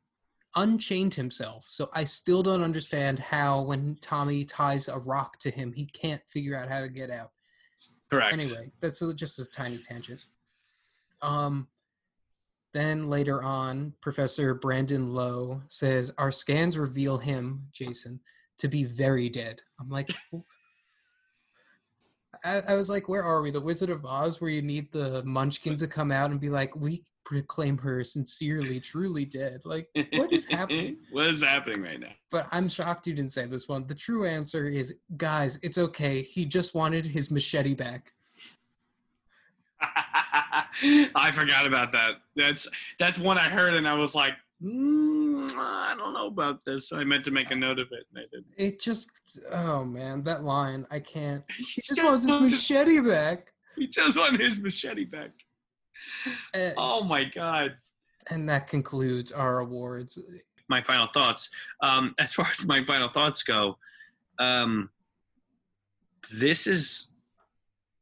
unchained 0.55 1.15
himself. 1.15 1.65
So 1.69 1.89
I 1.93 2.03
still 2.03 2.43
don't 2.43 2.61
understand 2.61 3.17
how, 3.17 3.63
when 3.63 3.97
Tommy 3.99 4.45
ties 4.45 4.87
a 4.89 4.99
rock 4.99 5.39
to 5.39 5.49
him, 5.49 5.73
he 5.73 5.87
can't 5.87 6.21
figure 6.27 6.55
out 6.55 6.69
how 6.69 6.81
to 6.81 6.87
get 6.87 7.09
out. 7.09 7.31
correct 8.11 8.31
Anyway, 8.31 8.71
that's 8.79 9.01
a, 9.01 9.11
just 9.11 9.39
a 9.39 9.45
tiny 9.45 9.79
tangent. 9.79 10.23
Um, 11.23 11.67
then 12.73 13.09
later 13.09 13.41
on, 13.41 13.93
Professor 14.01 14.53
Brandon 14.53 15.07
Lowe 15.07 15.63
says 15.67 16.13
our 16.19 16.31
scans 16.31 16.77
reveal 16.77 17.17
him, 17.17 17.67
Jason, 17.73 18.19
to 18.59 18.67
be 18.67 18.83
very 18.83 19.29
dead. 19.29 19.61
I'm 19.79 19.89
like, 19.89 20.13
I, 22.43 22.61
I 22.69 22.75
was 22.75 22.89
like, 22.89 23.07
where 23.07 23.23
are 23.23 23.41
we? 23.41 23.51
The 23.51 23.61
Wizard 23.61 23.89
of 23.89 24.05
Oz, 24.05 24.41
where 24.41 24.49
you 24.49 24.61
need 24.61 24.91
the 24.91 25.23
Munchkin 25.23 25.77
to 25.77 25.87
come 25.87 26.11
out 26.11 26.31
and 26.31 26.39
be 26.39 26.49
like, 26.49 26.75
we 26.75 27.03
proclaim 27.23 27.77
her 27.77 28.03
sincerely, 28.03 28.79
truly 28.79 29.25
dead. 29.25 29.61
Like, 29.63 29.87
what 30.13 30.33
is 30.33 30.47
happening? 30.47 30.97
what 31.11 31.27
is 31.27 31.43
happening 31.43 31.81
right 31.81 31.99
now? 31.99 32.11
But 32.31 32.47
I'm 32.51 32.67
shocked 32.67 33.05
you 33.05 33.13
didn't 33.13 33.33
say 33.33 33.45
this 33.45 33.67
one. 33.67 33.85
The 33.85 33.95
true 33.95 34.25
answer 34.25 34.67
is, 34.67 34.95
guys, 35.17 35.59
it's 35.61 35.77
okay. 35.77 36.21
He 36.21 36.45
just 36.45 36.73
wanted 36.73 37.05
his 37.05 37.29
machete 37.29 37.75
back. 37.75 38.11
I 39.83 41.31
forgot 41.31 41.65
about 41.65 41.91
that. 41.91 42.15
That's 42.35 42.67
that's 42.99 43.17
one 43.17 43.37
I 43.37 43.49
heard, 43.49 43.73
and 43.73 43.87
I 43.87 43.93
was 43.93 44.15
like, 44.15 44.33
mm, 44.63 45.51
I 45.57 45.95
don't 45.97 46.13
know 46.13 46.27
about 46.27 46.63
this. 46.65 46.91
I 46.91 47.03
meant 47.03 47.25
to 47.25 47.31
make 47.31 47.51
a 47.51 47.55
note 47.55 47.79
of 47.79 47.87
it, 47.91 48.05
and 48.13 48.23
I 48.23 48.27
didn't. 48.31 48.45
It 48.57 48.79
just, 48.79 49.09
oh 49.53 49.83
man, 49.83 50.23
that 50.23 50.43
line, 50.43 50.85
I 50.91 50.99
can't. 50.99 51.43
He 51.57 51.81
just 51.81 52.03
wants 52.03 52.25
his 52.25 52.35
machete 52.39 52.99
back. 52.99 53.53
He 53.75 53.87
just 53.87 54.17
wants 54.17 54.37
his 54.37 54.59
machete 54.59 55.05
back. 55.05 55.31
Uh, 56.53 56.71
Oh 56.77 57.03
my 57.03 57.23
god. 57.23 57.75
and 58.29 58.47
that 58.49 58.67
concludes 58.67 59.31
our 59.31 59.59
awards. 59.59 60.17
my 60.69 60.81
final 60.81 61.07
thoughts. 61.07 61.49
Um, 61.81 62.13
as 62.19 62.33
far 62.33 62.47
as 62.57 62.65
my 62.65 62.83
final 62.85 63.09
thoughts 63.09 63.43
go, 63.43 63.77
um, 64.39 64.89
this 66.33 66.65
is 66.67 67.10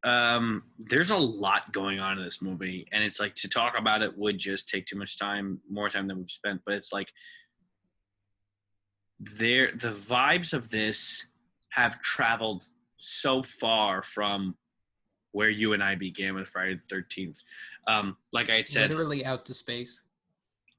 um, 0.03 0.63
there's 0.77 1.11
a 1.11 1.17
lot 1.17 1.71
going 1.73 1.99
on 1.99 2.17
in 2.17 2.23
this 2.23 2.41
movie, 2.41 2.87
and 2.91 3.03
it's 3.03 3.19
like 3.19 3.35
to 3.35 3.49
talk 3.49 3.73
about 3.77 4.01
it 4.01 4.17
would 4.17 4.37
just 4.37 4.69
take 4.69 4.85
too 4.85 4.97
much 4.97 5.19
time, 5.19 5.59
more 5.69 5.89
time 5.89 6.07
than 6.07 6.17
we've 6.17 6.29
spent. 6.29 6.61
But 6.65 6.75
it's 6.75 6.93
like 6.93 7.11
there, 9.19 9.71
the 9.71 9.91
vibes 9.91 10.53
of 10.53 10.69
this 10.69 11.27
have 11.69 12.01
traveled 12.01 12.65
so 12.97 13.43
far 13.43 14.01
from 14.01 14.55
where 15.31 15.49
you 15.49 15.73
and 15.73 15.83
I 15.83 15.95
began 15.95 16.33
with 16.35 16.47
Friday 16.47 16.75
the 16.75 16.81
Thirteenth. 16.89 17.37
Um, 17.87 18.15
like 18.31 18.49
I 18.49 18.57
had 18.57 18.67
said, 18.67 18.91
Literally 18.91 19.25
out 19.25 19.45
to 19.47 19.53
space. 19.53 20.03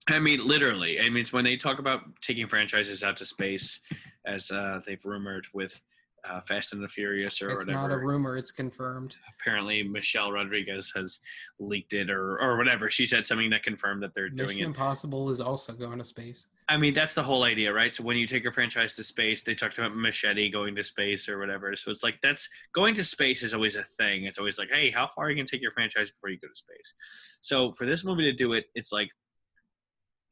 I 0.09 0.19
mean, 0.19 0.45
literally. 0.47 0.99
I 0.99 1.09
mean, 1.09 1.19
it's 1.19 1.33
when 1.33 1.45
they 1.45 1.57
talk 1.57 1.79
about 1.79 2.01
taking 2.23 2.49
franchises 2.49 3.05
out 3.05 3.19
to 3.19 3.27
space, 3.27 3.81
as 4.27 4.51
uh, 4.51 4.81
they've 4.87 5.05
rumored 5.05 5.47
with 5.53 5.81
uh, 6.29 6.41
Fast 6.41 6.73
and 6.73 6.83
the 6.83 6.89
Furious 6.89 7.41
or 7.41 7.51
It's 7.51 7.67
whatever. 7.67 7.85
It's 7.85 7.91
not 7.91 7.95
a 7.95 7.99
rumor, 7.99 8.37
it's 8.37 8.53
confirmed. 8.53 9.17
Apparently, 9.41 9.83
Michelle 9.83 10.33
Rodriguez 10.33 10.93
has 10.95 11.21
leaked 11.59 11.93
it 11.93 12.11
or 12.11 12.41
or 12.41 12.57
whatever. 12.57 12.91
She 12.91 13.07
said 13.07 13.27
something 13.27 13.51
that 13.51 13.63
confirmed 13.63 14.03
that 14.03 14.15
they're 14.15 14.29
doing 14.29 14.49
Mission 14.49 14.63
it. 14.63 14.67
Impossible 14.67 15.31
is 15.31 15.41
also 15.41 15.73
going 15.73 15.99
to 15.99 16.05
space. 16.05 16.47
I 16.69 16.77
mean, 16.77 16.95
that's 16.95 17.15
the 17.15 17.23
whole 17.23 17.45
idea, 17.45 17.73
right? 17.73 17.93
So 17.93 18.05
when 18.05 18.17
you 18.17 18.27
take 18.27 18.47
a 18.47 18.53
franchise 18.53 18.95
to 18.97 19.05
space, 19.05 19.43
they 19.43 19.55
talked 19.55 19.79
about 19.79 19.97
Machete 19.97 20.49
going 20.51 20.77
to 20.77 20.85
space 20.85 21.29
or 21.29 21.39
whatever. 21.39 21.75
So 21.75 21.91
it's 21.91 22.05
like 22.05 22.19
that's 22.23 22.49
going 22.73 22.95
to 22.95 23.05
space 23.05 23.43
is 23.43 23.55
always 23.55 23.77
a 23.77 23.85
thing. 23.99 24.25
It's 24.25 24.39
always 24.39 24.59
like, 24.59 24.71
hey, 24.71 24.91
how 24.91 25.09
far 25.09 25.27
are 25.27 25.31
you 25.31 25.37
gonna 25.37 25.47
take 25.47 25.63
your 25.63 25.73
franchise 25.73 26.13
before 26.13 26.31
you 26.31 26.39
go 26.39 26.49
to 26.49 26.55
space? 26.55 26.95
So 27.41 27.73
for 27.73 27.87
this 27.87 28.05
movie 28.05 28.25
to 28.25 28.33
do 28.33 28.53
it, 28.53 28.67
it's 28.75 28.93
like 28.93 29.11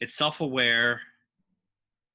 it's 0.01 0.14
self-aware 0.14 1.01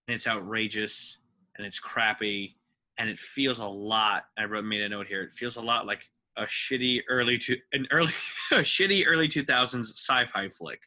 and 0.08 0.16
it's 0.16 0.28
outrageous 0.28 1.18
and 1.58 1.68
it's 1.68 1.80
crappy 1.80 2.58
and 2.98 3.10
it 3.10 3.20
feels 3.20 3.60
a 3.60 3.66
lot. 3.66 4.24
I 4.38 4.46
wrote 4.46 4.66
made 4.66 4.82
a 4.82 4.90
note 4.90 5.08
here. 5.08 5.24
It 5.24 5.34
feels 5.34 5.58
a 5.58 5.62
lot 5.62 5.86
like 5.86 6.04
a 6.38 6.44
shitty 6.44 7.02
early 7.10 7.38
to 7.38 7.58
an 7.74 7.88
early 7.92 8.12
a 8.52 8.58
shitty 8.58 9.06
early 9.08 9.28
2000s 9.28 9.86
sci-fi 9.86 10.50
flick 10.50 10.80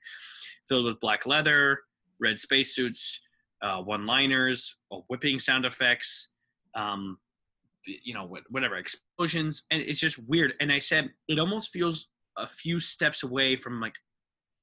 filled 0.69 0.87
with 0.87 1.01
black 1.01 1.27
leather, 1.27 1.81
red 2.21 2.39
spacesuits, 2.39 3.21
uh, 3.63 3.81
one-liners, 3.81 4.77
whipping 5.09 5.39
sound 5.39 5.65
effects, 5.65 6.31
um, 6.75 7.19
you 7.85 8.15
know, 8.15 8.29
whatever 8.51 8.77
explosions, 8.77 9.65
and 9.71 9.81
it's 9.81 10.01
just 10.01 10.19
weird. 10.29 10.55
And 10.61 10.73
I 10.73 10.81
said 10.81 11.11
it 11.29 11.39
almost 11.39 11.71
feels 11.71 12.09
a 12.37 12.47
few 12.47 12.81
steps 12.81 13.23
away 13.23 13.57
from 13.57 13.81
like 13.81 13.95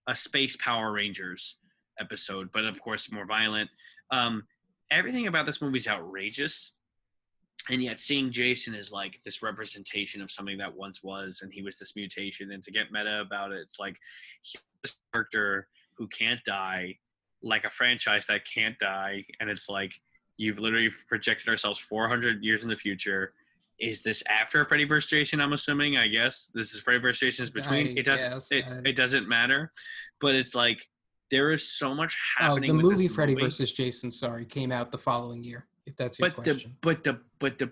a 0.08 0.16
Space 0.16 0.58
Power 0.58 0.92
Rangers 0.92 1.58
episode, 2.00 2.50
but 2.54 2.66
of 2.66 2.80
course 2.82 3.12
more 3.12 3.26
violent. 3.26 3.70
Um, 4.12 4.44
everything 4.92 5.28
about 5.28 5.46
this 5.46 5.62
movie 5.62 5.78
is 5.78 5.88
outrageous, 5.88 6.74
and 7.70 7.82
yet 7.82 8.00
seeing 8.00 8.32
Jason 8.32 8.76
is 8.76 8.92
like 8.92 9.20
this 9.24 9.42
representation 9.42 10.22
of 10.22 10.30
something 10.32 10.58
that 10.58 10.74
once 10.76 11.04
was, 11.04 11.42
and 11.44 11.52
he 11.54 11.62
was 11.62 11.78
this 11.78 11.96
mutation. 11.96 12.52
And 12.52 12.62
to 12.64 12.72
get 12.72 12.92
meta 12.92 13.22
about 13.22 13.52
it, 13.52 13.60
it's 13.62 13.80
like 13.80 13.98
this 14.82 14.98
character 15.14 15.68
who 15.96 16.08
can't 16.08 16.44
die, 16.44 16.98
like 17.42 17.66
a 17.66 17.70
franchise 17.70 18.26
that 18.28 18.42
can't 18.46 18.78
die, 18.80 19.26
and 19.40 19.50
it's 19.50 19.70
like 19.70 19.94
you've 20.38 20.60
literally 20.60 20.90
projected 21.08 21.48
ourselves 21.48 21.80
400 21.80 22.44
years 22.44 22.64
in 22.64 22.70
the 22.70 22.76
future. 22.76 23.34
Is 23.80 24.02
this 24.04 24.24
after 24.30 24.64
Freddy 24.66 24.86
vs. 24.86 25.10
Jason? 25.10 25.42
I'm 25.42 25.54
assuming. 25.54 25.98
I 25.98 26.08
guess 26.08 26.52
this 26.54 26.74
is 26.74 26.80
Freddy 26.80 27.00
vs. 27.00 27.20
Jason's 27.20 27.50
between. 27.50 27.88
I 27.88 28.00
it 28.00 28.06
doesn't. 28.06 28.32
guess, 28.32 28.52
it, 28.52 28.66
I- 28.66 28.90
it 28.90 28.96
doesn't 28.96 29.28
matter, 29.28 29.72
but 30.22 30.36
it's 30.36 30.54
like 30.56 30.88
there 31.32 31.52
is 31.52 31.68
so 31.72 31.96
much 31.96 32.16
Oh, 32.40 32.44
happening. 32.46 32.78
the 32.78 32.84
with 32.84 32.92
movie 32.98 33.08
Freddy 33.08 33.34
movie. 33.34 33.46
versus 33.46 33.74
Jason, 33.74 34.12
sorry, 34.12 34.46
came 34.46 34.72
out 34.72 34.92
the 34.92 34.98
following 34.98 35.44
year. 35.44 35.66
If 35.86 35.96
that's 35.96 36.20
your 36.20 36.30
but 36.30 36.44
the 36.44 36.66
but 36.82 37.04
the 37.04 37.20
but 37.40 37.60
the 37.60 37.72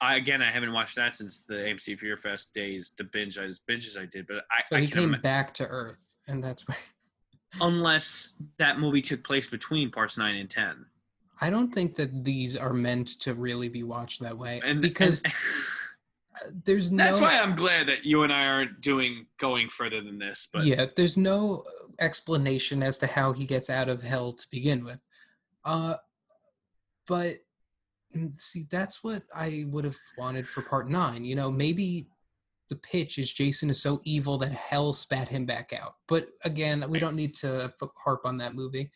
I 0.00 0.16
again 0.16 0.42
I 0.42 0.50
haven't 0.50 0.72
watched 0.72 0.96
that 0.96 1.16
since 1.16 1.40
the 1.40 1.54
AMC 1.54 1.98
Fear 1.98 2.16
Fest 2.16 2.54
days, 2.54 2.92
the 2.96 3.04
binge 3.04 3.38
I 3.38 3.48
binges 3.70 3.98
I 3.98 4.06
did, 4.06 4.26
but 4.26 4.38
I, 4.50 4.62
so 4.66 4.76
I 4.76 4.80
he 4.80 4.88
came 4.88 5.14
ima- 5.14 5.18
back 5.18 5.54
to 5.54 5.66
Earth, 5.66 6.16
and 6.28 6.42
that's 6.42 6.66
why 6.68 6.76
unless 7.60 8.36
that 8.58 8.78
movie 8.78 9.02
took 9.02 9.22
place 9.24 9.48
between 9.48 9.90
parts 9.90 10.18
nine 10.18 10.36
and 10.36 10.50
ten. 10.50 10.86
I 11.40 11.50
don't 11.50 11.74
think 11.74 11.96
that 11.96 12.24
these 12.24 12.56
are 12.56 12.72
meant 12.72 13.08
to 13.20 13.34
really 13.34 13.68
be 13.68 13.82
watched 13.82 14.20
that 14.20 14.38
way 14.38 14.60
And 14.64 14.80
because 14.80 15.22
and- 15.22 15.32
there's 16.64 16.90
no 16.90 17.04
that's 17.04 17.20
why 17.20 17.34
I'm 17.34 17.54
glad 17.54 17.88
that 17.88 18.04
you 18.04 18.22
and 18.22 18.32
I 18.32 18.46
aren't 18.46 18.80
doing 18.80 19.26
going 19.38 19.68
further 19.68 20.00
than 20.00 20.18
this. 20.18 20.48
But 20.52 20.64
yeah, 20.64 20.86
there's 20.96 21.16
no 21.16 21.64
explanation 21.98 22.82
as 22.82 22.98
to 22.98 23.06
how 23.06 23.32
he 23.32 23.44
gets 23.46 23.70
out 23.70 23.88
of 23.88 24.02
hell 24.02 24.32
to 24.32 24.46
begin 24.50 24.84
with. 24.84 25.00
Uh, 25.64 25.94
but 27.06 27.36
mm, 28.16 28.34
see, 28.40 28.66
that's 28.70 29.02
what 29.02 29.22
I 29.34 29.66
would 29.68 29.84
have 29.84 29.96
wanted 30.18 30.48
for 30.48 30.62
part 30.62 30.88
nine. 30.90 31.24
You 31.24 31.34
know, 31.34 31.50
maybe 31.50 32.08
the 32.68 32.76
pitch 32.76 33.18
is 33.18 33.32
Jason 33.32 33.68
is 33.68 33.80
so 33.80 34.00
evil 34.04 34.38
that 34.38 34.52
hell 34.52 34.92
spat 34.92 35.28
him 35.28 35.44
back 35.44 35.72
out. 35.78 35.96
But 36.08 36.28
again, 36.44 36.84
we 36.88 36.98
don't 36.98 37.16
need 37.16 37.34
to 37.36 37.72
harp 38.02 38.22
on 38.24 38.38
that 38.38 38.54
movie. 38.54 38.90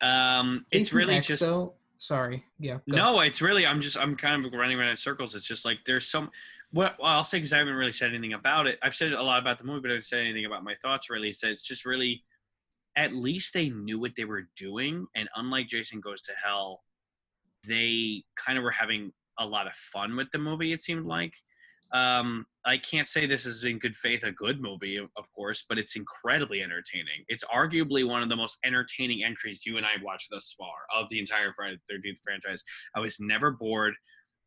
um, 0.00 0.64
it's 0.70 0.92
really 0.92 1.16
X, 1.16 1.26
just 1.26 1.40
though. 1.40 1.74
Sorry, 1.98 2.44
yeah. 2.60 2.78
No, 2.86 3.20
it's 3.20 3.42
really 3.42 3.66
I'm 3.66 3.80
just 3.80 3.98
I'm 3.98 4.14
kind 4.14 4.44
of 4.44 4.52
running 4.52 4.78
around 4.78 4.90
in 4.90 4.96
circles. 4.96 5.34
It's 5.34 5.46
just 5.46 5.64
like 5.64 5.78
there's 5.84 6.06
some. 6.06 6.30
What 6.70 6.96
well, 7.00 7.10
I'll 7.10 7.24
say 7.24 7.38
because 7.38 7.52
I 7.52 7.58
haven't 7.58 7.74
really 7.74 7.92
said 7.92 8.10
anything 8.10 8.34
about 8.34 8.66
it. 8.66 8.78
I've 8.82 8.94
said 8.94 9.12
a 9.12 9.22
lot 9.22 9.40
about 9.40 9.58
the 9.58 9.64
movie, 9.64 9.80
but 9.80 9.90
I 9.90 9.94
haven't 9.94 10.04
said 10.04 10.20
anything 10.20 10.44
about 10.44 10.62
my 10.62 10.76
thoughts. 10.80 11.10
Really, 11.10 11.32
so 11.32 11.48
it's 11.48 11.62
just 11.62 11.84
really, 11.84 12.22
at 12.94 13.14
least 13.14 13.52
they 13.52 13.70
knew 13.70 13.98
what 13.98 14.14
they 14.14 14.26
were 14.26 14.48
doing, 14.54 15.06
and 15.16 15.28
unlike 15.34 15.66
Jason 15.66 15.98
Goes 15.98 16.22
to 16.22 16.32
Hell, 16.44 16.82
they 17.66 18.22
kind 18.36 18.58
of 18.58 18.64
were 18.64 18.70
having 18.70 19.12
a 19.38 19.46
lot 19.46 19.66
of 19.66 19.74
fun 19.74 20.16
with 20.16 20.28
the 20.32 20.38
movie. 20.38 20.72
It 20.72 20.82
seemed 20.82 21.06
like. 21.06 21.34
Um, 21.92 22.44
I 22.66 22.76
can't 22.76 23.08
say 23.08 23.24
this 23.24 23.46
is 23.46 23.64
in 23.64 23.78
good 23.78 23.96
faith 23.96 24.22
a 24.22 24.30
good 24.30 24.60
movie, 24.60 24.98
of 24.98 25.32
course, 25.34 25.64
but 25.66 25.78
it's 25.78 25.96
incredibly 25.96 26.62
entertaining. 26.62 27.24
It's 27.28 27.44
arguably 27.44 28.06
one 28.06 28.22
of 28.22 28.28
the 28.28 28.36
most 28.36 28.58
entertaining 28.62 29.24
entries 29.24 29.64
you 29.64 29.78
and 29.78 29.86
I 29.86 29.92
watched 30.02 30.28
thus 30.30 30.54
far 30.58 30.74
of 30.94 31.08
the 31.08 31.18
entire 31.18 31.54
Friday 31.54 31.78
the 31.88 31.94
13th 31.94 32.18
franchise. 32.22 32.62
I 32.94 33.00
was 33.00 33.18
never 33.20 33.50
bored. 33.50 33.94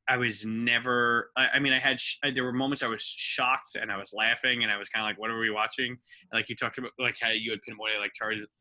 I 0.07 0.18
was 0.18 0.45
never. 0.45 1.31
I, 1.38 1.48
I 1.56 1.60
mean, 1.60 1.73
I 1.73 1.80
had. 1.80 1.99
Sh- 1.99 2.18
there 2.35 2.44
were 2.44 2.52
moments 2.52 2.84
I 2.84 2.88
was 2.88 3.02
shocked 3.02 3.76
and 3.80 3.91
I 3.91 3.98
was 3.98 4.14
laughing 4.14 4.64
and 4.64 4.72
I 4.72 4.77
was 4.77 4.90
kind 4.90 5.06
of 5.06 5.10
like, 5.10 5.19
"What 5.19 5.30
are 5.30 5.40
we 5.40 5.52
watching?" 5.52 5.95
Like 6.34 6.49
you 6.49 6.56
talked 6.56 6.80
about, 6.80 6.91
like 6.99 7.18
how 7.22 7.30
you 7.30 7.52
had 7.52 7.61
pinpointed 7.61 7.99
like 7.99 8.11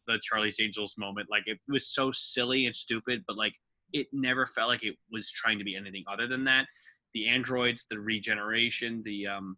the 0.06 0.20
Charlie's 0.22 0.60
Angels 0.60 0.94
moment. 0.98 1.28
Like 1.30 1.44
it 1.46 1.58
was 1.66 1.88
so 1.88 2.12
silly 2.12 2.66
and 2.66 2.76
stupid, 2.76 3.24
but 3.26 3.36
like 3.36 3.54
it 3.92 4.06
never 4.12 4.46
felt 4.46 4.68
like 4.68 4.82
it 4.84 4.96
was 5.12 5.30
trying 5.30 5.58
to 5.58 5.64
be 5.64 5.76
anything 5.76 6.04
other 6.10 6.26
than 6.26 6.44
that. 6.44 6.66
The 7.14 7.28
androids, 7.28 7.86
the 7.90 7.98
regeneration, 7.98 9.02
the 9.04 9.26
um, 9.26 9.56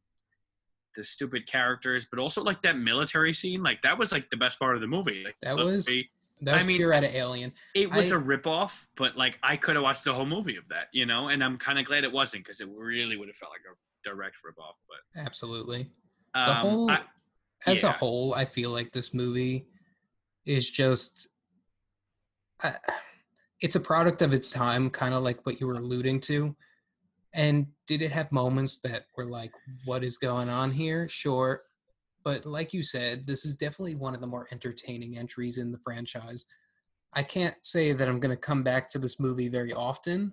the 0.97 1.05
stupid 1.05 1.47
characters, 1.47 2.07
but 2.11 2.19
also 2.19 2.43
like 2.43 2.61
that 2.63 2.77
military 2.79 3.33
scene. 3.33 3.63
Like 3.63 3.81
that 3.83 3.99
was 3.99 4.13
like 4.13 4.29
the 4.31 4.37
best 4.37 4.59
part 4.59 4.75
of 4.75 4.81
the 4.81 4.87
movie. 4.87 5.23
Like, 5.25 5.37
That 5.43 5.57
was- 5.57 5.87
way- 5.87 6.09
That 6.43 6.55
was 6.55 6.65
I 6.65 6.67
mean, 6.67 6.77
pure 6.79 6.93
out 6.93 7.05
of 7.05 7.15
Alien. 7.15 7.53
it 7.75 7.91
was 7.91 8.11
I- 8.13 8.17
a 8.17 8.19
ripoff, 8.19 8.73
but 8.97 9.17
like 9.17 9.39
I 9.43 9.57
could 9.57 9.77
have 9.77 9.83
watched 9.85 10.05
the 10.05 10.13
whole 10.13 10.27
movie 10.27 10.57
of 10.57 10.67
that, 10.69 10.89
you 10.93 11.07
know. 11.07 11.29
And 11.29 11.43
I'm 11.43 11.57
kind 11.57 11.79
of 11.79 11.85
glad 11.87 12.05
it 12.05 12.13
wasn't 12.13 12.45
because 12.45 12.61
it 12.61 12.69
really 12.75 13.17
would 13.17 13.29
have 13.29 13.37
felt 13.37 13.53
like 13.53 13.61
a 13.71 13.75
direct 14.09 14.37
ripoff. 14.45 14.75
But 14.89 15.21
Absolutely. 15.21 15.91
um, 16.35 16.45
The 16.47 16.55
whole, 16.55 16.91
I- 16.91 17.05
as 17.67 17.85
a 17.85 17.93
whole, 17.93 18.35
I 18.35 18.45
feel 18.45 18.71
like 18.71 18.93
this 18.93 19.15
movie 19.15 19.67
is 20.45 20.69
just. 20.69 21.29
I 22.63 22.77
it's 23.63 23.77
a 23.77 23.81
product 23.81 24.23
of 24.23 24.35
its 24.35 24.51
time, 24.51 24.91
kind 24.91 25.15
of 25.15 25.23
like 25.23 25.47
what 25.47 25.61
you 25.61 25.67
were 25.69 25.75
alluding 25.75 26.21
to. 26.21 26.55
And 27.33 27.69
did 27.87 28.03
it 28.03 28.11
have 28.11 28.31
moments 28.33 28.79
that 28.81 29.05
were 29.17 29.25
like, 29.25 29.53
what 29.85 30.05
is 30.05 30.19
going 30.19 30.49
on 30.51 30.73
here? 30.73 31.09
Sure. 31.09 31.63
But 32.25 32.45
like 32.45 32.75
you 32.75 32.83
said, 32.83 33.27
this 33.27 33.45
is 33.45 33.55
definitely 33.55 33.95
one 33.95 34.15
of 34.15 34.21
the 34.21 34.27
more 34.27 34.49
entertaining 34.53 35.17
entries 35.17 35.59
in 35.59 35.73
the 35.73 35.79
franchise. 35.79 36.45
I 37.15 37.23
can't 37.23 37.57
say 37.63 37.93
that 37.93 38.09
I'm 38.09 38.21
going 38.21 38.35
to 38.35 38.41
come 38.41 38.63
back 38.63 38.91
to 38.91 38.99
this 38.99 39.21
movie 39.21 39.49
very 39.49 39.73
often, 39.73 40.33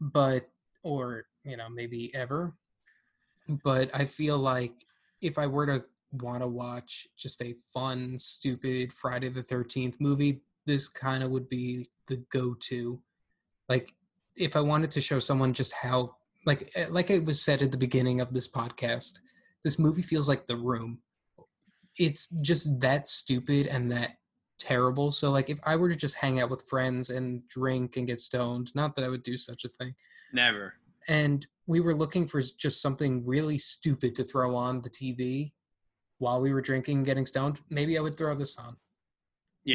but, 0.00 0.48
or, 0.82 1.24
you 1.44 1.56
know, 1.56 1.68
maybe 1.68 2.14
ever. 2.14 2.54
but 3.64 3.90
I 3.94 4.04
feel 4.04 4.38
like 4.38 4.72
if 5.20 5.38
I 5.38 5.46
were 5.46 5.66
to 5.66 5.84
want 6.12 6.42
to 6.42 6.48
watch 6.48 7.06
just 7.16 7.42
a 7.42 7.56
fun, 7.72 8.18
stupid 8.18 8.92
Friday 8.92 9.28
the 9.28 9.42
13th 9.42 10.00
movie, 10.00 10.42
this 10.68 10.86
kind 10.86 11.24
of 11.24 11.30
would 11.30 11.48
be 11.48 11.86
the 12.06 12.18
go 12.30 12.54
to. 12.60 13.00
Like, 13.70 13.94
if 14.36 14.54
I 14.54 14.60
wanted 14.60 14.90
to 14.92 15.00
show 15.00 15.18
someone 15.18 15.54
just 15.54 15.72
how, 15.72 16.14
like, 16.44 16.70
eh, 16.76 16.86
like 16.90 17.10
it 17.10 17.24
was 17.24 17.42
said 17.42 17.62
at 17.62 17.72
the 17.72 17.78
beginning 17.78 18.20
of 18.20 18.32
this 18.32 18.46
podcast, 18.46 19.20
this 19.64 19.78
movie 19.78 20.02
feels 20.02 20.28
like 20.28 20.46
The 20.46 20.56
Room. 20.56 20.98
It's 21.98 22.28
just 22.42 22.78
that 22.80 23.08
stupid 23.08 23.66
and 23.66 23.90
that 23.90 24.18
terrible. 24.58 25.10
So, 25.10 25.30
like, 25.30 25.48
if 25.48 25.58
I 25.64 25.74
were 25.74 25.88
to 25.88 25.96
just 25.96 26.16
hang 26.16 26.38
out 26.38 26.50
with 26.50 26.68
friends 26.68 27.08
and 27.08 27.48
drink 27.48 27.96
and 27.96 28.06
get 28.06 28.20
stoned, 28.20 28.70
not 28.74 28.94
that 28.94 29.04
I 29.04 29.08
would 29.08 29.22
do 29.22 29.38
such 29.38 29.64
a 29.64 29.68
thing, 29.68 29.94
Never. 30.34 30.74
and 31.08 31.46
we 31.66 31.80
were 31.80 31.94
looking 31.94 32.28
for 32.28 32.42
just 32.42 32.82
something 32.82 33.24
really 33.26 33.58
stupid 33.58 34.14
to 34.16 34.22
throw 34.24 34.54
on 34.54 34.82
the 34.82 34.90
TV 34.90 35.52
while 36.18 36.40
we 36.40 36.52
were 36.52 36.60
drinking 36.60 36.98
and 36.98 37.06
getting 37.06 37.26
stoned, 37.26 37.60
maybe 37.70 37.96
I 37.96 38.00
would 38.00 38.16
throw 38.16 38.34
this 38.34 38.58
on. 38.58 38.76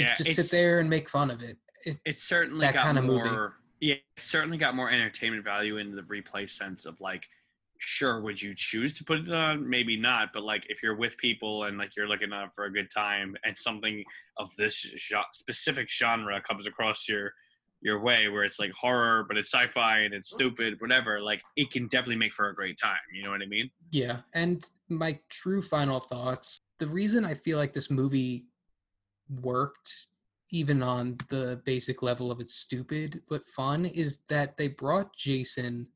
Yeah, 0.02 0.16
just 0.16 0.36
sit 0.36 0.50
there 0.52 0.80
and 0.80 0.90
make 0.90 1.10
fun 1.10 1.30
of 1.30 1.42
it. 1.42 1.58
it 1.86 1.98
It's 2.06 2.24
certainly 2.24 2.66
that 2.66 2.74
got 2.74 2.86
kinda 2.86 3.02
movie. 3.02 3.30
more. 3.30 3.56
Yeah, 3.80 3.96
it's 4.18 4.26
certainly 4.26 4.58
got 4.58 4.76
more 4.76 4.90
entertainment 4.90 5.44
value 5.44 5.78
in 5.78 5.96
the 5.96 6.02
replay 6.04 6.50
sense 6.50 6.86
of 6.86 7.00
like, 7.02 7.28
sure, 7.80 8.22
would 8.22 8.42
you 8.42 8.54
choose 8.56 8.94
to 8.96 9.04
put 9.04 9.20
it 9.20 9.32
on? 9.32 9.70
Maybe 9.70 9.98
not, 9.98 10.30
but 10.34 10.44
like 10.44 10.66
if 10.70 10.82
you're 10.82 10.96
with 10.96 11.18
people 11.18 11.66
and 11.66 11.78
like 11.78 11.96
you're 11.98 12.08
looking 12.08 12.32
out 12.34 12.54
for 12.56 12.66
a 12.66 12.72
good 12.72 12.90
time 12.90 13.36
and 13.44 13.58
something 13.58 14.04
of 14.38 14.50
this 14.56 14.86
specific 15.32 15.90
genre 15.90 16.42
comes 16.42 16.66
across 16.66 17.08
your 17.08 17.34
your 17.82 18.00
way 18.00 18.30
where 18.30 18.46
it's 18.46 18.60
like 18.60 18.72
horror 18.72 19.26
but 19.28 19.36
it's 19.36 19.54
sci-fi 19.54 20.00
and 20.00 20.14
it's 20.14 20.32
stupid 20.32 20.76
whatever 20.80 21.20
like 21.20 21.42
it 21.58 21.70
can 21.70 21.86
definitely 21.90 22.16
make 22.16 22.32
for 22.32 22.48
a 22.48 22.56
great 22.56 22.78
time 22.82 22.96
you 23.14 23.22
know 23.22 23.30
what 23.32 23.42
i 23.42 23.46
mean 23.46 23.70
yeah. 23.92 24.22
And 24.34 24.64
my 24.88 25.20
true 25.30 25.62
final 25.62 26.00
thoughts 26.00 26.58
the 26.80 26.88
reason 26.88 27.26
I 27.26 27.34
feel 27.34 27.58
like 27.58 27.74
this 27.74 27.92
movie 27.92 28.46
worked, 29.42 30.08
even 30.52 30.84
on 30.84 31.18
the 31.30 31.62
basic 31.66 32.04
level 32.04 32.32
of 32.32 32.40
it's 32.40 32.56
stupid 32.56 33.22
but 33.30 33.46
fun, 33.46 33.86
is 33.86 34.20
that 34.30 34.58
they 34.58 34.68
brought 34.68 35.16
Jason. 35.16 35.88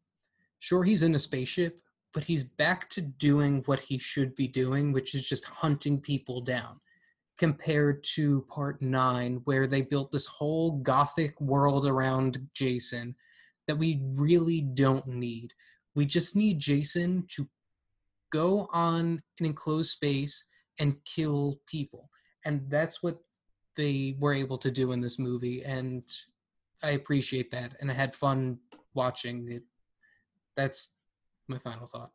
Sure, 0.59 0.83
he's 0.83 1.03
in 1.03 1.15
a 1.15 1.19
spaceship, 1.19 1.79
but 2.13 2.23
he's 2.23 2.43
back 2.43 2.89
to 2.89 3.01
doing 3.01 3.61
what 3.65 3.79
he 3.79 3.97
should 3.97 4.33
be 4.35 4.47
doing, 4.47 4.91
which 4.91 5.13
is 5.13 5.27
just 5.27 5.45
hunting 5.45 5.99
people 5.99 6.41
down. 6.41 6.79
Compared 7.37 8.03
to 8.03 8.43
part 8.49 8.81
nine, 8.81 9.41
where 9.43 9.67
they 9.67 9.83
built 9.83 10.11
this 10.11 10.25
whole 10.25 10.79
gothic 10.79 11.39
world 11.39 11.85
around 11.85 12.39
Jason 12.55 13.15
that 13.67 13.75
we 13.75 14.01
really 14.15 14.61
don't 14.61 15.05
need. 15.05 15.53
We 15.93 16.07
just 16.07 16.35
need 16.35 16.57
Jason 16.57 17.25
to 17.35 17.47
go 18.31 18.67
on 18.73 19.21
an 19.39 19.45
enclosed 19.45 19.91
space 19.91 20.45
and 20.79 20.97
kill 21.05 21.59
people. 21.67 22.09
And 22.47 22.61
that's 22.69 23.03
what 23.03 23.19
they 23.75 24.15
were 24.19 24.33
able 24.33 24.57
to 24.59 24.71
do 24.71 24.93
in 24.93 25.01
this 25.01 25.19
movie. 25.19 25.63
And 25.63 26.03
I 26.81 26.91
appreciate 26.91 27.51
that. 27.51 27.75
And 27.79 27.91
I 27.91 27.93
had 27.93 28.15
fun 28.15 28.57
watching 28.93 29.51
it. 29.51 29.63
That's 30.55 30.93
my 31.47 31.59
final 31.59 31.87
thought. 31.87 32.11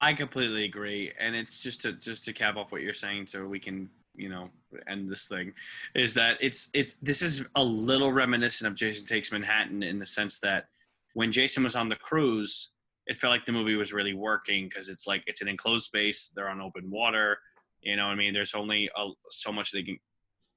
i 0.00 0.12
completely 0.12 0.64
agree 0.64 1.12
and 1.18 1.34
it's 1.34 1.62
just 1.62 1.80
to 1.80 1.92
just 1.94 2.24
to 2.24 2.32
cap 2.32 2.56
off 2.56 2.70
what 2.70 2.82
you're 2.82 2.94
saying 2.94 3.26
so 3.26 3.46
we 3.46 3.58
can 3.58 3.88
you 4.14 4.28
know 4.28 4.48
end 4.86 5.10
this 5.10 5.26
thing 5.26 5.52
is 5.94 6.14
that 6.14 6.36
it's 6.40 6.68
it's 6.74 6.96
this 7.02 7.22
is 7.22 7.44
a 7.54 7.64
little 7.64 8.12
reminiscent 8.12 8.68
of 8.68 8.74
jason 8.74 9.06
takes 9.06 9.32
manhattan 9.32 9.82
in 9.82 9.98
the 9.98 10.06
sense 10.06 10.38
that 10.38 10.66
when 11.14 11.32
jason 11.32 11.64
was 11.64 11.74
on 11.74 11.88
the 11.88 11.96
cruise 11.96 12.70
it 13.06 13.16
felt 13.16 13.32
like 13.32 13.44
the 13.44 13.52
movie 13.52 13.74
was 13.74 13.92
really 13.92 14.14
working 14.14 14.68
because 14.68 14.88
it's 14.88 15.06
like 15.06 15.22
it's 15.26 15.40
an 15.40 15.48
enclosed 15.48 15.86
space 15.86 16.30
they're 16.34 16.50
on 16.50 16.60
open 16.60 16.90
water 16.90 17.38
you 17.86 17.96
know 17.96 18.06
what 18.06 18.12
i 18.12 18.16
mean 18.16 18.34
there's 18.34 18.54
only 18.54 18.90
a, 18.96 19.08
so 19.30 19.50
much 19.52 19.70
they 19.72 19.82
can 19.82 19.98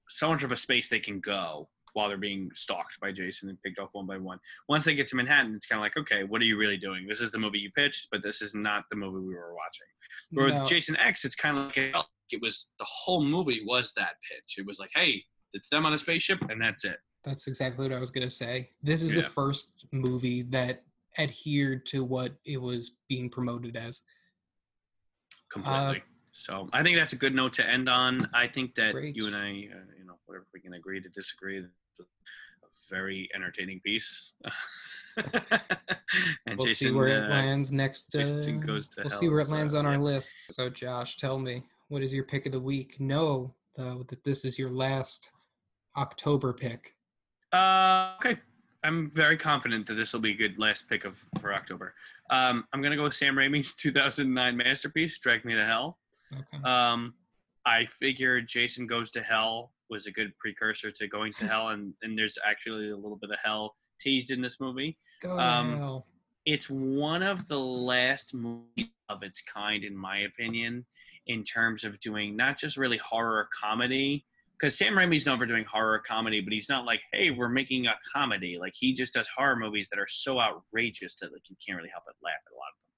so 0.09 0.29
much 0.29 0.43
of 0.43 0.51
a 0.51 0.57
space 0.57 0.89
they 0.89 0.99
can 0.99 1.19
go 1.19 1.69
while 1.93 2.07
they're 2.07 2.17
being 2.17 2.49
stalked 2.55 2.99
by 3.01 3.11
jason 3.11 3.49
and 3.49 3.61
picked 3.61 3.79
off 3.79 3.89
one 3.93 4.05
by 4.05 4.17
one 4.17 4.39
once 4.67 4.83
they 4.85 4.95
get 4.95 5.07
to 5.07 5.15
manhattan 5.15 5.53
it's 5.55 5.67
kind 5.67 5.79
of 5.79 5.83
like 5.83 5.97
okay 5.97 6.23
what 6.23 6.41
are 6.41 6.45
you 6.45 6.57
really 6.57 6.77
doing 6.77 7.05
this 7.07 7.21
is 7.21 7.31
the 7.31 7.37
movie 7.37 7.59
you 7.59 7.71
pitched 7.75 8.07
but 8.11 8.21
this 8.23 8.41
is 8.41 8.53
not 8.55 8.83
the 8.89 8.95
movie 8.97 9.19
we 9.25 9.33
were 9.35 9.53
watching 9.53 9.87
Whereas 10.31 10.59
No, 10.59 10.65
Jason 10.67 10.95
X, 10.97 11.25
it's 11.25 11.35
kind 11.35 11.57
of 11.57 11.65
like 11.65 11.77
it, 11.77 11.91
felt 11.91 12.05
like 12.05 12.33
it 12.33 12.41
was 12.41 12.71
the 12.77 12.85
whole 12.87 13.23
movie 13.23 13.61
was 13.65 13.93
that 13.93 14.13
pitch. 14.29 14.55
It 14.59 14.65
was 14.65 14.79
like, 14.79 14.91
hey, 14.93 15.23
it's 15.53 15.69
them 15.69 15.85
on 15.87 15.93
a 15.93 15.97
spaceship, 15.97 16.39
and 16.51 16.61
that's 16.61 16.85
it. 16.85 16.97
that's 17.23 17.47
exactly 17.47 17.87
what 17.87 17.95
I 17.95 17.99
was 17.99 18.11
going 18.11 18.27
to 18.27 18.29
say. 18.29 18.69
This 18.83 19.01
is 19.01 19.13
Yeah. 19.13 19.21
the 19.23 19.29
first 19.29 19.85
movie 19.91 20.43
that 20.43 20.83
adhered 21.17 21.85
to 21.87 22.03
what 22.03 22.33
it 22.45 22.61
was 22.61 22.91
being 23.07 23.27
promoted 23.29 23.75
as. 23.75 24.01
Completely. 25.51 26.03
So 26.39 26.69
I 26.71 26.83
think 26.83 26.97
that's 26.97 27.11
a 27.11 27.17
good 27.17 27.35
note 27.35 27.51
to 27.53 27.67
end 27.67 27.89
on. 27.89 28.29
I 28.33 28.47
think 28.47 28.73
that 28.75 28.93
Great. 28.93 29.13
you 29.13 29.27
and 29.27 29.35
I, 29.35 29.49
uh, 29.49 29.83
you 29.97 30.05
know, 30.05 30.15
whatever 30.25 30.47
we 30.53 30.61
can 30.61 30.73
agree 30.73 31.01
to 31.01 31.09
disagree, 31.09 31.59
a 31.59 31.63
very 32.89 33.29
entertaining 33.35 33.81
piece. 33.81 34.31
and 35.17 35.27
We'll 36.47 36.65
Jason, 36.65 36.87
see 36.87 36.91
where 36.91 37.09
it 37.09 37.25
uh, 37.25 37.27
lands 37.27 37.73
next. 37.73 38.15
Uh, 38.15 38.19
Jason 38.19 38.61
goes 38.61 38.87
to 38.89 39.01
we'll 39.01 39.09
hell 39.09 39.19
see 39.19 39.27
where 39.27 39.41
it 39.41 39.49
lands 39.49 39.73
on 39.73 39.85
our 39.85 39.93
yeah. 39.93 39.99
list. 39.99 40.33
So, 40.53 40.69
Josh, 40.69 41.17
tell 41.17 41.37
me, 41.37 41.61
what 41.89 42.01
is 42.01 42.13
your 42.13 42.23
pick 42.23 42.45
of 42.45 42.53
the 42.53 42.59
week? 42.59 43.01
Know, 43.01 43.53
though, 43.75 44.05
that 44.07 44.23
this 44.23 44.45
is 44.45 44.57
your 44.57 44.69
last 44.69 45.31
October 45.97 46.53
pick. 46.53 46.95
Uh, 47.51 48.13
okay. 48.15 48.39
I'm 48.85 49.11
very 49.11 49.35
confident 49.35 49.85
that 49.87 49.95
this 49.95 50.13
will 50.13 50.21
be 50.21 50.31
a 50.31 50.37
good 50.37 50.57
last 50.57 50.87
pick 50.87 51.03
of 51.03 51.21
for 51.41 51.53
October. 51.53 51.95
Um, 52.29 52.63
I'm 52.71 52.81
gonna 52.81 52.95
go 52.95 53.03
with 53.03 53.13
Sam 53.13 53.35
Raimi's 53.35 53.75
2009 53.75 54.55
masterpiece, 54.55 55.19
Drag 55.19 55.43
Me 55.43 55.53
to 55.53 55.65
Hell. 55.65 55.98
Okay. 56.33 56.63
Um, 56.63 57.13
I 57.65 57.85
figured 57.85 58.47
Jason 58.47 58.87
Goes 58.87 59.11
to 59.11 59.21
Hell 59.21 59.71
was 59.89 60.05
a 60.05 60.11
good 60.11 60.37
precursor 60.37 60.91
to 60.91 61.07
Going 61.07 61.33
to 61.33 61.47
Hell, 61.49 61.69
and, 61.69 61.93
and 62.01 62.17
there's 62.17 62.37
actually 62.45 62.89
a 62.89 62.95
little 62.95 63.17
bit 63.17 63.31
of 63.31 63.37
hell 63.43 63.75
teased 63.99 64.31
in 64.31 64.41
this 64.41 64.59
movie. 64.59 64.97
Go 65.21 65.35
to 65.35 65.43
um, 65.43 65.77
hell. 65.77 66.07
It's 66.45 66.69
one 66.69 67.21
of 67.21 67.47
the 67.47 67.59
last 67.59 68.33
movies 68.33 68.87
of 69.09 69.23
its 69.23 69.41
kind, 69.41 69.83
in 69.83 69.95
my 69.95 70.19
opinion, 70.19 70.85
in 71.27 71.43
terms 71.43 71.83
of 71.83 71.99
doing 71.99 72.35
not 72.35 72.57
just 72.57 72.77
really 72.77 72.97
horror 72.97 73.47
comedy. 73.61 74.25
Because 74.57 74.77
Sam 74.77 74.93
Raimi's 74.93 75.25
known 75.25 75.39
for 75.39 75.45
doing 75.45 75.63
horror 75.63 75.99
comedy, 75.99 76.41
but 76.41 76.51
he's 76.51 76.67
not 76.67 76.85
like, 76.85 76.99
hey, 77.13 77.31
we're 77.31 77.49
making 77.49 77.87
a 77.87 77.93
comedy. 78.13 78.57
Like 78.59 78.73
he 78.75 78.93
just 78.93 79.13
does 79.13 79.29
horror 79.29 79.55
movies 79.55 79.87
that 79.89 79.99
are 79.99 80.07
so 80.07 80.39
outrageous 80.39 81.15
that 81.17 81.31
like 81.31 81.49
you 81.49 81.55
can't 81.65 81.77
really 81.77 81.89
help 81.89 82.03
but 82.05 82.15
laugh 82.21 82.33
at 82.45 82.53
a 82.53 82.57
lot 82.57 82.67
of 82.75 82.79
them. 82.81 82.89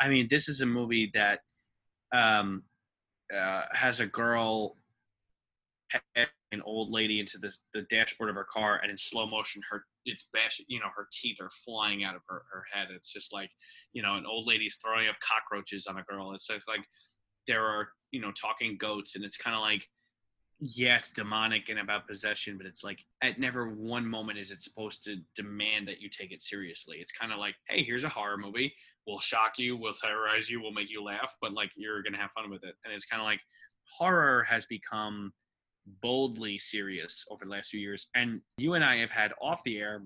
I 0.00 0.08
mean, 0.08 0.26
this 0.28 0.48
is 0.48 0.60
a 0.60 0.66
movie 0.66 1.10
that 1.14 1.40
um, 2.12 2.64
uh, 3.34 3.62
has 3.72 4.00
a 4.00 4.06
girl 4.06 4.76
an 6.16 6.62
old 6.64 6.90
lady 6.90 7.20
into 7.20 7.38
this 7.38 7.60
the 7.72 7.82
dashboard 7.82 8.30
of 8.30 8.36
her 8.36 8.46
car 8.50 8.80
and 8.82 8.90
in 8.90 8.96
slow 8.96 9.26
motion 9.26 9.62
her 9.70 9.84
it's 10.04 10.26
bash 10.32 10.60
you 10.68 10.78
know 10.78 10.88
her 10.94 11.08
teeth 11.12 11.38
are 11.40 11.50
flying 11.64 12.04
out 12.04 12.14
of 12.14 12.22
her, 12.28 12.42
her 12.52 12.64
head. 12.72 12.88
It's 12.94 13.12
just 13.12 13.32
like 13.32 13.50
you 13.92 14.02
know 14.02 14.14
an 14.16 14.26
old 14.26 14.46
lady's 14.46 14.78
throwing 14.82 15.08
up 15.08 15.16
cockroaches 15.20 15.86
on 15.86 15.98
a 15.98 16.02
girl. 16.02 16.32
It's 16.32 16.48
like, 16.50 16.62
like 16.68 16.84
there 17.46 17.64
are 17.64 17.88
you 18.10 18.20
know 18.20 18.32
talking 18.32 18.76
goats 18.78 19.16
and 19.16 19.24
it's 19.24 19.36
kind 19.36 19.56
of 19.56 19.62
like 19.62 19.86
yeah 20.60 20.96
it's 20.96 21.10
demonic 21.10 21.68
and 21.68 21.80
about 21.80 22.06
possession 22.06 22.56
but 22.56 22.66
it's 22.66 22.84
like 22.84 23.00
at 23.22 23.40
never 23.40 23.70
one 23.70 24.06
moment 24.06 24.38
is 24.38 24.50
it 24.50 24.62
supposed 24.62 25.02
to 25.04 25.16
demand 25.34 25.88
that 25.88 26.00
you 26.00 26.08
take 26.08 26.32
it 26.32 26.42
seriously. 26.42 26.98
It's 26.98 27.12
kind 27.12 27.32
of 27.32 27.38
like 27.38 27.54
hey 27.68 27.82
here's 27.82 28.04
a 28.04 28.08
horror 28.08 28.38
movie 28.38 28.74
we'll 29.06 29.20
shock 29.20 29.58
you 29.58 29.76
we'll 29.76 29.94
terrorize 29.94 30.48
you 30.48 30.60
we'll 30.60 30.72
make 30.72 30.90
you 30.90 31.02
laugh 31.02 31.36
but 31.40 31.52
like 31.52 31.70
you're 31.76 32.02
gonna 32.02 32.18
have 32.18 32.30
fun 32.32 32.50
with 32.50 32.64
it 32.64 32.74
and 32.84 32.92
it's 32.94 33.04
kind 33.04 33.20
of 33.20 33.26
like 33.26 33.40
horror 33.86 34.42
has 34.44 34.64
become 34.66 35.32
boldly 36.02 36.58
serious 36.58 37.24
over 37.30 37.44
the 37.44 37.50
last 37.50 37.70
few 37.70 37.80
years. 37.80 38.08
And 38.14 38.40
you 38.56 38.74
and 38.74 38.84
I 38.84 38.96
have 38.96 39.10
had 39.10 39.32
off 39.40 39.62
the 39.64 39.78
air 39.78 40.02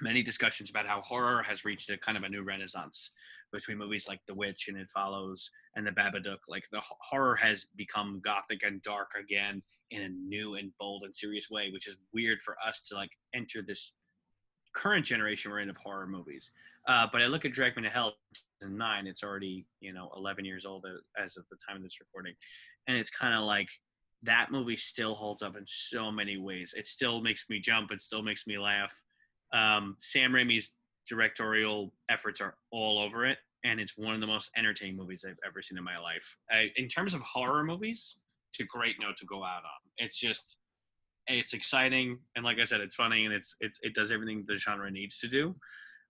many 0.00 0.22
discussions 0.22 0.70
about 0.70 0.86
how 0.86 1.00
horror 1.00 1.42
has 1.42 1.64
reached 1.64 1.90
a 1.90 1.98
kind 1.98 2.16
of 2.16 2.24
a 2.24 2.28
new 2.28 2.42
renaissance 2.42 3.10
between 3.50 3.78
movies 3.78 4.06
like 4.08 4.20
The 4.28 4.34
Witch 4.34 4.68
and 4.68 4.76
It 4.76 4.90
Follows 4.90 5.50
and 5.74 5.86
The 5.86 5.90
Babadook. 5.90 6.38
Like 6.48 6.64
the 6.70 6.82
horror 7.00 7.34
has 7.36 7.66
become 7.76 8.20
gothic 8.22 8.62
and 8.62 8.82
dark 8.82 9.12
again 9.18 9.62
in 9.90 10.02
a 10.02 10.08
new 10.08 10.54
and 10.54 10.70
bold 10.78 11.04
and 11.04 11.16
serious 11.16 11.48
way, 11.50 11.70
which 11.72 11.88
is 11.88 11.96
weird 12.12 12.40
for 12.42 12.56
us 12.66 12.82
to 12.88 12.94
like 12.94 13.10
enter 13.34 13.62
this 13.66 13.94
current 14.78 15.04
generation 15.04 15.50
we're 15.50 15.60
in 15.60 15.70
of 15.70 15.76
horror 15.76 16.06
movies. 16.06 16.52
Uh, 16.86 17.06
but 17.12 17.20
I 17.20 17.26
look 17.26 17.44
at 17.44 17.52
Drag 17.52 17.76
Me 17.76 17.82
to 17.82 17.90
Hell. 17.90 18.14
nine. 18.62 19.06
It's 19.06 19.22
already 19.22 19.66
you 19.80 19.92
know 19.92 20.10
11 20.16 20.44
years 20.44 20.64
old 20.64 20.86
as 21.22 21.36
of 21.36 21.44
the 21.50 21.56
time 21.66 21.76
of 21.76 21.82
this 21.82 21.98
recording 22.00 22.34
and 22.88 22.96
it's 22.96 23.10
kind 23.10 23.34
of 23.34 23.44
like 23.44 23.68
that 24.22 24.48
movie 24.50 24.76
still 24.76 25.14
holds 25.14 25.42
up 25.42 25.56
in 25.56 25.64
so 25.66 26.10
many 26.10 26.38
ways. 26.38 26.74
It 26.76 26.86
still 26.86 27.20
makes 27.20 27.44
me 27.48 27.60
jump. 27.60 27.92
It 27.92 28.02
still 28.02 28.22
makes 28.22 28.46
me 28.46 28.58
laugh. 28.58 28.92
Um, 29.54 29.94
Sam 29.98 30.32
Raimi's 30.32 30.76
directorial 31.08 31.92
efforts 32.10 32.40
are 32.40 32.56
all 32.72 32.98
over 32.98 33.26
it, 33.26 33.38
and 33.64 33.78
it's 33.78 33.96
one 33.96 34.14
of 34.14 34.20
the 34.20 34.26
most 34.26 34.50
entertaining 34.56 34.96
movies 34.96 35.24
I've 35.26 35.38
ever 35.46 35.62
seen 35.62 35.78
in 35.78 35.84
my 35.84 35.98
life. 35.98 36.36
I, 36.50 36.70
in 36.76 36.88
terms 36.88 37.14
of 37.14 37.20
horror 37.20 37.62
movies, 37.62 38.16
it's 38.50 38.60
a 38.60 38.64
great 38.64 38.96
note 39.00 39.16
to 39.18 39.26
go 39.26 39.44
out 39.44 39.62
on. 39.62 39.80
It's 39.98 40.18
just, 40.18 40.58
it's 41.28 41.52
exciting, 41.52 42.18
and 42.36 42.44
like 42.44 42.58
I 42.58 42.64
said, 42.64 42.80
it's 42.80 42.94
funny, 42.94 43.24
and 43.24 43.34
it's, 43.34 43.54
it's 43.60 43.78
it 43.82 43.94
does 43.94 44.10
everything 44.10 44.44
the 44.46 44.56
genre 44.56 44.90
needs 44.90 45.18
to 45.20 45.28
do. 45.28 45.54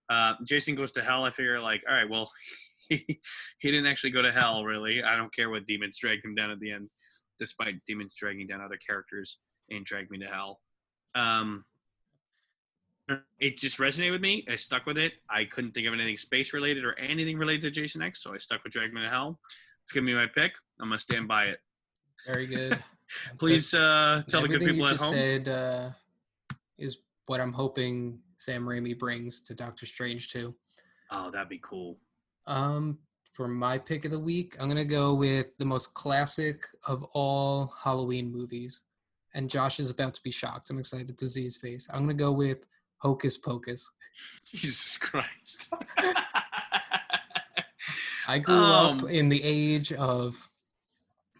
Uh, 0.09 0.33
Jason 0.43 0.75
Goes 0.75 0.91
to 0.93 1.03
Hell. 1.03 1.23
I 1.23 1.29
figure 1.29 1.59
like, 1.59 1.83
all 1.87 1.95
right, 1.95 2.09
well, 2.09 2.31
he, 2.89 3.19
didn't 3.61 3.85
actually 3.85 4.09
go 4.09 4.21
to 4.21 4.31
hell, 4.31 4.63
really. 4.63 5.03
I 5.03 5.15
don't 5.15 5.33
care 5.33 5.49
what 5.49 5.65
demons 5.65 5.99
dragged 5.99 6.25
him 6.25 6.35
down 6.35 6.51
at 6.51 6.59
the 6.59 6.71
end, 6.71 6.89
despite 7.37 7.75
demons 7.87 8.15
dragging 8.15 8.47
down 8.47 8.61
other 8.61 8.77
characters 8.85 9.39
and 9.69 9.85
drag 9.85 10.09
me 10.09 10.17
to 10.19 10.25
hell. 10.25 10.59
Um, 11.15 11.63
it 13.39 13.57
just 13.57 13.77
resonated 13.77 14.11
with 14.11 14.21
me. 14.21 14.45
I 14.49 14.55
stuck 14.55 14.85
with 14.85 14.97
it. 14.97 15.13
I 15.29 15.45
couldn't 15.45 15.71
think 15.71 15.87
of 15.87 15.93
anything 15.93 16.17
space 16.17 16.53
related 16.53 16.85
or 16.85 16.97
anything 16.99 17.37
related 17.37 17.61
to 17.61 17.71
Jason 17.71 18.01
X, 18.01 18.23
so 18.23 18.33
I 18.33 18.37
stuck 18.37 18.63
with 18.63 18.73
Drag 18.73 18.93
Me 18.93 19.01
to 19.01 19.09
Hell. 19.09 19.39
It's 19.83 19.91
gonna 19.91 20.05
be 20.05 20.13
my 20.13 20.27
pick. 20.27 20.53
I'm 20.79 20.89
gonna 20.89 20.99
stand 20.99 21.27
by 21.27 21.45
it. 21.45 21.59
Very 22.27 22.47
good. 22.47 22.83
Please 23.37 23.73
uh, 23.73 24.21
tell 24.27 24.41
the 24.41 24.47
good 24.47 24.59
people 24.59 24.75
you 24.75 24.83
at 24.83 24.89
just 24.91 25.03
home. 25.03 25.13
said 25.13 25.47
uh, 25.47 25.89
is 26.77 26.97
what 27.27 27.39
I'm 27.39 27.53
hoping 27.53 28.19
Sam 28.37 28.63
Raimi 28.65 28.97
brings 28.97 29.39
to 29.41 29.53
Doctor 29.55 29.85
Strange 29.85 30.31
too. 30.31 30.53
Oh, 31.11 31.29
that'd 31.31 31.49
be 31.49 31.59
cool. 31.63 31.97
Um, 32.47 32.99
for 33.33 33.47
my 33.47 33.77
pick 33.77 34.05
of 34.05 34.11
the 34.11 34.19
week, 34.19 34.55
I'm 34.59 34.67
gonna 34.67 34.85
go 34.85 35.13
with 35.13 35.47
the 35.57 35.65
most 35.65 35.93
classic 35.93 36.65
of 36.87 37.03
all 37.13 37.73
Halloween 37.81 38.31
movies, 38.31 38.81
and 39.33 39.49
Josh 39.49 39.79
is 39.79 39.89
about 39.89 40.13
to 40.15 40.21
be 40.23 40.31
shocked. 40.31 40.69
I'm 40.69 40.79
excited 40.79 41.17
to 41.17 41.29
see 41.29 41.43
his 41.43 41.57
face. 41.57 41.87
I'm 41.91 42.01
gonna 42.01 42.13
go 42.13 42.31
with 42.31 42.65
Hocus 42.97 43.37
Pocus. 43.37 43.89
Jesus 44.45 44.97
Christ. 44.97 45.69
I 48.27 48.39
grew 48.39 48.55
up 48.63 49.01
Um, 49.03 49.09
in 49.09 49.29
the 49.29 49.41
age 49.43 49.91
of 49.93 50.48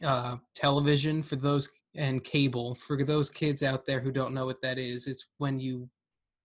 uh, 0.04 0.38
television 0.54 1.24
for 1.24 1.36
those 1.36 1.70
and 1.96 2.24
cable 2.24 2.76
for 2.76 3.04
those 3.04 3.30
kids 3.30 3.64
out 3.64 3.86
there 3.86 4.00
who 4.00 4.12
don't 4.12 4.34
know 4.34 4.46
what 4.46 4.62
that 4.62 4.78
is. 4.78 5.08
It's 5.08 5.26
when 5.38 5.60
you 5.60 5.90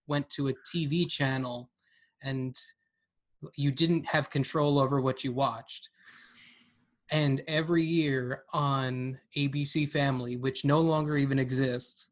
went 0.07 0.29
to 0.31 0.49
a 0.49 0.53
TV 0.73 1.09
channel 1.09 1.69
and 2.23 2.57
you 3.55 3.71
didn't 3.71 4.05
have 4.07 4.29
control 4.29 4.79
over 4.79 4.99
what 5.01 5.23
you 5.23 5.31
watched. 5.31 5.89
And 7.11 7.43
every 7.47 7.83
year 7.83 8.43
on 8.53 9.19
ABC 9.37 9.87
Family, 9.89 10.37
which 10.37 10.65
no 10.65 10.81
longer 10.81 11.17
even 11.17 11.37
exists, 11.37 12.09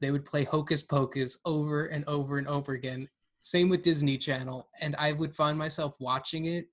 they 0.00 0.12
would 0.12 0.24
play 0.24 0.44
Hocus 0.44 0.82
Pocus 0.82 1.38
over 1.44 1.86
and 1.86 2.04
over 2.06 2.38
and 2.38 2.46
over 2.46 2.74
again. 2.74 3.08
Same 3.40 3.68
with 3.68 3.82
Disney 3.82 4.18
Channel. 4.18 4.68
And 4.80 4.94
I 4.98 5.12
would 5.12 5.34
find 5.34 5.58
myself 5.58 5.96
watching 6.00 6.44
it 6.44 6.66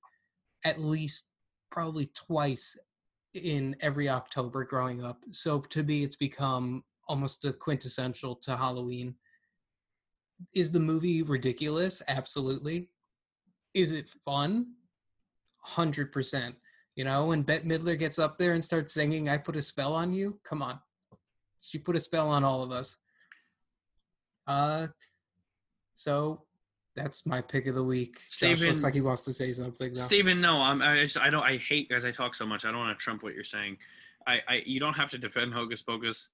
at 0.66 0.80
least 0.80 1.30
probably 1.72 2.08
twice 2.14 2.78
in 3.34 3.76
every 3.82 4.10
October 4.10 4.64
growing 4.64 5.04
up. 5.04 5.24
So 5.32 5.60
to 5.60 5.84
me, 5.84 6.04
it's 6.04 6.16
become 6.16 6.84
almost 7.08 7.46
a 7.46 7.54
quintessential 7.54 8.36
to 8.38 8.56
Halloween. 8.56 9.16
Is 10.54 10.72
the 10.72 10.80
movie 10.80 11.24
ridiculous? 11.24 12.02
Absolutely. 12.08 12.90
Is 13.74 13.92
it 13.92 14.10
fun? 14.24 14.68
100%. 15.68 16.54
You 16.96 17.06
know, 17.06 17.28
when 17.28 17.42
Bette 17.42 17.68
Midler 17.68 17.98
gets 17.98 18.20
up 18.20 18.38
there 18.38 18.54
and 18.54 18.64
starts 18.64 18.94
singing, 18.94 19.30
I 19.30 19.38
put 19.38 19.56
a 19.56 19.62
spell 19.62 19.94
on 19.94 20.14
you. 20.14 20.40
Come 20.44 20.62
on. 20.62 20.80
She 21.62 21.80
put 21.80 21.96
a 21.96 22.00
spell 22.00 22.30
on 22.30 22.44
all 22.44 22.62
of 22.62 22.72
us. 22.72 22.98
Uh, 24.46 24.88
so 25.96 26.44
that's 26.96 27.26
my 27.26 27.42
pick 27.42 27.66
of 27.68 27.76
the 27.76 27.84
week. 27.84 28.16
Josh 28.16 28.36
Steven- 28.58 28.68
looks 28.70 28.84
like 28.84 28.94
he 28.94 29.02
wants 29.02 29.24
to 29.24 29.34
say 29.34 29.52
something. 29.52 29.94
Though. 29.94 30.02
Steven, 30.02 30.40
no, 30.42 30.62
I'm, 30.62 30.82
I, 30.82 31.02
just, 31.04 31.18
I 31.18 31.30
don't. 31.30 31.44
I 31.44 31.58
hate 31.58 31.92
as 31.92 32.06
I 32.06 32.12
talk 32.12 32.36
so 32.36 32.46
much. 32.46 32.66
I 32.66 32.72
don't 32.72 32.80
want 32.80 32.98
to 32.98 33.04
trump 33.04 33.24
what 33.24 33.34
you're 33.34 33.44
saying. 33.44 33.78
I, 34.28 34.40
I, 34.48 34.62
you 34.66 34.80
don't 34.80 34.94
have 34.94 35.10
to 35.12 35.18
defend 35.18 35.54
Hocus 35.54 35.82
Pocus. 35.82 36.30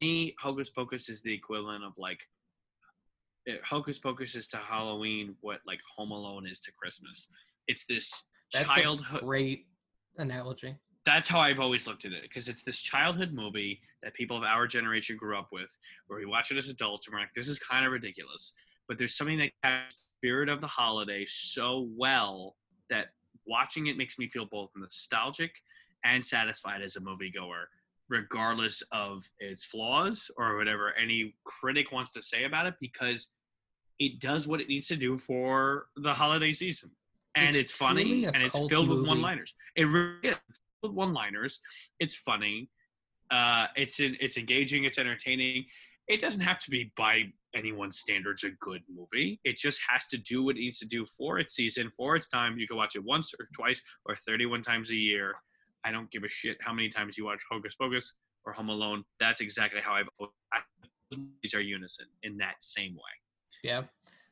Me, 0.00 0.34
Hocus 0.40 0.70
Pocus 0.70 1.08
is 1.08 1.22
the 1.22 1.32
equivalent 1.32 1.84
of 1.84 1.92
like, 1.96 2.20
eh, 3.46 3.56
Hocus 3.64 3.98
Pocus 3.98 4.34
is 4.34 4.48
to 4.48 4.56
Halloween 4.56 5.36
what 5.40 5.60
like 5.66 5.80
Home 5.96 6.10
Alone 6.10 6.46
is 6.46 6.60
to 6.60 6.72
Christmas. 6.72 7.28
It's 7.68 7.84
this 7.88 8.10
That's 8.52 8.66
childhood. 8.66 9.22
a 9.22 9.24
great 9.24 9.66
analogy. 10.18 10.74
that's 11.06 11.28
how 11.28 11.40
I've 11.40 11.60
always 11.60 11.86
looked 11.86 12.04
at 12.04 12.12
it 12.12 12.22
because 12.22 12.48
it's 12.48 12.64
this 12.64 12.80
childhood 12.80 13.32
movie 13.32 13.80
that 14.02 14.14
people 14.14 14.36
of 14.36 14.42
our 14.42 14.66
generation 14.66 15.16
grew 15.16 15.36
up 15.38 15.48
with, 15.52 15.76
where 16.06 16.18
we 16.18 16.26
watch 16.26 16.50
it 16.50 16.56
as 16.56 16.68
adults 16.68 17.06
and 17.06 17.14
we're 17.14 17.20
like, 17.20 17.30
this 17.36 17.48
is 17.48 17.58
kind 17.58 17.84
of 17.86 17.92
ridiculous. 17.92 18.52
But 18.88 18.98
there's 18.98 19.16
something 19.16 19.38
that 19.38 19.52
captures 19.62 19.96
the 19.96 20.26
spirit 20.26 20.48
of 20.48 20.60
the 20.60 20.66
holiday 20.66 21.24
so 21.26 21.88
well 21.96 22.56
that 22.90 23.06
watching 23.46 23.86
it 23.86 23.96
makes 23.96 24.18
me 24.18 24.28
feel 24.28 24.46
both 24.46 24.70
nostalgic 24.76 25.52
and 26.04 26.24
satisfied 26.24 26.82
as 26.82 26.96
a 26.96 27.00
moviegoer, 27.00 27.64
regardless 28.08 28.82
of 28.92 29.24
its 29.38 29.64
flaws 29.64 30.30
or 30.36 30.56
whatever 30.56 30.92
any 31.00 31.34
critic 31.44 31.92
wants 31.92 32.10
to 32.12 32.22
say 32.22 32.44
about 32.44 32.66
it, 32.66 32.74
because 32.80 33.30
it 33.98 34.20
does 34.20 34.46
what 34.46 34.60
it 34.60 34.68
needs 34.68 34.88
to 34.88 34.96
do 34.96 35.16
for 35.16 35.86
the 35.96 36.12
holiday 36.12 36.52
season. 36.52 36.90
And 37.36 37.48
It's 37.48 37.70
it's, 37.70 37.72
funny 37.72 38.24
and 38.24 38.36
it's 38.36 38.58
filled 38.68 38.88
with 38.88 39.06
one 39.06 39.22
liners. 39.22 39.54
It 39.76 39.84
really 39.84 40.18
is 40.22 40.36
It's 40.48 40.60
filled 40.80 40.92
with 40.94 40.98
one 40.98 41.14
liners. 41.14 41.60
It's 41.98 42.14
funny. 42.14 42.68
Uh, 43.30 43.68
it's 43.76 44.00
in, 44.00 44.16
it's 44.20 44.36
engaging. 44.36 44.84
It's 44.84 44.98
entertaining. 44.98 45.64
It 46.08 46.20
doesn't 46.20 46.42
have 46.42 46.60
to 46.62 46.70
be 46.70 46.92
by 46.96 47.24
anyone's 47.54 47.98
standards 47.98 48.44
a 48.44 48.50
good 48.60 48.82
movie. 48.92 49.40
It 49.44 49.56
just 49.56 49.80
has 49.88 50.06
to 50.06 50.18
do 50.18 50.44
what 50.44 50.56
it 50.56 50.60
needs 50.60 50.78
to 50.78 50.86
do 50.86 51.04
for 51.06 51.38
its 51.38 51.54
season, 51.54 51.90
for 51.96 52.16
its 52.16 52.28
time. 52.28 52.58
You 52.58 52.66
can 52.66 52.76
watch 52.76 52.96
it 52.96 53.04
once 53.04 53.32
or 53.38 53.48
twice 53.54 53.80
or 54.06 54.16
31 54.16 54.62
times 54.62 54.90
a 54.90 54.96
year. 54.96 55.34
I 55.84 55.92
don't 55.92 56.10
give 56.10 56.24
a 56.24 56.28
shit 56.28 56.56
how 56.60 56.72
many 56.72 56.88
times 56.88 57.16
you 57.16 57.24
watch 57.24 57.42
Hocus 57.50 57.74
Pocus 57.74 58.14
or 58.44 58.52
Home 58.52 58.68
Alone. 58.68 59.04
That's 59.20 59.40
exactly 59.40 59.80
how 59.80 59.94
I've. 59.94 60.08
Always. 60.18 60.32
These 61.42 61.54
are 61.54 61.60
unison 61.60 62.06
in 62.22 62.38
that 62.38 62.54
same 62.60 62.94
way. 62.94 63.60
Yeah. 63.62 63.82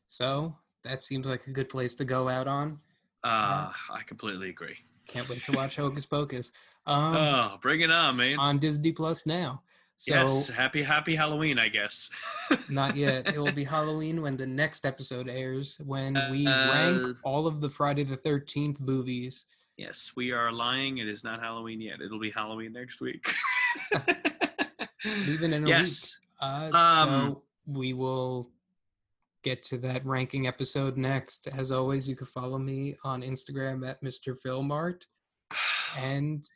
So 0.07 0.57
that 0.83 1.03
seems 1.03 1.27
like 1.27 1.47
a 1.47 1.51
good 1.51 1.69
place 1.69 1.95
to 1.97 2.05
go 2.05 2.29
out 2.29 2.49
on. 2.49 2.81
Uh, 3.23 3.71
I 3.93 4.03
completely 4.07 4.49
agree. 4.49 4.77
Can't 5.07 5.29
wait 5.29 5.43
to 5.43 5.53
watch 5.53 5.77
Hocus 5.77 6.07
Pocus. 6.07 6.53
Um, 6.87 7.17
oh, 7.17 7.59
bring 7.61 7.81
it 7.83 7.91
on, 7.91 8.17
man. 8.17 8.39
on 8.39 8.59
Disney 8.59 8.93
Plus 8.93 9.27
now. 9.27 9.63
So 10.01 10.15
yes, 10.15 10.49
happy 10.49 10.83
happy 10.83 11.15
Halloween, 11.15 11.59
I 11.59 11.69
guess. 11.69 12.09
not 12.71 12.97
yet. 12.97 13.27
It 13.35 13.39
will 13.39 13.53
be 13.53 13.65
Halloween 13.65 14.23
when 14.23 14.35
the 14.35 14.47
next 14.47 14.87
episode 14.87 15.29
airs, 15.29 15.79
when 15.85 16.15
we 16.31 16.47
Uh, 16.47 16.73
rank 16.73 17.19
all 17.23 17.47
of 17.47 17.61
the 17.61 17.69
Friday 17.69 18.05
the 18.05 18.17
Thirteenth 18.17 18.81
movies. 18.81 19.45
yes, 19.77 20.13
we 20.17 20.33
are 20.33 20.51
lying. 20.53 20.99
It 20.99 21.07
is 21.09 21.23
not 21.23 21.41
Halloween 21.41 21.83
yet. 21.83 22.01
It'll 22.01 22.19
be 22.19 22.31
Halloween 22.31 22.73
next 22.73 23.03
week. 23.03 23.27
Even 25.05 25.53
in 25.53 25.65
a 25.67 25.69
yes. 25.69 26.19
Uh, 26.41 26.71
Um, 26.73 27.09
so 27.09 27.43
we 27.67 27.93
will 27.93 28.51
get 29.43 29.63
to 29.65 29.77
that 29.79 30.05
ranking 30.07 30.47
episode 30.47 30.97
next. 30.97 31.47
As 31.49 31.71
always, 31.71 32.09
you 32.09 32.17
can 32.17 32.27
follow 32.27 32.59
me 32.59 32.97
on 33.05 33.21
Instagram 33.21 33.87
at 33.87 34.03
Mr. 34.03 34.35
Filmart, 34.41 35.03
and 35.99 36.49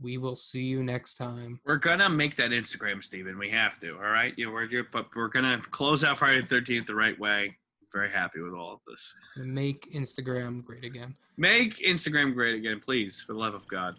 we 0.00 0.18
will 0.18 0.36
see 0.36 0.62
you 0.62 0.82
next 0.82 1.14
time. 1.14 1.60
We're 1.64 1.76
gonna 1.76 2.08
make 2.08 2.36
that 2.36 2.50
Instagram, 2.50 3.02
Steven. 3.02 3.38
We 3.38 3.50
have 3.50 3.78
to. 3.80 3.94
All 3.94 4.10
right. 4.10 4.34
Yeah, 4.36 4.50
we're 4.50 4.66
good, 4.66 4.86
but 4.92 5.06
we're 5.14 5.28
gonna 5.28 5.60
close 5.70 6.04
out 6.04 6.18
Friday 6.18 6.40
the 6.40 6.46
Thirteenth 6.46 6.86
the 6.86 6.94
right 6.94 7.18
way. 7.18 7.56
Very 7.92 8.10
happy 8.10 8.40
with 8.40 8.54
all 8.54 8.74
of 8.74 8.80
this. 8.86 9.12
Make 9.36 9.92
Instagram 9.92 10.64
great 10.64 10.84
again. 10.84 11.14
Make 11.36 11.78
Instagram 11.78 12.34
great 12.34 12.54
again, 12.54 12.80
please, 12.80 13.20
for 13.20 13.32
the 13.32 13.38
love 13.38 13.54
of 13.54 13.66
God. 13.66 13.96